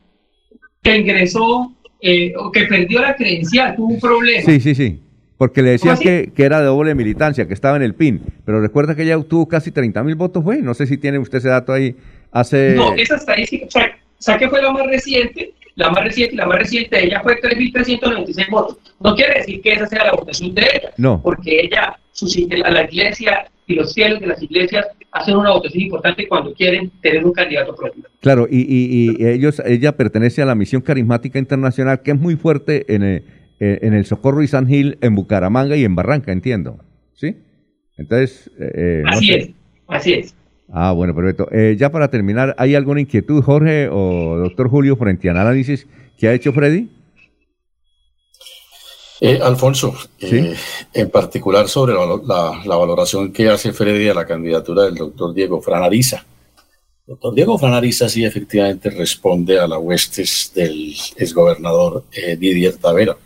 que 0.82 0.96
ingresó 0.96 1.76
eh, 2.00 2.32
o 2.38 2.50
que 2.50 2.64
perdió 2.66 3.02
la 3.02 3.14
credencial, 3.14 3.76
tuvo 3.76 3.88
un 3.88 4.00
problema. 4.00 4.44
Sí, 4.44 4.62
sí, 4.62 4.74
sí. 4.74 5.02
Porque 5.40 5.64
le 5.64 5.72
decían 5.72 5.98
que, 5.98 6.32
que, 6.36 6.44
era 6.44 6.60
de 6.60 6.68
doble 6.68 6.94
militancia, 6.94 7.48
que 7.48 7.54
estaba 7.54 7.78
en 7.78 7.82
el 7.82 7.96
PIN. 7.96 8.22
Pero 8.46 8.62
recuerda 8.62 8.94
que 8.94 9.04
ella 9.04 9.18
obtuvo 9.18 9.48
casi 9.48 9.72
30 9.72 10.04
mil 10.04 10.16
votos, 10.16 10.44
fue. 10.44 10.58
No 10.62 10.74
sé 10.74 10.86
si 10.86 10.98
tiene 10.98 11.18
usted 11.18 11.38
ese 11.40 11.48
dato 11.48 11.72
ahí 11.72 11.96
hace... 12.32 12.76
No, 12.76 12.94
esa 12.94 13.16
estadística, 13.16 13.66
o 13.66 13.72
sea, 13.72 13.86
o 13.86 14.22
sea 14.22 14.38
que 14.38 14.50
fue 14.50 14.62
la 14.62 14.72
más 14.72 14.86
reciente 14.86 15.54
la 15.80 15.90
más 15.92 16.04
reciente, 16.04 16.36
la 16.36 16.46
más 16.46 16.60
reciente 16.60 16.96
de 16.98 17.06
ella 17.06 17.22
fue 17.24 17.40
3.396 17.40 18.50
votos. 18.50 18.78
No 19.00 19.16
quiere 19.16 19.36
decir 19.36 19.62
que 19.62 19.72
esa 19.72 19.88
sea 19.88 20.04
la 20.04 20.12
votación 20.12 20.54
de 20.54 20.62
ella, 20.62 20.92
no. 20.98 21.22
porque 21.22 21.62
ella, 21.62 21.98
sus, 22.12 22.38
la 22.38 22.84
iglesia 22.84 23.50
y 23.66 23.76
los 23.76 23.94
cielos 23.94 24.20
de 24.20 24.28
las 24.28 24.44
iglesias 24.44 24.86
hacen 25.12 25.38
una 25.38 25.52
votación 25.52 25.84
importante 25.84 26.28
cuando 26.28 26.54
quieren 26.54 26.92
tener 27.02 27.24
un 27.24 27.32
candidato 27.32 27.74
propio. 27.76 28.04
Claro, 28.20 28.46
y, 28.52 28.66
y, 28.68 29.26
ellos, 29.26 29.62
ella 29.66 29.96
pertenece 29.96 30.42
a 30.42 30.46
la 30.46 30.54
misión 30.54 30.82
carismática 30.82 31.40
internacional, 31.40 32.02
que 32.02 32.12
es 32.12 32.20
muy 32.20 32.36
fuerte 32.36 32.94
en 32.94 33.04
el, 33.04 33.24
eh, 33.60 33.80
en 33.82 33.94
el 33.94 34.06
Socorro 34.06 34.42
y 34.42 34.48
San 34.48 34.68
Gil, 34.68 34.98
en 35.02 35.16
Bucaramanga 35.16 35.76
y 35.76 35.84
en 35.84 35.96
Barranca, 35.96 36.32
entiendo. 36.32 36.80
¿Sí? 37.14 37.36
Entonces. 37.98 38.50
Eh, 38.60 38.72
eh, 38.76 39.04
así 39.08 39.32
es, 39.34 39.50
así 39.88 40.14
es. 40.14 40.36
Ah, 40.72 40.92
bueno, 40.92 41.16
perfecto. 41.16 41.48
Eh, 41.52 41.76
ya 41.80 41.92
para 41.92 42.10
terminar, 42.10 42.56
¿hay 42.58 42.76
alguna 42.76 43.02
inquietud, 43.02 43.42
Jorge 43.42 43.90
o 43.92 44.38
doctor 44.38 44.70
Julio, 44.70 44.96
frente 44.96 45.30
al 45.30 45.38
análisis 45.38 45.88
que 46.18 46.28
ha 46.28 46.34
hecho 46.34 46.54
Freddy? 46.54 46.90
Eh, 49.22 49.40
Alfonso, 49.42 49.96
eh, 50.20 50.56
en 50.94 51.10
particular 51.10 51.68
sobre 51.68 51.94
la, 51.94 52.78
valoración 52.78 53.34
que 53.34 53.50
hace 53.50 53.74
Freddy 53.74 54.08
a 54.08 54.14
la 54.14 54.26
candidatura 54.26 54.84
del 54.84 54.96
doctor 54.96 55.34
Diego 55.34 55.62
Franariza. 55.62 56.24
Doctor 57.06 57.34
Diego 57.34 57.58
Franariza 57.58 58.08
sí 58.08 58.24
efectivamente 58.24 58.92
responde 58.92 59.60
a 59.60 59.68
la 59.68 59.80
huestes 59.80 60.52
del 60.54 60.94
exgobernador 61.18 62.06
Didier 62.38 62.76
Tavera 62.78 63.18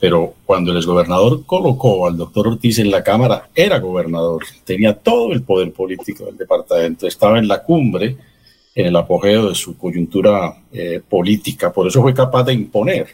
pero 0.00 0.34
cuando 0.46 0.70
el 0.70 0.76
exgobernador 0.76 1.44
colocó 1.44 2.06
al 2.06 2.16
doctor 2.16 2.48
Ortiz 2.48 2.78
en 2.78 2.90
la 2.90 3.02
Cámara, 3.02 3.50
era 3.54 3.80
gobernador, 3.80 4.44
tenía 4.64 4.94
todo 4.94 5.32
el 5.32 5.42
poder 5.42 5.72
político 5.72 6.26
del 6.26 6.36
departamento, 6.36 7.06
estaba 7.06 7.38
en 7.38 7.48
la 7.48 7.62
cumbre, 7.62 8.16
en 8.74 8.86
el 8.86 8.96
apogeo 8.96 9.48
de 9.48 9.54
su 9.56 9.76
coyuntura 9.76 10.62
eh, 10.72 11.00
política, 11.08 11.72
por 11.72 11.88
eso 11.88 12.00
fue 12.00 12.14
capaz 12.14 12.44
de 12.44 12.54
imponer 12.54 13.08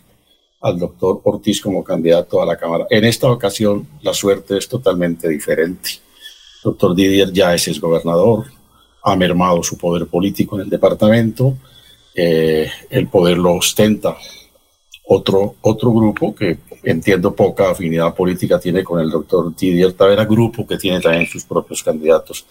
al 0.61 0.79
doctor 0.79 1.21
Ortiz 1.25 1.61
como 1.61 1.83
candidato 1.83 2.43
a 2.43 2.47
la 2.47 2.57
Cámara. 2.57 2.87
En 2.91 3.05
esta 3.05 3.31
ocasión 3.31 3.87
la 4.03 4.13
suerte 4.13 4.59
es 4.59 4.69
totalmente 4.69 5.29
diferente. 5.29 5.91
El 5.91 6.71
doctor 6.71 6.95
Didier 6.95 7.33
ya 7.33 7.55
es 7.55 7.67
exgobernador, 7.69 8.47
ha 9.03 9.17
mermado 9.17 9.63
su 9.63 9.79
poder 9.79 10.07
político 10.07 10.57
en 10.57 10.63
el 10.63 10.71
departamento, 10.71 11.57
eh, 12.15 12.71
el 12.91 13.09
poder 13.09 13.39
lo 13.39 13.55
ostenta 13.55 14.17
otro, 15.05 15.57
otro 15.61 15.93
grupo 15.93 16.35
que 16.35 16.59
entiendo 16.85 17.35
poca 17.35 17.71
afinidad 17.71 18.15
política 18.15 18.59
tiene 18.59 18.85
con 18.85 19.01
el 19.01 19.11
doctor 19.11 19.55
Didier 19.55 19.93
Tavera, 19.93 20.25
grupo 20.25 20.67
que 20.67 20.77
tiene 20.77 21.01
también 21.01 21.27
sus 21.27 21.45
propios 21.45 21.83
candidatos 21.83 22.47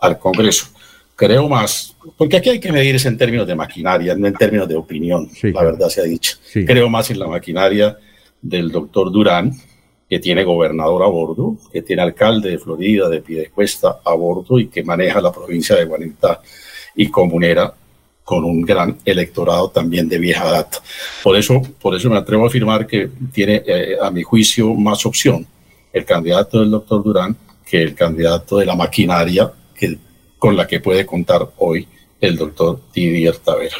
al 0.00 0.18
Congreso. 0.18 0.66
Creo 1.14 1.48
más, 1.48 1.96
porque 2.18 2.36
aquí 2.36 2.50
hay 2.50 2.60
que 2.60 2.70
medirse 2.70 3.08
en 3.08 3.16
términos 3.16 3.46
de 3.46 3.54
maquinaria, 3.54 4.14
no 4.14 4.26
en 4.26 4.34
términos 4.34 4.68
de 4.68 4.76
opinión, 4.76 5.30
la 5.42 5.62
verdad 5.62 5.88
se 5.88 6.02
ha 6.02 6.04
dicho. 6.04 6.36
Creo 6.52 6.90
más 6.90 7.10
en 7.10 7.18
la 7.18 7.26
maquinaria 7.26 7.96
del 8.42 8.70
doctor 8.70 9.10
Durán, 9.10 9.52
que 10.08 10.18
tiene 10.18 10.44
gobernador 10.44 11.02
a 11.02 11.06
bordo, 11.06 11.56
que 11.72 11.82
tiene 11.82 12.02
alcalde 12.02 12.50
de 12.50 12.58
Florida, 12.58 13.08
de 13.08 13.22
Piedecuesta 13.22 14.00
a 14.04 14.14
bordo 14.14 14.58
y 14.58 14.68
que 14.68 14.84
maneja 14.84 15.20
la 15.20 15.32
provincia 15.32 15.74
de 15.74 15.84
Guarentá 15.84 16.40
y 16.94 17.08
comunera 17.08 17.72
con 18.26 18.42
un 18.42 18.62
gran 18.62 18.98
electorado 19.04 19.70
también 19.70 20.08
de 20.08 20.18
vieja 20.18 20.44
data. 20.44 20.78
Por 21.22 21.36
eso, 21.36 21.62
por 21.80 21.94
eso 21.94 22.10
me 22.10 22.16
atrevo 22.16 22.42
a 22.42 22.48
afirmar 22.48 22.84
que 22.84 23.08
tiene, 23.32 23.62
eh, 23.64 23.96
a 24.02 24.10
mi 24.10 24.24
juicio, 24.24 24.74
más 24.74 25.06
opción 25.06 25.46
el 25.92 26.04
candidato 26.04 26.58
del 26.58 26.72
doctor 26.72 27.04
Durán 27.04 27.36
que 27.64 27.80
el 27.80 27.94
candidato 27.94 28.58
de 28.58 28.66
la 28.66 28.74
maquinaria 28.74 29.52
que, 29.72 29.96
con 30.38 30.56
la 30.56 30.66
que 30.66 30.80
puede 30.80 31.06
contar 31.06 31.48
hoy 31.58 31.86
el 32.20 32.36
doctor 32.36 32.80
Didier 32.92 33.36
Tavera. 33.36 33.76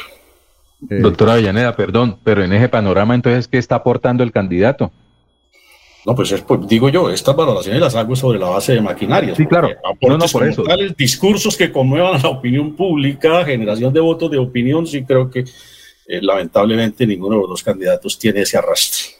Doctora 0.79 1.33
Avellaneda, 1.33 1.75
perdón, 1.75 2.17
pero 2.23 2.41
en 2.41 2.53
ese 2.53 2.69
panorama 2.69 3.15
entonces, 3.15 3.49
¿qué 3.49 3.57
está 3.57 3.75
aportando 3.75 4.23
el 4.23 4.31
candidato? 4.31 4.93
No, 6.07 6.15
pues, 6.15 6.31
es, 6.31 6.41
pues, 6.41 6.65
digo 6.69 6.87
yo, 6.87 7.09
estas 7.09 7.35
valoraciones 7.35 7.81
las 7.81 7.93
hago 7.93 8.15
sobre 8.15 8.39
la 8.39 8.47
base 8.47 8.71
de 8.71 8.79
maquinaria. 8.79 9.35
Sí, 9.35 9.45
claro. 9.45 9.67
No, 10.01 10.17
no, 10.17 10.25
por 10.31 10.47
eso. 10.47 10.63
Tales, 10.63 10.95
discursos 10.95 11.57
que 11.57 11.69
conmuevan 11.69 12.15
a 12.15 12.19
la 12.19 12.29
opinión 12.29 12.77
pública, 12.77 13.43
generación 13.43 13.91
de 13.91 13.99
votos 13.99 14.31
de 14.31 14.37
opinión, 14.37 14.87
sí 14.87 15.03
creo 15.03 15.29
que 15.29 15.41
eh, 15.41 16.21
lamentablemente 16.21 17.05
ninguno 17.05 17.35
de 17.35 17.41
los 17.41 17.49
dos 17.49 17.61
candidatos 17.61 18.17
tiene 18.17 18.39
ese 18.39 18.57
arrastre. 18.57 19.15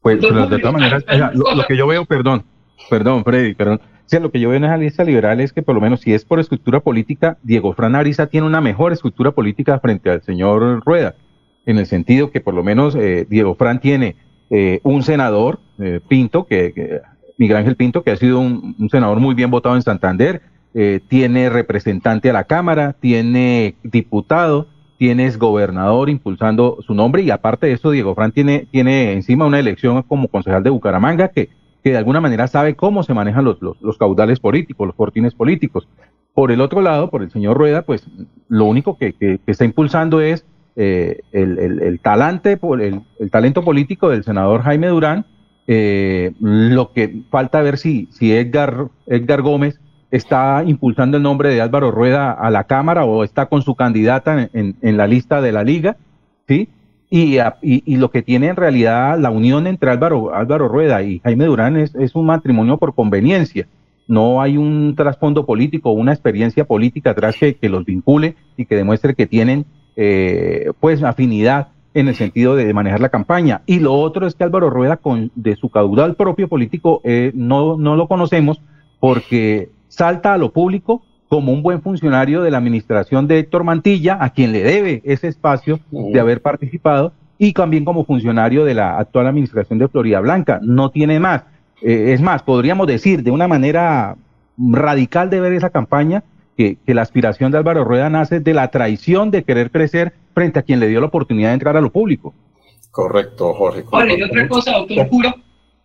Pues, 0.00 0.20
de 0.20 0.28
todas 0.60 0.72
maneras, 0.72 1.04
lo, 1.34 1.66
que 1.66 1.76
yo 1.76 1.88
veo, 1.88 2.04
perdón, 2.04 2.44
perdón, 2.88 3.24
Freddy, 3.24 3.54
perdón. 3.54 3.80
Sí, 4.06 4.16
lo 4.20 4.30
que 4.30 4.38
yo 4.38 4.50
veo 4.50 4.58
en 4.58 4.64
esa 4.64 4.76
lista 4.76 5.02
liberal 5.02 5.40
es 5.40 5.52
que 5.52 5.62
por 5.62 5.74
lo 5.74 5.80
menos 5.80 6.02
si 6.02 6.14
es 6.14 6.24
por 6.24 6.38
estructura 6.38 6.78
política, 6.78 7.36
Diego 7.42 7.72
Fran 7.72 7.96
Ariza 7.96 8.28
tiene 8.28 8.46
una 8.46 8.60
mejor 8.60 8.92
estructura 8.92 9.32
política 9.32 9.80
frente 9.80 10.08
al 10.08 10.22
señor 10.22 10.84
Rueda, 10.84 11.16
en 11.66 11.78
el 11.78 11.86
sentido 11.86 12.30
que 12.30 12.40
por 12.40 12.54
lo 12.54 12.62
menos 12.62 12.94
eh, 12.94 13.26
Diego 13.28 13.56
Fran 13.56 13.80
tiene 13.80 14.29
eh, 14.50 14.80
un 14.82 15.02
senador, 15.04 15.60
eh, 15.78 16.00
Pinto, 16.06 16.44
que, 16.44 17.00
Miguel 17.38 17.56
Ángel 17.56 17.76
Pinto, 17.76 18.02
que 18.02 18.10
ha 18.10 18.16
sido 18.16 18.40
un, 18.40 18.88
senador 18.90 19.20
muy 19.20 19.34
bien 19.34 19.50
votado 19.50 19.76
en 19.76 19.82
Santander, 19.82 20.42
eh, 20.74 21.00
tiene 21.08 21.48
representante 21.48 22.30
a 22.30 22.32
la 22.32 22.44
Cámara, 22.44 22.94
tiene 23.00 23.76
diputado, 23.82 24.66
tienes 24.98 25.38
gobernador 25.38 26.10
impulsando 26.10 26.78
su 26.86 26.94
nombre 26.94 27.22
y 27.22 27.30
aparte 27.30 27.68
de 27.68 27.72
eso, 27.72 27.92
Diego 27.92 28.14
Fran 28.14 28.32
tiene, 28.32 28.66
tiene 28.70 29.12
encima 29.12 29.46
una 29.46 29.58
elección 29.58 30.02
como 30.02 30.28
concejal 30.28 30.62
de 30.62 30.70
Bucaramanga 30.70 31.28
que, 31.28 31.48
que 31.82 31.90
de 31.90 31.96
alguna 31.96 32.20
manera 32.20 32.46
sabe 32.46 32.74
cómo 32.74 33.02
se 33.02 33.14
manejan 33.14 33.44
los, 33.44 33.58
los, 33.62 33.96
caudales 33.98 34.38
políticos, 34.40 34.86
los 34.86 34.96
fortines 34.96 35.32
políticos. 35.32 35.88
Por 36.34 36.52
el 36.52 36.60
otro 36.60 36.82
lado, 36.82 37.08
por 37.08 37.22
el 37.22 37.30
señor 37.30 37.56
Rueda, 37.56 37.82
pues 37.82 38.06
lo 38.48 38.66
único 38.66 38.98
que, 38.98 39.14
que, 39.14 39.38
que 39.38 39.50
está 39.50 39.64
impulsando 39.64 40.20
es 40.20 40.44
eh, 40.76 41.20
el, 41.32 41.58
el, 41.58 41.82
el, 41.82 42.00
el, 43.18 43.30
talento 43.30 43.62
político 43.64 44.08
del 44.08 44.24
senador 44.24 44.62
Jaime 44.62 44.88
Durán. 44.88 45.26
Eh, 45.66 46.32
lo 46.40 46.92
que 46.92 47.22
falta 47.30 47.62
ver 47.62 47.78
si, 47.78 48.08
si 48.10 48.32
Edgar, 48.32 48.88
Edgar 49.06 49.42
Gómez 49.42 49.78
está 50.10 50.64
impulsando 50.66 51.16
el 51.16 51.22
nombre 51.22 51.50
de 51.50 51.60
Álvaro 51.60 51.90
Rueda 51.90 52.32
a 52.32 52.50
la 52.50 52.64
Cámara 52.64 53.04
o 53.04 53.22
está 53.22 53.46
con 53.46 53.62
su 53.62 53.74
candidata 53.76 54.48
en, 54.52 54.76
en 54.80 54.96
la 54.96 55.06
lista 55.06 55.40
de 55.40 55.52
la 55.52 55.62
liga, 55.62 55.96
¿sí? 56.48 56.68
Y, 57.12 57.38
y, 57.38 57.82
y, 57.84 57.96
lo 57.96 58.12
que 58.12 58.22
tiene 58.22 58.48
en 58.48 58.56
realidad 58.56 59.18
la 59.18 59.30
unión 59.30 59.66
entre 59.66 59.90
Álvaro, 59.90 60.32
Álvaro 60.32 60.68
Rueda 60.68 61.02
y 61.02 61.18
Jaime 61.18 61.44
Durán 61.44 61.76
es, 61.76 61.92
es 61.96 62.14
un 62.14 62.26
matrimonio 62.26 62.76
por 62.78 62.94
conveniencia. 62.94 63.66
No 64.06 64.40
hay 64.40 64.56
un 64.56 64.94
trasfondo 64.96 65.44
político, 65.44 65.90
una 65.90 66.12
experiencia 66.12 66.64
política 66.64 67.10
atrás 67.10 67.36
que, 67.36 67.56
que 67.56 67.68
los 67.68 67.84
vincule 67.84 68.36
y 68.56 68.64
que 68.64 68.76
demuestre 68.76 69.14
que 69.14 69.26
tienen 69.26 69.66
eh, 69.96 70.72
pues 70.80 71.02
afinidad 71.02 71.68
en 71.94 72.08
el 72.08 72.14
sentido 72.14 72.56
de, 72.56 72.72
manejar 72.72 73.00
la 73.00 73.08
campaña. 73.08 73.62
Y 73.66 73.80
lo 73.80 73.94
otro 73.94 74.26
es 74.26 74.34
que 74.34 74.44
Álvaro 74.44 74.70
Rueda, 74.70 74.96
con, 74.96 75.30
de 75.34 75.56
su 75.56 75.70
caudal 75.70 76.14
propio 76.14 76.48
político, 76.48 77.00
eh, 77.04 77.32
no, 77.34 77.76
no 77.76 77.96
lo 77.96 78.06
conocemos 78.06 78.60
porque 79.00 79.70
salta 79.88 80.34
a 80.34 80.38
lo 80.38 80.52
público 80.52 81.02
como 81.28 81.52
un 81.52 81.62
buen 81.62 81.80
funcionario 81.80 82.42
de 82.42 82.50
la 82.50 82.58
administración 82.58 83.28
de 83.28 83.38
Héctor 83.38 83.62
Mantilla, 83.62 84.18
a 84.20 84.30
quien 84.30 84.52
le 84.52 84.64
debe 84.64 85.00
ese 85.04 85.28
espacio 85.28 85.78
de 85.90 86.18
haber 86.18 86.42
participado, 86.42 87.12
y 87.38 87.52
también 87.52 87.84
como 87.84 88.04
funcionario 88.04 88.64
de 88.64 88.74
la 88.74 88.98
actual 88.98 89.28
administración 89.28 89.78
de 89.78 89.88
Florida 89.88 90.20
Blanca. 90.20 90.58
No 90.60 90.90
tiene 90.90 91.20
más. 91.20 91.44
Eh, 91.82 92.12
es 92.12 92.20
más, 92.20 92.42
podríamos 92.42 92.86
decir 92.86 93.22
de 93.22 93.30
una 93.30 93.46
manera 93.46 94.16
radical 94.58 95.30
de 95.30 95.40
ver 95.40 95.52
esa 95.52 95.70
campaña 95.70 96.24
que, 96.60 96.76
que, 96.84 96.92
la 96.92 97.00
aspiración 97.00 97.50
de 97.50 97.56
Álvaro 97.56 97.84
Rueda 97.84 98.10
nace 98.10 98.40
de 98.40 98.52
la 98.52 98.68
traición 98.70 99.30
de 99.30 99.44
querer 99.44 99.70
crecer 99.70 100.12
frente 100.34 100.58
a 100.58 100.62
quien 100.62 100.78
le 100.78 100.88
dio 100.88 101.00
la 101.00 101.06
oportunidad 101.06 101.48
de 101.48 101.54
entrar 101.54 101.74
a 101.78 101.80
lo 101.80 101.90
público. 101.90 102.34
Correcto, 102.90 103.54
Jorge. 103.54 103.84
Vale, 103.90 104.18
y 104.18 104.22
otra 104.22 104.46
cosa, 104.46 104.72
doctor 104.72 105.08
Julio. 105.08 105.34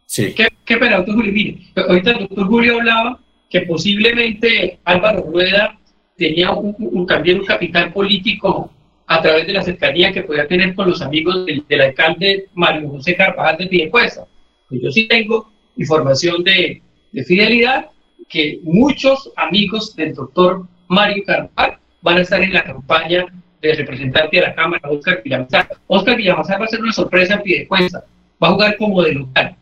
Sí. 0.06 0.34
¿Qué, 0.35 0.49
qué 0.65 0.76
pena, 0.76 0.97
doctor 0.97 1.15
Julio? 1.15 1.31
Mire, 1.31 1.60
ahorita 1.76 2.11
el 2.11 2.19
doctor 2.27 2.47
Julio 2.47 2.76
hablaba 2.76 3.19
que 3.49 3.61
posiblemente 3.61 4.80
Álvaro 4.84 5.23
Rueda 5.31 5.80
tenía 6.18 6.52
un, 6.52 6.76
un, 6.77 7.07
también 7.07 7.39
un 7.39 7.45
capital 7.45 7.93
político 7.93 8.69
a 9.07 9.22
través 9.22 9.47
de 9.47 9.53
la 9.53 9.61
cercanía 9.61 10.11
que 10.11 10.23
podía 10.23 10.45
tener 10.45 10.76
con 10.76 10.89
los 10.89 11.02
amigos 11.02 11.45
del, 11.45 11.64
del 11.69 11.81
alcalde 11.81 12.49
Mario 12.53 12.89
José 12.89 13.15
Carvajal 13.15 13.57
de 13.57 13.68
Piedecuesta. 13.68 14.26
Pues 14.68 14.81
yo 14.81 14.91
sí 14.91 15.07
tengo 15.07 15.49
información 15.77 16.43
de, 16.43 16.81
de, 17.14 17.23
fidelidad 17.23 17.91
que 18.30 18.60
muchos 18.64 19.31
amigos 19.35 19.95
del 19.95 20.14
doctor 20.14 20.65
Mario 20.88 21.23
Carvajal 21.26 21.77
van 22.02 22.18
a 22.18 22.22
estar 22.22 22.41
en 22.41 22.53
la 22.53 22.64
campaña 22.64 23.26
de 23.61 23.73
representante 23.73 24.38
de 24.38 24.43
la 24.43 24.56
Cámara, 24.56 24.89
Oscar 24.89 25.22
Villamazar. 25.23 25.69
Oscar 25.88 26.18
Villamazar 26.18 26.61
va 26.61 26.65
a 26.65 26.69
ser 26.69 26.81
una 26.81 26.93
sorpresa 26.93 27.35
en 27.35 27.41
Piedecuesta. 27.41 28.03
Va 28.43 28.49
a 28.49 28.52
jugar 28.52 28.77
como 28.77 29.02
de 29.02 29.14
local 29.14 29.56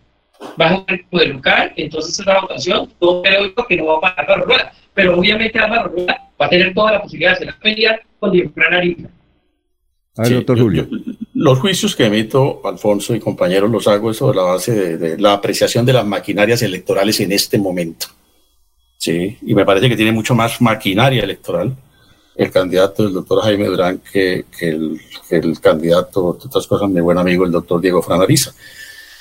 va 0.60 0.68
a 0.68 0.78
jugar 0.78 1.00
de 1.12 1.26
local, 1.28 1.74
entonces 1.76 2.20
es 2.20 2.26
la 2.26 2.42
votación, 2.42 2.90
no 3.02 3.22
creo 3.22 3.54
que 3.68 3.78
no 3.78 3.86
va 3.86 3.98
a 3.98 4.02
pagar 4.02 4.32
Álvaro 4.32 4.46
Rueda, 4.46 4.74
pero 4.94 5.18
obviamente 5.18 5.60
Álvaro 5.60 5.90
Rueda 5.90 6.30
va 6.40 6.46
a 6.46 6.50
tener 6.50 6.74
toda 6.74 6.94
la 6.94 7.02
posibilidad 7.02 7.32
de 7.32 7.36
hacer 7.36 7.48
la 7.48 7.60
pelea 7.60 8.02
con 8.20 8.32
Diego 8.32 8.52
Ariza. 8.72 9.10
A 10.16 10.24
ver, 10.24 10.34
doctor 10.34 10.60
Julio. 10.60 10.88
Los 11.34 11.60
juicios 11.60 11.96
que 11.96 12.06
emito, 12.06 12.62
Alfonso 12.66 13.16
y 13.16 13.20
compañeros, 13.20 13.72
los 13.72 13.88
hago 13.88 14.14
sobre 14.14 14.38
la 14.38 14.44
base 14.44 14.72
de, 14.72 14.98
de, 14.98 15.18
la 15.18 15.34
apreciación 15.34 15.86
de 15.86 15.94
las 15.94 16.06
maquinarias 16.06 16.62
electorales 16.62 17.20
en 17.20 17.32
este 17.32 17.58
momento. 17.58 18.08
Sí, 19.04 19.38
y 19.42 19.54
me 19.54 19.66
parece 19.66 19.90
que 19.90 19.98
tiene 19.98 20.14
mucho 20.14 20.34
más 20.34 20.62
maquinaria 20.62 21.24
electoral 21.24 21.76
el 22.38 22.50
candidato 22.50 23.04
del 23.04 23.12
doctor 23.12 23.44
Jaime 23.44 23.66
Durán 23.66 23.98
que, 23.98 24.46
que, 24.58 24.70
el, 24.70 25.02
que 25.28 25.36
el, 25.36 25.60
candidato, 25.60 26.28
otras 26.28 26.66
cosas, 26.66 26.90
mi 26.90 27.02
buen 27.02 27.18
amigo, 27.18 27.44
el 27.44 27.52
doctor 27.52 27.82
Diego 27.82 28.02
Franariza. 28.02 28.54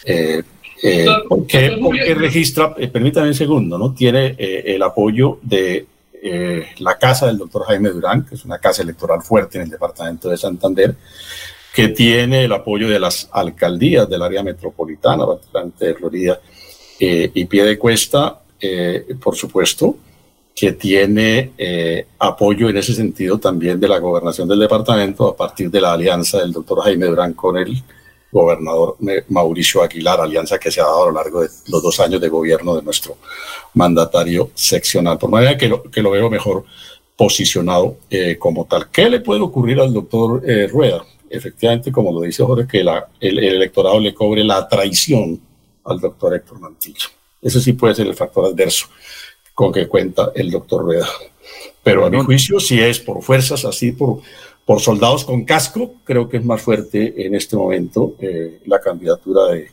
Eh, 0.05 0.41
eh, 0.85 1.07
porque, 1.29 1.81
porque, 1.83 2.15
registra, 2.15 2.77
eh, 2.79 2.87
permítame 2.87 3.27
un 3.27 3.35
segundo, 3.35 3.77
¿no? 3.77 3.93
Tiene 3.93 4.37
eh, 4.39 4.63
el 4.67 4.83
apoyo 4.85 5.41
de 5.43 5.85
eh, 6.13 6.69
la 6.79 6.97
casa 6.97 7.27
del 7.27 7.39
doctor 7.39 7.65
Jaime 7.67 7.91
Durán, 7.91 8.25
que 8.25 8.37
es 8.37 8.45
una 8.45 8.59
casa 8.59 8.83
electoral 8.83 9.21
fuerte 9.21 9.59
en 9.59 9.65
el 9.65 9.71
departamento 9.71 10.29
de 10.31 10.37
Santander, 10.37 10.95
que 11.75 11.89
tiene 11.89 12.45
el 12.45 12.53
apoyo 12.53 12.89
de 12.89 13.01
las 13.01 13.29
alcaldías 13.33 14.09
del 14.09 14.23
área 14.23 14.45
metropolitana, 14.45 15.25
bastante 15.25 15.87
de 15.87 15.95
Florida 15.95 16.41
y 17.01 17.45
pie 17.47 17.65
de 17.65 17.77
cuesta, 17.79 18.42
por 19.23 19.37
supuesto, 19.37 19.97
que 20.55 20.73
tiene 20.73 21.53
apoyo 22.19 22.69
en 22.69 22.77
ese 22.77 22.95
sentido 22.95 23.39
también 23.39 23.81
de 23.81 23.89
la 23.89 23.99
gobernación 23.99 24.47
del 24.49 24.61
departamento 24.61 25.29
a 25.29 25.37
partir 25.37 25.71
de 25.71 25.81
la 25.81 25.93
alianza 25.93 26.39
del 26.39 26.53
doctor 26.53 26.83
Jaime 26.83 27.07
Durán 27.07 27.33
con 27.33 27.57
el 27.57 27.83
gobernador 28.33 28.97
Mauricio 29.29 29.83
Aguilar, 29.83 30.21
alianza 30.21 30.59
que 30.59 30.71
se 30.71 30.81
ha 30.81 30.85
dado 30.85 31.05
a 31.05 31.07
lo 31.07 31.13
largo 31.13 31.43
de 31.43 31.49
los 31.69 31.83
dos 31.83 32.01
años 32.01 32.21
de 32.21 32.31
gobierno 32.31 32.75
de 32.75 32.83
nuestro 32.83 33.19
mandatario 33.75 34.51
seccional. 34.55 35.19
Por 35.19 35.31
manera 35.31 35.57
que 35.57 35.69
lo, 35.69 36.11
veo 36.11 36.31
mejor 36.31 36.65
posicionado 37.15 37.99
eh, 38.09 38.39
como 38.39 38.65
tal. 38.65 38.89
¿Qué 38.91 39.09
le 39.11 39.21
puede 39.21 39.43
ocurrir 39.43 39.79
al 39.81 39.93
doctor 39.93 40.43
eh, 40.49 40.67
Rueda? 40.67 41.05
Efectivamente, 41.29 41.93
como 41.93 42.11
lo 42.11 42.23
dice 42.23 42.43
Jorge, 42.43 42.67
que 42.67 42.81
el, 42.81 42.89
el, 43.21 43.39
electorado 43.39 44.01
le 44.01 44.15
cobre 44.15 44.43
la 44.43 44.67
traición 44.67 45.39
al 45.85 46.01
doctor 46.01 46.35
Héctor 46.35 46.59
Mantilla. 46.59 47.07
Ese 47.43 47.61
sí 47.61 47.75
puede 47.75 47.95
ser 47.95 48.07
el 48.07 48.15
factor 48.15 48.47
adverso 48.47 48.87
con 49.53 49.71
que 49.73 49.87
cuenta 49.87 50.33
el 50.35 50.51
doctor 50.51 50.83
Rueda. 50.83 51.09
Pero 51.83 52.07
a 52.07 52.11
mi 52.11 52.23
juicio, 52.23 52.59
si 52.61 52.81
es 52.81 52.99
por 53.01 53.23
fuerzas, 53.23 53.65
así 53.67 53.93
por 53.93 54.23
por 54.65 54.81
soldados 54.81 55.25
con 55.25 55.45
casco, 55.45 55.95
creo 56.05 56.29
que 56.29 56.37
es 56.37 56.45
más 56.45 56.63
fuerte 56.63 57.27
en 57.27 57.35
este 57.35 57.57
momento 57.57 58.15
eh, 58.21 58.61
la 58.67 58.81
candidatura 58.81 59.47
de, 59.47 59.71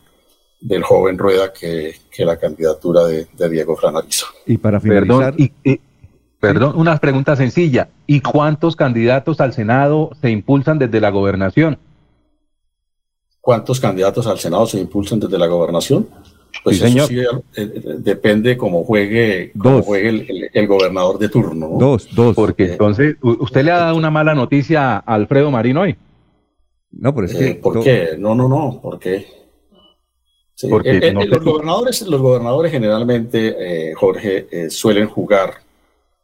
del 0.59 0.83
joven 0.83 1.17
Rueda 1.17 1.53
que, 1.53 1.95
que 2.11 2.25
la 2.25 2.37
candidatura 2.37 3.05
de, 3.05 3.27
de, 3.37 3.49
Diego 3.49 3.75
Franariza. 3.75 4.25
Y 4.45 4.57
para 4.57 4.79
finalizar... 4.79 5.35
Perdón, 5.35 5.51
y, 5.63 5.69
y, 5.69 5.79
perdón, 6.39 6.73
una 6.75 6.97
pregunta 6.97 7.35
sencilla. 7.35 7.89
¿Y 8.07 8.21
cuántos 8.21 8.75
candidatos 8.75 9.39
al 9.39 9.53
Senado 9.53 10.11
se 10.19 10.31
impulsan 10.31 10.79
desde 10.79 10.99
la 10.99 11.11
gobernación? 11.11 11.77
¿Cuántos 13.41 13.79
candidatos 13.79 14.27
al 14.27 14.39
Senado 14.39 14.65
se 14.65 14.79
impulsan 14.79 15.19
desde 15.19 15.37
la 15.37 15.47
gobernación? 15.47 16.09
Pues 16.63 16.77
sí, 16.77 16.83
señor. 16.83 17.07
Sí, 17.07 17.19
eh, 17.55 17.71
depende 17.99 18.57
cómo 18.57 18.83
juegue, 18.83 19.51
cómo 19.57 19.81
juegue 19.81 20.09
el, 20.09 20.25
el, 20.29 20.49
el, 20.53 20.67
gobernador 20.67 21.17
de 21.17 21.29
turno. 21.29 21.69
¿no? 21.69 21.77
Dos, 21.77 22.09
dos. 22.13 22.35
Porque 22.35 22.63
eh, 22.63 22.71
entonces, 22.73 23.15
¿usted 23.21 23.63
le 23.63 23.71
ha 23.71 23.77
dado 23.77 23.95
una 23.95 24.09
mala 24.09 24.35
noticia 24.35 24.97
a 24.97 24.99
Alfredo 24.99 25.51
Marín 25.51 25.77
hoy? 25.77 25.95
No, 26.91 27.13
pero 27.13 27.27
es 27.27 27.35
que... 27.35 27.47
Eh, 27.47 27.55
¿Por 27.55 27.83
qué? 27.83 28.15
No, 28.17 28.35
no, 28.35 28.49
no, 28.49 28.79
¿por 28.81 28.99
qué? 28.99 29.25
Sí, 30.55 30.67
Porque 30.67 30.97
eh, 30.97 31.13
no 31.13 31.23
los, 31.23 31.43
gobernadores, 31.43 32.01
los 32.01 32.21
gobernadores 32.21 32.71
generalmente, 32.71 33.93
Jorge, 33.95 34.69
suelen 34.69 35.07
jugar 35.07 35.68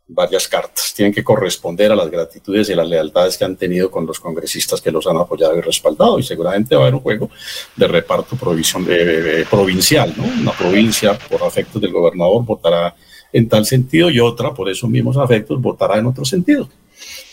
varias 0.08 0.48
cartas. 0.48 0.94
Tienen 0.96 1.14
que 1.14 1.24
corresponder 1.24 1.92
a 1.92 1.96
las 1.96 2.10
gratitudes 2.10 2.70
y 2.70 2.76
las 2.76 2.88
lealtades 2.88 3.38
que 3.38 3.46
han 3.46 3.56
tenido 3.56 3.90
con 3.90 4.06
los 4.06 4.20
congresistas 4.20 4.82
que 4.82 4.92
los 4.92 5.08
han 5.08 5.18
apoyado 5.18 5.58
y 5.58 5.62
respaldado. 5.62 6.20
Y 6.20 6.24
seguramente 6.24 6.76
va 6.76 6.82
a 6.82 6.84
haber 6.86 6.96
un 6.96 7.02
juego 7.02 7.30
de 7.76 7.88
reparto 7.88 8.36
provisión, 8.36 8.86
eh, 8.90 9.46
provincial, 9.50 10.14
¿no? 10.16 10.24
Una 10.24 10.52
provincia, 10.52 11.18
por 11.18 11.44
afectos 11.44 11.82
del 11.82 11.92
gobernador, 11.92 12.44
votará 12.46 12.96
en 13.34 13.50
tal 13.50 13.66
sentido 13.66 14.10
y 14.10 14.20
otra, 14.20 14.54
por 14.54 14.70
esos 14.70 14.90
mismos 14.90 15.18
afectos, 15.18 15.60
votará 15.62 15.98
en 15.98 16.06
otro 16.06 16.24
sentido. 16.24 16.70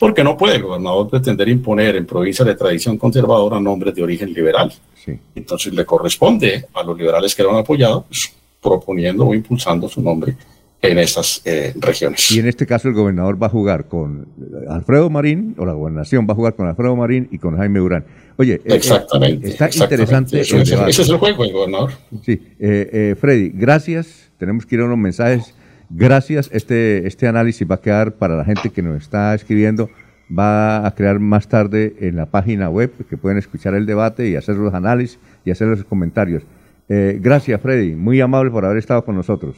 Porque 0.00 0.24
no 0.24 0.36
puede 0.36 0.56
el 0.56 0.62
gobernador 0.62 1.08
pretender 1.08 1.48
imponer 1.48 1.94
en 1.96 2.06
provincias 2.06 2.46
de 2.48 2.56
tradición 2.56 2.98
conservadora 2.98 3.60
nombres 3.60 3.94
de 3.94 4.02
origen 4.02 4.32
liberal. 4.32 4.72
Sí. 5.04 5.16
Entonces 5.34 5.72
le 5.72 5.84
corresponde 5.84 6.66
a 6.72 6.82
los 6.82 6.98
liberales 6.98 7.34
que 7.34 7.42
lo 7.42 7.50
han 7.50 7.58
apoyado, 7.58 8.04
pues, 8.08 8.32
proponiendo 8.60 9.26
o 9.26 9.34
impulsando 9.34 9.88
su 9.88 10.00
nombre 10.00 10.36
en 10.82 10.98
esas 10.98 11.40
eh, 11.44 11.72
regiones. 11.76 12.30
Y 12.32 12.40
en 12.40 12.48
este 12.48 12.66
caso 12.66 12.88
el 12.88 12.94
gobernador 12.94 13.40
va 13.40 13.46
a 13.46 13.50
jugar 13.50 13.86
con 13.86 14.26
Alfredo 14.68 15.08
Marín, 15.08 15.54
o 15.58 15.64
la 15.64 15.72
gobernación 15.72 16.26
va 16.28 16.32
a 16.32 16.36
jugar 16.36 16.54
con 16.54 16.66
Alfredo 16.66 16.96
Marín 16.96 17.28
y 17.30 17.38
con 17.38 17.56
Jaime 17.56 17.78
Durán. 17.78 18.04
Oye, 18.36 18.60
exactamente, 18.64 19.46
eh, 19.46 19.50
está 19.50 19.66
exactamente. 19.66 19.94
interesante 19.94 20.40
eso, 20.40 20.56
el 20.56 20.62
ese, 20.62 20.72
debate. 20.72 20.90
ese 20.90 21.02
es 21.02 21.08
el 21.08 21.16
juego, 21.18 21.44
el 21.44 21.52
gobernador. 21.52 21.92
Sí, 22.24 22.42
eh, 22.58 23.14
Freddy, 23.18 23.50
gracias. 23.54 24.30
Tenemos 24.38 24.66
que 24.66 24.74
ir 24.74 24.80
a 24.80 24.86
unos 24.86 24.98
mensajes. 24.98 25.54
Gracias. 25.88 26.50
Este, 26.52 27.06
este 27.06 27.28
análisis 27.28 27.68
va 27.70 27.76
a 27.76 27.80
quedar 27.80 28.14
para 28.14 28.36
la 28.36 28.44
gente 28.44 28.70
que 28.70 28.82
nos 28.82 29.00
está 29.02 29.34
escribiendo. 29.34 29.88
Va 30.36 30.86
a 30.86 30.94
crear 30.94 31.18
más 31.18 31.46
tarde 31.46 31.94
en 32.00 32.16
la 32.16 32.26
página 32.26 32.70
web 32.70 32.90
que 33.08 33.16
pueden 33.16 33.38
escuchar 33.38 33.74
el 33.74 33.84
debate 33.84 34.28
y 34.28 34.36
hacer 34.36 34.56
los 34.56 34.72
análisis 34.72 35.18
y 35.44 35.50
hacer 35.50 35.68
los 35.68 35.84
comentarios. 35.84 36.42
Eh, 36.88 37.18
gracias, 37.20 37.60
Freddy. 37.60 37.94
Muy 37.94 38.20
amable 38.20 38.50
por 38.50 38.64
haber 38.64 38.78
estado 38.78 39.04
con 39.04 39.14
nosotros. 39.14 39.56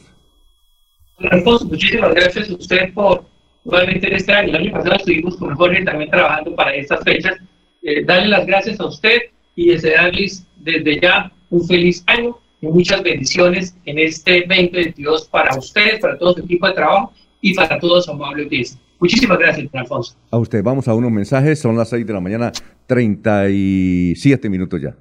Alfonso, 1.17 1.65
muchísimas 1.65 2.13
gracias 2.13 2.49
a 2.49 2.53
usted 2.53 2.93
por 2.93 3.23
nuevamente 3.63 4.07
en 4.07 4.15
este 4.15 4.33
año. 4.33 4.49
El 4.49 4.55
año 4.55 4.71
pasado 4.73 4.95
estuvimos 4.95 5.37
con 5.37 5.55
Jorge 5.55 5.83
también 5.83 6.09
trabajando 6.09 6.55
para 6.55 6.75
estas 6.75 7.03
fechas. 7.03 7.37
Eh, 7.83 8.03
darle 8.03 8.29
las 8.29 8.45
gracias 8.45 8.79
a 8.79 8.85
usted 8.85 9.19
y 9.55 9.69
desearles 9.69 10.45
desde 10.57 10.99
ya 10.99 11.31
un 11.49 11.65
feliz 11.67 12.03
año 12.07 12.37
y 12.61 12.67
muchas 12.67 13.01
bendiciones 13.03 13.75
en 13.85 13.99
este 13.99 14.41
2022 14.41 15.27
para 15.29 15.57
ustedes, 15.57 15.99
para 15.99 16.17
todo 16.17 16.33
su 16.33 16.41
equipo 16.41 16.67
de 16.67 16.73
trabajo 16.73 17.13
y 17.41 17.53
para 17.53 17.79
todos 17.79 18.05
su 18.05 18.11
amable 18.11 18.43
audiencia. 18.43 18.79
Muchísimas 18.99 19.37
gracias, 19.37 19.71
don 19.71 19.81
Alfonso. 19.81 20.15
A 20.31 20.37
usted, 20.37 20.63
vamos 20.63 20.87
a 20.87 20.93
unos 20.93 21.11
mensajes, 21.11 21.59
son 21.59 21.77
las 21.77 21.89
6 21.89 22.05
de 22.05 22.13
la 22.13 22.19
mañana, 22.19 22.51
37 22.87 24.49
minutos 24.49 24.81
ya. 24.81 24.95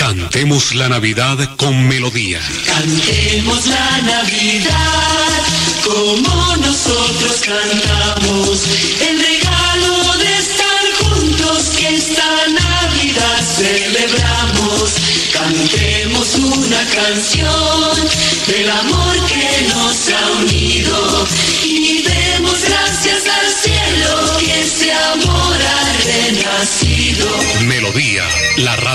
Cantemos 0.00 0.74
la 0.74 0.88
Navidad 0.88 1.36
con 1.56 1.86
melodía. 1.86 2.40
Cantemos 2.64 3.66
la 3.66 4.00
Navidad 4.00 5.42
como 5.84 6.56
nosotros 6.56 7.42
cantamos. 7.44 8.62
El 8.98 9.18
regalo 9.20 10.16
de 10.16 10.38
estar 10.38 10.84
juntos 11.00 11.64
que 11.76 11.96
esta 11.96 12.24
Navidad 12.48 13.44
celebramos. 13.58 14.94
Cantemos 15.34 16.34
una 16.34 16.82
canción 16.94 18.08
del 18.46 18.70
amor 18.70 19.16
que 19.26 19.68
nos 19.68 20.08
ha 20.08 20.30
unido 20.40 21.28
y 21.62 22.02
demos 22.02 22.58
gracias 22.66 23.22
al 23.28 23.52
cielo 23.52 24.38
que 24.38 24.62
ese 24.62 24.92
amor 24.94 25.40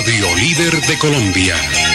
radio 0.05 0.35
líder 0.35 0.81
de 0.81 0.97
Colombia. 0.99 1.94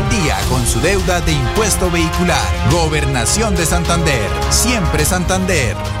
día 0.09 0.37
con 0.49 0.65
su 0.65 0.79
deuda 0.81 1.21
de 1.21 1.33
impuesto 1.33 1.89
vehicular. 1.91 2.47
Gobernación 2.71 3.55
de 3.55 3.65
Santander. 3.65 4.29
Siempre 4.49 5.05
Santander. 5.05 6.00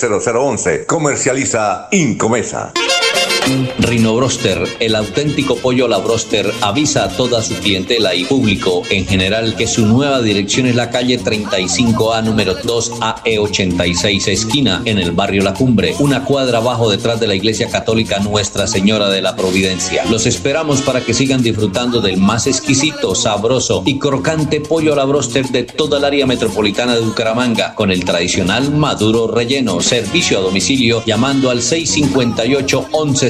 301-643-0011. 0.00 0.86
Comercializa 0.86 1.88
Incomesa. 1.90 2.72
Rino 3.78 4.14
Broster, 4.14 4.62
el 4.78 4.94
auténtico 4.94 5.56
pollo 5.56 5.86
a 5.86 5.88
la 5.88 5.98
Broster, 5.98 6.52
avisa 6.60 7.04
a 7.04 7.08
toda 7.08 7.42
su 7.42 7.54
clientela 7.54 8.14
y 8.14 8.24
público 8.24 8.82
en 8.90 9.06
general 9.06 9.56
que 9.56 9.66
su 9.66 9.86
nueva 9.86 10.22
dirección 10.22 10.66
es 10.66 10.76
la 10.76 10.90
calle 10.90 11.18
35A 11.18 12.22
número 12.22 12.54
2 12.54 12.92
AE86 13.00 14.28
esquina 14.28 14.82
en 14.84 14.98
el 14.98 15.12
barrio 15.12 15.42
La 15.42 15.54
Cumbre, 15.54 15.94
una 15.98 16.24
cuadra 16.24 16.58
abajo 16.58 16.90
detrás 16.90 17.20
de 17.20 17.26
la 17.26 17.34
iglesia 17.34 17.68
católica 17.68 18.20
Nuestra 18.20 18.66
Señora 18.66 19.08
de 19.08 19.22
la 19.22 19.34
Providencia. 19.34 20.04
Los 20.10 20.26
esperamos 20.26 20.82
para 20.82 21.00
que 21.00 21.14
sigan 21.14 21.42
disfrutando 21.42 22.00
del 22.00 22.18
más 22.18 22.46
exquisito, 22.46 23.14
sabroso 23.14 23.82
y 23.86 23.98
crocante 23.98 24.60
pollo 24.60 24.92
a 24.92 24.96
la 24.96 25.04
Broster 25.04 25.48
de 25.48 25.64
toda 25.64 25.98
el 25.98 26.04
área 26.04 26.26
metropolitana 26.26 26.94
de 26.94 27.00
Bucaramanga 27.00 27.74
con 27.74 27.90
el 27.90 28.04
tradicional 28.04 28.70
maduro 28.70 29.26
relleno, 29.28 29.80
servicio 29.80 30.38
a 30.38 30.42
domicilio 30.42 31.02
llamando 31.04 31.50
al 31.50 31.62
658 31.62 32.88
11 32.92 33.29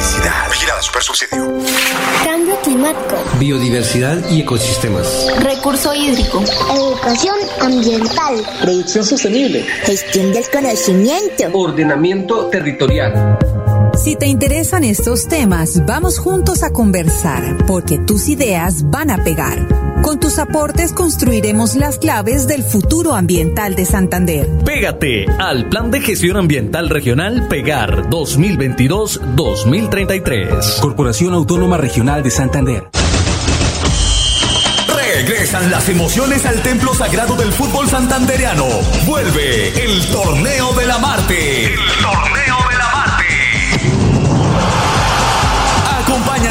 felicidad. 0.00 0.48
Vigilada 0.50 0.82
Super 0.82 1.02
Subsidio. 1.02 1.58
Cambio 2.24 2.56
climático. 2.62 3.16
Biodiversidad 3.38 4.28
y 4.30 4.40
ecosistemas. 4.40 5.26
Recurso 5.40 5.94
hídrico. 5.94 6.42
Educación 6.72 7.36
ambiental. 7.60 8.42
Producción 8.62 9.04
sostenible. 9.04 9.62
Gestión 9.84 10.32
del 10.32 10.48
conocimiento. 10.50 11.44
Ordenamiento 11.52 12.46
territorial. 12.46 13.38
Si 14.02 14.16
te 14.16 14.26
interesan 14.26 14.82
estos 14.82 15.28
temas, 15.28 15.84
vamos 15.84 16.18
juntos 16.18 16.62
a 16.62 16.72
conversar, 16.72 17.58
porque 17.66 17.98
tus 17.98 18.28
ideas 18.28 18.88
van 18.88 19.10
a 19.10 19.22
pegar. 19.22 19.68
Con 20.00 20.18
tus 20.18 20.38
aportes 20.38 20.94
construiremos 20.94 21.74
las 21.74 21.98
claves 21.98 22.46
del 22.46 22.62
futuro 22.62 23.14
ambiental 23.14 23.74
de 23.74 23.84
Santander. 23.84 24.48
Pégate 24.64 25.26
al 25.38 25.68
Plan 25.68 25.90
de 25.90 26.00
Gestión 26.00 26.38
Ambiental 26.38 26.88
Regional 26.88 27.46
Pegar 27.48 28.08
2022-2033. 28.08 30.80
Corporación 30.80 31.34
Autónoma 31.34 31.76
Regional 31.76 32.22
de 32.22 32.30
Santander. 32.30 32.84
Regresan 34.96 35.70
las 35.70 35.90
emociones 35.90 36.46
al 36.46 36.62
templo 36.62 36.94
sagrado 36.94 37.36
del 37.36 37.52
fútbol 37.52 37.86
santandereano. 37.86 38.64
Vuelve 39.06 39.84
el 39.84 40.06
torneo 40.06 40.72
de 40.72 40.86
la 40.86 40.96
Marte. 40.96 41.66
El 41.66 41.74
torneo 42.00 42.49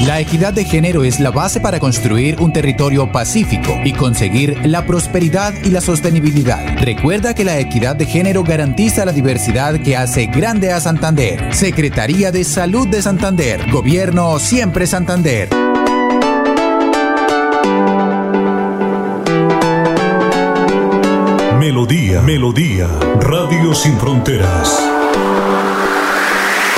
La 0.00 0.18
equidad 0.18 0.52
de 0.52 0.64
género 0.64 1.04
es 1.04 1.20
la 1.20 1.30
base 1.30 1.60
para 1.60 1.78
construir 1.78 2.40
un 2.40 2.52
territorio 2.52 3.12
pacífico 3.12 3.78
y 3.84 3.92
conseguir 3.92 4.58
la 4.66 4.84
prosperidad 4.84 5.54
y 5.62 5.70
la 5.70 5.80
sostenibilidad. 5.80 6.76
Recuerda 6.80 7.34
que 7.34 7.44
la 7.44 7.60
equidad 7.60 7.94
de 7.94 8.06
género 8.06 8.42
garantiza 8.42 9.04
la 9.04 9.12
diversidad 9.12 9.80
que 9.80 9.96
hace 9.96 10.26
grande 10.26 10.72
a 10.72 10.80
Santander. 10.80 11.54
Secretaría 11.54 12.32
de 12.32 12.42
Salud 12.42 12.88
de 12.88 13.00
Santander. 13.00 13.70
Gobierno 13.70 14.38
siempre 14.40 14.88
Santander. 14.88 15.48
Melodía, 21.60 22.20
Melodía, 22.22 22.88
Radio 23.20 23.72
Sin 23.72 23.96
Fronteras. 23.96 25.01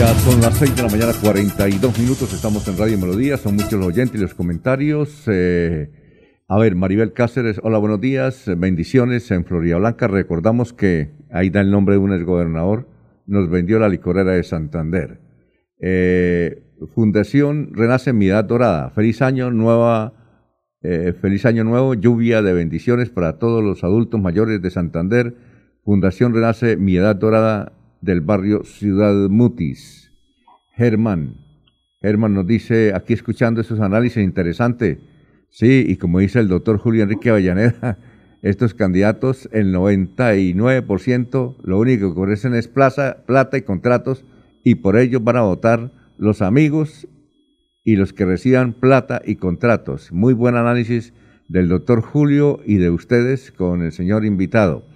Son 0.00 0.40
las 0.40 0.56
6 0.56 0.76
de 0.76 0.82
la 0.82 0.88
mañana, 0.88 1.12
42 1.22 1.98
minutos. 1.98 2.32
Estamos 2.32 2.66
en 2.66 2.78
Radio 2.78 2.96
Melodía. 2.96 3.36
Son 3.36 3.54
muchos 3.54 3.74
los 3.74 3.88
oyentes 3.88 4.18
y 4.18 4.22
los 4.22 4.32
comentarios. 4.32 5.24
Eh, 5.26 5.90
a 6.48 6.58
ver, 6.58 6.74
Maribel 6.74 7.12
Cáceres, 7.12 7.60
hola, 7.62 7.76
buenos 7.76 8.00
días. 8.00 8.50
Bendiciones 8.56 9.30
en 9.30 9.44
Florida 9.44 9.76
Blanca. 9.76 10.08
Recordamos 10.08 10.72
que 10.72 11.10
ahí 11.30 11.50
da 11.50 11.60
el 11.60 11.70
nombre 11.70 11.96
de 11.96 11.98
un 11.98 12.14
exgobernador. 12.14 12.88
Nos 13.26 13.50
vendió 13.50 13.78
la 13.78 13.90
licorera 13.90 14.32
de 14.32 14.42
Santander. 14.42 15.20
Eh, 15.78 16.62
Fundación 16.94 17.68
Renace 17.74 18.14
Mi 18.14 18.28
Edad 18.28 18.46
Dorada. 18.46 18.88
Feliz 18.90 19.20
año, 19.20 19.50
nueva. 19.50 20.14
Eh, 20.80 21.12
feliz 21.20 21.44
año 21.44 21.62
nuevo, 21.62 21.92
lluvia 21.92 22.40
de 22.40 22.54
bendiciones 22.54 23.10
para 23.10 23.38
todos 23.38 23.62
los 23.62 23.84
adultos 23.84 24.18
mayores 24.18 24.62
de 24.62 24.70
Santander. 24.70 25.34
Fundación 25.84 26.32
Renace 26.32 26.78
Mi 26.78 26.96
Edad 26.96 27.16
Dorada 27.16 27.74
del 28.00 28.20
barrio 28.20 28.64
Ciudad 28.64 29.28
Mutis. 29.28 30.12
Germán. 30.72 31.34
Germán 32.00 32.34
nos 32.34 32.46
dice, 32.46 32.92
aquí 32.94 33.12
escuchando 33.12 33.60
esos 33.60 33.80
análisis 33.80 34.22
interesantes. 34.22 34.98
Sí, 35.50 35.84
y 35.86 35.96
como 35.96 36.20
dice 36.20 36.38
el 36.40 36.48
doctor 36.48 36.78
Julio 36.78 37.02
Enrique 37.02 37.30
Avellaneda, 37.30 37.98
estos 38.42 38.72
candidatos, 38.72 39.48
el 39.52 39.74
99%, 39.74 41.56
lo 41.62 41.78
único 41.78 42.14
que 42.14 42.20
ofrecen 42.20 42.54
es 42.54 42.68
plaza, 42.68 43.24
plata 43.26 43.58
y 43.58 43.62
contratos, 43.62 44.24
y 44.64 44.76
por 44.76 44.96
ello 44.96 45.20
van 45.20 45.36
a 45.36 45.42
votar 45.42 45.92
los 46.16 46.40
amigos 46.40 47.08
y 47.84 47.96
los 47.96 48.12
que 48.12 48.24
reciban 48.24 48.72
plata 48.72 49.20
y 49.24 49.36
contratos. 49.36 50.12
Muy 50.12 50.34
buen 50.34 50.56
análisis 50.56 51.12
del 51.48 51.68
doctor 51.68 52.00
Julio 52.00 52.60
y 52.64 52.76
de 52.76 52.90
ustedes 52.90 53.50
con 53.50 53.82
el 53.82 53.92
señor 53.92 54.24
invitado. 54.24 54.86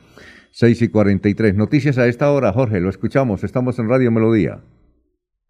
6 0.57 0.83
y 0.83 0.89
43. 0.89 1.57
Noticias 1.57 1.99
a 1.99 2.07
esta 2.07 2.31
hora, 2.31 2.53
Jorge, 2.53 2.81
lo 2.81 2.89
escuchamos. 2.89 3.43
Estamos 3.43 3.77
en 3.81 3.89
Radio 3.89 4.13
Melodía. 4.13 4.61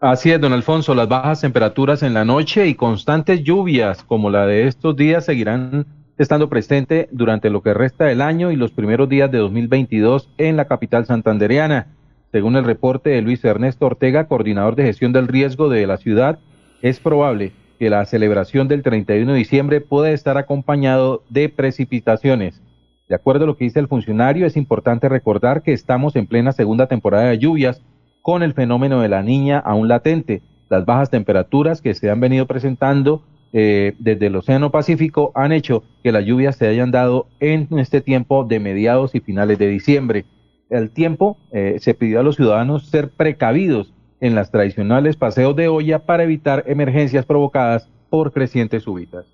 Así 0.00 0.30
es, 0.30 0.40
don 0.40 0.54
Alfonso, 0.54 0.94
las 0.94 1.08
bajas 1.08 1.42
temperaturas 1.42 2.02
en 2.02 2.14
la 2.14 2.24
noche 2.24 2.66
y 2.68 2.74
constantes 2.74 3.42
lluvias 3.44 4.02
como 4.02 4.30
la 4.30 4.46
de 4.46 4.66
estos 4.66 4.96
días 4.96 5.26
seguirán 5.26 5.84
estando 6.16 6.48
presentes 6.48 7.08
durante 7.10 7.50
lo 7.50 7.62
que 7.62 7.74
resta 7.74 8.06
del 8.06 8.22
año 8.22 8.50
y 8.50 8.56
los 8.56 8.70
primeros 8.70 9.06
días 9.10 9.30
de 9.30 9.36
2022 9.36 10.30
en 10.38 10.56
la 10.56 10.64
capital 10.64 11.04
santandereana. 11.04 11.88
Según 12.32 12.56
el 12.56 12.64
reporte 12.64 13.10
de 13.10 13.20
Luis 13.20 13.44
Ernesto 13.44 13.84
Ortega, 13.84 14.26
coordinador 14.26 14.74
de 14.74 14.84
gestión 14.84 15.12
del 15.12 15.28
riesgo 15.28 15.68
de 15.68 15.86
la 15.86 15.98
ciudad, 15.98 16.38
es 16.80 16.98
probable 16.98 17.52
que 17.78 17.90
la 17.90 18.06
celebración 18.06 18.68
del 18.68 18.82
31 18.82 19.32
de 19.32 19.38
diciembre 19.38 19.82
pueda 19.82 20.12
estar 20.12 20.38
acompañado 20.38 21.22
de 21.28 21.50
precipitaciones. 21.50 22.62
De 23.08 23.14
acuerdo 23.14 23.44
a 23.44 23.46
lo 23.46 23.56
que 23.56 23.64
dice 23.64 23.80
el 23.80 23.88
funcionario, 23.88 24.46
es 24.46 24.56
importante 24.56 25.08
recordar 25.08 25.62
que 25.62 25.72
estamos 25.72 26.16
en 26.16 26.26
plena 26.26 26.52
segunda 26.52 26.86
temporada 26.86 27.28
de 27.28 27.38
lluvias 27.38 27.82
con 28.22 28.42
el 28.42 28.54
fenómeno 28.54 29.00
de 29.00 29.08
la 29.08 29.22
niña 29.22 29.58
aún 29.58 29.88
latente. 29.88 30.42
Las 30.70 30.86
bajas 30.86 31.10
temperaturas 31.10 31.82
que 31.82 31.92
se 31.92 32.10
han 32.10 32.20
venido 32.20 32.46
presentando 32.46 33.22
eh, 33.52 33.94
desde 33.98 34.26
el 34.26 34.36
Océano 34.36 34.70
Pacífico 34.70 35.30
han 35.34 35.52
hecho 35.52 35.84
que 36.02 36.12
las 36.12 36.24
lluvias 36.24 36.56
se 36.56 36.66
hayan 36.66 36.90
dado 36.90 37.28
en 37.40 37.68
este 37.78 38.00
tiempo 38.00 38.44
de 38.44 38.58
mediados 38.58 39.14
y 39.14 39.20
finales 39.20 39.58
de 39.58 39.68
diciembre. 39.68 40.24
El 40.70 40.90
tiempo 40.90 41.36
eh, 41.52 41.76
se 41.80 41.92
pidió 41.92 42.20
a 42.20 42.22
los 42.22 42.36
ciudadanos 42.36 42.88
ser 42.88 43.10
precavidos 43.10 43.92
en 44.20 44.34
las 44.34 44.50
tradicionales 44.50 45.16
paseos 45.16 45.54
de 45.54 45.68
olla 45.68 46.06
para 46.06 46.24
evitar 46.24 46.64
emergencias 46.66 47.26
provocadas 47.26 47.90
por 48.08 48.32
crecientes 48.32 48.84
súbitas. 48.84 49.26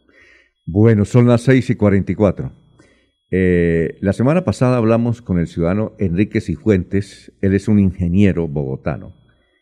Bueno, 0.67 1.05
son 1.05 1.29
las 1.29 1.43
6 1.43 1.71
y 1.71 1.75
44. 1.77 2.51
Eh, 3.33 3.97
la 4.01 4.13
semana 4.13 4.45
pasada 4.45 4.77
hablamos 4.77 5.23
con 5.23 5.39
el 5.39 5.47
ciudadano 5.47 5.93
Enrique 5.99 6.41
Cifuentes, 6.41 7.33
él 7.41 7.55
es 7.55 7.69
un 7.69 7.79
ingeniero 7.79 8.49
bogotano, 8.49 9.15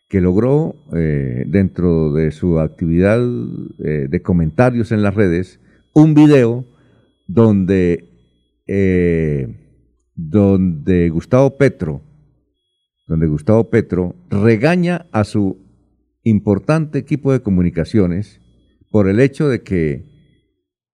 que 0.07 0.21
logró 0.21 0.87
eh, 0.95 1.43
dentro 1.47 2.11
de 2.13 2.31
su 2.31 2.59
actividad 2.59 3.19
eh, 3.19 4.07
de 4.09 4.21
comentarios 4.23 4.91
en 4.91 5.03
las 5.03 5.13
redes 5.13 5.59
un 5.93 6.15
video 6.15 6.65
donde, 7.27 8.09
donde 10.15 11.09
Gustavo 11.09 11.57
Petro, 11.57 12.01
donde 13.05 13.27
Gustavo 13.27 13.69
Petro 13.69 14.15
regaña 14.29 15.05
a 15.11 15.23
su 15.23 15.57
importante 16.23 16.97
equipo 16.97 17.31
de 17.31 17.41
comunicaciones 17.41 18.41
por 18.89 19.07
el 19.09 19.19
hecho 19.19 19.47
de 19.47 19.61
que 19.61 20.05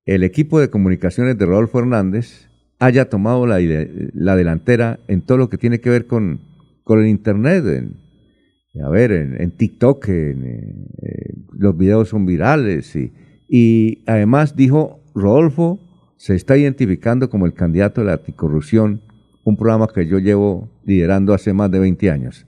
el 0.06 0.24
equipo 0.24 0.60
de 0.60 0.70
comunicaciones 0.70 1.38
de 1.38 1.46
Rodolfo 1.46 1.80
Hernández 1.80 2.50
haya 2.80 3.10
tomado 3.10 3.48
la, 3.48 3.60
la, 3.60 4.36
delantera 4.36 5.00
en 5.08 5.22
todo 5.22 5.38
lo 5.38 5.50
que 5.50 5.58
tiene 5.58 5.80
que 5.80 5.90
ver 5.90 6.06
con, 6.08 6.42
con 6.84 7.00
el 7.00 7.08
Internet. 7.08 7.66
En, 7.66 8.82
a 8.84 8.90
ver, 8.90 9.12
en, 9.12 9.52
TikTok 9.52 10.10
en, 10.10 10.88
eh, 11.02 11.34
los 11.54 11.78
videos 11.78 12.10
son 12.10 12.26
virales 12.26 12.96
y, 12.96 13.14
y 13.48 14.04
además 14.06 14.56
dijo, 14.56 15.02
Rodolfo 15.14 15.80
se 16.18 16.36
está 16.36 16.58
identificando 16.58 17.30
como 17.30 17.46
el 17.46 17.54
candidato 17.54 18.02
de 18.02 18.08
la 18.08 18.14
anticorrupción, 18.14 19.02
un 19.44 19.58
programa 19.58 19.88
que 19.94 20.08
yo 20.08 20.20
llevo 20.20 20.70
liderando 20.86 21.34
hace 21.34 21.54
más 21.54 21.72
de 21.72 21.80
20 21.80 22.10
años. 22.10 22.46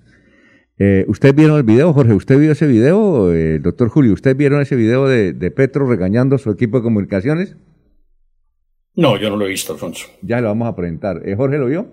Eh, 0.80 1.06
¿Usted 1.08 1.34
vieron 1.34 1.58
el 1.58 1.64
video, 1.64 1.91
Jorge? 1.94 2.14
¿Usted 2.14 2.40
vio 2.40 2.52
ese 2.52 2.68
video, 2.68 3.34
eh, 3.34 3.60
doctor 3.60 3.90
Julio? 3.90 4.14
¿Usted 4.14 4.36
vieron 4.36 4.62
ese 4.62 4.76
video 4.76 5.08
de, 5.08 5.34
de 5.34 5.52
Petro 5.52 5.88
regañando 5.88 6.36
a 6.36 6.40
su 6.40 6.52
equipo 6.52 6.78
de 6.78 6.84
comunicaciones? 6.84 7.56
No, 8.98 9.15
yo 9.18 9.30
no 9.30 9.38
lo 9.38 9.45
he 9.45 9.49
visto, 9.49 9.74
Alfonso. 9.74 10.07
Ya 10.24 10.41
lo 10.41 10.48
vamos 10.48 10.68
a 10.68 10.76
presentar. 10.76 11.22
¿Eh, 11.24 11.36
¿Jorge 11.36 11.60
lo 11.60 11.68
vio? 11.68 11.88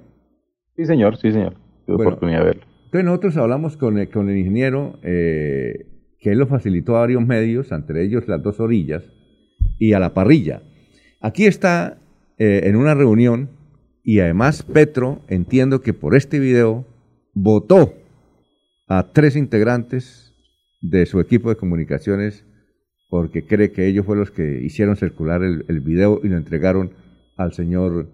Sí, 0.74 0.86
señor, 0.86 1.18
sí, 1.18 1.30
señor. 1.30 1.54
Tuve 1.86 2.06
oportunidad 2.06 2.38
de 2.38 2.44
verlo. 2.46 2.62
Entonces 2.86 3.04
nosotros 3.04 3.36
hablamos 3.36 3.76
con 3.76 3.98
el, 3.98 4.08
con 4.08 4.30
el 4.30 4.38
ingeniero 4.38 4.98
eh, 5.02 5.86
que 6.18 6.30
él 6.32 6.38
lo 6.38 6.46
facilitó 6.46 6.96
a 6.96 7.00
varios 7.00 7.24
medios, 7.24 7.70
entre 7.72 8.02
ellos 8.02 8.26
las 8.26 8.42
dos 8.42 8.58
orillas, 8.58 9.02
y 9.78 9.92
a 9.92 9.98
la 9.98 10.14
parrilla. 10.14 10.62
Aquí 11.20 11.44
está 11.44 11.98
eh, 12.38 12.62
en 12.64 12.76
una 12.76 12.94
reunión 12.94 13.50
y 14.02 14.20
además 14.20 14.62
Petro, 14.62 15.20
entiendo 15.28 15.82
que 15.82 15.92
por 15.92 16.16
este 16.16 16.38
video, 16.38 16.86
votó 17.34 17.92
a 18.86 19.12
tres 19.12 19.36
integrantes 19.36 20.34
de 20.80 21.04
su 21.04 21.20
equipo 21.20 21.50
de 21.50 21.56
comunicaciones 21.56 22.46
porque 23.14 23.46
cree 23.46 23.70
que 23.70 23.86
ellos 23.86 24.04
fueron 24.04 24.24
los 24.24 24.32
que 24.32 24.60
hicieron 24.64 24.96
circular 24.96 25.40
el, 25.44 25.80
video 25.82 26.18
y 26.24 26.26
lo 26.26 26.36
entregaron 26.36 26.94
al 27.36 27.52
señor 27.52 28.10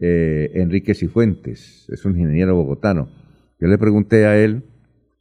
eh, 0.00 0.50
Enrique 0.54 0.96
Cifuentes, 0.96 1.86
es 1.88 2.04
un 2.04 2.18
ingeniero 2.18 2.56
bogotano. 2.56 3.08
Yo 3.60 3.68
le 3.68 3.78
pregunté 3.78 4.26
a 4.26 4.36
él, 4.36 4.64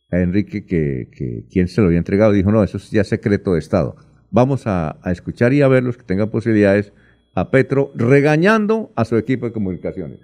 a 0.10 0.22
Enrique, 0.22 0.65
que, 0.65 1.45
quién 1.52 1.68
se 1.68 1.81
lo 1.81 1.88
había 1.88 1.99
entregado, 1.99 2.31
dijo, 2.31 2.52
no, 2.52 2.64
eso 2.64 2.77
es 2.77 2.89
ya 2.89 3.03
secreto 3.03 3.53
de 3.53 3.60
Estado. 3.60 3.95
Vamos 4.31 4.65
a, 4.65 4.98
a 5.03 5.11
escuchar 5.11 5.53
y 5.53 5.61
a 5.61 5.68
ver 5.68 5.84
los 5.84 5.98
que 5.98 6.03
tengan 6.03 6.31
posibilidades 6.31 6.91
a 7.35 7.52
Petro 7.52 7.91
regañando 7.93 8.91
a 8.95 9.06
su 9.06 9.18
equipo 9.18 9.45
de 9.45 9.53
comunicaciones. 9.53 10.18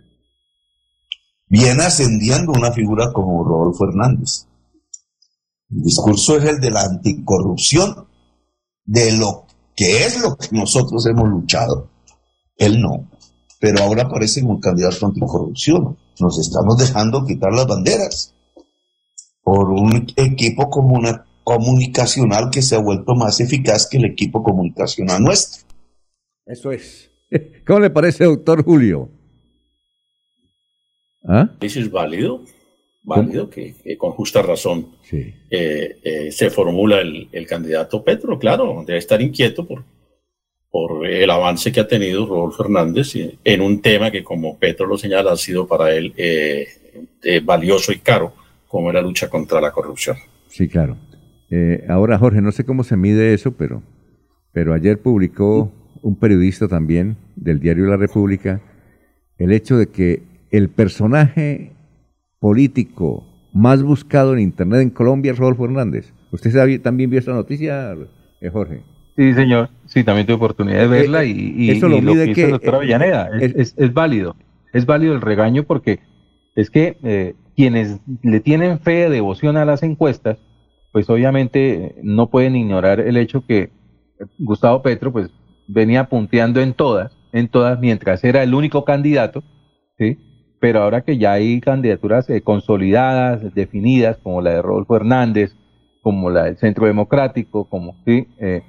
Viene 1.46 1.84
ascendiendo 1.84 2.52
una 2.52 2.72
figura 2.72 3.14
como 3.14 3.44
Rodolfo 3.44 3.88
Hernández. 3.88 4.48
El 5.70 5.84
discurso 5.84 6.38
es 6.38 6.46
el 6.46 6.60
de 6.60 6.72
la 6.72 6.82
anticorrupción 6.82 8.08
de 8.88 9.12
lo 9.12 9.46
que 9.76 10.06
es 10.06 10.20
lo 10.20 10.36
que 10.36 10.48
nosotros 10.52 11.06
hemos 11.06 11.30
luchado. 11.30 11.92
Él 12.58 12.82
no. 12.82 13.08
Pero 13.60 13.84
ahora 13.84 14.04
aparece 14.04 14.42
como 14.42 14.60
candidato 14.60 15.06
anticorrupción. 15.06 15.98
Nos 16.20 16.40
estamos 16.40 16.78
dejando 16.78 17.24
quitar 17.26 17.54
las 17.54 17.68
banderas 17.68 18.34
por 19.44 19.70
un 19.70 20.08
equipo 20.16 20.70
comunicacional 21.44 22.50
que 22.50 22.64
se 22.64 22.76
ha 22.76 22.80
vuelto 22.80 23.14
más 23.16 23.40
eficaz 23.40 23.88
que 23.88 23.98
el 23.98 24.06
equipo 24.06 24.42
comunicacional 24.42 25.22
nuestro. 25.22 25.68
Eso 26.46 26.72
es. 26.72 27.12
¿Cómo 27.68 27.80
le 27.82 27.90
parece, 27.90 28.24
doctor 28.24 28.64
Julio? 28.64 29.10
¿Ah? 31.24 31.50
¿Eso 31.60 31.80
es 31.80 31.92
válido? 31.92 32.42
Válido, 33.08 33.50
que, 33.50 33.74
con 33.98 34.12
justa 34.12 34.42
razón 34.42 34.90
eh, 35.12 35.98
eh, 36.04 36.32
se 36.32 36.50
formula 36.50 37.00
el, 37.00 37.48
candidato 37.48 38.04
Petro. 38.04 38.38
Claro, 38.38 38.84
debe 38.86 39.00
estar 39.00 39.22
inquieto 39.22 39.66
por, 39.66 39.84
por 40.70 41.08
el 41.08 41.30
avance 41.30 41.72
que 41.72 41.80
ha 41.80 41.88
tenido 41.88 42.26
Rodolfo 42.26 42.64
Hernández 42.66 43.14
en 43.44 43.62
un 43.62 43.82
tema 43.82 44.12
que, 44.12 44.24
como 44.24 44.60
Petro 44.60 44.86
lo 44.86 44.98
señala, 44.98 45.32
ha 45.32 45.38
sido 45.38 45.66
para 45.66 45.96
él 45.96 46.14
eh, 46.18 46.68
valioso 47.44 47.92
y 47.92 48.00
caro, 48.00 48.34
como 48.68 48.90
es 48.90 48.94
la 48.94 49.02
lucha 49.02 49.30
contra 49.30 49.62
la 49.62 49.72
corrupción. 49.72 50.18
Sí, 50.50 50.68
claro. 50.68 50.98
ahora, 51.88 52.18
Jorge, 52.18 52.42
no 52.42 52.52
sé 52.52 52.66
cómo 52.66 52.84
se 52.84 52.98
mide 52.98 53.34
eso, 53.34 53.54
pero, 53.54 53.82
pero 54.52 54.74
ayer 54.74 55.02
publicó 55.02 55.72
un 56.02 56.16
periodista 56.18 56.68
también 56.68 57.16
del 57.36 57.60
diario 57.60 57.86
La 57.86 57.98
República 57.98 58.62
el 59.38 59.52
hecho 59.52 59.78
de 59.78 59.88
que 59.88 60.24
el 60.52 60.70
personaje 60.70 61.72
político 62.40 63.24
más 63.54 63.82
buscado 63.84 64.34
en 64.34 64.40
Internet 64.40 64.82
en 64.82 64.90
Colombia 64.90 65.32
es 65.32 65.38
Rodolfo 65.38 65.66
Hernández. 65.66 66.14
¿Usted 66.32 66.52
sabe- 66.52 66.80
también 66.80 67.10
vio 67.10 67.20
esta 67.20 67.34
noticia, 67.34 67.96
eh, 68.42 68.50
Jorge? 68.50 68.82
Sí, 69.16 69.34
señor. 69.34 69.70
Sí, 69.86 70.04
también 70.04 70.28
tuve 70.28 70.36
oportunidad 70.36 70.80
de 70.82 70.88
verla 70.88 71.24
Eh, 71.24 71.28
y, 71.28 71.32
eh, 71.32 71.54
y- 71.58 71.72
eso 71.72 71.88
y 71.88 71.90
lo 71.90 72.02
lo, 72.02 72.14
mide 72.14 72.24
que 72.26 72.30
dice 72.30 72.42
que, 72.42 72.48
la 72.48 72.52
doctora 72.54 72.74
eh, 72.74 72.80
Avellaneda 72.80 73.30
es, 73.42 73.56
es- 73.56 73.74
es 73.78 73.94
válido. 73.94 74.36
Es 74.74 74.86
válido 74.86 75.14
el 75.14 75.22
regaño 75.22 75.64
porque 75.64 76.00
es 76.56 76.70
que 76.70 76.98
eh, 77.04 77.34
quienes 77.56 78.00
le 78.22 78.40
tienen 78.42 78.80
fe, 78.80 79.10
devoción 79.10 79.58
a 79.58 79.66
las 79.66 79.82
encuestas, 79.82 80.38
pues 80.92 81.10
obviamente 81.10 81.96
no 82.04 82.30
pueden 82.30 82.56
ignorar 82.56 83.00
el 83.00 83.18
hecho 83.18 83.44
que 83.46 83.70
Gustavo 84.38 84.82
Petro 84.84 85.12
pues 85.12 85.30
venía 85.68 86.06
punteando 86.10 86.62
en 86.62 86.74
todas, 86.74 87.12
en 87.32 87.48
todas, 87.48 87.80
mientras 87.80 88.24
era 88.24 88.44
el 88.44 88.54
único 88.54 88.86
candidato, 88.86 89.44
¿sí? 89.98 90.18
Pero 90.60 90.82
ahora 90.82 91.02
que 91.02 91.18
ya 91.18 91.34
hay 91.34 91.62
candidaturas 91.62 92.30
eh, 92.30 92.42
consolidadas, 92.42 93.54
definidas, 93.54 94.18
como 94.18 94.42
la 94.42 94.52
de 94.54 94.62
Rodolfo 94.62 94.96
Hernández, 94.96 95.56
como 96.02 96.30
la 96.30 96.46
del 96.46 96.58
Centro 96.58 96.86
Democrático, 96.88 97.66
como 97.66 97.96
sí, 98.06 98.28
eh, 98.40 98.62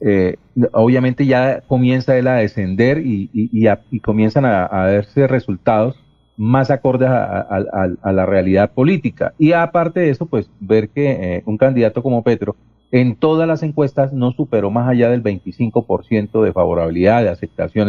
eh, 0.00 0.36
obviamente 0.72 1.26
ya 1.26 1.60
comienza 1.62 2.16
él 2.16 2.28
a 2.28 2.34
descender 2.36 2.98
y, 3.04 3.30
y- 3.32 3.66
a- 3.66 3.80
comienzan 4.02 4.44
a, 4.44 4.68
verse 4.86 5.26
resultados 5.26 5.96
más 6.36 6.70
acordes 6.70 7.08
a, 7.10 8.12
la 8.12 8.26
realidad 8.26 8.72
política. 8.72 9.34
Y 9.38 9.52
aparte 9.52 10.00
de 10.00 10.10
eso, 10.10 10.26
pues 10.26 10.50
ver 10.60 10.88
que 10.90 11.10
eh, 11.36 11.42
un 11.46 11.56
candidato 11.58 12.02
como 12.02 12.22
Petro 12.22 12.56
en 12.90 13.16
todas 13.16 13.46
las 13.48 13.62
encuestas 13.62 14.12
no 14.12 14.32
superó 14.32 14.70
más 14.70 14.88
allá 14.88 15.10
del 15.10 15.22
25% 15.22 16.42
de 16.42 16.52
favorabilidad, 16.52 17.22
de 17.22 17.28
aceptación 17.30 17.88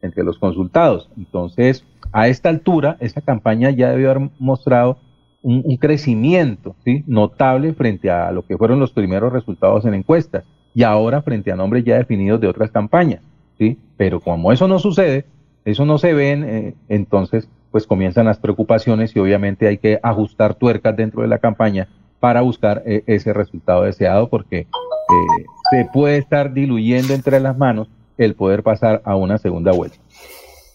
entre 0.00 0.24
los 0.24 0.38
consultados. 0.38 1.08
Entonces, 1.16 1.84
a 2.12 2.28
esta 2.28 2.48
altura, 2.48 2.96
esta 3.00 3.20
campaña 3.20 3.70
ya 3.70 3.90
debió 3.90 4.10
haber 4.10 4.30
mostrado 4.38 4.98
un, 5.42 5.76
crecimiento 5.76 6.76
¿sí? 6.84 7.02
notable 7.06 7.72
frente 7.72 8.10
a 8.10 8.30
lo 8.30 8.46
que 8.46 8.56
fueron 8.56 8.78
los 8.78 8.92
primeros 8.92 9.32
resultados 9.32 9.84
en 9.84 9.94
encuestas 9.94 10.44
y 10.74 10.84
ahora 10.84 11.22
frente 11.22 11.50
a 11.50 11.56
nombres 11.56 11.84
ya 11.84 11.96
definidos 11.96 12.40
de 12.40 12.48
otras 12.48 12.70
campañas. 12.70 13.22
¿sí? 13.58 13.78
Pero 13.96 14.20
como 14.20 14.52
eso 14.52 14.68
no 14.68 14.78
sucede, 14.78 15.24
eso 15.64 15.84
no 15.84 15.98
se 15.98 16.12
ven, 16.12 16.44
eh, 16.44 16.74
entonces 16.88 17.48
pues 17.70 17.86
comienzan 17.86 18.26
las 18.26 18.38
preocupaciones 18.38 19.16
y 19.16 19.18
obviamente 19.18 19.66
hay 19.66 19.78
que 19.78 19.98
ajustar 20.02 20.54
tuercas 20.54 20.94
dentro 20.96 21.22
de 21.22 21.28
la 21.28 21.38
campaña 21.38 21.88
para 22.20 22.42
buscar 22.42 22.82
eh, 22.86 23.02
ese 23.06 23.32
resultado 23.32 23.82
deseado 23.82 24.28
porque 24.28 24.58
eh, 24.60 25.44
se 25.70 25.88
puede 25.92 26.18
estar 26.18 26.52
diluyendo 26.52 27.14
entre 27.14 27.40
las 27.40 27.56
manos 27.56 27.88
el 28.18 28.34
poder 28.34 28.62
pasar 28.62 29.02
a 29.04 29.16
una 29.16 29.38
segunda 29.38 29.72
vuelta. 29.72 29.96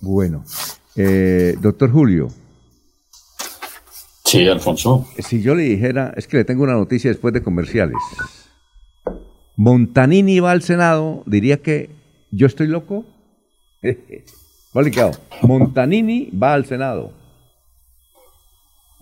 Bueno, 0.02 0.44
eh, 0.98 1.56
doctor 1.62 1.92
Julio. 1.92 2.30
Sí, 4.26 4.48
Alfonso. 4.48 5.08
Si 5.20 5.42
yo 5.42 5.56
le 5.56 5.64
dijera, 5.64 6.14
es 6.18 6.28
que 6.28 6.38
le 6.38 6.44
tengo 6.44 6.64
una 6.64 6.74
noticia 6.74 7.10
después 7.10 7.34
de 7.34 7.42
comerciales. 7.42 7.96
Montanini 9.56 10.40
va 10.40 10.52
al 10.52 10.62
Senado, 10.62 11.24
diría 11.26 11.62
que 11.62 11.90
yo 12.32 12.46
estoy 12.46 12.68
loco. 12.68 13.06
Montanini 15.44 16.30
va 16.32 16.54
al 16.54 16.66
Senado. 16.66 17.14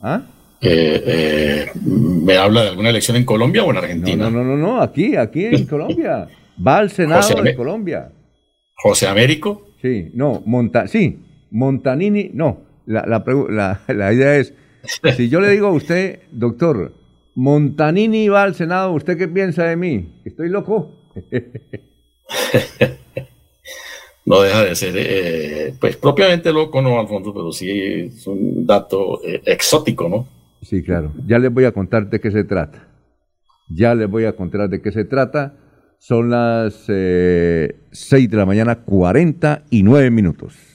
¿Ah? 0.02 0.22
Eh, 0.62 1.04
eh, 1.06 1.72
¿Me 1.84 2.38
habla 2.38 2.64
de 2.64 2.70
alguna 2.70 2.90
elección 2.90 3.18
en 3.18 3.26
Colombia 3.26 3.64
o 3.64 3.72
en 3.72 3.78
Argentina? 3.78 4.30
No, 4.30 4.44
no, 4.44 4.44
no, 4.44 4.58
no, 4.58 4.82
aquí, 4.82 5.16
aquí 5.16 5.46
en 5.46 5.66
Colombia. 5.68 6.28
Va 6.66 6.78
al 6.78 6.92
Senado 6.92 7.22
José 7.22 7.42
de 7.42 7.56
Colombia. 7.56 8.12
José 8.76 9.08
Américo. 9.08 9.70
Sí, 9.82 10.12
no, 10.14 10.42
Monta, 10.46 10.88
sí, 10.88 11.20
Montanini, 11.56 12.32
no. 12.34 12.66
La, 12.86 13.06
la, 13.08 13.82
la 13.88 14.14
idea 14.14 14.36
es, 14.36 14.54
si 15.16 15.30
yo 15.30 15.40
le 15.40 15.50
digo 15.50 15.68
a 15.68 15.72
usted, 15.72 16.20
doctor, 16.32 16.94
Montanini 17.34 18.28
va 18.28 18.44
al 18.44 18.56
Senado, 18.56 18.92
¿usted 18.92 19.18
qué 19.18 19.30
piensa 19.30 19.64
de 19.64 19.78
mí? 19.78 20.22
¿Estoy 20.26 20.50
loco? 20.50 20.92
No 24.28 24.42
deja 24.42 24.64
de 24.64 24.76
ser, 24.76 24.96
eh, 24.98 25.76
pues 25.80 25.98
propiamente 25.98 26.52
loco, 26.52 26.82
no, 26.82 27.00
Alfonso, 27.00 27.32
pero 27.32 27.52
sí 27.52 27.70
es 27.70 28.26
un 28.26 28.66
dato 28.66 29.24
eh, 29.24 29.40
exótico, 29.46 30.10
¿no? 30.10 30.28
Sí, 30.64 30.82
claro. 30.82 31.14
Ya 31.28 31.38
les 31.38 31.54
voy 31.54 31.66
a 31.66 31.72
contar 31.72 32.10
de 32.10 32.20
qué 32.20 32.32
se 32.32 32.44
trata. 32.44 32.88
Ya 33.70 33.94
les 33.94 34.10
voy 34.10 34.26
a 34.26 34.36
contar 34.36 34.68
de 34.68 34.82
qué 34.82 34.92
se 34.92 35.06
trata. 35.06 35.54
Son 36.00 36.32
las 36.32 36.86
eh, 36.88 37.76
6 37.92 38.32
de 38.32 38.38
la 38.38 38.48
mañana, 38.48 38.78
49 38.84 40.10
minutos. 40.10 40.75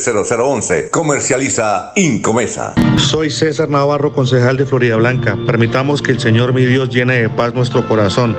301-643-0011. 0.00 0.90
Comercializa 0.90 1.92
Incomesa. 1.96 2.74
Soy 2.96 3.30
César 3.30 3.68
Navarro, 3.68 4.12
concejal 4.12 4.56
de 4.56 4.66
Florida 4.66 4.96
Blanca. 4.96 5.36
Permitamos 5.46 6.02
que 6.02 6.12
el 6.12 6.20
Señor 6.20 6.52
mi 6.52 6.64
Dios 6.64 6.88
llene 6.90 7.22
de 7.22 7.28
paz 7.28 7.54
nuestro 7.54 7.86
corazón. 7.86 8.36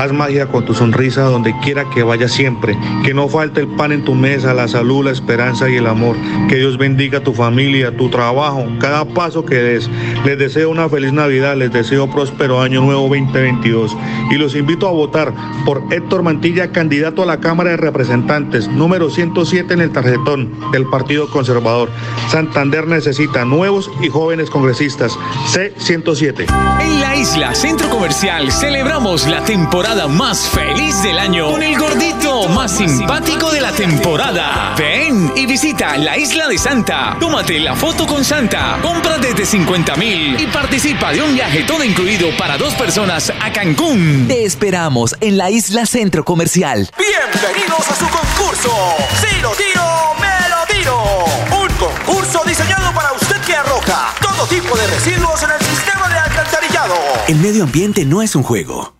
Haz 0.00 0.14
magia 0.14 0.46
con 0.46 0.64
tu 0.64 0.72
sonrisa 0.72 1.24
donde 1.24 1.54
quiera 1.62 1.84
que 1.90 2.02
vaya 2.02 2.26
siempre. 2.26 2.74
Que 3.04 3.12
no 3.12 3.28
falte 3.28 3.60
el 3.60 3.68
pan 3.68 3.92
en 3.92 4.02
tu 4.02 4.14
mesa, 4.14 4.54
la 4.54 4.66
salud, 4.66 5.04
la 5.04 5.10
esperanza 5.10 5.68
y 5.68 5.76
el 5.76 5.86
amor. 5.86 6.16
Que 6.48 6.56
Dios 6.56 6.78
bendiga 6.78 7.20
tu 7.20 7.34
familia, 7.34 7.94
tu 7.94 8.08
trabajo, 8.08 8.64
cada 8.78 9.04
paso 9.04 9.44
que 9.44 9.56
des. 9.56 9.90
Les 10.24 10.38
deseo 10.38 10.70
una 10.70 10.88
feliz 10.88 11.12
Navidad, 11.12 11.54
les 11.54 11.70
deseo 11.70 12.08
próspero 12.10 12.62
año 12.62 12.80
nuevo 12.80 13.02
2022. 13.08 13.94
Y 14.30 14.36
los 14.36 14.56
invito 14.56 14.88
a 14.88 14.92
votar 14.92 15.34
por 15.66 15.82
Héctor 15.90 16.22
Mantilla, 16.22 16.72
candidato 16.72 17.22
a 17.22 17.26
la 17.26 17.40
Cámara 17.40 17.68
de 17.68 17.76
Representantes, 17.76 18.68
número 18.68 19.10
107 19.10 19.74
en 19.74 19.82
el 19.82 19.92
tarjetón 19.92 20.50
del 20.72 20.86
Partido 20.86 21.28
Conservador. 21.28 21.90
Santander 22.30 22.86
necesita 22.86 23.44
nuevos 23.44 23.90
y 24.00 24.08
jóvenes 24.08 24.48
congresistas. 24.48 25.18
C107. 25.52 26.46
En 26.80 27.00
la 27.02 27.16
isla 27.16 27.54
Centro 27.54 27.90
Comercial 27.90 28.50
celebramos 28.50 29.26
la 29.26 29.44
temporada 29.44 29.89
más 29.90 30.48
feliz 30.48 31.02
del 31.02 31.18
año 31.18 31.50
con 31.50 31.62
el 31.64 31.76
gordito 31.76 32.48
más 32.50 32.76
simpático 32.76 33.50
de 33.50 33.60
la 33.60 33.72
temporada. 33.72 34.72
Ven 34.78 35.32
y 35.34 35.46
visita 35.46 35.98
la 35.98 36.16
isla 36.16 36.46
de 36.46 36.58
Santa. 36.58 37.16
Tómate 37.18 37.58
la 37.58 37.74
foto 37.74 38.06
con 38.06 38.24
Santa. 38.24 38.78
Compra 38.82 39.18
desde 39.18 39.44
50 39.44 39.96
mil 39.96 40.40
y 40.40 40.46
participa 40.46 41.12
de 41.12 41.22
un 41.22 41.34
viaje 41.34 41.64
todo 41.64 41.82
incluido 41.82 42.28
para 42.38 42.56
dos 42.56 42.72
personas 42.74 43.32
a 43.40 43.52
Cancún. 43.52 44.26
Te 44.28 44.44
esperamos 44.44 45.16
en 45.20 45.36
la 45.36 45.50
isla 45.50 45.84
Centro 45.86 46.24
Comercial. 46.24 46.88
Bienvenidos 46.96 47.90
a 47.90 47.96
su 47.96 48.06
concurso. 48.08 48.72
Si 49.20 49.40
lo 49.40 49.50
tiro, 49.50 49.82
me 50.20 50.48
lo 50.50 50.72
tiro. 50.72 51.24
Un 51.62 51.68
concurso 51.74 52.44
diseñado 52.46 52.94
para 52.94 53.12
usted 53.12 53.40
que 53.44 53.56
arroja 53.56 54.14
todo 54.22 54.46
tipo 54.46 54.76
de 54.76 54.86
residuos 54.86 55.42
en 55.42 55.50
el 55.50 55.66
sistema 55.66 56.08
de 56.08 56.16
alcantarillado. 56.16 56.94
El 57.26 57.36
medio 57.38 57.64
ambiente 57.64 58.04
no 58.04 58.22
es 58.22 58.36
un 58.36 58.44
juego. 58.44 58.99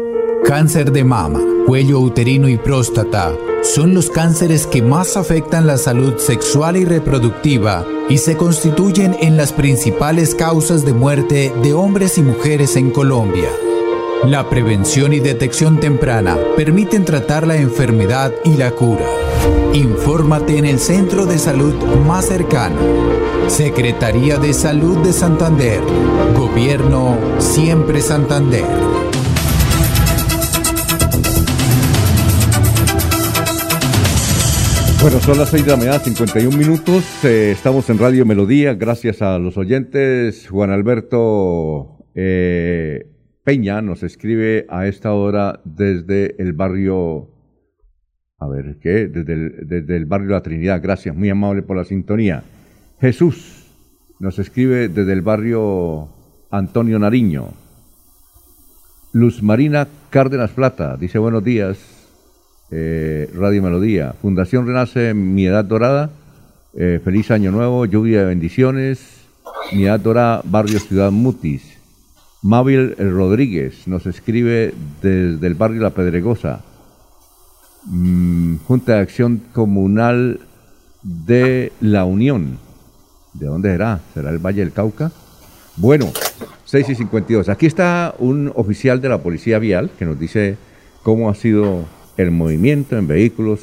Cáncer 0.43 0.91
de 0.91 1.03
mama, 1.03 1.39
cuello 1.65 1.99
uterino 1.99 2.49
y 2.49 2.57
próstata 2.57 3.31
son 3.63 3.93
los 3.93 4.09
cánceres 4.09 4.65
que 4.65 4.81
más 4.81 5.15
afectan 5.15 5.67
la 5.67 5.77
salud 5.77 6.17
sexual 6.17 6.77
y 6.77 6.83
reproductiva 6.83 7.85
y 8.09 8.17
se 8.17 8.35
constituyen 8.35 9.15
en 9.21 9.37
las 9.37 9.53
principales 9.53 10.33
causas 10.33 10.83
de 10.83 10.93
muerte 10.93 11.53
de 11.61 11.73
hombres 11.73 12.17
y 12.17 12.23
mujeres 12.23 12.75
en 12.75 12.89
Colombia. 12.89 13.49
La 14.25 14.49
prevención 14.49 15.13
y 15.13 15.19
detección 15.19 15.79
temprana 15.79 16.37
permiten 16.57 17.05
tratar 17.05 17.45
la 17.45 17.57
enfermedad 17.57 18.33
y 18.43 18.57
la 18.57 18.71
cura. 18.71 19.05
Infórmate 19.73 20.57
en 20.57 20.65
el 20.65 20.79
centro 20.79 21.27
de 21.27 21.37
salud 21.37 21.75
más 22.05 22.25
cercano. 22.25 22.77
Secretaría 23.47 24.37
de 24.37 24.53
Salud 24.53 24.97
de 24.97 25.13
Santander. 25.13 25.81
Gobierno 26.35 27.17
Siempre 27.37 28.01
Santander. 28.01 28.65
Bueno, 35.01 35.19
son 35.19 35.39
las 35.39 35.49
6 35.49 35.65
de 35.65 35.71
la 35.71 35.77
mañana, 35.77 35.97
51 35.97 36.55
minutos. 36.55 37.25
Eh, 37.25 37.49
estamos 37.53 37.89
en 37.89 37.97
Radio 37.97 38.23
Melodía. 38.23 38.75
Gracias 38.75 39.23
a 39.23 39.39
los 39.39 39.57
oyentes. 39.57 40.47
Juan 40.47 40.69
Alberto 40.69 42.05
eh, 42.13 43.07
Peña 43.43 43.81
nos 43.81 44.03
escribe 44.03 44.67
a 44.69 44.85
esta 44.85 45.13
hora 45.13 45.59
desde 45.65 46.35
el 46.39 46.53
barrio. 46.53 47.31
A 48.37 48.47
ver, 48.47 48.77
¿qué? 48.79 49.07
Desde 49.07 49.33
el, 49.33 49.67
desde 49.67 49.97
el 49.97 50.05
barrio 50.05 50.29
La 50.29 50.43
Trinidad. 50.43 50.79
Gracias, 50.83 51.15
muy 51.15 51.31
amable 51.31 51.63
por 51.63 51.77
la 51.77 51.83
sintonía. 51.83 52.43
Jesús 52.99 53.71
nos 54.19 54.37
escribe 54.37 54.87
desde 54.87 55.13
el 55.13 55.23
barrio 55.23 56.09
Antonio 56.51 56.99
Nariño. 56.99 57.53
Luz 59.13 59.41
Marina 59.41 59.87
Cárdenas 60.11 60.51
Plata 60.51 60.95
dice 60.95 61.17
buenos 61.17 61.43
días, 61.43 61.90
eh, 62.71 63.29
Radio 63.35 63.61
Melodía. 63.61 64.15
Fundación 64.21 64.65
Renace 64.65 65.13
Mi 65.13 65.45
Edad 65.45 65.65
Dorada. 65.65 66.09
Eh, 66.73 67.01
feliz 67.03 67.29
Año 67.31 67.51
Nuevo, 67.51 67.85
lluvia 67.85 68.21
de 68.21 68.25
bendiciones. 68.25 69.25
Mi 69.73 69.83
Edad 69.83 69.99
Dorada, 69.99 70.41
Barrio 70.45 70.79
Ciudad 70.79 71.11
Mutis. 71.11 71.77
Mábil 72.41 72.95
Rodríguez 72.97 73.87
nos 73.87 74.07
escribe 74.07 74.73
desde 75.01 75.45
el 75.45 75.53
barrio 75.53 75.81
La 75.81 75.91
Pedregosa. 75.91 76.61
Mm, 77.85 78.57
Junta 78.65 78.95
de 78.95 78.99
Acción 78.99 79.41
Comunal 79.53 80.39
de 81.03 81.71
La 81.81 82.05
Unión. 82.05 82.57
¿De 83.33 83.45
dónde 83.47 83.71
será? 83.71 83.99
¿Será 84.13 84.29
el 84.29 84.39
Valle 84.39 84.61
del 84.61 84.73
Cauca? 84.73 85.11
Bueno, 85.77 86.11
6 86.65 86.89
y 86.89 86.95
52. 86.95 87.49
Aquí 87.49 87.65
está 87.65 88.15
un 88.17 88.51
oficial 88.55 89.01
de 89.01 89.09
la 89.09 89.19
Policía 89.19 89.59
Vial 89.59 89.89
que 89.97 90.05
nos 90.05 90.19
dice 90.19 90.57
cómo 91.03 91.29
ha 91.29 91.35
sido 91.35 91.85
el 92.17 92.31
movimiento 92.31 92.97
en 92.97 93.07
vehículos 93.07 93.59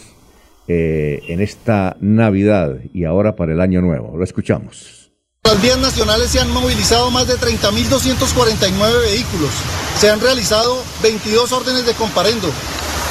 eh, 0.67 1.23
en 1.29 1.41
esta 1.41 1.97
Navidad 2.01 2.77
y 2.93 3.05
ahora 3.05 3.37
para 3.37 3.53
el 3.53 3.61
Año 3.61 3.81
Nuevo. 3.81 4.17
Lo 4.17 4.25
escuchamos. 4.25 5.11
Las 5.45 5.63
vías 5.63 5.79
nacionales 5.79 6.31
se 6.31 6.41
han 6.41 6.51
movilizado 6.51 7.11
más 7.11 7.27
de 7.27 7.35
30.249 7.37 9.01
vehículos. 9.01 9.51
Se 9.99 10.11
han 10.11 10.21
realizado 10.21 10.83
22 11.03 11.53
órdenes 11.53 11.87
de 11.87 11.95
comparendo, 11.95 12.51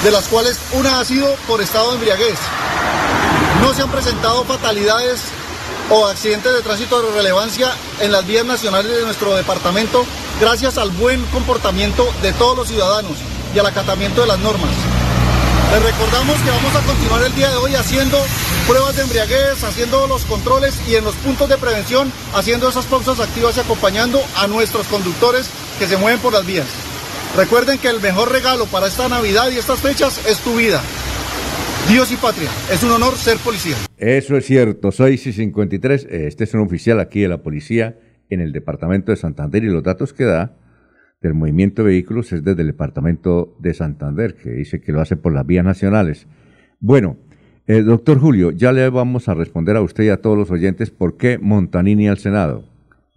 de 0.03 0.11
las 0.11 0.27
cuales 0.27 0.59
una 0.73 0.99
ha 0.99 1.05
sido 1.05 1.27
por 1.47 1.61
estado 1.61 1.89
de 1.89 1.95
embriaguez. 1.95 2.37
No 3.61 3.73
se 3.73 3.81
han 3.81 3.91
presentado 3.91 4.43
fatalidades 4.43 5.23
o 5.89 6.05
accidentes 6.05 6.53
de 6.53 6.61
tránsito 6.61 7.01
de 7.01 7.11
relevancia 7.11 7.69
en 8.01 8.11
las 8.11 8.27
vías 8.27 8.45
nacionales 8.45 8.91
de 8.91 9.03
nuestro 9.03 9.35
departamento 9.35 10.05
gracias 10.39 10.77
al 10.77 10.91
buen 10.91 11.23
comportamiento 11.27 12.07
de 12.21 12.33
todos 12.33 12.55
los 12.55 12.67
ciudadanos 12.67 13.17
y 13.55 13.59
al 13.59 13.65
acatamiento 13.65 14.21
de 14.21 14.27
las 14.27 14.39
normas. 14.39 14.69
Les 15.71 15.83
recordamos 15.83 16.37
que 16.41 16.49
vamos 16.49 16.75
a 16.75 16.81
continuar 16.85 17.23
el 17.23 17.35
día 17.35 17.49
de 17.49 17.57
hoy 17.57 17.75
haciendo 17.75 18.17
pruebas 18.67 18.95
de 18.95 19.01
embriaguez, 19.01 19.61
haciendo 19.65 20.07
los 20.07 20.23
controles 20.23 20.79
y 20.87 20.95
en 20.95 21.03
los 21.03 21.13
puntos 21.15 21.49
de 21.49 21.57
prevención 21.57 22.09
haciendo 22.33 22.69
esas 22.69 22.85
pausas 22.85 23.19
activas 23.19 23.57
y 23.57 23.59
acompañando 23.59 24.21
a 24.37 24.47
nuestros 24.47 24.87
conductores 24.87 25.49
que 25.77 25.85
se 25.85 25.97
mueven 25.97 26.21
por 26.21 26.31
las 26.31 26.47
vías. 26.47 26.67
Recuerden 27.35 27.79
que 27.79 27.89
el 27.89 27.99
mejor 27.99 28.31
regalo 28.31 28.65
para 28.67 28.87
esta 28.87 29.09
Navidad 29.09 29.51
y 29.51 29.57
estas 29.57 29.81
fechas 29.81 30.25
es 30.25 30.39
tu 30.39 30.55
vida. 30.55 30.81
Dios 31.89 32.11
y 32.13 32.15
patria. 32.15 32.49
Es 32.71 32.81
un 32.83 32.91
honor 32.91 33.15
ser 33.17 33.37
policía. 33.37 33.75
Eso 33.97 34.37
es 34.37 34.45
cierto, 34.45 34.93
6 34.93 35.27
y 35.27 35.33
53. 35.33 36.07
Este 36.09 36.45
es 36.45 36.53
un 36.53 36.61
oficial 36.61 37.01
aquí 37.01 37.19
de 37.19 37.27
la 37.27 37.39
policía 37.39 37.97
en 38.29 38.39
el 38.39 38.53
departamento 38.53 39.11
de 39.11 39.17
Santander 39.17 39.65
y 39.65 39.67
los 39.67 39.83
datos 39.83 40.13
que 40.13 40.23
da 40.23 40.55
del 41.21 41.33
movimiento 41.33 41.83
de 41.83 41.89
vehículos 41.89 42.31
es 42.31 42.43
desde 42.43 42.61
el 42.61 42.67
departamento 42.67 43.55
de 43.59 43.73
Santander, 43.73 44.35
que 44.35 44.51
dice 44.51 44.81
que 44.81 44.91
lo 44.91 45.01
hace 45.01 45.15
por 45.15 45.33
las 45.33 45.45
vías 45.45 45.65
nacionales. 45.65 46.27
Bueno, 46.79 47.17
eh, 47.65 47.81
doctor 47.81 48.19
Julio, 48.19 48.51
ya 48.51 48.71
le 48.71 48.87
vamos 48.89 49.27
a 49.27 49.33
responder 49.33 49.75
a 49.75 49.81
usted 49.81 50.05
y 50.05 50.09
a 50.09 50.21
todos 50.21 50.37
los 50.37 50.51
oyentes 50.51 50.91
por 50.91 51.17
qué 51.17 51.37
Montanini 51.37 52.07
al 52.07 52.17
Senado. 52.17 52.63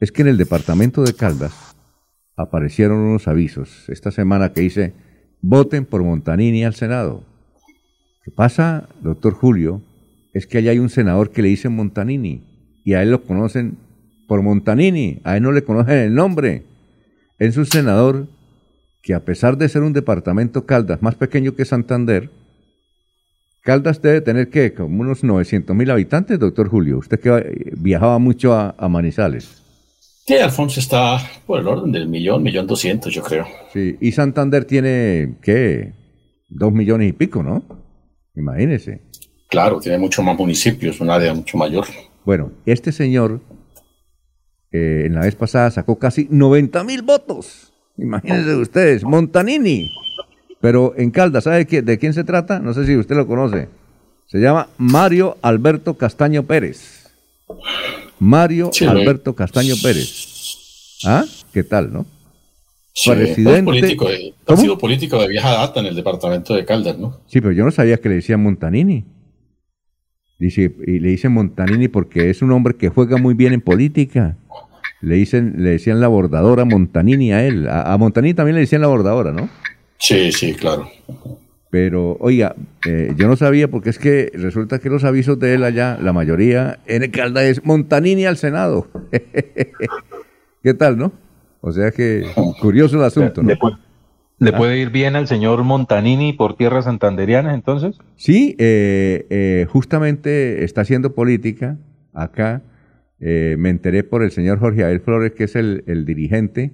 Es 0.00 0.12
que 0.12 0.22
en 0.22 0.28
el 0.28 0.38
departamento 0.38 1.02
de 1.02 1.14
Caldas 1.14 1.76
aparecieron 2.36 2.98
unos 2.98 3.28
avisos 3.28 3.88
esta 3.88 4.10
semana 4.10 4.52
que 4.52 4.62
dice, 4.62 4.94
voten 5.42 5.84
por 5.84 6.02
Montanini 6.02 6.64
al 6.64 6.74
Senado. 6.74 7.22
¿Qué 8.24 8.30
pasa, 8.30 8.88
doctor 9.02 9.34
Julio? 9.34 9.82
Es 10.32 10.46
que 10.46 10.58
allá 10.58 10.70
hay 10.70 10.78
un 10.78 10.88
senador 10.88 11.30
que 11.30 11.42
le 11.42 11.48
dice 11.48 11.68
Montanini 11.68 12.80
y 12.84 12.94
a 12.94 13.02
él 13.02 13.10
lo 13.10 13.22
conocen 13.24 13.76
por 14.26 14.42
Montanini, 14.42 15.20
a 15.24 15.36
él 15.36 15.42
no 15.42 15.52
le 15.52 15.62
conocen 15.62 15.98
el 15.98 16.14
nombre. 16.14 16.64
Es 17.40 17.56
un 17.56 17.64
senador 17.64 18.26
que 19.00 19.14
a 19.14 19.24
pesar 19.24 19.56
de 19.56 19.66
ser 19.70 19.80
un 19.82 19.94
departamento 19.94 20.66
Caldas 20.66 21.00
más 21.00 21.14
pequeño 21.14 21.54
que 21.54 21.64
Santander, 21.64 22.28
Caldas 23.62 24.02
debe 24.02 24.20
tener 24.20 24.50
que 24.50 24.74
como 24.74 25.00
unos 25.00 25.24
900 25.24 25.74
mil 25.74 25.90
habitantes, 25.90 26.38
doctor 26.38 26.68
Julio. 26.68 26.98
Usted 26.98 27.18
que 27.18 27.72
viajaba 27.78 28.18
mucho 28.18 28.52
a, 28.52 28.74
a 28.76 28.88
Manizales. 28.90 29.62
Sí, 30.26 30.36
Alfonso 30.36 30.80
está 30.80 31.18
por 31.46 31.60
el 31.60 31.66
orden 31.66 31.90
del 31.90 32.08
millón, 32.08 32.42
millón 32.42 32.66
doscientos, 32.66 33.12
yo 33.14 33.22
creo. 33.22 33.46
Sí, 33.72 33.96
y 34.02 34.12
Santander 34.12 34.66
tiene, 34.66 35.36
¿qué? 35.40 35.94
Dos 36.50 36.72
millones 36.72 37.08
y 37.08 37.12
pico, 37.14 37.42
¿no? 37.42 37.64
Imagínese. 38.36 39.00
Claro, 39.48 39.80
tiene 39.80 39.96
mucho 39.96 40.22
más 40.22 40.36
municipios, 40.36 41.00
un 41.00 41.08
área 41.08 41.32
mucho 41.32 41.56
mayor. 41.56 41.86
Bueno, 42.26 42.52
este 42.66 42.92
señor 42.92 43.40
eh, 44.72 45.04
en 45.06 45.14
la 45.14 45.20
vez 45.22 45.34
pasada 45.34 45.70
sacó 45.70 45.98
casi 45.98 46.26
90 46.30 46.84
mil 46.84 47.02
votos. 47.02 47.72
Imagínense 47.98 48.54
ustedes, 48.56 49.04
Montanini. 49.04 49.90
Pero 50.60 50.94
en 50.96 51.10
Caldas, 51.10 51.44
¿sabe 51.44 51.64
de 51.64 51.98
quién 51.98 52.12
se 52.14 52.24
trata? 52.24 52.58
No 52.60 52.74
sé 52.74 52.86
si 52.86 52.96
usted 52.96 53.16
lo 53.16 53.26
conoce. 53.26 53.68
Se 54.26 54.38
llama 54.38 54.68
Mario 54.78 55.36
Alberto 55.42 55.94
Castaño 55.94 56.44
Pérez. 56.44 57.08
Mario 58.18 58.70
Sí, 58.72 58.84
Alberto 58.84 59.34
Castaño 59.34 59.74
Pérez. 59.82 60.98
¿Ah? 61.04 61.24
¿Qué 61.52 61.62
tal, 61.64 61.92
no? 61.92 62.06
Sí, 62.92 63.10
Presidente. 63.10 63.58
es 63.58 63.64
político 63.64 64.08
de- 64.08 64.34
ha 64.46 64.56
sido 64.56 64.76
político 64.76 65.18
de 65.20 65.28
vieja 65.28 65.50
data 65.52 65.80
en 65.80 65.86
el 65.86 65.96
departamento 65.96 66.54
de 66.54 66.64
Caldas, 66.64 66.98
¿no? 66.98 67.20
Sí, 67.26 67.40
pero 67.40 67.52
yo 67.52 67.64
no 67.64 67.70
sabía 67.70 67.96
que 67.98 68.08
le 68.08 68.16
decían 68.16 68.42
Montanini. 68.42 69.04
Dice, 70.40 70.74
y 70.86 70.98
le 71.00 71.10
dicen 71.10 71.32
Montanini 71.32 71.88
porque 71.88 72.30
es 72.30 72.40
un 72.40 72.50
hombre 72.50 72.74
que 72.74 72.88
juega 72.88 73.18
muy 73.18 73.34
bien 73.34 73.52
en 73.52 73.60
política. 73.60 74.38
Le 75.02 75.16
dicen, 75.16 75.56
le 75.58 75.70
decían 75.70 76.00
la 76.00 76.08
bordadora 76.08 76.64
Montanini 76.64 77.32
a 77.32 77.46
él. 77.46 77.68
A, 77.68 77.92
a 77.92 77.98
Montanini 77.98 78.32
también 78.32 78.54
le 78.54 78.62
decían 78.62 78.80
la 78.80 78.88
bordadora, 78.88 79.32
¿no? 79.32 79.50
Sí, 79.98 80.32
sí, 80.32 80.54
claro. 80.54 80.88
Pero, 81.70 82.16
oiga, 82.20 82.56
eh, 82.86 83.12
yo 83.16 83.28
no 83.28 83.36
sabía 83.36 83.68
porque 83.68 83.90
es 83.90 83.98
que 83.98 84.32
resulta 84.34 84.78
que 84.80 84.88
los 84.88 85.04
avisos 85.04 85.38
de 85.38 85.54
él 85.54 85.62
allá, 85.62 85.98
la 86.02 86.14
mayoría 86.14 86.80
en 86.86 87.04
el 87.04 87.10
Calda 87.10 87.44
es 87.44 87.64
Montanini 87.64 88.24
al 88.24 88.38
Senado. 88.38 88.88
¿Qué 90.62 90.74
tal, 90.74 90.96
no? 90.98 91.12
O 91.60 91.70
sea 91.70 91.90
que 91.90 92.24
curioso 92.60 92.96
el 92.96 93.04
asunto, 93.04 93.42
¿no? 93.42 93.50
¿Le, 93.50 93.56
puede, 93.56 93.76
le 94.40 94.52
puede 94.52 94.78
ir 94.78 94.90
bien 94.90 95.16
al 95.16 95.26
señor 95.28 95.62
Montanini 95.64 96.32
por 96.32 96.56
tierras 96.56 96.86
santanderianas 96.86 97.54
entonces? 97.54 97.98
Sí, 98.16 98.56
eh, 98.58 99.26
eh, 99.30 99.66
justamente 99.68 100.64
está 100.64 100.80
haciendo 100.80 101.14
política 101.14 101.78
acá. 102.12 102.62
eh, 103.20 103.56
me 103.58 103.68
enteré 103.68 104.02
por 104.02 104.22
el 104.22 104.30
señor 104.30 104.58
Jorge 104.58 104.82
Abel 104.82 105.00
Flores, 105.00 105.32
que 105.32 105.44
es 105.44 105.54
el, 105.56 105.84
el 105.86 106.06
dirigente, 106.06 106.72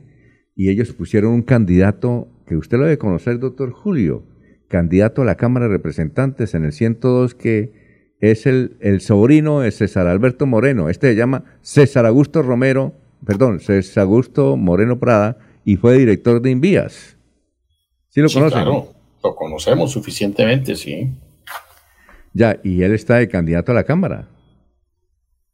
y 0.54 0.70
ellos 0.70 0.92
pusieron 0.92 1.32
un 1.32 1.42
candidato 1.42 2.28
que 2.46 2.56
usted 2.56 2.78
lo 2.78 2.84
debe 2.84 2.98
conocer, 2.98 3.40
doctor 3.40 3.72
Julio, 3.72 4.22
candidato 4.68 5.22
a 5.22 5.24
la 5.24 5.34
Cámara 5.34 5.66
de 5.66 5.72
Representantes 5.72 6.54
en 6.54 6.64
el 6.64 6.72
102, 6.72 7.34
que 7.34 7.72
es 8.20 8.46
el, 8.46 8.76
el 8.80 9.00
sobrino 9.00 9.60
de 9.60 9.72
César 9.72 10.06
Alberto 10.06 10.46
Moreno. 10.46 10.88
Este 10.88 11.08
se 11.08 11.16
llama 11.16 11.44
César 11.62 12.06
Augusto 12.06 12.42
Romero, 12.42 12.94
perdón, 13.26 13.58
César 13.58 14.04
Augusto 14.04 14.56
Moreno 14.56 15.00
Prada, 15.00 15.38
y 15.64 15.76
fue 15.76 15.98
director 15.98 16.40
de 16.40 16.50
Invías. 16.52 17.15
¿Sí 18.16 18.22
lo 18.22 18.30
Sí, 18.30 18.36
conocen? 18.38 18.62
claro, 18.62 18.88
lo 19.22 19.36
conocemos 19.36 19.92
suficientemente, 19.92 20.74
sí. 20.74 21.10
Ya, 22.32 22.58
y 22.64 22.82
él 22.82 22.94
está 22.94 23.16
de 23.16 23.28
candidato 23.28 23.72
a 23.72 23.74
la 23.74 23.84
Cámara. 23.84 24.26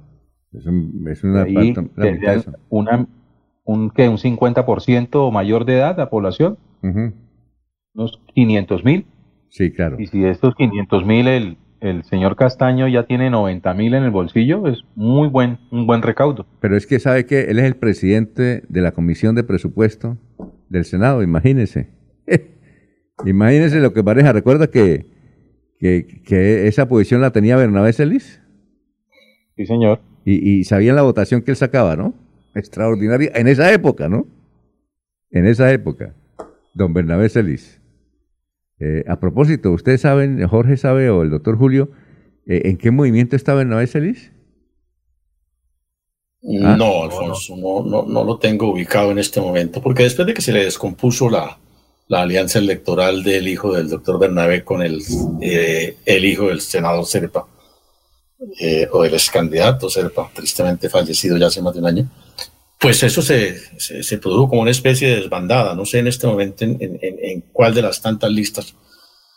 Es, 0.51 0.65
un- 0.65 1.07
es 1.09 1.23
una, 1.23 1.43
Ahí 1.43 1.53
falta- 1.73 1.81
la 1.81 1.87
mitad 1.87 2.03
de 2.03 2.09
tendrían 2.11 2.39
eso. 2.39 2.51
una, 2.69 3.07
un, 3.69 3.91
¿qué? 3.91 4.09
un 4.09 4.17
50% 4.17 5.31
mayor 5.31 5.65
de 5.65 5.75
edad 5.75 5.95
la 5.95 6.09
población, 6.09 6.57
unos 6.81 8.19
500 8.33 8.83
mil. 8.83 9.05
Sí, 9.49 9.71
claro. 9.71 9.97
Y 9.99 10.07
si 10.07 10.19
de 10.19 10.31
estos 10.31 10.55
500 10.55 11.05
mil 11.05 11.27
el, 11.27 11.57
el 11.79 12.03
señor 12.03 12.35
Castaño 12.35 12.87
ya 12.87 13.05
tiene 13.05 13.29
90 13.29 13.71
mil 13.75 13.93
en 13.93 14.03
el 14.03 14.09
bolsillo, 14.09 14.67
es 14.67 14.79
muy 14.95 15.27
buen, 15.27 15.59
un 15.71 15.85
buen 15.85 16.01
recaudo. 16.01 16.47
Pero 16.59 16.75
es 16.75 16.87
que 16.87 16.99
sabe 16.99 17.27
que 17.27 17.41
él 17.41 17.59
es 17.59 17.65
el 17.65 17.75
presidente 17.75 18.63
de 18.67 18.81
la 18.81 18.91
Comisión 18.91 19.35
de 19.35 19.43
Presupuesto 19.43 20.17
del 20.69 20.85
Senado, 20.85 21.21
imagínese. 21.21 21.89
Imagínese 23.25 23.79
lo 23.81 23.91
que 23.91 24.01
pareja. 24.01 24.31
¿Recuerda 24.31 24.67
que, 24.67 25.05
que, 25.77 26.21
que 26.25 26.67
esa 26.67 26.87
posición 26.87 27.19
la 27.19 27.31
tenía 27.31 27.57
Bernabé 27.57 27.91
Celis? 27.91 28.41
Sí, 29.57 29.65
señor. 29.65 29.99
Y, 30.23 30.59
y 30.59 30.63
sabían 30.63 30.95
la 30.95 31.01
votación 31.01 31.41
que 31.41 31.51
él 31.51 31.57
sacaba, 31.57 31.97
¿no? 31.97 32.13
Extraordinaria. 32.59 33.31
En 33.33 33.47
esa 33.47 33.71
época, 33.71 34.09
¿no? 34.09 34.27
En 35.31 35.45
esa 35.45 35.71
época. 35.71 36.15
Don 36.73 36.93
Bernabé 36.93 37.29
Celis. 37.29 37.81
Eh, 38.79 39.03
a 39.07 39.19
propósito, 39.19 39.71
¿ustedes 39.71 40.01
saben, 40.01 40.45
Jorge 40.47 40.77
sabe 40.77 41.09
o 41.09 41.23
el 41.23 41.29
doctor 41.29 41.57
Julio, 41.57 41.89
eh, 42.45 42.61
en 42.65 42.77
qué 42.77 42.91
movimiento 42.91 43.35
está 43.35 43.53
Bernabé 43.53 43.87
Celis? 43.87 44.31
¿Ah? 46.63 46.75
No, 46.77 47.03
Alfonso, 47.03 47.57
no, 47.57 47.83
no, 47.83 48.03
no, 48.03 48.23
lo 48.23 48.37
tengo 48.37 48.71
ubicado 48.71 49.11
en 49.11 49.19
este 49.19 49.41
momento, 49.41 49.81
porque 49.81 50.03
después 50.03 50.25
de 50.25 50.33
que 50.33 50.41
se 50.41 50.53
le 50.53 50.63
descompuso 50.63 51.29
la, 51.29 51.57
la 52.07 52.21
alianza 52.21 52.59
electoral 52.59 53.23
del 53.23 53.47
hijo 53.47 53.73
del 53.73 53.89
doctor 53.89 54.19
Bernabé 54.19 54.63
con 54.63 54.81
el, 54.81 55.01
eh, 55.41 55.97
el 56.05 56.25
hijo 56.25 56.47
del 56.47 56.61
senador 56.61 57.05
Serpa, 57.05 57.45
eh, 58.59 58.87
o 58.91 59.03
del 59.03 59.13
ex 59.13 59.29
candidato 59.29 59.89
Serpa, 59.89 60.31
tristemente 60.33 60.89
fallecido 60.89 61.37
ya 61.37 61.47
hace 61.47 61.61
más 61.61 61.73
de 61.73 61.79
un 61.81 61.87
año, 61.87 62.09
pues 62.79 63.03
eso 63.03 63.21
se, 63.21 63.57
se, 63.77 64.03
se 64.03 64.17
produjo 64.17 64.49
como 64.49 64.61
una 64.61 64.71
especie 64.71 65.09
de 65.09 65.15
desbandada. 65.17 65.75
No 65.75 65.85
sé 65.85 65.99
en 65.99 66.07
este 66.07 66.27
momento 66.27 66.63
en, 66.63 66.77
en, 66.79 66.99
en 67.01 67.41
cuál 67.51 67.73
de 67.73 67.81
las 67.81 68.01
tantas 68.01 68.31
listas 68.31 68.75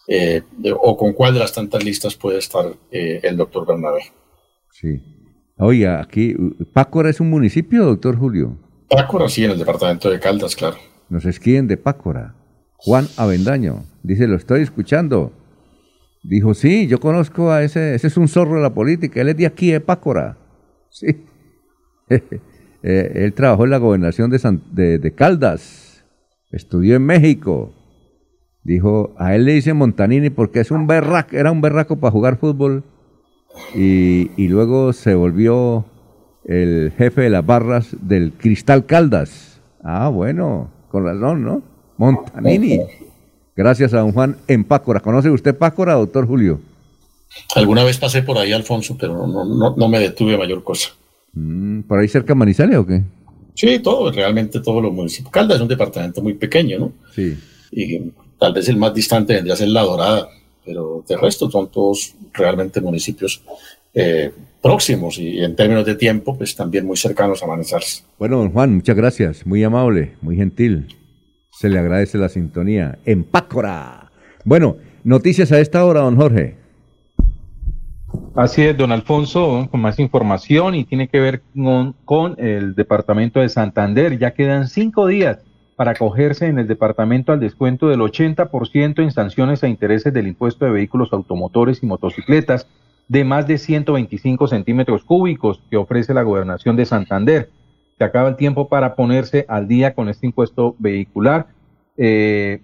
eh, 0.06 0.42
de, 0.58 0.72
o 0.72 0.96
con 0.96 1.12
cuál 1.12 1.34
de 1.34 1.40
las 1.40 1.52
tantas 1.52 1.84
listas 1.84 2.14
puede 2.14 2.38
estar 2.38 2.66
eh, 2.90 3.20
el 3.22 3.36
doctor 3.36 3.66
Bernabé. 3.66 4.02
Sí. 4.70 5.00
Oiga, 5.58 6.00
aquí, 6.00 6.34
¿Pácora 6.72 7.10
es 7.10 7.20
un 7.20 7.30
municipio, 7.30 7.84
doctor 7.84 8.18
Julio? 8.18 8.58
Pácora, 8.88 9.28
sí, 9.28 9.44
en 9.44 9.52
el 9.52 9.58
departamento 9.58 10.10
de 10.10 10.18
Caldas, 10.18 10.56
claro. 10.56 10.76
Nos 11.08 11.24
escriben 11.24 11.68
de 11.68 11.76
Pácora. 11.76 12.34
Juan 12.76 13.06
Avendaño 13.16 13.84
dice, 14.02 14.26
lo 14.26 14.36
estoy 14.36 14.62
escuchando. 14.62 15.32
Dijo, 16.22 16.54
sí, 16.54 16.86
yo 16.86 17.00
conozco 17.00 17.50
a 17.50 17.62
ese, 17.62 17.94
ese 17.94 18.06
es 18.06 18.16
un 18.16 18.28
zorro 18.28 18.56
de 18.56 18.62
la 18.62 18.74
política, 18.74 19.20
él 19.20 19.28
es 19.28 19.36
de 19.36 19.46
aquí, 19.46 19.70
de 19.72 19.80
Pácora. 19.80 20.38
Sí. 20.94 21.06
Eh, 22.82 23.12
él 23.14 23.32
trabajó 23.32 23.64
en 23.64 23.70
la 23.70 23.78
gobernación 23.78 24.30
de, 24.30 24.38
San, 24.38 24.62
de, 24.72 25.12
Caldas, 25.14 26.04
estudió 26.50 26.96
en 26.96 27.06
México. 27.06 27.72
Dijo, 28.64 29.14
a 29.18 29.34
él 29.34 29.44
le 29.44 29.52
dicen 29.52 29.76
Montanini 29.76 30.30
porque 30.30 30.60
es 30.60 30.70
un 30.70 30.86
berraco, 30.86 31.36
era 31.36 31.50
un 31.50 31.60
berraco 31.60 31.96
para 31.96 32.10
jugar 32.10 32.38
fútbol. 32.38 32.84
Y, 33.74 34.48
luego 34.48 34.92
se 34.92 35.14
volvió 35.14 35.84
el 36.44 36.92
jefe 36.96 37.22
de 37.22 37.30
las 37.30 37.44
barras 37.44 37.94
del 38.00 38.32
Cristal 38.32 38.86
Caldas. 38.86 39.60
Ah, 39.82 40.08
bueno, 40.08 40.70
con 40.90 41.04
razón, 41.04 41.44
¿no? 41.44 41.62
Montanini. 41.98 42.80
Gracias 43.54 43.92
a 43.94 43.98
don 43.98 44.12
Juan 44.12 44.38
en 44.48 44.64
Pácora. 44.64 45.00
¿Conoce 45.00 45.30
usted 45.30 45.56
Pácora, 45.56 45.94
doctor 45.94 46.26
Julio? 46.26 46.60
Alguna 47.54 47.84
vez 47.84 47.98
pasé 47.98 48.22
por 48.22 48.38
ahí, 48.38 48.52
Alfonso, 48.52 48.96
pero 48.98 49.26
no, 49.26 49.76
no 49.76 49.88
me 49.88 49.98
detuve 49.98 50.34
a 50.34 50.38
mayor 50.38 50.64
cosa. 50.64 50.90
Mm, 51.32 51.82
¿Por 51.82 51.98
ahí 51.98 52.08
cerca 52.08 52.34
de 52.34 52.38
Manizales 52.38 52.76
o 52.76 52.86
qué? 52.86 53.02
Sí, 53.54 53.78
todo, 53.80 54.10
realmente 54.10 54.60
todos 54.60 54.82
los 54.82 54.92
municipios. 54.92 55.32
Caldas 55.32 55.56
es 55.56 55.62
un 55.62 55.68
departamento 55.68 56.22
muy 56.22 56.34
pequeño, 56.34 56.78
¿no? 56.78 56.92
Sí. 57.14 57.36
Y 57.70 58.12
tal 58.38 58.54
vez 58.54 58.68
el 58.68 58.76
más 58.76 58.94
distante 58.94 59.34
vendría 59.34 59.54
a 59.54 59.56
ser 59.56 59.68
La 59.68 59.82
Dorada, 59.82 60.28
pero 60.64 61.04
de 61.06 61.16
resto 61.16 61.50
son 61.50 61.70
todos 61.70 62.14
realmente 62.32 62.80
municipios 62.80 63.42
eh, 63.94 64.32
próximos 64.62 65.18
y 65.18 65.40
en 65.40 65.54
términos 65.56 65.84
de 65.84 65.96
tiempo, 65.96 66.36
pues 66.36 66.54
también 66.54 66.86
muy 66.86 66.96
cercanos 66.96 67.42
a 67.42 67.46
Manizales. 67.46 68.04
Bueno, 68.18 68.38
don 68.38 68.52
Juan, 68.52 68.74
muchas 68.74 68.96
gracias, 68.96 69.46
muy 69.46 69.62
amable, 69.64 70.14
muy 70.22 70.36
gentil. 70.36 70.86
Se 71.50 71.68
le 71.68 71.78
agradece 71.78 72.16
la 72.16 72.28
sintonía. 72.28 72.98
En 73.04 73.24
Pácora. 73.24 74.10
Bueno, 74.44 74.76
noticias 75.04 75.52
a 75.52 75.60
esta 75.60 75.84
hora, 75.84 76.00
don 76.00 76.16
Jorge. 76.16 76.61
Así 78.34 78.62
es, 78.62 78.74
don 78.74 78.92
Alfonso, 78.92 79.68
con 79.70 79.82
más 79.82 79.98
información 79.98 80.74
y 80.74 80.84
tiene 80.84 81.08
que 81.08 81.20
ver 81.20 81.42
con, 82.06 82.34
el 82.38 82.74
departamento 82.74 83.40
de 83.40 83.50
Santander. 83.50 84.18
Ya 84.18 84.32
quedan 84.32 84.68
cinco 84.68 85.06
días 85.06 85.40
para 85.76 85.90
acogerse 85.90 86.46
en 86.46 86.58
el 86.58 86.66
departamento 86.66 87.32
al 87.32 87.40
descuento 87.40 87.88
del 87.88 88.00
80% 88.00 89.02
en 89.02 89.10
sanciones 89.10 89.62
e 89.62 89.68
intereses 89.68 90.14
del 90.14 90.28
impuesto 90.28 90.64
de 90.64 90.70
vehículos 90.70 91.12
automotores 91.12 91.82
y 91.82 91.86
motocicletas 91.86 92.66
de 93.06 93.24
más 93.24 93.46
de 93.46 93.58
125 93.58 94.46
centímetros 94.46 95.04
cúbicos 95.04 95.60
que 95.68 95.76
ofrece 95.76 96.14
la 96.14 96.22
gobernación 96.22 96.74
de 96.76 96.86
Santander. 96.86 97.50
Se 97.98 98.04
acaba 98.04 98.30
el 98.30 98.36
tiempo 98.36 98.66
para 98.66 98.94
ponerse 98.94 99.44
al 99.46 99.68
día 99.68 99.94
con 99.94 100.08
este 100.08 100.24
impuesto 100.24 100.74
vehicular. 100.78 101.48
Eh, 101.98 102.62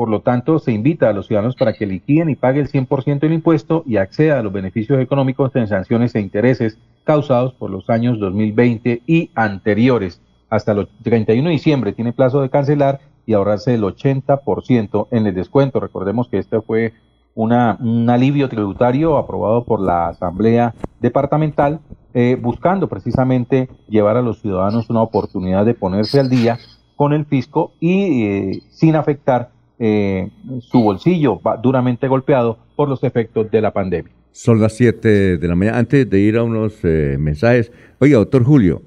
por 0.00 0.08
lo 0.08 0.22
tanto, 0.22 0.58
se 0.58 0.72
invita 0.72 1.10
a 1.10 1.12
los 1.12 1.26
ciudadanos 1.26 1.56
para 1.56 1.74
que 1.74 1.84
liquiden 1.84 2.30
y 2.30 2.34
pague 2.34 2.58
el 2.58 2.70
100% 2.70 3.18
del 3.18 3.34
impuesto 3.34 3.82
y 3.84 3.98
acceda 3.98 4.38
a 4.38 4.42
los 4.42 4.50
beneficios 4.50 4.98
económicos 4.98 5.54
en 5.56 5.66
sanciones 5.66 6.14
e 6.14 6.20
intereses 6.20 6.78
causados 7.04 7.52
por 7.52 7.68
los 7.68 7.90
años 7.90 8.18
2020 8.18 9.02
y 9.06 9.30
anteriores. 9.34 10.22
Hasta 10.48 10.72
el 10.72 10.88
31 11.02 11.46
de 11.46 11.52
diciembre 11.52 11.92
tiene 11.92 12.14
plazo 12.14 12.40
de 12.40 12.48
cancelar 12.48 13.00
y 13.26 13.34
ahorrarse 13.34 13.74
el 13.74 13.82
80% 13.82 15.08
en 15.10 15.26
el 15.26 15.34
descuento. 15.34 15.80
Recordemos 15.80 16.28
que 16.28 16.38
este 16.38 16.62
fue 16.62 16.94
un 17.34 17.52
alivio 17.52 18.48
tributario 18.48 19.18
aprobado 19.18 19.64
por 19.64 19.82
la 19.82 20.08
Asamblea 20.08 20.72
Departamental, 21.00 21.80
eh, 22.14 22.38
buscando 22.40 22.88
precisamente 22.88 23.68
llevar 23.86 24.16
a 24.16 24.22
los 24.22 24.40
ciudadanos 24.40 24.88
una 24.88 25.02
oportunidad 25.02 25.66
de 25.66 25.74
ponerse 25.74 26.20
al 26.20 26.30
día 26.30 26.56
con 26.96 27.12
el 27.12 27.26
fisco 27.26 27.72
y 27.80 28.24
eh, 28.24 28.62
sin 28.70 28.96
afectar 28.96 29.59
eh, 29.80 30.28
su 30.60 30.82
bolsillo 30.82 31.40
duramente 31.62 32.06
golpeado 32.06 32.58
por 32.76 32.88
los 32.88 33.02
efectos 33.02 33.50
de 33.50 33.60
la 33.60 33.72
pandemia. 33.72 34.12
Son 34.30 34.60
las 34.60 34.74
7 34.74 35.38
de 35.38 35.48
la 35.48 35.56
mañana. 35.56 35.78
Antes 35.78 36.08
de 36.08 36.20
ir 36.20 36.36
a 36.36 36.44
unos 36.44 36.74
eh, 36.84 37.16
mensajes, 37.18 37.72
oiga, 37.98 38.18
doctor 38.18 38.44
Julio, 38.44 38.82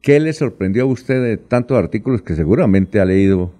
¿qué 0.00 0.20
le 0.20 0.32
sorprendió 0.32 0.84
a 0.84 0.86
usted 0.86 1.22
de 1.22 1.36
tantos 1.36 1.76
artículos 1.76 2.22
que 2.22 2.34
seguramente 2.34 3.00
ha 3.00 3.04
leído 3.04 3.50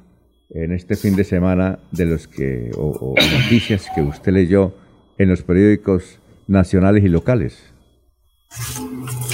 en 0.51 0.73
este 0.73 0.95
fin 0.95 1.17
de 1.17 1.25
semana 1.25 1.81
de 1.91 2.07
los 2.07 2.29
que, 2.29 2.71
o, 2.77 2.91
o 2.91 3.15
noticias 3.43 3.89
que 3.95 4.03
usted 4.03 4.33
leyó 4.33 4.73
en 5.19 5.29
los 5.29 5.43
periódicos 5.43 6.21
nacionales 6.47 7.05
y 7.05 7.09
locales? 7.09 7.75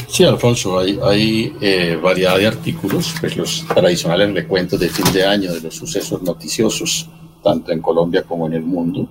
Sí, 0.08 0.24
Alfonso, 0.24 0.78
hay, 0.78 0.98
hay 1.02 1.56
eh, 1.60 1.98
variedad 2.02 2.36
de 2.36 2.46
artículos, 2.46 3.14
pues 3.20 3.36
los 3.36 3.66
tradicionales 3.66 4.34
recuentos 4.34 4.80
de 4.80 4.88
fin 4.88 5.10
de 5.12 5.24
año 5.24 5.52
de 5.52 5.60
los 5.60 5.74
sucesos 5.74 6.22
noticiosos 6.22 7.10
tanto 7.42 7.72
en 7.72 7.80
Colombia 7.80 8.22
como 8.22 8.46
en 8.46 8.54
el 8.54 8.62
mundo, 8.62 9.08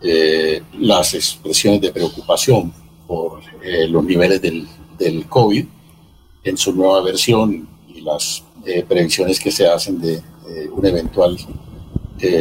eh, 0.00 0.62
las 0.78 1.14
expresiones 1.14 1.80
de 1.80 1.90
preocupación 1.90 2.72
por 3.06 3.40
eh, 3.62 3.88
los 3.88 4.04
niveles 4.04 4.42
del, 4.42 4.66
COVID 5.28 5.64
en 6.44 6.56
su 6.56 6.74
nueva 6.74 7.02
versión 7.02 7.68
y 7.94 8.00
las 8.00 8.42
eh, 8.64 8.84
previsiones 8.86 9.38
que 9.38 9.50
se 9.50 9.66
hacen 9.66 10.00
de 10.00 10.22
un 10.72 10.86
eventual 10.86 11.36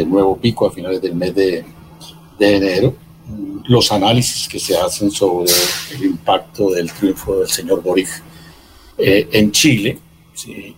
nuevo 0.07 0.38
pico 0.38 0.68
a 0.68 0.72
finales 0.72 1.02
del 1.02 1.15
mes 1.15 1.36
de, 1.36 1.65
enero, 2.40 2.95
los 3.68 3.91
análisis 3.91 4.48
que 4.48 4.60
se 4.60 4.77
hacen 4.77 5.11
sobre 5.11 5.52
el 5.95 6.06
impacto 6.06 6.69
del 6.69 6.91
triunfo 6.91 7.40
del 7.40 7.49
señor 7.49 7.82
Boric 7.82 8.07
en 8.98 9.52
Chile, 9.52 9.99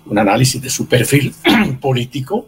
un 0.05 0.17
análisis 0.17 0.61
de 0.61 0.69
su 0.69 0.87
perfil 0.87 1.33
político 1.81 2.47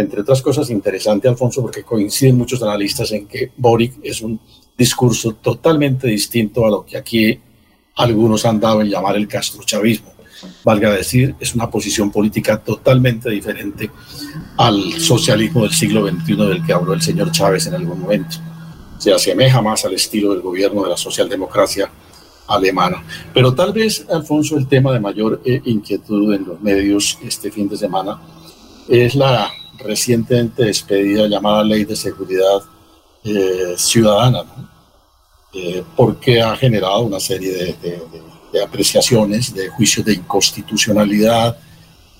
entre 0.00 0.22
otras 0.22 0.42
cosas 0.42 0.70
interesante, 0.70 1.28
Alfonso, 1.28 1.62
porque 1.62 1.82
coinciden 1.82 2.36
muchos 2.36 2.62
analistas 2.62 3.12
en 3.12 3.26
que 3.26 3.52
Boric 3.56 3.94
es 4.02 4.20
un 4.22 4.40
discurso 4.76 5.34
totalmente 5.34 6.06
distinto 6.06 6.66
a 6.66 6.70
lo 6.70 6.84
que 6.84 6.96
aquí 6.96 7.38
algunos 7.96 8.44
han 8.44 8.58
dado 8.58 8.80
en 8.80 8.88
llamar 8.88 9.16
el 9.16 9.28
castrochavismo. 9.28 10.12
Valga 10.64 10.92
decir, 10.92 11.34
es 11.38 11.54
una 11.54 11.70
posición 11.70 12.10
política 12.10 12.58
totalmente 12.58 13.28
diferente 13.28 13.90
al 14.56 14.94
socialismo 14.98 15.62
del 15.62 15.72
siglo 15.72 16.08
XXI 16.08 16.36
del 16.36 16.64
que 16.64 16.72
habló 16.72 16.94
el 16.94 17.02
señor 17.02 17.30
Chávez 17.30 17.66
en 17.66 17.74
algún 17.74 18.00
momento. 18.00 18.38
Se 18.98 19.12
asemeja 19.12 19.60
más 19.60 19.84
al 19.84 19.94
estilo 19.94 20.32
del 20.32 20.40
gobierno 20.40 20.82
de 20.82 20.90
la 20.90 20.96
socialdemocracia 20.96 21.90
alemana. 22.46 23.02
Pero 23.32 23.54
tal 23.54 23.72
vez, 23.72 24.06
Alfonso, 24.10 24.56
el 24.56 24.66
tema 24.66 24.92
de 24.92 25.00
mayor 25.00 25.40
eh, 25.44 25.60
inquietud 25.64 26.34
en 26.34 26.46
los 26.46 26.60
medios 26.60 27.18
este 27.22 27.50
fin 27.50 27.68
de 27.68 27.76
semana 27.76 28.20
es 28.88 29.14
la 29.14 29.50
recientemente 29.84 30.64
despedida 30.64 31.26
llamada 31.26 31.64
Ley 31.64 31.84
de 31.84 31.96
Seguridad 31.96 32.62
eh, 33.24 33.74
Ciudadana, 33.76 34.44
¿no? 34.44 34.70
eh, 35.52 35.82
porque 35.96 36.40
ha 36.40 36.54
generado 36.56 37.02
una 37.02 37.18
serie 37.18 37.76
de, 37.82 38.62
apreciaciones, 38.62 39.52
de 39.52 39.68
juicios 39.68 40.06
de 40.06 40.14
inconstitucionalidad, 40.14 41.58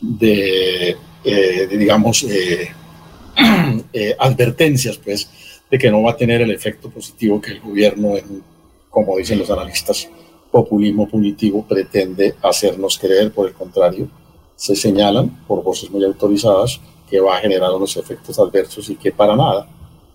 de, 0.00 0.96
eh, 1.24 1.68
digamos, 1.70 2.24
eh, 2.28 4.16
advertencias, 4.18 4.98
pues, 4.98 5.30
de 5.70 5.78
que 5.78 5.90
no 5.90 6.02
va 6.02 6.12
a 6.12 6.16
tener 6.16 6.40
el 6.40 6.50
efecto 6.50 6.90
positivo 6.90 7.40
que 7.40 7.52
el 7.52 7.60
gobierno, 7.60 8.16
en, 8.16 8.42
como 8.88 9.16
dicen 9.16 9.38
los 9.38 9.50
analistas, 9.50 10.08
populismo 10.50 11.08
punitivo 11.08 11.64
pretende 11.64 12.34
hacernos 12.42 12.98
creer, 12.98 13.32
por 13.32 13.46
el 13.46 13.54
contrario, 13.54 14.08
se 14.56 14.74
señalan 14.74 15.44
por 15.46 15.62
voces 15.62 15.88
muy 15.90 16.04
autorizadas 16.04 16.80
que 17.10 17.20
va 17.20 17.36
a 17.36 17.40
generar 17.40 17.72
unos 17.72 17.96
efectos 17.96 18.38
adversos 18.38 18.88
y 18.88 18.96
que 18.96 19.10
para 19.12 19.34
nada 19.34 19.66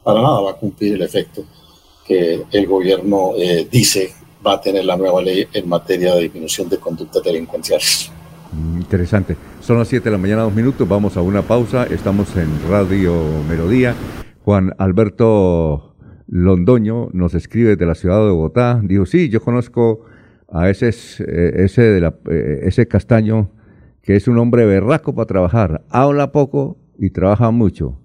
para 0.05 0.21
nada 0.21 0.39
va 0.39 0.51
a 0.51 0.53
cumplir 0.53 0.93
el 0.93 1.01
efecto 1.01 1.43
que 2.05 2.43
el 2.51 2.67
gobierno 2.67 3.31
eh, 3.35 3.67
dice 3.69 4.13
va 4.45 4.53
a 4.53 4.61
tener 4.61 4.85
la 4.85 4.95
nueva 4.95 5.21
ley 5.23 5.47
en 5.51 5.67
materia 5.67 6.13
de 6.13 6.21
disminución 6.21 6.69
de 6.69 6.77
conductas 6.77 7.23
delincuenciales. 7.23 8.11
Mm, 8.51 8.77
interesante. 8.81 9.35
Son 9.59 9.79
las 9.79 9.87
7 9.87 10.03
de 10.03 10.11
la 10.11 10.19
mañana, 10.19 10.43
dos 10.43 10.53
minutos. 10.53 10.87
Vamos 10.87 11.17
a 11.17 11.21
una 11.21 11.41
pausa. 11.41 11.85
Estamos 11.85 12.35
en 12.37 12.47
Radio 12.69 13.15
Melodía. 13.49 13.95
Juan 14.43 14.75
Alberto 14.77 15.95
Londoño 16.27 17.09
nos 17.11 17.33
escribe 17.33 17.75
de 17.75 17.85
la 17.87 17.95
ciudad 17.95 18.23
de 18.23 18.29
Bogotá. 18.29 18.79
Dijo, 18.83 19.07
sí, 19.07 19.29
yo 19.29 19.41
conozco 19.41 20.01
a 20.51 20.69
ese, 20.69 20.89
eh, 20.89 21.63
ese, 21.65 21.81
de 21.81 22.01
la, 22.01 22.15
eh, 22.29 22.59
ese 22.63 22.87
castaño 22.87 23.49
que 24.03 24.15
es 24.15 24.27
un 24.27 24.37
hombre 24.37 24.67
berraco 24.67 25.15
para 25.15 25.25
trabajar. 25.25 25.83
Habla 25.89 26.31
poco 26.31 26.77
y 26.99 27.09
trabaja 27.09 27.51
mucho. 27.51 27.99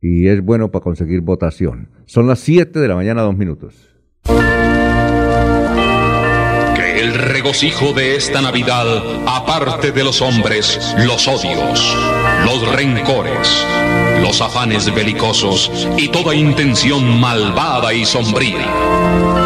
Y 0.00 0.28
es 0.28 0.42
bueno 0.44 0.70
para 0.70 0.82
conseguir 0.82 1.20
votación. 1.20 1.90
Son 2.06 2.26
las 2.26 2.38
7 2.40 2.78
de 2.78 2.88
la 2.88 2.94
mañana, 2.94 3.22
dos 3.22 3.36
minutos. 3.36 3.74
Que 6.74 7.00
el 7.00 7.14
regocijo 7.14 7.92
de 7.92 8.16
esta 8.16 8.40
Navidad 8.42 8.86
aparte 9.26 9.92
de 9.92 10.04
los 10.04 10.20
hombres 10.20 10.94
los 11.06 11.26
odios, 11.28 11.96
los 12.44 12.76
rencores, 12.76 13.66
los 14.20 14.40
afanes 14.40 14.94
belicosos 14.94 15.88
y 15.96 16.08
toda 16.08 16.34
intención 16.34 17.20
malvada 17.20 17.94
y 17.94 18.04
sombría. 18.04 19.45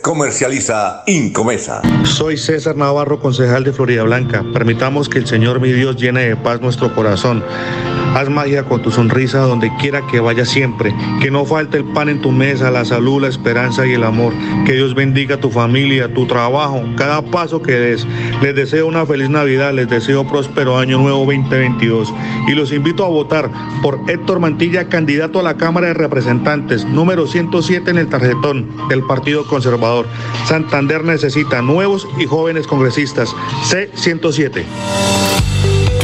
Comercializa 0.00 1.02
Incomesa. 1.06 1.82
Soy 2.04 2.36
César 2.36 2.76
Navarro, 2.76 3.20
concejal 3.20 3.64
de 3.64 3.72
Florida 3.72 4.02
Blanca. 4.04 4.44
Permitamos 4.52 5.08
que 5.08 5.18
el 5.18 5.26
Señor 5.26 5.60
mi 5.60 5.72
Dios 5.72 5.96
llene 5.96 6.28
de 6.28 6.36
paz 6.36 6.60
nuestro 6.60 6.94
corazón. 6.94 7.42
Haz 8.18 8.28
magia 8.28 8.64
con 8.64 8.82
tu 8.82 8.90
sonrisa 8.90 9.38
donde 9.42 9.70
quiera 9.76 10.04
que 10.08 10.18
vaya 10.18 10.44
siempre. 10.44 10.92
Que 11.22 11.30
no 11.30 11.44
falte 11.44 11.76
el 11.76 11.84
pan 11.84 12.08
en 12.08 12.20
tu 12.20 12.32
mesa, 12.32 12.68
la 12.68 12.84
salud, 12.84 13.22
la 13.22 13.28
esperanza 13.28 13.86
y 13.86 13.92
el 13.92 14.02
amor. 14.02 14.32
Que 14.66 14.72
Dios 14.72 14.96
bendiga 14.96 15.36
tu 15.36 15.50
familia, 15.50 16.12
tu 16.12 16.26
trabajo, 16.26 16.82
cada 16.96 17.22
paso 17.22 17.62
que 17.62 17.70
des. 17.70 18.08
Les 18.42 18.56
deseo 18.56 18.88
una 18.88 19.06
feliz 19.06 19.30
Navidad, 19.30 19.72
les 19.72 19.88
deseo 19.88 20.26
próspero 20.26 20.78
año 20.78 20.98
nuevo 20.98 21.20
2022. 21.20 22.12
Y 22.48 22.54
los 22.54 22.72
invito 22.72 23.04
a 23.04 23.08
votar 23.08 23.52
por 23.82 24.00
Héctor 24.08 24.40
Mantilla, 24.40 24.88
candidato 24.88 25.38
a 25.38 25.44
la 25.44 25.56
Cámara 25.56 25.86
de 25.86 25.94
Representantes, 25.94 26.84
número 26.86 27.28
107 27.28 27.88
en 27.88 27.98
el 27.98 28.08
tarjetón 28.08 28.68
del 28.88 29.04
Partido 29.04 29.46
Conservador. 29.46 30.08
Santander 30.48 31.04
necesita 31.04 31.62
nuevos 31.62 32.08
y 32.18 32.26
jóvenes 32.26 32.66
congresistas. 32.66 33.32
C107. 33.70 34.64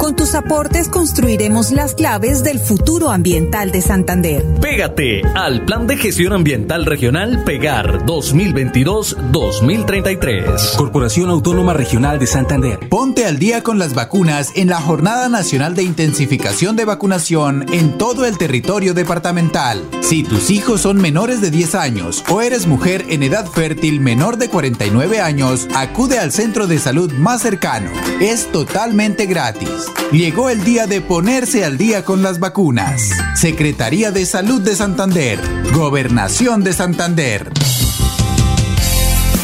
Con 0.00 0.16
tus 0.16 0.34
aportes 0.34 0.88
construiremos 0.88 1.70
las 1.72 1.94
claves 1.94 2.42
del 2.42 2.58
futuro 2.58 3.10
ambiental 3.10 3.70
de 3.70 3.82
Santander. 3.82 4.42
Pégate 4.58 5.20
al 5.34 5.66
Plan 5.66 5.86
de 5.86 5.98
Gestión 5.98 6.32
Ambiental 6.32 6.86
Regional 6.86 7.44
Pegar 7.44 8.06
2022-2033. 8.06 10.76
Corporación 10.76 11.28
Autónoma 11.28 11.74
Regional 11.74 12.18
de 12.18 12.26
Santander. 12.26 12.78
Ponte 12.88 13.26
al 13.26 13.38
día 13.38 13.62
con 13.62 13.78
las 13.78 13.92
vacunas 13.92 14.52
en 14.54 14.70
la 14.70 14.80
Jornada 14.80 15.28
Nacional 15.28 15.74
de 15.74 15.82
Intensificación 15.82 16.76
de 16.76 16.86
Vacunación 16.86 17.66
en 17.70 17.98
todo 17.98 18.24
el 18.24 18.38
territorio 18.38 18.94
departamental. 18.94 19.86
Si 20.00 20.22
tus 20.22 20.48
hijos 20.48 20.80
son 20.80 20.96
menores 20.96 21.42
de 21.42 21.50
10 21.50 21.74
años 21.74 22.24
o 22.30 22.40
eres 22.40 22.66
mujer 22.66 23.04
en 23.10 23.22
edad 23.22 23.44
fértil 23.44 24.00
menor 24.00 24.38
de 24.38 24.48
49 24.48 25.20
años, 25.20 25.68
acude 25.74 26.18
al 26.18 26.32
centro 26.32 26.66
de 26.66 26.78
salud 26.78 27.12
más 27.12 27.42
cercano. 27.42 27.90
Es 28.18 28.50
totalmente 28.50 29.26
gratis. 29.26 29.89
Llegó 30.12 30.50
el 30.50 30.64
día 30.64 30.86
de 30.86 31.00
ponerse 31.00 31.64
al 31.64 31.78
día 31.78 32.04
con 32.04 32.22
las 32.22 32.40
vacunas. 32.40 33.10
Secretaría 33.36 34.10
de 34.10 34.26
Salud 34.26 34.60
de 34.60 34.74
Santander. 34.74 35.40
Gobernación 35.72 36.64
de 36.64 36.72
Santander. 36.72 37.52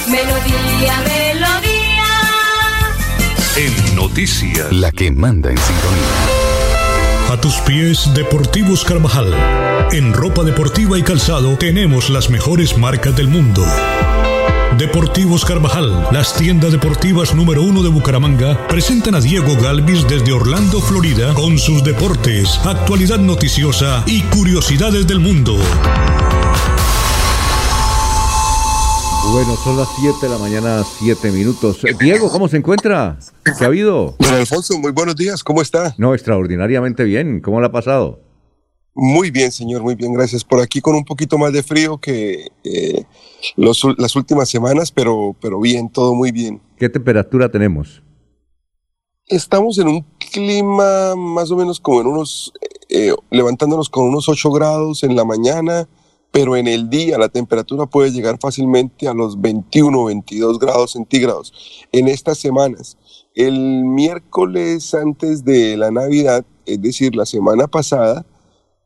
Melodía, 0.09 0.95
melodía. 1.05 2.05
En 3.57 3.95
noticias. 3.95 4.73
La 4.73 4.93
que 4.93 5.11
manda 5.11 5.51
en 5.51 5.59
sintonía. 5.59 6.47
A 7.29 7.41
tu 7.41 7.49
tus 7.49 7.57
pies 7.63 8.15
Deportivos 8.15 8.85
Carvajal. 8.85 9.35
En 9.93 10.13
ropa 10.13 10.43
deportiva 10.45 10.99
y 10.99 11.03
calzado 11.03 11.57
tenemos 11.59 12.11
las 12.11 12.31
mejores 12.31 12.77
marcas 12.79 13.17
del 13.17 13.29
mundo. 13.29 13.65
Deportivos 14.79 15.47
Carvajal, 15.47 16.07
las 16.13 16.35
tiendas 16.37 16.71
deportivas 16.71 17.35
número 17.35 17.63
uno 17.63 17.83
de 17.83 17.89
Bucaramanga, 17.89 18.67
presentan 18.69 19.15
a 19.15 19.21
Diego 19.21 19.57
Galvis 19.57 20.07
desde 20.07 20.33
Orlando, 20.33 20.83
Florida, 20.83 21.33
con 21.33 21.57
sus 21.57 21.83
deportes, 21.83 22.61
actualidad 22.63 23.19
noticiosa 23.19 24.05
y 24.07 24.21
curiosidades 24.25 25.07
del 25.07 25.21
mundo. 25.21 25.57
Bueno, 29.33 29.57
son 29.65 29.79
las 29.79 29.89
7 29.99 30.19
de 30.21 30.29
la 30.29 30.39
mañana, 30.39 30.85
7 30.85 31.33
minutos. 31.33 31.79
Diego, 31.99 32.31
¿cómo 32.31 32.47
se 32.47 32.59
encuentra? 32.59 33.19
¿Qué 33.59 33.65
ha 33.65 33.69
habido? 33.69 34.15
Don 34.19 34.35
Alfonso, 34.35 34.79
muy 34.79 34.93
buenos 34.93 35.17
días, 35.17 35.43
¿cómo 35.43 35.63
está? 35.63 35.95
No, 35.97 36.13
extraordinariamente 36.13 37.03
bien. 37.05 37.41
¿Cómo 37.41 37.61
le 37.61 37.67
ha 37.67 37.73
pasado? 37.73 38.26
Muy 38.99 39.31
bien, 39.31 39.53
señor, 39.53 39.83
muy 39.83 39.95
bien, 39.95 40.15
gracias. 40.15 40.43
Por 40.43 40.59
aquí 40.63 40.81
con 40.81 40.97
un 40.97 41.05
poquito 41.05 41.37
más 41.37 41.53
de 41.53 41.63
frío 41.63 41.99
que 41.99 42.51
eh, 42.65 43.05
los, 43.55 43.83
las 43.99 44.17
últimas 44.17 44.49
semanas, 44.49 44.91
pero, 44.91 45.37
pero 45.39 45.61
bien, 45.61 45.91
todo 45.91 46.15
muy 46.15 46.33
bien. 46.33 46.63
¿Qué 46.79 46.89
temperatura 46.89 47.51
tenemos? 47.51 48.03
Estamos 49.27 49.77
en 49.77 49.89
un 49.89 50.07
clima 50.33 51.15
más 51.15 51.51
o 51.51 51.57
menos 51.57 51.79
como 51.79 52.01
en 52.01 52.07
unos, 52.07 52.55
eh, 52.89 53.13
levantándonos 53.31 53.91
con 53.91 54.07
unos 54.07 54.31
8 54.31 54.51
grados 54.51 55.03
en 55.03 55.15
la 55.15 55.27
mañana, 55.27 55.87
pero 56.31 56.57
en 56.57 56.67
el 56.67 56.89
día 56.89 57.19
la 57.19 57.29
temperatura 57.29 57.85
puede 57.85 58.13
llegar 58.13 58.39
fácilmente 58.41 59.09
a 59.09 59.13
los 59.13 59.39
21, 59.39 60.07
22 60.07 60.59
grados 60.59 60.93
centígrados. 60.93 61.53
En 61.93 62.09
estas 62.09 62.39
semanas, 62.39 62.97
el 63.35 63.85
miércoles 63.85 64.95
antes 64.95 65.45
de 65.45 65.77
la 65.77 65.91
Navidad, 65.91 66.47
es 66.65 66.81
decir, 66.81 67.15
la 67.15 67.27
semana 67.27 67.67
pasada, 67.67 68.25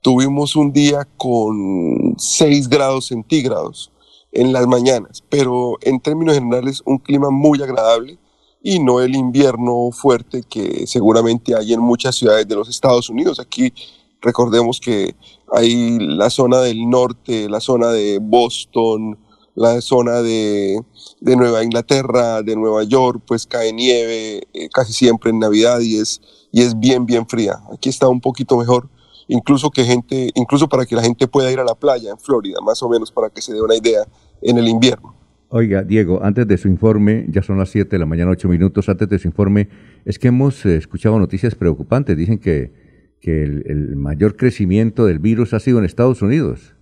tuvimos 0.01 0.57
un 0.57 0.73
día 0.73 1.07
con 1.17 2.15
6 2.19 2.69
grados 2.69 3.07
centígrados 3.07 3.93
en 4.33 4.53
las 4.53 4.67
mañanas, 4.67 5.23
pero 5.29 5.77
en 5.83 6.01
términos 6.01 6.35
generales 6.35 6.83
un 6.87 6.99
clima 6.99 7.31
muy 7.31 7.63
agradable 7.63 8.19
y 8.63 8.79
no 8.79 9.01
el 9.01 9.17
invierno 9.17 9.91
fuerte 9.91 10.43
que 10.49 10.87
seguramente 10.87 11.55
hay 11.57 11.73
en 11.73 11.81
muchas 11.81 12.17
ciudades 12.17 12.47
de 12.47 12.55
los 12.55 12.69
Estados 12.69 13.09
Unidos. 13.09 13.41
Aquí 13.41 13.73
recordemos 14.21 14.81
que 14.81 15.15
hay 15.53 15.99
la 15.99 16.31
zona 16.31 16.61
del 16.61 16.89
norte, 16.89 17.49
la 17.49 17.61
zona 17.61 17.89
de 17.89 18.19
Boston, 18.21 19.19
la 19.55 19.81
zona 19.81 20.23
de, 20.23 20.81
de 21.21 21.37
Nueva 21.37 21.65
Inglaterra, 21.65 22.43
de 22.43 22.55
Nueva 22.55 22.85
York, 22.85 23.23
pues 23.27 23.47
cae 23.47 23.73
nieve 23.73 24.47
eh, 24.53 24.69
casi 24.73 24.93
siempre 24.93 25.31
en 25.31 25.39
Navidad 25.39 25.81
y 25.81 25.99
es, 25.99 26.21
y 26.53 26.63
es 26.63 26.79
bien, 26.79 27.07
bien 27.07 27.27
fría. 27.27 27.61
Aquí 27.73 27.89
está 27.89 28.09
un 28.09 28.21
poquito 28.21 28.57
mejor, 28.57 28.89
incluso 29.31 29.71
que 29.71 29.85
gente, 29.85 30.31
incluso 30.35 30.69
para 30.69 30.85
que 30.85 30.95
la 30.95 31.03
gente 31.03 31.27
pueda 31.27 31.51
ir 31.51 31.59
a 31.59 31.65
la 31.65 31.75
playa 31.75 32.11
en 32.11 32.19
Florida, 32.19 32.59
más 32.65 32.83
o 32.83 32.89
menos 32.89 33.11
para 33.11 33.31
que 33.31 33.41
se 33.41 33.53
dé 33.53 33.63
una 33.63 33.77
idea 33.77 34.03
en 34.43 34.59
el 34.59 34.69
invierno. 34.69 35.15
Oiga, 35.49 35.83
Diego, 35.83 36.21
antes 36.23 36.47
de 36.47 36.57
su 36.59 36.69
informe, 36.69 37.27
ya 37.29 37.43
son 37.43 37.59
las 37.59 37.71
7 37.71 37.91
de 37.91 37.99
la 37.99 38.07
mañana, 38.07 38.31
8 38.31 38.49
minutos, 38.49 38.89
antes 38.89 39.09
de 39.09 39.19
su 39.19 39.27
informe, 39.27 39.69
es 40.05 40.19
que 40.19 40.29
hemos 40.29 40.65
eh, 40.65 40.77
escuchado 40.77 41.19
noticias 41.19 41.57
preocupantes. 41.57 42.17
Dicen 42.17 42.39
que 42.39 42.73
que 43.21 43.43
el, 43.43 43.97
mayor 43.97 44.37
crecimiento 44.37 45.05
del 45.05 45.19
virus 45.19 45.53
ha 45.53 45.61
sido 45.61 45.79
en 45.79 45.85
Estados 45.85 46.23
Unidos. 46.23 46.75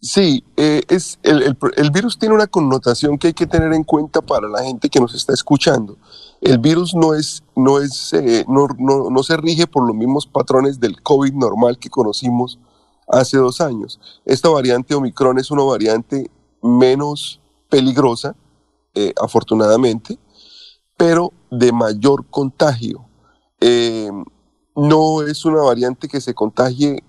Sí, 0.00 0.44
eh, 0.56 0.82
es, 0.88 1.18
el, 1.24 1.56
virus 1.92 2.18
tiene 2.18 2.34
una 2.36 2.46
connotación 2.46 3.18
que 3.18 3.28
hay 3.28 3.32
que 3.32 3.46
tener 3.46 3.72
en 3.72 3.82
cuenta 3.82 4.22
para 4.22 4.48
la 4.48 4.62
gente 4.62 4.88
que 4.88 5.00
nos 5.00 5.14
está 5.14 5.34
escuchando. 5.34 5.98
El 6.40 6.58
virus 6.58 6.94
no, 6.94 7.14
es, 7.14 7.42
no, 7.56 7.80
es, 7.80 8.12
eh, 8.12 8.44
no, 8.48 8.68
no, 8.78 9.22
se 9.22 9.36
rige 9.36 9.66
por 9.66 9.86
los 9.86 9.96
mismos 9.96 10.26
patrones 10.26 10.78
del 10.78 11.02
COVID 11.02 11.32
normal 11.32 11.78
que 11.78 11.90
conocimos 11.90 12.58
hace 13.08 13.38
dos 13.38 13.60
años. 13.60 13.98
Esta 14.24 14.48
variante 14.48 14.94
Omicron 14.94 15.38
es 15.38 15.50
una 15.50 15.64
variante 15.64 16.30
menos 16.62 17.40
peligrosa, 17.68 18.36
eh, 18.94 19.12
afortunadamente, 19.20 20.18
pero 20.96 21.32
de 21.50 21.72
mayor 21.72 22.24
contagio. 22.30 23.04
Eh, 23.60 24.10
no 24.76 25.22
es 25.22 25.44
una 25.44 25.62
variante 25.62 26.06
que 26.06 26.20
se 26.20 26.34
contagie 26.34 27.02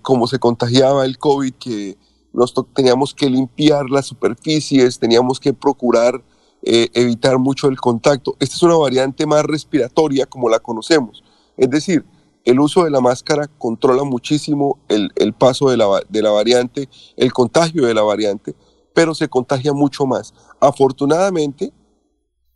como 0.00 0.26
se 0.26 0.38
contagiaba 0.38 1.04
el 1.04 1.18
COVID, 1.18 1.52
que 1.54 1.98
nos 2.32 2.54
teníamos 2.72 3.14
que 3.14 3.28
limpiar 3.28 3.90
las 3.90 4.06
superficies, 4.06 4.98
teníamos 4.98 5.38
que 5.38 5.52
procurar 5.52 6.22
eh, 6.66 6.88
evitar 6.94 7.38
mucho 7.38 7.68
el 7.68 7.78
contacto. 7.78 8.36
Esta 8.40 8.56
es 8.56 8.62
una 8.62 8.76
variante 8.76 9.26
más 9.26 9.44
respiratoria 9.44 10.24
como 10.24 10.48
la 10.48 10.60
conocemos. 10.60 11.22
Es 11.58 11.68
decir, 11.68 12.06
el 12.44 12.58
uso 12.58 12.84
de 12.84 12.90
la 12.90 13.02
máscara 13.02 13.48
controla 13.58 14.02
muchísimo 14.02 14.78
el, 14.88 15.34
paso 15.34 15.68
de 15.68 15.76
la, 15.76 16.30
variante, 16.30 16.88
el 17.16 17.34
contagio 17.34 17.84
de 17.84 17.92
la 17.92 18.02
variante, 18.02 18.54
pero 18.94 19.14
se 19.14 19.28
contagia 19.28 19.74
mucho 19.74 20.06
más. 20.06 20.32
Afortunadamente, 20.58 21.70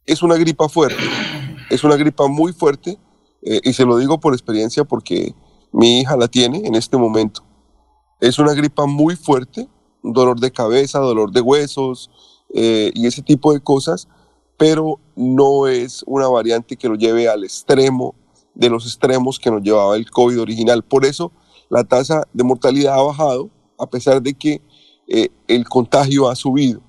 es 0.07 0.23
una 0.23 0.37
gripa 0.37 0.71
fuerte, 0.71 1.05
es 1.69 1.85
una 1.85 1.97
gripa 1.97 2.29
muy 2.29 2.55
fuerte, 2.55 2.99
eh, 3.43 3.61
y 3.63 3.75
se 3.75 3.85
lo 3.85 3.99
digo 3.99 4.19
por 4.21 4.33
experiencia 4.33 4.85
porque 4.85 5.35
mi 5.71 6.01
hija 6.01 6.17
la 6.17 6.29
tiene 6.29 6.67
en 6.67 6.75
este 6.75 6.97
momento. 6.97 7.43
Es 8.21 8.39
una 8.39 8.55
gripa 8.55 8.87
muy 8.87 9.17
fuerte, 9.17 9.69
dolor 10.03 10.41
de 10.41 10.51
cabeza, 10.51 10.99
dolor 10.99 11.31
de 11.31 11.43
huesos 11.43 12.11
eh, 12.55 12.91
y 12.95 13.07
ese 13.07 13.23
tipo 13.23 13.53
de 13.53 13.61
cosas, 13.61 14.09
pero 14.57 15.01
no 15.17 15.67
es 15.67 16.03
una 16.07 16.29
variante 16.29 16.77
que 16.77 16.89
lo 16.89 16.95
lleve 16.97 17.29
al 17.29 17.45
extremo 17.45 18.15
de 18.55 18.71
los 18.71 18.87
extremos 18.87 19.39
que 19.39 19.51
nos 19.51 19.63
llevaba 19.63 19.97
el 19.97 20.11
COVID 20.11 20.41
original. 20.41 20.83
Por 20.83 21.05
eso 21.05 21.33
la 21.69 21.85
tasa 21.85 22.27
de 22.33 22.45
mortalidad 22.45 22.95
ha 22.95 23.03
bajado, 23.03 23.51
a 23.79 23.89
pesar 23.89 24.21
de 24.21 24.35
que 24.35 24.61
eh, 25.07 25.29
el 25.47 25.65
contagio 25.69 26.29
ha 26.29 26.35
subido. 26.35 26.81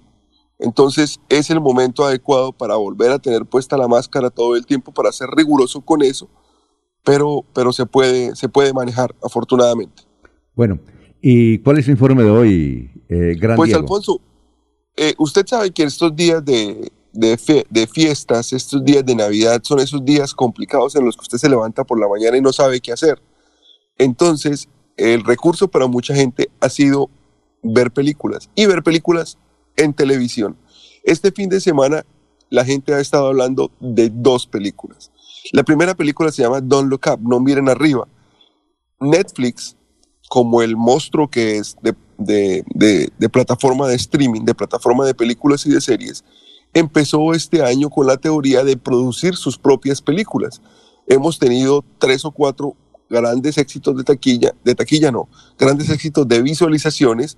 Entonces 0.57 1.19
es 1.30 1.49
el 1.49 1.61
momento 1.61 2.03
adecuado 2.03 2.52
para 2.52 2.76
volver 2.76 3.11
a 3.11 3.19
tener 3.19 3.45
puesta 3.45 3.77
la 3.77 3.88
máscara 3.88 4.30
todo 4.30 4.56
el 4.56 4.65
tiempo, 4.65 4.91
para 4.91 5.11
ser 5.11 5.30
riguroso 5.30 5.81
con 5.81 6.02
eso 6.02 6.27
pero, 7.03 7.45
pero 7.53 7.72
se, 7.72 7.86
puede, 7.86 8.36
se 8.36 8.49
puede 8.49 8.73
manejar, 8.73 9.15
afortunadamente. 9.23 10.03
Bueno, 10.56 10.80
¿y 11.22 11.60
cuál 11.60 11.77
es 11.80 11.88
el 11.88 11.91
informe 11.91 12.23
de 12.23 12.30
hoy, 12.30 12.91
eh, 13.10 13.36
Gran 13.40 13.56
Pues, 13.56 13.73
Alfonso, 13.73 14.22
eh, 14.95 15.14
usted 15.18 15.45
sabe 15.48 15.72
que 15.72 15.84
estos 15.84 16.16
días 16.16 16.44
de, 16.44 16.91
de, 17.14 17.66
de, 17.70 17.88
fiestas, 17.88 18.53
estos 18.53 18.84
días 18.84 19.06
de 19.06 19.16
Navidad, 19.16 19.61
son 19.64 19.80
esos 19.80 20.03
días 20.03 20.34
complicados 20.34 20.95
en 20.95 21.06
los 21.06 21.16
que 21.16 21.22
usted 21.22 21.38
se 21.38 21.49
levanta 21.49 21.84
por 21.84 21.99
la 21.99 22.07
mañana 22.07 22.38
y 22.38 22.41
no 22.41 22.53
sabe 22.53 22.80
qué 22.82 22.91
hacer. 22.91 23.22
Entonces, 23.98 24.68
el 24.98 25.24
recurso 25.24 25.68
para 25.68 25.88
mucha 25.88 26.14
gente 26.14 26.49
ha 26.60 26.70
sido 26.70 27.10
ver 27.64 27.91
películas 27.91 28.49
y 28.56 28.66
ver 28.66 28.84
películas 28.84 29.38
en 29.76 29.94
televisión. 29.94 30.57
Este 31.03 31.32
fin 31.32 31.49
de 31.49 31.61
semana 31.61 32.06
la 32.49 32.66
gente 32.66 32.94
ha 32.94 32.99
estado 32.99 33.28
hablando 33.28 33.72
de 33.80 34.10
dos 34.10 34.48
películas. 34.48 35.11
La 35.52 35.64
primera 35.64 35.95
película 35.95 36.32
se 36.32 36.44
llama 36.44 36.61
Don't 36.61 36.90
Look 36.90 37.02
Up, 37.11 37.20
No 37.22 37.40
Miren 37.40 37.70
Arriba. 37.70 38.07
Netflix, 38.99 39.78
como 40.28 40.61
el 40.61 40.76
monstruo 40.76 41.30
que 41.30 41.57
es 41.57 41.78
de, 41.82 41.95
de, 42.20 43.30
plataforma 43.32 43.88
de 43.88 43.96
streaming, 43.96 44.41
de 44.41 44.54
plataforma 44.54 45.06
de 45.06 45.14
películas 45.14 45.66
y 45.66 45.70
de 45.72 45.82
series, 45.82 46.24
empezó 46.74 47.34
este 47.34 47.64
año 47.64 47.90
con 47.90 48.06
la 48.06 48.18
teoría 48.18 48.64
de 48.64 48.78
producir 48.78 49.36
sus 49.36 49.58
propias 49.58 50.02
películas. 50.02 50.62
Hemos 51.08 51.40
tenido 51.40 51.84
tres 51.98 52.26
o 52.26 52.32
cuatro 52.32 52.76
grandes 53.10 53.58
éxitos 53.58 53.98
de 53.98 54.04
taquilla, 54.04 54.54
de 54.64 54.76
taquilla 54.76 55.12
no, 55.12 55.28
grandes 55.58 55.90
éxitos 55.90 56.28
de 56.28 56.44
visualizaciones 56.44 57.38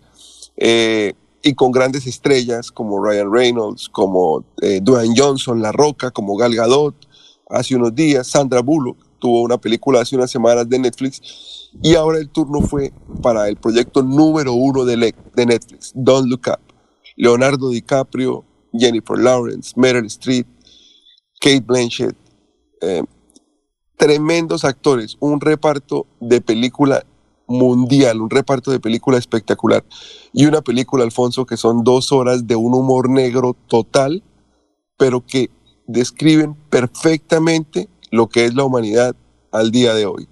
eh, 0.57 1.13
y 1.41 1.53
con 1.53 1.71
grandes 1.71 2.05
estrellas 2.07 2.71
como 2.71 3.01
Ryan 3.01 3.31
Reynolds, 3.31 3.87
como 3.87 4.43
eh, 4.61 4.81
Dwayne 4.81 5.15
Johnson, 5.17 5.61
La 5.61 5.71
Roca, 5.71 6.11
como 6.11 6.35
Gal 6.35 6.53
Gadot, 6.53 6.95
hace 7.49 7.75
unos 7.75 7.95
días, 7.95 8.27
Sandra 8.27 8.61
Bullock 8.61 8.97
tuvo 9.21 9.43
una 9.43 9.57
película 9.57 10.01
hace 10.01 10.17
unas 10.17 10.31
semanas 10.31 10.67
de 10.67 10.79
Netflix 10.79 11.60
y 11.81 11.95
ahora 11.95 12.19
el 12.19 12.29
turno 12.29 12.61
fue 12.61 12.91
para 13.21 13.47
el 13.47 13.57
proyecto 13.57 14.03
número 14.03 14.53
uno 14.53 14.85
de, 14.85 14.97
Netflix, 14.97 15.91
Don't 15.95 16.27
Look 16.27 16.47
Up. 16.47 16.59
Leonardo 17.15 17.69
DiCaprio, 17.69 18.43
Jennifer 18.73 19.17
Lawrence, 19.17 19.73
Meryl 19.75 20.05
Streep, 20.05 20.47
Kate 21.39 21.61
Blanchett, 21.61 22.15
eh, 22.81 23.03
tremendos 23.97 24.65
actores, 24.65 25.17
un 25.19 25.39
reparto 25.39 26.07
de 26.19 26.41
película 26.41 27.05
mundial, 27.47 28.21
un 28.21 28.29
reparto 28.29 28.71
de 28.71 28.79
película 28.79 29.17
espectacular 29.17 29.83
y 30.33 30.45
una 30.45 30.61
película, 30.61 31.03
Alfonso, 31.03 31.45
que 31.45 31.57
son 31.57 31.83
dos 31.83 32.11
horas 32.11 32.47
de 32.47 32.55
un 32.55 32.73
humor 32.73 33.09
negro 33.09 33.55
total, 33.67 34.23
pero 34.97 35.25
que 35.25 35.51
describen 35.85 36.55
perfectamente 36.69 37.89
lo 38.09 38.27
que 38.27 38.45
es 38.45 38.55
la 38.55 38.63
humanidad 38.63 39.15
al 39.51 39.71
día 39.71 39.93
de 39.93 40.05
hoy. 40.05 40.27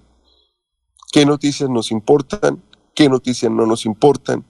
¿Qué 1.12 1.26
noticias 1.26 1.68
nos 1.68 1.90
importan? 1.90 2.62
¿Qué 2.94 3.08
noticias 3.08 3.50
no 3.50 3.66
nos 3.66 3.86
importan? 3.86 4.44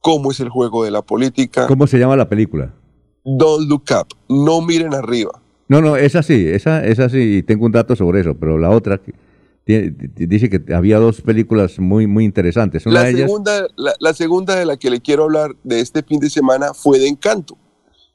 ¿Cómo 0.00 0.30
es 0.30 0.40
el 0.40 0.48
juego 0.48 0.84
de 0.84 0.90
la 0.90 1.02
política? 1.02 1.66
¿Cómo 1.66 1.86
se 1.86 1.98
llama 1.98 2.16
la 2.16 2.28
película? 2.28 2.74
Don't 3.24 3.68
look 3.68 3.84
up, 3.90 4.08
no 4.28 4.60
miren 4.60 4.94
arriba. 4.94 5.40
No, 5.68 5.80
no, 5.80 5.96
es 5.96 6.14
así, 6.14 6.46
esa 6.48 6.84
es 6.84 7.00
así, 7.00 7.42
tengo 7.42 7.64
un 7.64 7.72
dato 7.72 7.96
sobre 7.96 8.20
eso, 8.20 8.34
pero 8.34 8.58
la 8.58 8.70
otra, 8.70 9.00
Dice 9.66 10.50
que 10.50 10.74
había 10.74 10.98
dos 10.98 11.22
películas 11.22 11.78
muy, 11.78 12.06
muy 12.06 12.24
interesantes. 12.24 12.84
Una 12.84 12.96
La 12.96 13.04
de 13.04 13.10
ellas, 13.12 13.20
segunda, 13.22 13.66
la, 13.76 13.94
la 13.98 14.12
segunda 14.12 14.56
de 14.56 14.66
la 14.66 14.76
que 14.76 14.90
le 14.90 15.00
quiero 15.00 15.24
hablar 15.24 15.56
de 15.62 15.80
este 15.80 16.02
fin 16.02 16.20
de 16.20 16.28
semana 16.28 16.74
fue 16.74 16.98
de 16.98 17.08
Encanto. 17.08 17.56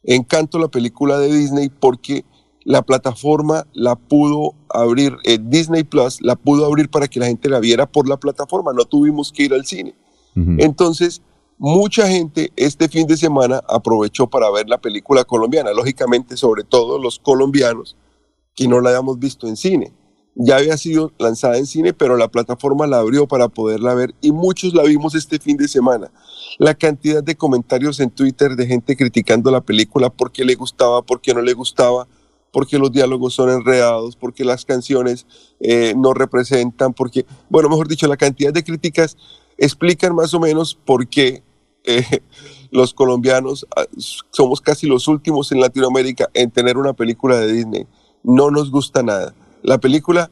Encanto, 0.04 0.60
la 0.60 0.68
película 0.68 1.18
de 1.18 1.34
Disney, 1.34 1.70
porque 1.70 2.24
la 2.70 2.84
plataforma 2.84 3.66
la 3.74 3.96
pudo 3.96 4.54
abrir, 4.70 5.18
eh, 5.24 5.40
Disney 5.42 5.84
Plus 5.84 6.22
la 6.22 6.36
pudo 6.36 6.68
abrir 6.68 6.88
para 6.88 7.08
que 7.08 7.20
la 7.20 7.26
gente 7.26 7.50
la 7.50 7.60
viera 7.60 7.88
por 7.88 8.08
la 8.08 8.18
plataforma, 8.18 8.74
no 8.74 8.86
tuvimos 8.86 9.32
que 9.32 9.42
ir 9.42 9.56
al 9.56 9.66
cine. 9.66 9.96
Entonces, 10.36 11.24
mucha 11.58 12.08
gente 12.08 12.54
este 12.56 12.88
fin 12.88 13.08
de 13.08 13.18
semana 13.18 13.64
aprovechó 13.68 14.28
para 14.28 14.52
ver 14.52 14.70
la 14.70 14.78
película 14.78 15.24
colombiana, 15.24 15.74
lógicamente, 15.74 16.38
sobre 16.38 16.64
todo 16.64 17.00
los 17.00 17.18
colombianos 17.18 17.98
que 18.54 18.68
no 18.68 18.80
la 18.82 18.90
habíamos 18.90 19.18
visto 19.18 19.48
en 19.48 19.58
cine. 19.58 19.92
Ya 20.36 20.58
había 20.58 20.78
sido 20.78 21.12
lanzada 21.18 21.58
en 21.58 21.66
cine, 21.66 21.94
pero 21.94 22.18
la 22.18 22.28
plataforma 22.28 22.86
la 22.86 23.00
abrió 23.00 23.28
para 23.28 23.48
poderla 23.48 23.96
ver 23.96 24.14
y 24.22 24.32
muchos 24.32 24.76
la 24.76 24.84
vimos 24.84 25.16
este 25.16 25.40
fin 25.40 25.58
de 25.58 25.68
semana. 25.68 26.12
La 26.60 26.76
cantidad 26.76 27.24
de 27.24 27.36
comentarios 27.36 28.00
en 28.00 28.12
Twitter 28.12 28.56
de 28.56 28.68
gente 28.68 28.96
criticando 28.96 29.50
la 29.50 29.62
película 29.62 30.12
porque 30.12 30.46
le 30.46 30.54
gustaba, 30.54 31.02
porque 31.02 31.34
no 31.34 31.42
le 31.42 31.54
gustaba, 31.54 32.08
porque 32.52 32.80
los 32.80 32.92
diálogos 32.92 33.34
son 33.34 33.50
enredados, 33.50 34.16
porque 34.16 34.44
las 34.44 34.66
canciones 34.66 35.26
eh, 35.60 35.94
no 35.96 36.14
representan, 36.14 36.94
porque, 36.94 37.26
bueno, 37.50 37.70
mejor 37.70 37.88
dicho, 37.88 38.08
la 38.08 38.18
cantidad 38.18 38.54
de 38.54 38.64
críticas 38.64 39.18
explican 39.58 40.16
más 40.16 40.34
o 40.34 40.40
menos 40.40 40.76
por 40.76 41.08
qué 41.08 41.44
eh, 41.84 42.22
los 42.72 42.94
colombianos 42.94 43.66
ah, 43.76 43.86
somos 44.32 44.62
casi 44.62 44.88
los 44.88 45.08
últimos 45.08 45.52
en 45.52 45.60
Latinoamérica 45.60 46.30
en 46.34 46.52
tener 46.52 46.78
una 46.78 46.94
película 46.94 47.38
de 47.40 47.52
Disney. 47.52 47.88
No 48.24 48.52
nos 48.52 48.72
gusta 48.72 49.04
nada. 49.04 49.34
La 49.64 49.78
película 49.80 50.30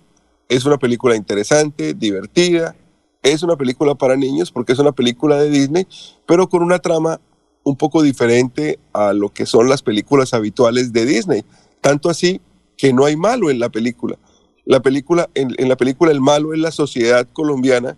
es 0.49 0.65
una 0.65 0.77
película 0.77 1.15
interesante, 1.15 1.93
divertida, 1.93 2.75
es 3.23 3.43
una 3.43 3.55
película 3.55 3.95
para 3.95 4.15
niños 4.15 4.51
porque 4.51 4.73
es 4.73 4.79
una 4.79 4.91
película 4.91 5.37
de 5.37 5.49
Disney, 5.49 5.87
pero 6.25 6.47
con 6.47 6.63
una 6.63 6.79
trama 6.79 7.19
un 7.63 7.75
poco 7.75 8.01
diferente 8.01 8.79
a 8.93 9.11
lo 9.11 9.29
que 9.29 9.45
son 9.45 9.67
las 9.67 9.81
películas 9.81 10.33
habituales 10.33 10.93
de 10.93 11.05
Disney. 11.05 11.43
Tanto 11.81 12.09
así 12.09 12.41
que 12.77 12.93
no 12.93 13.05
hay 13.05 13.15
malo 13.15 13.49
en 13.49 13.59
la 13.59 13.69
película. 13.69 14.17
La 14.65 14.81
película 14.81 15.29
en, 15.33 15.55
la 15.67 15.75
película 15.75 16.11
el 16.11 16.21
malo 16.21 16.53
es 16.53 16.59
la 16.59 16.71
sociedad 16.71 17.27
colombiana 17.33 17.97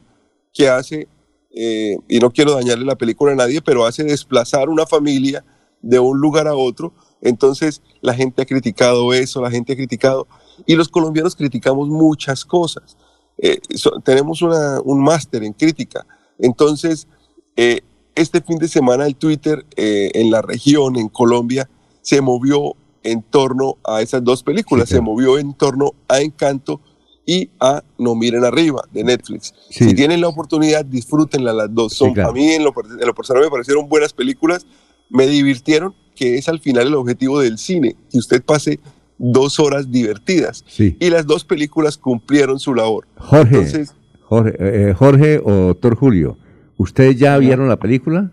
que 0.53 0.69
hace, 0.69 1.07
eh, 1.55 1.97
y 2.07 2.19
no 2.19 2.31
quiero 2.31 2.53
dañarle 2.53 2.85
la 2.85 2.97
película 2.97 3.33
a 3.33 3.35
nadie, 3.35 3.61
pero 3.61 3.85
hace 3.85 4.03
desplazar 4.03 4.69
una 4.69 4.85
familia 4.85 5.43
de 5.81 5.99
un 5.99 6.19
lugar 6.19 6.47
a 6.47 6.55
otro. 6.55 6.93
Entonces 7.21 7.81
la 8.01 8.13
gente 8.13 8.41
ha 8.41 8.45
criticado 8.45 9.13
eso, 9.13 9.41
la 9.41 9.51
gente 9.51 9.73
ha 9.73 9.75
criticado, 9.75 10.27
y 10.65 10.75
los 10.75 10.89
colombianos 10.89 11.35
criticamos 11.35 11.89
muchas 11.89 12.45
cosas. 12.45 12.97
Eh, 13.37 13.59
tenemos 14.03 14.41
un 14.41 15.03
máster 15.03 15.43
en 15.43 15.53
crítica. 15.53 16.05
Entonces, 16.37 17.07
eh, 17.55 17.81
este 18.15 18.41
fin 18.41 18.57
de 18.57 18.67
semana 18.67 19.05
el 19.05 19.15
Twitter 19.15 19.65
en 19.75 20.29
la 20.29 20.41
región, 20.41 20.97
en 20.97 21.07
Colombia, 21.07 21.69
se 22.01 22.21
movió 22.21 22.75
en 23.03 23.21
torno 23.21 23.77
a 23.85 24.01
esas 24.01 24.23
dos 24.23 24.43
películas, 24.43 24.89
se 24.89 25.01
movió 25.01 25.37
en 25.39 25.53
torno 25.53 25.93
a 26.07 26.19
Encanto 26.21 26.81
y 27.25 27.49
a 27.59 27.83
No 27.97 28.15
Miren 28.15 28.43
Arriba 28.43 28.81
de 28.91 29.03
Netflix. 29.03 29.53
Si 29.69 29.93
tienen 29.93 30.21
la 30.21 30.27
oportunidad, 30.27 30.83
disfrútenla 30.83 31.53
las 31.53 31.73
dos. 31.73 31.93
Son, 31.93 32.13
claro. 32.13 32.29
A 32.29 32.33
mí 32.33 32.49
en 32.51 32.63
lo, 32.63 32.73
per- 32.73 32.85
en 32.99 33.05
lo 33.07 33.13
personal 33.13 33.43
me 33.43 33.49
parecieron 33.49 33.87
buenas 33.87 34.13
películas, 34.13 34.65
me 35.09 35.27
divirtieron, 35.27 35.93
que 36.15 36.37
es 36.37 36.49
al 36.49 36.59
final 36.59 36.87
el 36.87 36.95
objetivo 36.95 37.39
del 37.39 37.57
cine, 37.57 37.95
que 38.11 38.17
usted 38.17 38.43
pase 38.43 38.79
dos 39.17 39.59
horas 39.59 39.91
divertidas. 39.91 40.63
Sí. 40.67 40.97
Y 40.99 41.09
las 41.09 41.25
dos 41.27 41.43
películas 41.45 41.97
cumplieron 41.97 42.59
su 42.59 42.73
labor. 42.73 43.05
Jorge, 43.17 43.55
Entonces, 43.55 43.93
Jorge, 44.23 44.55
eh, 44.59 44.93
Jorge 44.93 45.39
o 45.43 45.51
doctor 45.51 45.95
Julio, 45.95 46.37
¿ustedes 46.77 47.17
ya 47.17 47.37
vieron 47.37 47.67
la 47.69 47.77
película? 47.77 48.31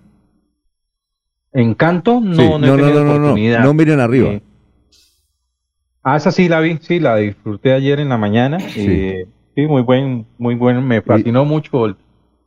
Encanto, 1.53 2.21
no, 2.21 2.35
Sí, 2.35 2.43
no, 2.43 2.57
he 2.57 2.61
no, 2.61 3.19
no, 3.19 3.37
no 3.65 3.75
miren 3.75 4.01
arriba. 4.01 4.29
Eh, 4.29 4.43
ah, 6.07 6.17
esa 6.17 6.31
sí 6.31 6.49
la 6.49 6.61
vi, 6.61 6.79
sí, 6.81 7.01
la 7.01 7.17
disfruté 7.17 7.73
ayer 7.73 7.99
en 8.01 8.09
la 8.09 8.17
mañana. 8.17 8.59
eh, 8.77 9.27
sí, 9.55 9.67
muy 9.67 9.83
buen, 9.83 10.27
muy 10.39 10.55
buen, 10.55 10.87
me 10.87 11.03
fascinó 11.03 11.45
mucho 11.45 11.87
el- 11.87 11.97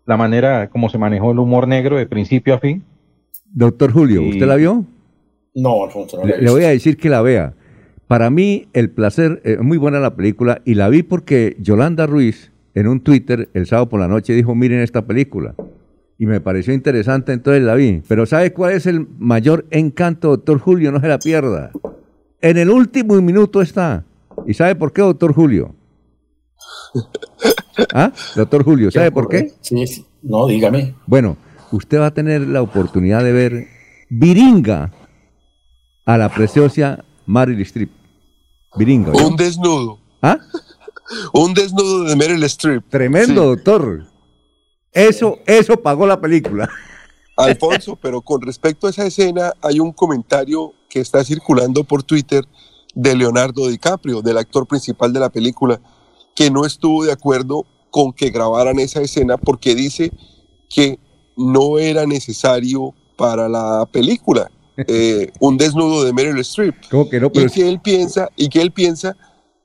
la 0.05 0.17
manera 0.17 0.69
como 0.69 0.89
se 0.89 0.97
manejó 0.97 1.31
el 1.31 1.39
humor 1.39 1.67
negro 1.67 1.97
de 1.97 2.05
principio 2.07 2.55
a 2.55 2.59
fin. 2.59 2.83
Doctor 3.51 3.91
Julio, 3.91 4.23
¿usted 4.23 4.47
la 4.47 4.55
vio? 4.55 4.85
No, 5.53 5.83
Alfonso, 5.83 6.17
no 6.17 6.25
la 6.25 6.37
Le, 6.37 6.43
le 6.43 6.49
voy 6.49 6.63
a 6.63 6.69
decir 6.69 6.97
que 6.97 7.09
la 7.09 7.21
vea. 7.21 7.53
Para 8.07 8.29
mí, 8.29 8.67
el 8.73 8.89
placer, 8.89 9.41
es 9.43 9.59
muy 9.59 9.77
buena 9.77 9.99
la 9.99 10.15
película, 10.15 10.61
y 10.65 10.73
la 10.73 10.89
vi 10.89 11.03
porque 11.03 11.55
Yolanda 11.59 12.07
Ruiz, 12.07 12.51
en 12.73 12.87
un 12.87 13.01
Twitter, 13.01 13.49
el 13.53 13.67
sábado 13.67 13.89
por 13.89 13.99
la 13.99 14.07
noche, 14.07 14.33
dijo, 14.33 14.55
miren 14.55 14.79
esta 14.79 15.05
película. 15.05 15.53
Y 16.17 16.25
me 16.25 16.39
pareció 16.41 16.73
interesante, 16.73 17.33
entonces 17.33 17.61
la 17.63 17.75
vi. 17.75 18.01
Pero 18.07 18.25
¿sabe 18.25 18.51
cuál 18.51 18.73
es 18.73 18.85
el 18.87 19.07
mayor 19.19 19.65
encanto, 19.71 20.29
doctor 20.29 20.57
Julio? 20.59 20.91
No 20.91 20.99
se 20.99 21.07
la 21.07 21.19
pierda. 21.19 21.71
En 22.41 22.57
el 22.57 22.69
último 22.69 23.15
minuto 23.21 23.61
está. 23.61 24.03
¿Y 24.47 24.53
sabe 24.53 24.75
por 24.75 24.93
qué, 24.93 25.01
doctor 25.01 25.33
Julio? 25.33 25.75
¿Ah? 27.93 28.11
Doctor 28.35 28.63
Julio, 28.63 28.91
¿sabe 28.91 29.11
por 29.11 29.27
qué? 29.27 29.53
Sí, 29.61 29.85
sí. 29.87 30.05
No, 30.21 30.47
dígame. 30.47 30.95
Bueno, 31.05 31.37
usted 31.71 31.99
va 31.99 32.07
a 32.07 32.13
tener 32.13 32.41
la 32.41 32.61
oportunidad 32.61 33.23
de 33.23 33.31
ver 33.31 33.67
Viringa 34.09 34.91
a 36.05 36.17
la 36.17 36.29
preciosa 36.29 37.03
Meryl 37.25 37.61
Streep. 37.61 37.89
Viringa. 38.77 39.11
¿oyó? 39.11 39.27
un 39.27 39.35
desnudo. 39.35 39.99
¿Ah? 40.21 40.37
Un 41.33 41.55
desnudo 41.55 42.03
de 42.03 42.15
Meryl 42.15 42.43
Streep. 42.43 42.83
Tremendo, 42.87 43.41
Sí. 43.41 43.47
doctor. 43.55 44.03
Eso, 44.91 45.39
eso 45.47 45.81
pagó 45.81 46.05
la 46.05 46.21
película. 46.21 46.69
Alfonso, 47.45 47.97
pero 48.01 48.21
con 48.21 48.41
respecto 48.41 48.87
a 48.87 48.89
esa 48.89 49.05
escena, 49.05 49.53
hay 49.61 49.79
un 49.79 49.91
comentario 49.91 50.73
que 50.89 50.99
está 50.99 51.23
circulando 51.23 51.83
por 51.83 52.03
Twitter 52.03 52.45
de 52.95 53.15
Leonardo 53.15 53.67
DiCaprio, 53.67 54.21
del 54.21 54.37
actor 54.37 54.67
principal 54.67 55.13
de 55.13 55.19
la 55.19 55.29
película, 55.29 55.79
que 56.35 56.51
no 56.51 56.65
estuvo 56.65 57.05
de 57.05 57.11
acuerdo 57.11 57.65
con 57.91 58.13
que 58.13 58.29
grabaran 58.29 58.79
esa 58.79 59.01
escena 59.01 59.37
porque 59.37 59.75
dice 59.75 60.11
que 60.69 60.99
no 61.37 61.79
era 61.79 62.05
necesario 62.05 62.93
para 63.15 63.49
la 63.49 63.87
película 63.91 64.51
eh, 64.87 65.31
un 65.39 65.57
desnudo 65.57 66.05
de 66.05 66.13
Meryl 66.13 66.39
Streep. 66.39 66.75
¿Cómo 66.89 67.09
que 67.09 67.19
no? 67.19 67.31
y 67.33 67.45
que 67.47 67.67
él 67.67 67.79
piensa 67.81 68.29
y 68.35 68.49
que 68.49 68.61
él 68.61 68.71
piensa 68.71 69.17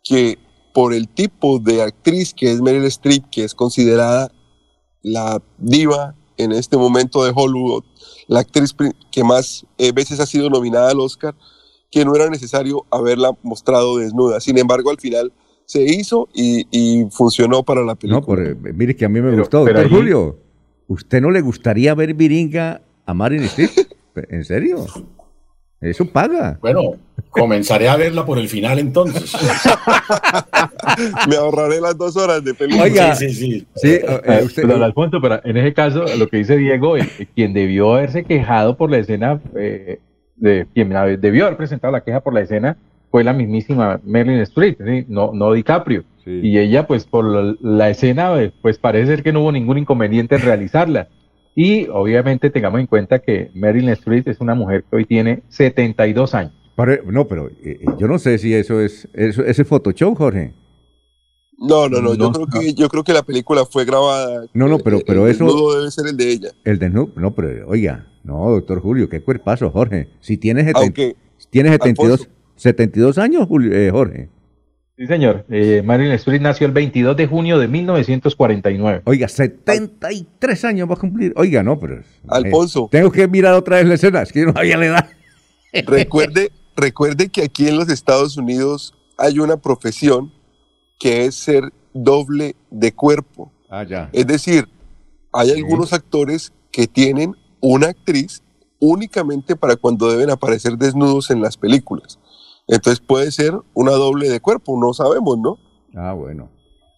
que 0.02 0.38
por 0.72 0.92
el 0.92 1.09
tipo 1.09 1.60
de 1.60 1.82
actriz 1.82 2.34
que 2.34 2.51
es 2.51 2.60
Meryl 2.60 2.84
Streep, 2.86 3.30
que 3.30 3.44
es 3.44 3.55
considerada 3.55 4.32
la 5.02 5.40
diva 5.59 6.14
en 6.36 6.52
este 6.52 6.77
momento 6.77 7.24
de 7.24 7.32
Hollywood, 7.35 7.85
la 8.28 8.40
actriz 8.40 8.74
que 9.11 9.24
más 9.24 9.66
eh, 9.78 9.93
veces 9.93 10.20
ha 10.20 10.27
sido 10.27 10.48
nominada 10.51 10.90
al 10.90 11.01
Oscar, 11.01 11.35
que 11.90 12.05
no 12.05 12.15
era 12.16 12.28
necesario 12.28 12.85
haberla 12.90 13.32
mostrado 13.43 13.98
desnuda. 13.98 14.40
Sin 14.40 14.59
embargo, 14.59 14.90
al 14.90 14.98
final 14.98 15.32
se 15.65 15.82
hizo 15.82 16.28
y, 16.35 16.66
y 16.70 17.06
funcionó 17.11 17.62
para 17.62 17.82
la 17.82 17.94
película. 17.94 18.20
no, 18.20 18.27
por, 18.27 18.44
eh, 18.44 18.56
mire 18.74 18.97
que 18.97 19.05
a 19.05 19.09
mí 19.09 19.20
me 19.20 19.36
gustó. 19.36 19.65
pero 19.65 19.81
ahí- 19.81 19.89
Julio, 19.89 20.39
¿usted 20.89 21.20
no 21.20 21.31
le 21.31 21.40
gustaría 21.40 21.94
ver 21.94 22.15
Viringa 22.15 22.82
a 23.06 23.15
Streep? 23.28 23.70
¿En 24.31 24.44
serio? 24.44 24.86
Eso 25.81 26.06
paga. 26.06 26.59
Bueno, 26.61 26.81
comenzaré 27.35 27.89
a 27.89 27.97
verla 27.97 28.24
por 28.24 28.39
el 28.39 28.48
final 28.48 28.78
entonces. 28.78 29.32
Me 31.28 31.36
ahorraré 31.36 31.81
las 31.81 31.97
dos 31.97 32.16
horas 32.16 32.43
de 32.44 32.55
película. 32.55 32.85
Oiga, 32.85 33.15
sí, 33.15 33.31
sí. 33.31 33.66
sí, 33.74 33.89
eh, 33.93 34.20
Eh, 34.24 34.40
usted- 34.44 34.62
pero, 34.62 34.82
Alfonso, 34.85 35.20
pero 35.20 35.40
en 35.44 35.56
ese 35.56 35.73
caso, 35.74 36.05
lo 36.19 36.28
que 36.28 36.39
dice 36.39 36.56
Diego, 36.56 36.97
el- 36.97 37.09
el- 37.19 37.27
quien 37.28 37.52
debió 37.52 37.94
haberse 37.94 38.24
quejado 38.24 38.77
por 38.77 38.90
la 38.90 38.98
escena, 38.98 39.40
eh, 39.56 39.98
de 40.36 40.66
quien 40.74 40.90
debió 41.20 41.47
haber 41.47 41.56
presentado 41.56 41.93
la 41.93 42.02
queja 42.02 42.20
por 42.20 42.35
la 42.35 42.40
escena, 42.40 42.77
fue 43.11 43.23
la 43.24 43.32
mismísima 43.32 44.01
Marilyn 44.05 44.40
Streep, 44.40 44.78
¿sí? 44.85 45.05
no, 45.09 45.31
no 45.32 45.52
DiCaprio. 45.52 46.05
Y 46.27 46.59
ella, 46.59 46.86
pues, 46.86 47.05
por 47.05 47.24
la, 47.27 47.55
la 47.61 47.90
escena, 47.90 48.40
eh, 48.40 48.51
pues 48.62 48.78
parece 48.78 49.09
ser 49.09 49.23
que 49.23 49.31
no 49.32 49.43
hubo 49.43 49.52
ningún 49.52 49.77
inconveniente 49.77 50.36
en 50.36 50.40
realizarla. 50.40 51.09
Y 51.55 51.86
obviamente 51.89 52.48
tengamos 52.51 52.81
en 52.81 52.86
cuenta 52.86 53.19
que 53.19 53.51
Marilyn 53.55 53.90
Streep 53.90 54.27
es 54.28 54.40
una 54.40 54.55
mujer 54.55 54.85
que 54.90 54.97
hoy 54.97 55.05
tiene 55.05 55.43
72 55.51 56.35
años. 56.35 56.55
Pare- 56.76 57.02
no, 57.06 57.26
pero 57.28 57.48
eh, 57.48 57.78
eh, 57.80 57.84
yo 57.98 58.09
no 58.09 58.18
sé 58.18 58.38
si 58.38 58.52
eso 58.55 58.80
es, 58.80 59.09
eso, 59.12 59.44
ese 59.44 59.64
Photoshop, 59.64 60.16
Jorge. 60.16 60.52
No, 61.56 61.88
no, 61.88 62.01
no, 62.01 62.14
yo 62.14 62.30
No, 62.30 62.32
creo 62.32 62.46
que 62.48 62.74
yo 62.74 62.88
creo 62.88 63.05
que 63.05 63.12
la 63.12 63.22
película 63.22 63.64
fue 63.64 63.84
grabada. 63.84 64.44
No, 64.55 64.66
no, 64.68 64.78
pero, 64.80 64.96
el 64.98 65.05
pero 65.06 65.28
eso. 65.28 65.44
desnudo 65.44 65.78
debe 65.78 65.90
ser 65.92 66.06
el 66.09 66.16
de 66.16 66.30
ella. 66.32 66.48
El 66.64 66.78
desnudo, 66.80 67.12
no, 67.16 67.32
pero 67.34 67.68
oiga, 67.68 68.06
no, 68.24 68.51
doctor 68.51 68.80
Julio, 68.80 69.09
qué 69.09 69.22
cuerpazo, 69.22 69.70
Jorge. 69.70 70.09
Si 70.20 70.36
tienes, 70.36 70.66
seten- 70.66 70.76
Aunque, 70.82 71.16
tienes 71.51 71.72
72, 71.72 72.10
Alfonso. 72.20 72.32
72 72.56 73.18
años, 73.18 73.46
Julio- 73.46 73.72
eh, 73.72 73.90
Jorge. 73.90 74.28
Sí, 74.96 75.06
señor. 75.06 75.44
Eh, 75.48 75.82
Marilyn 75.84 76.12
Streep 76.12 76.40
nació 76.42 76.66
el 76.66 76.72
22 76.72 77.16
de 77.16 77.26
junio 77.26 77.59
de 77.59 77.66
1949. 77.68 79.02
Oiga, 79.05 79.26
73 79.28 80.64
años 80.64 80.88
va 80.88 80.94
a 80.94 80.98
cumplir. 80.98 81.32
Oiga, 81.36 81.62
no, 81.62 81.78
pero. 81.78 81.98
eh, 82.01 82.05
Alfonso. 82.28 82.88
tengo 82.90 83.10
que 83.12 83.26
mirar 83.28 83.55
otra 83.55 83.76
vez 83.76 83.86
la 83.86 83.94
escena, 83.94 84.22
es 84.22 84.32
que 84.32 84.40
yo 84.40 84.46
no 84.46 84.52
había 84.56 84.76
la 84.76 84.86
edad. 84.86 85.10
Recuerde, 85.86 86.51
recuerde 86.76 87.28
que 87.28 87.42
aquí 87.42 87.68
en 87.68 87.76
los 87.76 87.88
Estados 87.88 88.36
Unidos 88.36 88.94
hay 89.18 89.38
una 89.38 89.56
profesión 89.56 90.32
que 90.98 91.26
es 91.26 91.34
ser 91.34 91.72
doble 91.92 92.56
de 92.70 92.92
cuerpo. 92.92 93.52
Ah, 93.70 93.84
ya. 93.84 94.10
Es 94.12 94.26
decir, 94.26 94.68
hay 95.32 95.51
algunos 95.51 95.92
actores 95.92 96.52
que 96.70 96.86
tienen 96.86 97.36
una 97.60 97.88
actriz 97.88 98.42
únicamente 98.78 99.56
para 99.56 99.76
cuando 99.76 100.10
deben 100.10 100.30
aparecer 100.30 100.76
desnudos 100.76 101.30
en 101.30 101.40
las 101.40 101.56
películas. 101.56 102.18
Entonces 102.66 103.01
puede 103.01 103.30
ser 103.30 103.55
una 103.74 103.92
doble 103.92 104.28
de 104.28 104.40
cuerpo, 104.40 104.78
no 104.78 104.92
sabemos, 104.94 105.38
¿no? 105.38 105.59
Ah, 105.94 106.12
bueno. 106.12 106.48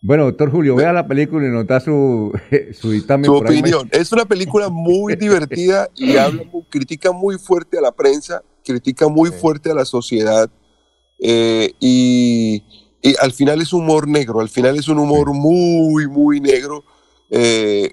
Bueno, 0.06 0.26
doctor 0.26 0.52
Julio, 0.52 0.76
vea 0.76 0.92
la 0.92 1.08
película 1.08 1.48
y 1.48 1.50
nos 1.50 1.66
da 1.66 1.80
su, 1.80 2.32
su 2.80 2.92
dictamen. 2.92 3.24
Su 3.24 3.34
opinión. 3.34 3.88
Es 3.90 4.12
una 4.12 4.24
película 4.24 4.68
muy 4.68 5.16
divertida 5.16 5.90
y 5.96 6.16
habla, 6.16 6.44
critica 6.70 7.10
muy 7.10 7.38
fuerte 7.38 7.76
a 7.76 7.80
la 7.80 7.90
prensa, 7.90 8.40
critica 8.64 9.08
muy 9.08 9.30
fuerte 9.30 9.72
a 9.72 9.74
la 9.74 9.84
sociedad 9.84 10.48
eh, 11.18 11.72
y, 11.80 12.62
y 13.02 13.14
al 13.20 13.32
final 13.32 13.60
es 13.60 13.72
humor 13.72 14.06
negro, 14.06 14.38
al 14.38 14.48
final 14.48 14.76
es 14.76 14.86
un 14.86 15.00
humor 15.00 15.34
muy, 15.34 16.06
muy 16.06 16.40
negro. 16.40 16.84
Eh, 17.28 17.90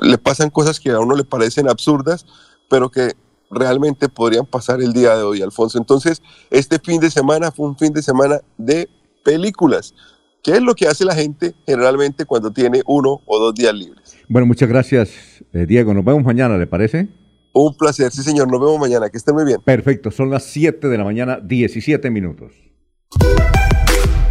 le 0.00 0.18
pasan 0.18 0.50
cosas 0.50 0.78
que 0.78 0.90
a 0.90 1.00
uno 1.00 1.16
le 1.16 1.24
parecen 1.24 1.68
absurdas, 1.68 2.26
pero 2.70 2.92
que 2.92 3.16
realmente 3.50 4.08
podrían 4.08 4.46
pasar 4.46 4.80
el 4.80 4.92
día 4.92 5.16
de 5.16 5.24
hoy, 5.24 5.42
Alfonso. 5.42 5.78
Entonces, 5.78 6.22
este 6.50 6.78
fin 6.78 7.00
de 7.00 7.10
semana 7.10 7.50
fue 7.50 7.66
un 7.66 7.76
fin 7.76 7.92
de 7.92 8.02
semana 8.02 8.40
de 8.56 8.88
películas. 9.24 9.94
¿Qué 10.42 10.52
es 10.52 10.62
lo 10.62 10.74
que 10.74 10.86
hace 10.86 11.04
la 11.04 11.14
gente 11.14 11.54
generalmente 11.66 12.24
cuando 12.24 12.50
tiene 12.50 12.82
uno 12.86 13.20
o 13.26 13.38
dos 13.38 13.54
días 13.54 13.74
libres? 13.74 14.16
Bueno, 14.28 14.46
muchas 14.46 14.68
gracias, 14.68 15.10
eh, 15.52 15.66
Diego. 15.66 15.94
Nos 15.94 16.04
vemos 16.04 16.22
mañana, 16.24 16.56
¿le 16.56 16.66
parece? 16.66 17.08
Un 17.52 17.76
placer, 17.76 18.12
sí 18.12 18.22
señor. 18.22 18.50
Nos 18.50 18.60
vemos 18.60 18.78
mañana. 18.78 19.08
Que 19.10 19.18
esté 19.18 19.32
muy 19.32 19.44
bien. 19.44 19.60
Perfecto, 19.64 20.10
son 20.10 20.30
las 20.30 20.44
7 20.44 20.88
de 20.88 20.98
la 20.98 21.04
mañana, 21.04 21.40
17 21.42 22.10
minutos. 22.10 22.52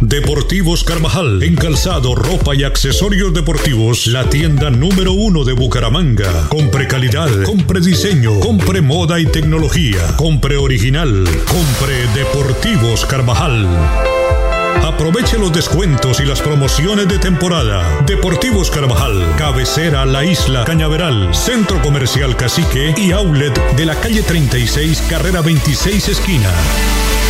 Deportivos 0.00 0.84
Carvajal, 0.84 1.42
en 1.42 1.56
calzado, 1.56 2.14
ropa 2.14 2.54
y 2.54 2.62
accesorios 2.62 3.34
deportivos, 3.34 4.06
la 4.06 4.30
tienda 4.30 4.70
número 4.70 5.12
uno 5.12 5.44
de 5.44 5.54
Bucaramanga. 5.54 6.48
Compre 6.50 6.86
calidad, 6.86 7.28
compre 7.44 7.80
diseño, 7.80 8.38
compre 8.38 8.80
moda 8.80 9.18
y 9.18 9.26
tecnología, 9.26 9.98
compre 10.16 10.56
original, 10.56 11.24
compre 11.48 12.06
Deportivos 12.14 13.04
Carvajal. 13.06 13.66
Aproveche 14.84 15.38
los 15.38 15.52
descuentos 15.52 16.20
y 16.20 16.24
las 16.24 16.40
promociones 16.40 17.08
de 17.08 17.18
temporada. 17.18 18.02
Deportivos 18.06 18.70
Carvajal, 18.70 19.34
cabecera 19.36 20.04
La 20.04 20.24
Isla 20.24 20.64
Cañaveral, 20.64 21.34
Centro 21.34 21.80
Comercial 21.82 22.36
Cacique 22.36 22.94
y 22.96 23.12
Outlet 23.12 23.76
de 23.76 23.86
la 23.86 23.94
calle 23.94 24.22
36, 24.22 25.02
carrera 25.08 25.40
26 25.40 26.08
esquina. 26.08 26.50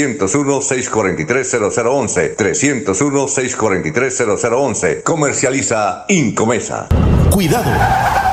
301-643-0011. 0.00 2.36
301-643-0011. 2.36 5.02
Comercializa 5.02 6.04
Incomesa. 6.08 6.86
Cuidado. 7.30 8.29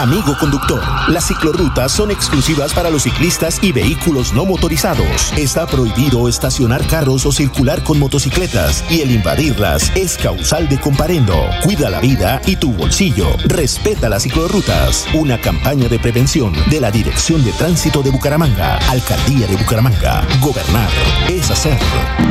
Amigo 0.00 0.34
conductor, 0.40 0.80
las 1.08 1.26
ciclorrutas 1.28 1.92
son 1.92 2.10
exclusivas 2.10 2.72
para 2.72 2.88
los 2.88 3.02
ciclistas 3.02 3.62
y 3.62 3.70
vehículos 3.70 4.32
no 4.32 4.46
motorizados. 4.46 5.30
Está 5.36 5.66
prohibido 5.66 6.26
estacionar 6.26 6.86
carros 6.86 7.26
o 7.26 7.32
circular 7.32 7.84
con 7.84 7.98
motocicletas 7.98 8.82
y 8.88 9.02
el 9.02 9.10
invadirlas 9.10 9.94
es 9.94 10.16
causal 10.16 10.70
de 10.70 10.80
comparendo. 10.80 11.34
Cuida 11.62 11.90
la 11.90 12.00
vida 12.00 12.40
y 12.46 12.56
tu 12.56 12.72
bolsillo. 12.72 13.26
Respeta 13.44 14.08
las 14.08 14.22
ciclorrutas. 14.22 15.06
Una 15.12 15.38
campaña 15.38 15.86
de 15.86 15.98
prevención 15.98 16.54
de 16.70 16.80
la 16.80 16.90
Dirección 16.90 17.44
de 17.44 17.52
Tránsito 17.52 18.02
de 18.02 18.08
Bucaramanga, 18.08 18.78
Alcaldía 18.88 19.48
de 19.48 19.56
Bucaramanga. 19.56 20.26
Gobernar 20.40 20.88
es 21.28 21.50
hacer. 21.50 21.78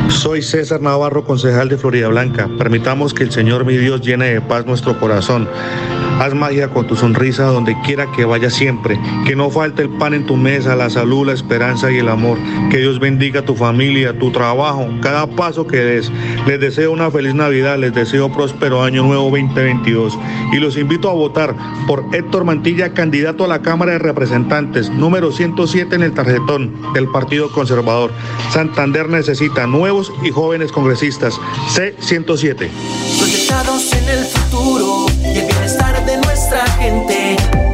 Soy 0.08 0.42
César 0.42 0.80
Navarro, 0.80 1.24
concejal 1.24 1.68
de 1.68 1.78
Florida 1.78 2.08
Blanca. 2.08 2.50
Permitamos 2.58 3.14
que 3.14 3.22
el 3.22 3.30
Señor 3.30 3.64
mi 3.64 3.76
Dios 3.76 4.00
llene 4.00 4.34
de 4.34 4.40
paz 4.40 4.66
nuestro 4.66 4.98
corazón. 4.98 5.48
Haz 6.20 6.34
magia 6.34 6.68
con 6.68 6.86
tu 6.86 6.96
sonrisa 6.96 7.44
donde 7.44 7.74
quiera 7.80 8.12
que 8.12 8.26
vaya 8.26 8.50
siempre. 8.50 9.00
Que 9.26 9.34
no 9.34 9.48
falte 9.48 9.80
el 9.80 9.88
pan 9.88 10.12
en 10.12 10.26
tu 10.26 10.36
mesa, 10.36 10.76
la 10.76 10.90
salud, 10.90 11.26
la 11.26 11.32
esperanza 11.32 11.90
y 11.90 11.96
el 11.96 12.10
amor. 12.10 12.36
Que 12.70 12.76
Dios 12.76 13.00
bendiga 13.00 13.40
tu 13.40 13.54
familia, 13.54 14.18
tu 14.18 14.30
trabajo, 14.30 14.86
cada 15.00 15.26
paso 15.26 15.66
que 15.66 15.78
des. 15.78 16.12
Les 16.46 16.60
deseo 16.60 16.92
una 16.92 17.10
feliz 17.10 17.34
Navidad, 17.34 17.78
les 17.78 17.94
deseo 17.94 18.30
próspero 18.30 18.82
año 18.82 19.02
nuevo 19.02 19.30
2022. 19.30 20.18
Y 20.52 20.56
los 20.56 20.76
invito 20.76 21.08
a 21.08 21.14
votar 21.14 21.56
por 21.86 22.04
Héctor 22.12 22.44
Mantilla, 22.44 22.92
candidato 22.92 23.44
a 23.44 23.48
la 23.48 23.62
Cámara 23.62 23.92
de 23.92 24.00
Representantes, 24.00 24.90
número 24.90 25.32
107 25.32 25.94
en 25.94 26.02
el 26.02 26.12
tarjetón 26.12 26.92
del 26.92 27.08
Partido 27.08 27.50
Conservador. 27.50 28.12
Santander 28.52 29.08
necesita 29.08 29.66
nuevos 29.66 30.12
y 30.22 30.28
jóvenes 30.28 30.70
congresistas. 30.70 31.40
C107. 31.74 32.68
Proyectados 33.18 33.92
en 33.94 34.08
el 34.10 34.24
futuro 34.26 35.06
y 35.24 35.38
el 35.38 35.46
bienestar 35.46 35.49
de 35.49 35.49
nuestra 35.49 35.49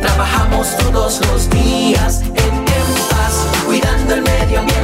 Trabajamos 0.01 0.77
todos 0.79 1.21
los 1.29 1.49
días 1.51 2.23
en 2.23 2.65
paz, 3.09 3.47
cuidando 3.65 4.15
el 4.15 4.23
medio 4.23 4.59
ambiente. 4.59 4.76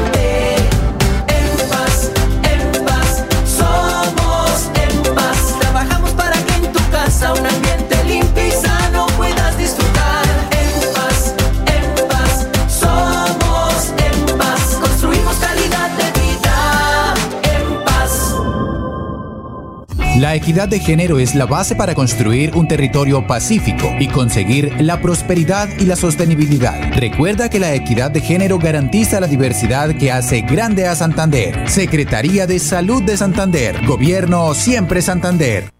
La 20.23 20.37
equidad 20.37 20.69
de 20.69 20.79
género 20.79 21.19
es 21.19 21.35
la 21.35 21.47
base 21.47 21.75
para 21.75 21.97
construir 21.97 22.55
un 22.55 22.69
territorio 22.69 23.27
pacífico 23.27 23.93
y 23.99 24.07
conseguir 24.07 24.73
la 24.81 25.01
prosperidad 25.01 25.69
y 25.81 25.85
la 25.85 25.97
sostenibilidad. 25.97 26.93
Recuerda 26.95 27.51
que 27.51 27.59
la 27.59 27.75
equidad 27.75 28.13
de 28.13 28.21
género 28.21 28.57
garantiza 28.61 29.19
la 29.19 29.27
diversidad 29.27 29.93
que 29.97 30.13
hace 30.13 30.43
grande 30.43 30.87
a 30.87 30.95
Santander. 30.95 31.69
Secretaría 31.69 32.47
de 32.47 32.61
Salud 32.61 33.03
de 33.03 33.17
Santander. 33.17 33.85
Gobierno 33.85 34.55
siempre 34.55 35.03
Santander. 35.03 35.73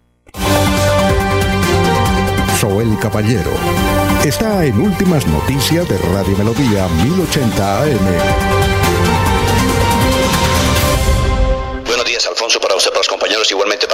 Joel 2.59 2.97
Caballero 2.99 3.51
está 4.25 4.65
en 4.65 4.77
Últimas 4.77 5.25
Noticias 5.25 5.87
de 5.87 5.97
Radio 5.99 6.37
Melodía 6.37 6.89
1080 7.05 7.81
AM. 7.83 8.63
Buenos 11.85 12.05
días, 12.05 12.27
Alfonso, 12.27 12.59
para 12.59 12.75
usted, 12.75 12.89
para 12.89 12.99
los 12.99 13.07
compañeros, 13.07 13.49
igualmente 13.51 13.87
para 13.87 13.92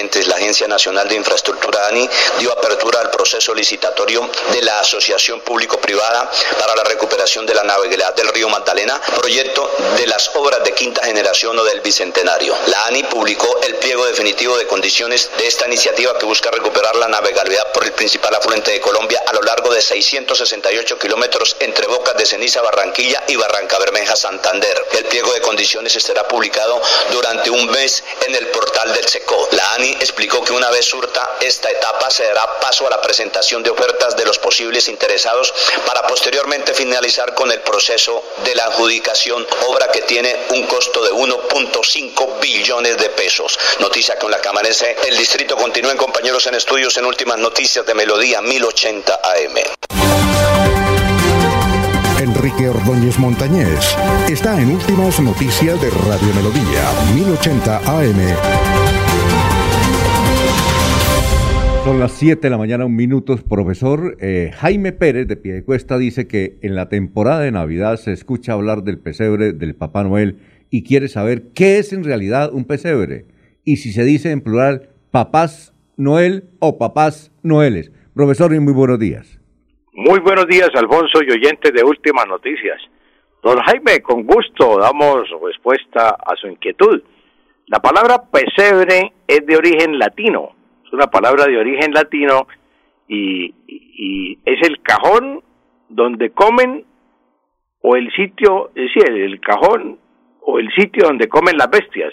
La 0.00 0.36
Agencia 0.36 0.66
Nacional 0.66 1.06
de 1.08 1.14
Infraestructura, 1.14 1.86
ANI, 1.88 2.08
dio 2.38 2.50
apertura 2.52 3.00
al 3.00 3.10
proceso 3.10 3.54
licitatorio 3.54 4.30
de 4.50 4.62
la 4.62 4.80
Asociación 4.80 5.40
Público-Privada 5.40 6.30
para 6.58 6.74
la 6.74 6.84
recuperación 6.84 7.44
de 7.44 7.54
la 7.54 7.64
navegabilidad 7.64 8.14
del 8.14 8.28
río 8.28 8.48
Magdalena, 8.48 8.98
proyecto 9.16 9.70
de 9.98 10.06
las 10.06 10.34
obras 10.36 10.64
de 10.64 10.72
quinta 10.72 11.04
generación 11.04 11.58
o 11.58 11.64
del 11.64 11.82
Bicentenario. 11.82 12.56
La 12.68 12.86
ANI 12.86 13.02
publicó 13.04 13.60
el 13.62 13.74
pliego 13.76 14.06
definitivo 14.06 14.56
de 14.56 14.66
condiciones 14.66 15.30
de 15.36 15.46
esta 15.46 15.66
iniciativa 15.66 16.16
que 16.18 16.24
busca 16.24 16.50
recuperar 16.50 16.96
la 16.96 17.08
navegabilidad 17.08 17.70
por 17.72 17.84
el 17.84 17.92
principal 17.92 18.34
afluente 18.34 18.70
de 18.70 18.80
Colombia 18.80 19.22
a 19.26 19.34
lo 19.34 19.42
largo 19.42 19.70
de 19.70 19.82
668 19.82 20.98
kilómetros 20.98 21.56
entre 21.60 21.86
Bocas 21.88 22.16
de 22.16 22.24
Ceniza, 22.24 22.62
Barranquilla 22.62 23.22
y 23.28 23.36
Barranca 23.36 23.78
Bermeja, 23.78 24.16
Santander. 24.16 24.86
El 24.92 25.04
pliego 25.04 25.30
de 25.34 25.42
condiciones 25.42 25.94
estará 25.94 26.26
publicado 26.26 26.80
durante 27.12 27.50
un 27.50 27.70
mes 27.70 28.02
en 28.26 28.34
el 28.34 28.48
portal 28.48 28.94
del 28.94 29.06
SECO. 29.06 29.48
La 29.52 29.74
ANI 29.74 29.89
explicó 29.92 30.44
que 30.44 30.52
una 30.52 30.70
vez 30.70 30.84
surta 30.84 31.36
esta 31.40 31.70
etapa 31.70 32.10
se 32.10 32.24
dará 32.24 32.60
paso 32.60 32.86
a 32.86 32.90
la 32.90 33.00
presentación 33.00 33.62
de 33.62 33.70
ofertas 33.70 34.16
de 34.16 34.24
los 34.24 34.38
posibles 34.38 34.88
interesados 34.88 35.52
para 35.86 36.06
posteriormente 36.06 36.74
finalizar 36.74 37.34
con 37.34 37.50
el 37.50 37.60
proceso 37.60 38.22
de 38.44 38.54
la 38.54 38.64
adjudicación, 38.66 39.46
obra 39.68 39.90
que 39.90 40.02
tiene 40.02 40.34
un 40.50 40.66
costo 40.66 41.02
de 41.04 41.12
1.5 41.12 42.40
billones 42.40 42.96
de 42.98 43.10
pesos. 43.10 43.58
Noticia 43.80 44.18
con 44.18 44.30
la 44.30 44.40
Cámara 44.40 44.68
S. 44.68 44.96
El 45.06 45.16
distrito 45.16 45.56
continúen 45.56 45.96
compañeros 45.96 46.46
en 46.46 46.54
estudios 46.54 46.96
en 46.96 47.04
últimas 47.04 47.38
noticias 47.38 47.84
de 47.86 47.94
Melodía 47.94 48.40
1080 48.40 49.20
AM. 49.24 49.56
Enrique 52.20 52.68
Ordóñez 52.68 53.18
Montañés 53.18 53.96
está 54.28 54.60
en 54.60 54.72
Últimas 54.72 55.18
Noticias 55.20 55.80
de 55.80 55.90
Radio 55.90 56.34
Melodía 56.34 56.92
1080 57.14 57.78
AM. 57.78 58.99
Son 61.90 61.98
las 61.98 62.12
7 62.12 62.40
de 62.40 62.50
la 62.50 62.56
mañana, 62.56 62.86
un 62.86 62.94
minuto. 62.94 63.34
Profesor 63.48 64.16
eh, 64.20 64.52
Jaime 64.54 64.92
Pérez 64.92 65.26
de 65.26 65.34
Piedecuesta 65.34 65.98
dice 65.98 66.28
que 66.28 66.56
en 66.62 66.76
la 66.76 66.88
temporada 66.88 67.40
de 67.40 67.50
Navidad 67.50 67.96
se 67.96 68.12
escucha 68.12 68.52
hablar 68.52 68.84
del 68.84 69.00
pesebre 69.00 69.52
del 69.52 69.74
Papá 69.74 70.04
Noel 70.04 70.38
y 70.70 70.84
quiere 70.84 71.08
saber 71.08 71.50
qué 71.52 71.78
es 71.78 71.92
en 71.92 72.04
realidad 72.04 72.52
un 72.52 72.64
pesebre 72.64 73.24
y 73.64 73.78
si 73.78 73.90
se 73.90 74.04
dice 74.04 74.30
en 74.30 74.40
plural 74.40 74.90
papás 75.10 75.74
Noel 75.96 76.44
o 76.60 76.78
papás 76.78 77.32
Noeles. 77.42 77.90
Profesor, 78.14 78.52
muy 78.60 78.72
buenos 78.72 79.00
días. 79.00 79.40
Muy 79.92 80.20
buenos 80.20 80.46
días, 80.46 80.70
Alfonso 80.76 81.24
y 81.26 81.32
oyentes 81.32 81.72
de 81.72 81.82
Últimas 81.82 82.28
Noticias. 82.28 82.80
Don 83.42 83.58
Jaime, 83.58 84.00
con 84.00 84.22
gusto 84.22 84.78
damos 84.78 85.28
respuesta 85.42 86.10
a 86.10 86.36
su 86.40 86.46
inquietud. 86.46 87.02
La 87.66 87.80
palabra 87.80 88.22
pesebre 88.30 89.12
es 89.26 89.44
de 89.44 89.56
origen 89.56 89.98
latino, 89.98 90.54
es 90.90 90.94
una 90.94 91.06
palabra 91.06 91.46
de 91.46 91.56
origen 91.56 91.92
latino 91.92 92.48
y, 93.06 93.54
es 94.44 94.66
el 94.66 94.80
cajón 94.82 95.42
donde 95.88 96.30
comen 96.30 96.84
o 97.82 97.94
el 97.94 98.10
sitio, 98.12 98.70
es 98.74 98.92
decir, 98.92 99.08
el 99.08 99.40
cajón 99.40 99.98
o 100.40 100.58
el 100.58 100.68
sitio 100.72 101.06
donde 101.06 101.28
comen 101.28 101.56
las 101.56 101.70
bestias. 101.70 102.12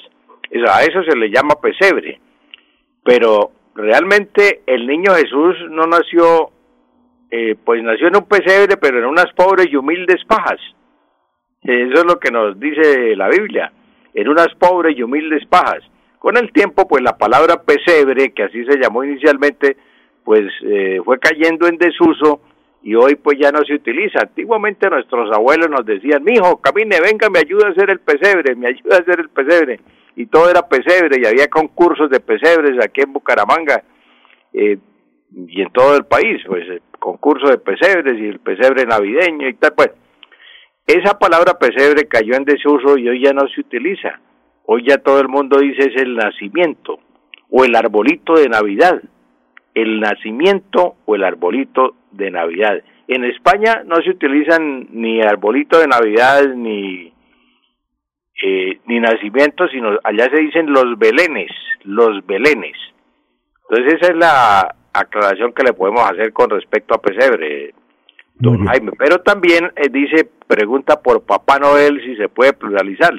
A 0.69 0.83
eso 0.83 1.01
se 1.03 1.17
le 1.17 1.29
llama 1.29 1.55
pesebre. 1.61 2.19
Pero 3.03 3.51
realmente 3.73 4.61
el 4.67 4.85
niño 4.85 5.13
Jesús 5.13 5.55
no 5.69 5.87
nació, 5.87 6.51
eh, 7.31 7.55
pues 7.63 7.81
nació 7.81 8.09
en 8.09 8.17
un 8.17 8.27
pesebre, 8.27 8.77
pero 8.77 8.99
en 8.99 9.05
unas 9.05 9.31
pobres 9.33 9.67
y 9.71 9.75
humildes 9.75 10.23
pajas. 10.25 10.59
Eso 11.63 11.93
es 11.93 12.05
lo 12.05 12.19
que 12.19 12.31
nos 12.31 12.59
dice 12.59 13.15
la 13.15 13.29
Biblia, 13.29 13.71
en 14.13 14.27
unas 14.27 14.53
pobres 14.59 14.95
y 14.95 15.03
humildes 15.03 15.45
pajas. 15.47 15.83
Con 16.19 16.37
el 16.37 16.51
tiempo, 16.51 16.87
pues 16.87 17.03
la 17.03 17.17
palabra 17.17 17.61
pesebre, 17.63 18.31
que 18.33 18.43
así 18.43 18.65
se 18.65 18.79
llamó 18.79 19.03
inicialmente, 19.03 19.77
pues 20.23 20.45
eh, 20.63 20.99
fue 21.05 21.19
cayendo 21.19 21.67
en 21.67 21.77
desuso 21.77 22.41
y 22.83 22.95
hoy 22.95 23.15
pues 23.15 23.37
ya 23.39 23.51
no 23.51 23.59
se 23.65 23.75
utiliza. 23.75 24.19
Antiguamente 24.21 24.89
nuestros 24.89 25.31
abuelos 25.35 25.69
nos 25.69 25.85
decían, 25.85 26.23
mijo, 26.23 26.57
camine, 26.61 26.99
venga, 27.01 27.29
me 27.29 27.39
ayuda 27.39 27.67
a 27.67 27.71
hacer 27.71 27.89
el 27.89 27.99
pesebre, 27.99 28.55
me 28.55 28.67
ayuda 28.67 28.97
a 28.97 28.99
hacer 28.99 29.19
el 29.19 29.29
pesebre. 29.29 29.79
Y 30.15 30.25
todo 30.25 30.49
era 30.49 30.67
pesebre 30.67 31.17
y 31.21 31.27
había 31.27 31.47
concursos 31.47 32.09
de 32.09 32.19
pesebres 32.19 32.83
aquí 32.83 33.01
en 33.01 33.13
Bucaramanga 33.13 33.83
eh, 34.53 34.77
y 35.47 35.61
en 35.61 35.71
todo 35.71 35.95
el 35.95 36.05
país, 36.05 36.41
pues 36.47 36.67
eh, 36.69 36.81
concurso 36.99 37.47
de 37.47 37.59
pesebres 37.59 38.19
y 38.19 38.27
el 38.27 38.39
pesebre 38.39 38.85
navideño 38.85 39.47
y 39.47 39.53
tal, 39.53 39.73
pues. 39.75 39.91
Esa 40.87 41.19
palabra 41.19 41.59
pesebre 41.59 42.07
cayó 42.07 42.35
en 42.35 42.45
desuso 42.45 42.97
y 42.97 43.09
hoy 43.09 43.21
ya 43.21 43.33
no 43.33 43.45
se 43.49 43.59
utiliza. 43.59 44.21
Hoy 44.69 44.83
ya 44.85 44.97
todo 44.97 45.21
el 45.21 45.29
mundo 45.29 45.59
dice 45.59 45.89
es 45.89 45.95
el 46.01 46.15
nacimiento 46.15 46.99
o 47.49 47.63
el 47.63 47.73
arbolito 47.73 48.33
de 48.33 48.49
Navidad. 48.49 49.01
El 49.73 50.01
nacimiento 50.01 50.97
o 51.05 51.15
el 51.15 51.23
arbolito 51.23 51.95
de 52.11 52.31
Navidad. 52.31 52.83
En 53.07 53.23
España 53.23 53.83
no 53.85 53.95
se 54.03 54.09
utilizan 54.09 54.87
ni 54.91 55.21
arbolito 55.21 55.79
de 55.79 55.87
Navidad 55.87 56.53
ni 56.53 57.13
eh, 58.43 58.79
ni 58.85 58.99
nacimiento, 58.99 59.69
sino 59.69 59.97
allá 60.03 60.29
se 60.29 60.41
dicen 60.41 60.71
los 60.71 60.99
belenes, 60.99 61.49
los 61.85 62.25
belenes. 62.25 62.75
Entonces 63.69 64.01
esa 64.01 64.11
es 64.11 64.17
la 64.17 64.75
aclaración 64.91 65.53
que 65.53 65.63
le 65.63 65.71
podemos 65.71 66.01
hacer 66.01 66.33
con 66.33 66.49
respecto 66.49 66.93
a 66.93 67.01
pesebre, 67.01 67.73
don 68.35 68.65
Jaime. 68.65 68.91
Pero 68.99 69.19
también 69.19 69.71
eh, 69.77 69.87
dice, 69.89 70.29
pregunta 70.45 71.01
por 71.01 71.23
Papá 71.23 71.57
Noel 71.57 72.01
si 72.03 72.17
se 72.17 72.27
puede 72.27 72.51
pluralizar. 72.51 73.13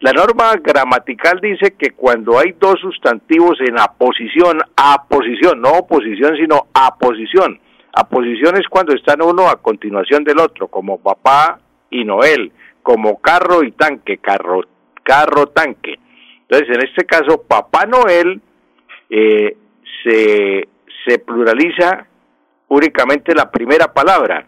La 0.00 0.12
norma 0.12 0.54
gramatical 0.62 1.40
dice 1.40 1.74
que 1.76 1.90
cuando 1.90 2.38
hay 2.38 2.52
dos 2.52 2.80
sustantivos 2.80 3.58
en 3.60 3.78
aposición, 3.78 4.60
aposición, 4.76 5.60
no 5.60 5.70
oposición, 5.70 6.36
sino 6.36 6.68
aposición, 6.72 7.60
Aposición 7.92 8.56
es 8.56 8.68
cuando 8.68 8.94
están 8.94 9.22
uno 9.22 9.48
a 9.48 9.60
continuación 9.60 10.22
del 10.22 10.38
otro, 10.38 10.68
como 10.68 10.98
papá 10.98 11.58
y 11.90 12.04
Noel, 12.04 12.52
como 12.80 13.20
carro 13.20 13.64
y 13.64 13.72
tanque, 13.72 14.18
carro, 14.18 14.60
carro 15.02 15.48
tanque. 15.48 15.98
Entonces, 16.42 16.76
en 16.76 16.86
este 16.86 17.04
caso, 17.04 17.42
Papá 17.42 17.86
Noel 17.86 18.40
eh, 19.10 19.56
se, 20.04 20.68
se 21.06 21.18
pluraliza 21.18 22.06
únicamente 22.68 23.34
la 23.34 23.50
primera 23.50 23.92
palabra. 23.92 24.46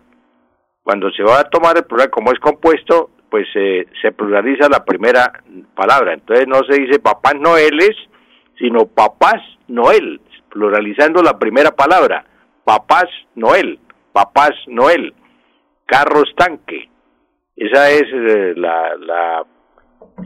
Cuando 0.84 1.10
se 1.10 1.24
va 1.24 1.40
a 1.40 1.50
tomar 1.50 1.76
el 1.76 1.84
plural 1.84 2.08
como 2.08 2.30
es 2.32 2.38
compuesto, 2.38 3.10
pues 3.30 3.46
eh, 3.54 3.86
se 4.02 4.12
pluraliza 4.12 4.68
la 4.68 4.84
primera 4.84 5.32
palabra. 5.74 6.14
Entonces 6.14 6.46
no 6.48 6.62
se 6.68 6.80
dice 6.80 6.98
papás 6.98 7.34
Noeles, 7.38 7.96
sino 8.58 8.86
papás 8.86 9.40
Noel, 9.68 10.20
pluralizando 10.50 11.22
la 11.22 11.38
primera 11.38 11.70
palabra. 11.70 12.24
Papás 12.64 13.06
Noel, 13.34 13.78
Papás 14.12 14.52
Noel, 14.66 15.14
Carros 15.86 16.32
Tanque. 16.36 16.88
Esa 17.56 17.90
es 17.90 18.02
eh, 18.02 18.54
la, 18.56 18.96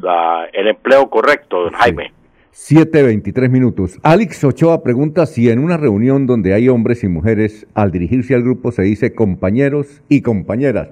la, 0.01 0.49
el 0.53 0.69
empleo 0.69 1.09
correcto, 1.09 1.63
don 1.63 1.73
Jaime. 1.73 2.13
7.23 2.53 3.51
minutos. 3.51 3.99
Alex 4.05 4.45
Ochoa 4.45 4.85
pregunta 4.85 5.27
si 5.27 5.51
en 5.51 5.59
una 5.59 5.77
reunión 5.77 6.27
donde 6.27 6.55
hay 6.55 6.69
hombres 6.69 7.03
y 7.03 7.09
mujeres, 7.09 7.67
al 7.75 7.91
dirigirse 7.91 8.35
al 8.35 8.43
grupo 8.45 8.71
se 8.71 8.83
dice 8.83 9.13
compañeros 9.13 10.03
y 10.09 10.23
compañeras, 10.23 10.91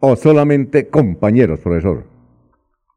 o 0.00 0.16
solamente 0.16 0.88
compañeros, 0.88 1.60
profesor. 1.60 2.04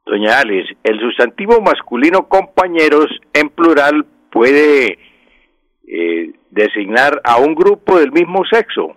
Doña 0.05 0.39
Alex, 0.39 0.69
el 0.83 0.99
sustantivo 0.99 1.61
masculino 1.61 2.27
compañeros 2.27 3.07
en 3.33 3.49
plural 3.49 4.05
puede 4.31 4.97
eh, 5.87 6.33
designar 6.49 7.21
a 7.23 7.37
un 7.37 7.55
grupo 7.55 7.99
del 7.99 8.11
mismo 8.11 8.43
sexo. 8.51 8.95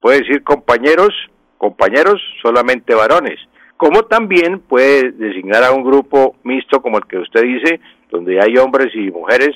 Puede 0.00 0.18
decir 0.18 0.42
compañeros, 0.44 1.10
compañeros 1.58 2.20
solamente 2.42 2.94
varones, 2.94 3.38
como 3.76 4.02
también 4.04 4.60
puede 4.60 5.12
designar 5.12 5.64
a 5.64 5.72
un 5.72 5.82
grupo 5.82 6.36
mixto 6.44 6.80
como 6.80 6.98
el 6.98 7.06
que 7.06 7.18
usted 7.18 7.42
dice, 7.42 7.80
donde 8.10 8.40
hay 8.40 8.56
hombres 8.56 8.94
y 8.94 9.10
mujeres, 9.10 9.50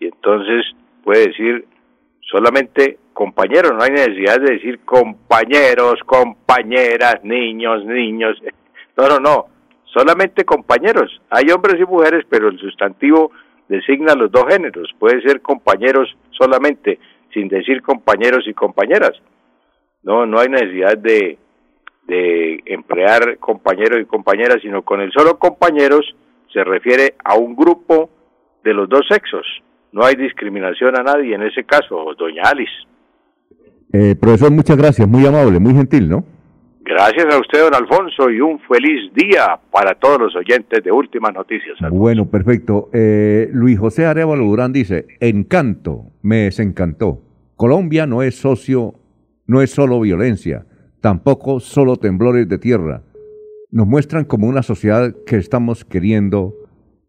y 0.00 0.06
entonces 0.06 0.64
puede 1.04 1.28
decir 1.28 1.66
solamente 2.32 2.98
compañeros, 3.12 3.72
no 3.76 3.84
hay 3.84 3.90
necesidad 3.90 4.40
de 4.40 4.54
decir 4.54 4.80
compañeros, 4.84 6.00
compañeras, 6.06 7.22
niños, 7.22 7.84
niños, 7.84 8.36
no, 8.96 9.08
no, 9.08 9.18
no, 9.20 9.46
solamente 9.84 10.44
compañeros, 10.44 11.20
hay 11.30 11.50
hombres 11.54 11.78
y 11.78 11.84
mujeres, 11.84 12.24
pero 12.28 12.48
el 12.48 12.58
sustantivo 12.58 13.30
designa 13.68 14.14
los 14.14 14.30
dos 14.30 14.44
géneros, 14.48 14.90
puede 14.98 15.20
ser 15.22 15.40
compañeros 15.40 16.08
solamente, 16.30 16.98
sin 17.32 17.48
decir 17.48 17.82
compañeros 17.82 18.44
y 18.46 18.54
compañeras. 18.54 19.12
No, 20.02 20.26
no 20.26 20.40
hay 20.40 20.48
necesidad 20.48 20.98
de, 20.98 21.38
emplear 22.66 23.38
compañeros 23.38 24.02
y 24.02 24.04
compañeras, 24.04 24.58
sino 24.60 24.82
con 24.82 25.00
el 25.00 25.12
solo 25.12 25.38
compañeros 25.38 26.14
se 26.52 26.62
refiere 26.64 27.14
a 27.24 27.36
un 27.36 27.56
grupo 27.56 28.10
de 28.64 28.74
los 28.74 28.88
dos 28.88 29.06
sexos. 29.08 29.46
No 29.92 30.04
hay 30.04 30.14
discriminación 30.16 30.98
a 30.98 31.02
nadie 31.02 31.34
en 31.34 31.42
ese 31.42 31.64
caso, 31.64 32.04
doña 32.18 32.42
Alice. 32.44 32.72
Eh, 33.92 34.16
profesor, 34.18 34.50
muchas 34.50 34.76
gracias, 34.76 35.06
muy 35.06 35.26
amable, 35.26 35.60
muy 35.60 35.74
gentil, 35.74 36.08
¿no? 36.08 36.24
Gracias 36.84 37.32
a 37.32 37.38
usted, 37.38 37.60
don 37.60 37.74
Alfonso, 37.74 38.28
y 38.30 38.40
un 38.40 38.58
feliz 38.60 39.12
día 39.14 39.58
para 39.70 39.94
todos 39.94 40.18
los 40.18 40.36
oyentes 40.36 40.82
de 40.82 40.90
Últimas 40.90 41.32
Noticias. 41.32 41.78
Bueno, 41.90 42.28
perfecto. 42.28 42.88
Eh, 42.92 43.48
Luis 43.52 43.78
José 43.78 44.06
Arevalo 44.06 44.44
Durán 44.44 44.72
dice, 44.72 45.06
encanto, 45.20 46.06
me 46.22 46.44
desencantó. 46.44 47.20
Colombia 47.54 48.06
no 48.06 48.22
es 48.22 48.34
socio, 48.34 48.94
no 49.46 49.62
es 49.62 49.70
solo 49.70 50.00
violencia, 50.00 50.66
tampoco 51.00 51.60
solo 51.60 51.96
temblores 51.98 52.48
de 52.48 52.58
tierra. 52.58 53.02
Nos 53.70 53.86
muestran 53.86 54.24
como 54.24 54.48
una 54.48 54.62
sociedad 54.62 55.14
que 55.24 55.36
estamos 55.36 55.84
queriendo 55.84 56.54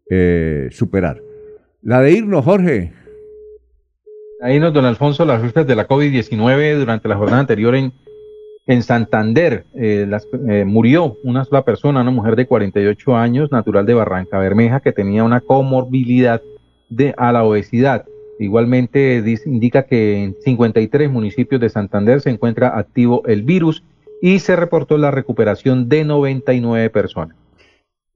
eh, 0.08 0.68
superar. 0.70 1.23
La 1.84 2.00
de 2.00 2.12
irnos, 2.12 2.44
Jorge. 2.44 2.92
Ahí 4.40 4.58
nos, 4.58 4.72
don 4.72 4.84
Alfonso, 4.84 5.24
las 5.24 5.42
cifras 5.42 5.66
de 5.66 5.76
la 5.76 5.86
COVID-19 5.86 6.78
durante 6.78 7.08
la 7.08 7.16
jornada 7.16 7.40
anterior 7.40 7.74
en 7.76 7.92
en 8.66 8.82
Santander 8.82 9.66
eh, 9.74 10.08
eh, 10.48 10.64
murió 10.64 11.18
una 11.22 11.44
sola 11.44 11.64
persona, 11.64 12.00
una 12.00 12.10
mujer 12.10 12.34
de 12.34 12.46
48 12.46 13.16
años, 13.16 13.52
natural 13.52 13.84
de 13.84 13.94
Barranca 13.94 14.38
Bermeja, 14.38 14.80
que 14.80 14.92
tenía 14.92 15.24
una 15.24 15.40
comorbilidad 15.40 16.40
de, 16.88 17.14
a 17.16 17.32
la 17.32 17.44
obesidad. 17.44 18.06
Igualmente 18.38 19.22
indica 19.44 19.84
que 19.84 20.24
en 20.24 20.36
53 20.40 21.10
municipios 21.10 21.60
de 21.60 21.68
Santander 21.68 22.20
se 22.20 22.30
encuentra 22.30 22.78
activo 22.78 23.22
el 23.26 23.42
virus 23.42 23.84
y 24.22 24.38
se 24.38 24.56
reportó 24.56 24.96
la 24.96 25.10
recuperación 25.10 25.88
de 25.88 26.04
99 26.04 26.88
personas. 26.90 27.36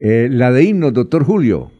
Eh, 0.01 0.29
la 0.31 0.51
de 0.51 0.65
himnos, 0.65 0.95
doctor 0.95 1.25
Julio. 1.25 1.71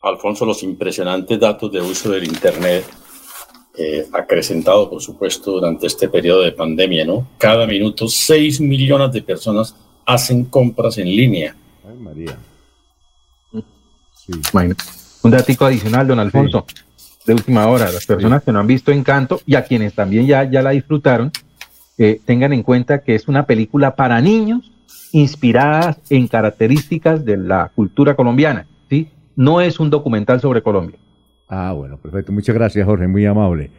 Alfonso, 0.00 0.44
los 0.44 0.62
impresionantes 0.62 1.40
datos 1.40 1.72
de 1.72 1.80
uso 1.80 2.10
del 2.10 2.24
Internet 2.24 2.84
eh, 3.76 4.06
acrecentado, 4.12 4.88
por 4.90 5.02
supuesto, 5.02 5.52
durante 5.52 5.86
este 5.86 6.08
periodo 6.08 6.42
de 6.42 6.52
pandemia, 6.52 7.04
¿no? 7.04 7.28
Cada 7.38 7.66
minuto 7.66 8.08
6 8.08 8.60
millones 8.60 9.12
de 9.12 9.22
personas 9.22 9.74
hacen 10.06 10.44
compras 10.44 10.98
en 10.98 11.06
línea. 11.06 11.54
Ay, 11.88 11.96
María. 11.96 12.38
Sí. 14.14 14.32
Bueno, 14.52 14.74
un 15.22 15.30
dato 15.30 15.64
adicional, 15.64 16.06
don 16.06 16.18
Alfonso. 16.18 16.64
de 17.26 17.34
última 17.34 17.66
hora, 17.66 17.90
las 17.90 18.06
personas 18.06 18.42
que 18.42 18.52
no 18.52 18.58
han 18.58 18.66
visto 18.66 18.90
Encanto 18.90 19.40
y 19.46 19.54
a 19.54 19.64
quienes 19.64 19.94
también 19.94 20.26
ya, 20.26 20.48
ya 20.50 20.62
la 20.62 20.70
disfrutaron, 20.70 21.30
eh, 21.98 22.20
tengan 22.24 22.52
en 22.52 22.62
cuenta 22.62 23.02
que 23.02 23.14
es 23.14 23.28
una 23.28 23.44
película 23.46 23.96
para 23.96 24.20
niños 24.20 24.70
inspirada 25.12 25.96
en 26.10 26.28
características 26.28 27.24
de 27.24 27.36
la 27.36 27.70
cultura 27.74 28.14
colombiana, 28.14 28.62
¿sí? 28.62 28.77
No 29.38 29.60
es 29.60 29.78
un 29.78 29.88
documental 29.88 30.40
sobre 30.40 30.62
Colombia. 30.62 30.98
Ah, 31.48 31.72
bueno, 31.72 31.96
perfecto. 31.96 32.32
Muchas 32.32 32.56
gracias, 32.56 32.84
Jorge, 32.84 33.06
muy 33.06 33.24
amable. 33.24 33.70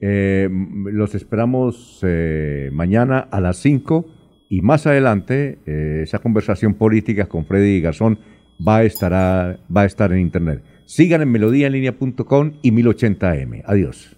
Eh, 0.00 0.48
los 0.50 1.14
esperamos 1.14 2.00
eh, 2.02 2.70
mañana 2.72 3.20
a 3.30 3.40
las 3.40 3.58
5 3.58 4.04
y 4.50 4.62
más 4.62 4.84
adelante 4.88 5.60
eh, 5.64 6.00
esa 6.02 6.18
conversación 6.18 6.74
política 6.74 7.26
con 7.26 7.46
Freddy 7.46 7.80
Garzón 7.80 8.18
va 8.66 8.78
a, 8.78 8.82
estar 8.82 9.12
va 9.12 9.82
a 9.82 9.84
estar 9.84 10.10
en 10.10 10.18
internet. 10.18 10.64
Sigan 10.86 11.22
en 11.22 11.30
melodíaenlínea.com 11.30 12.54
y 12.62 12.72
1080m. 12.72 13.62
Adiós. 13.64 14.16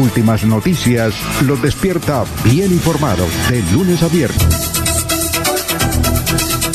Últimas 0.00 0.46
noticias 0.46 1.42
los 1.48 1.60
despierta 1.60 2.22
bien 2.44 2.70
informados 2.70 3.28
de 3.50 3.60
lunes 3.76 4.04
a 4.04 4.08
viernes. 4.08 4.81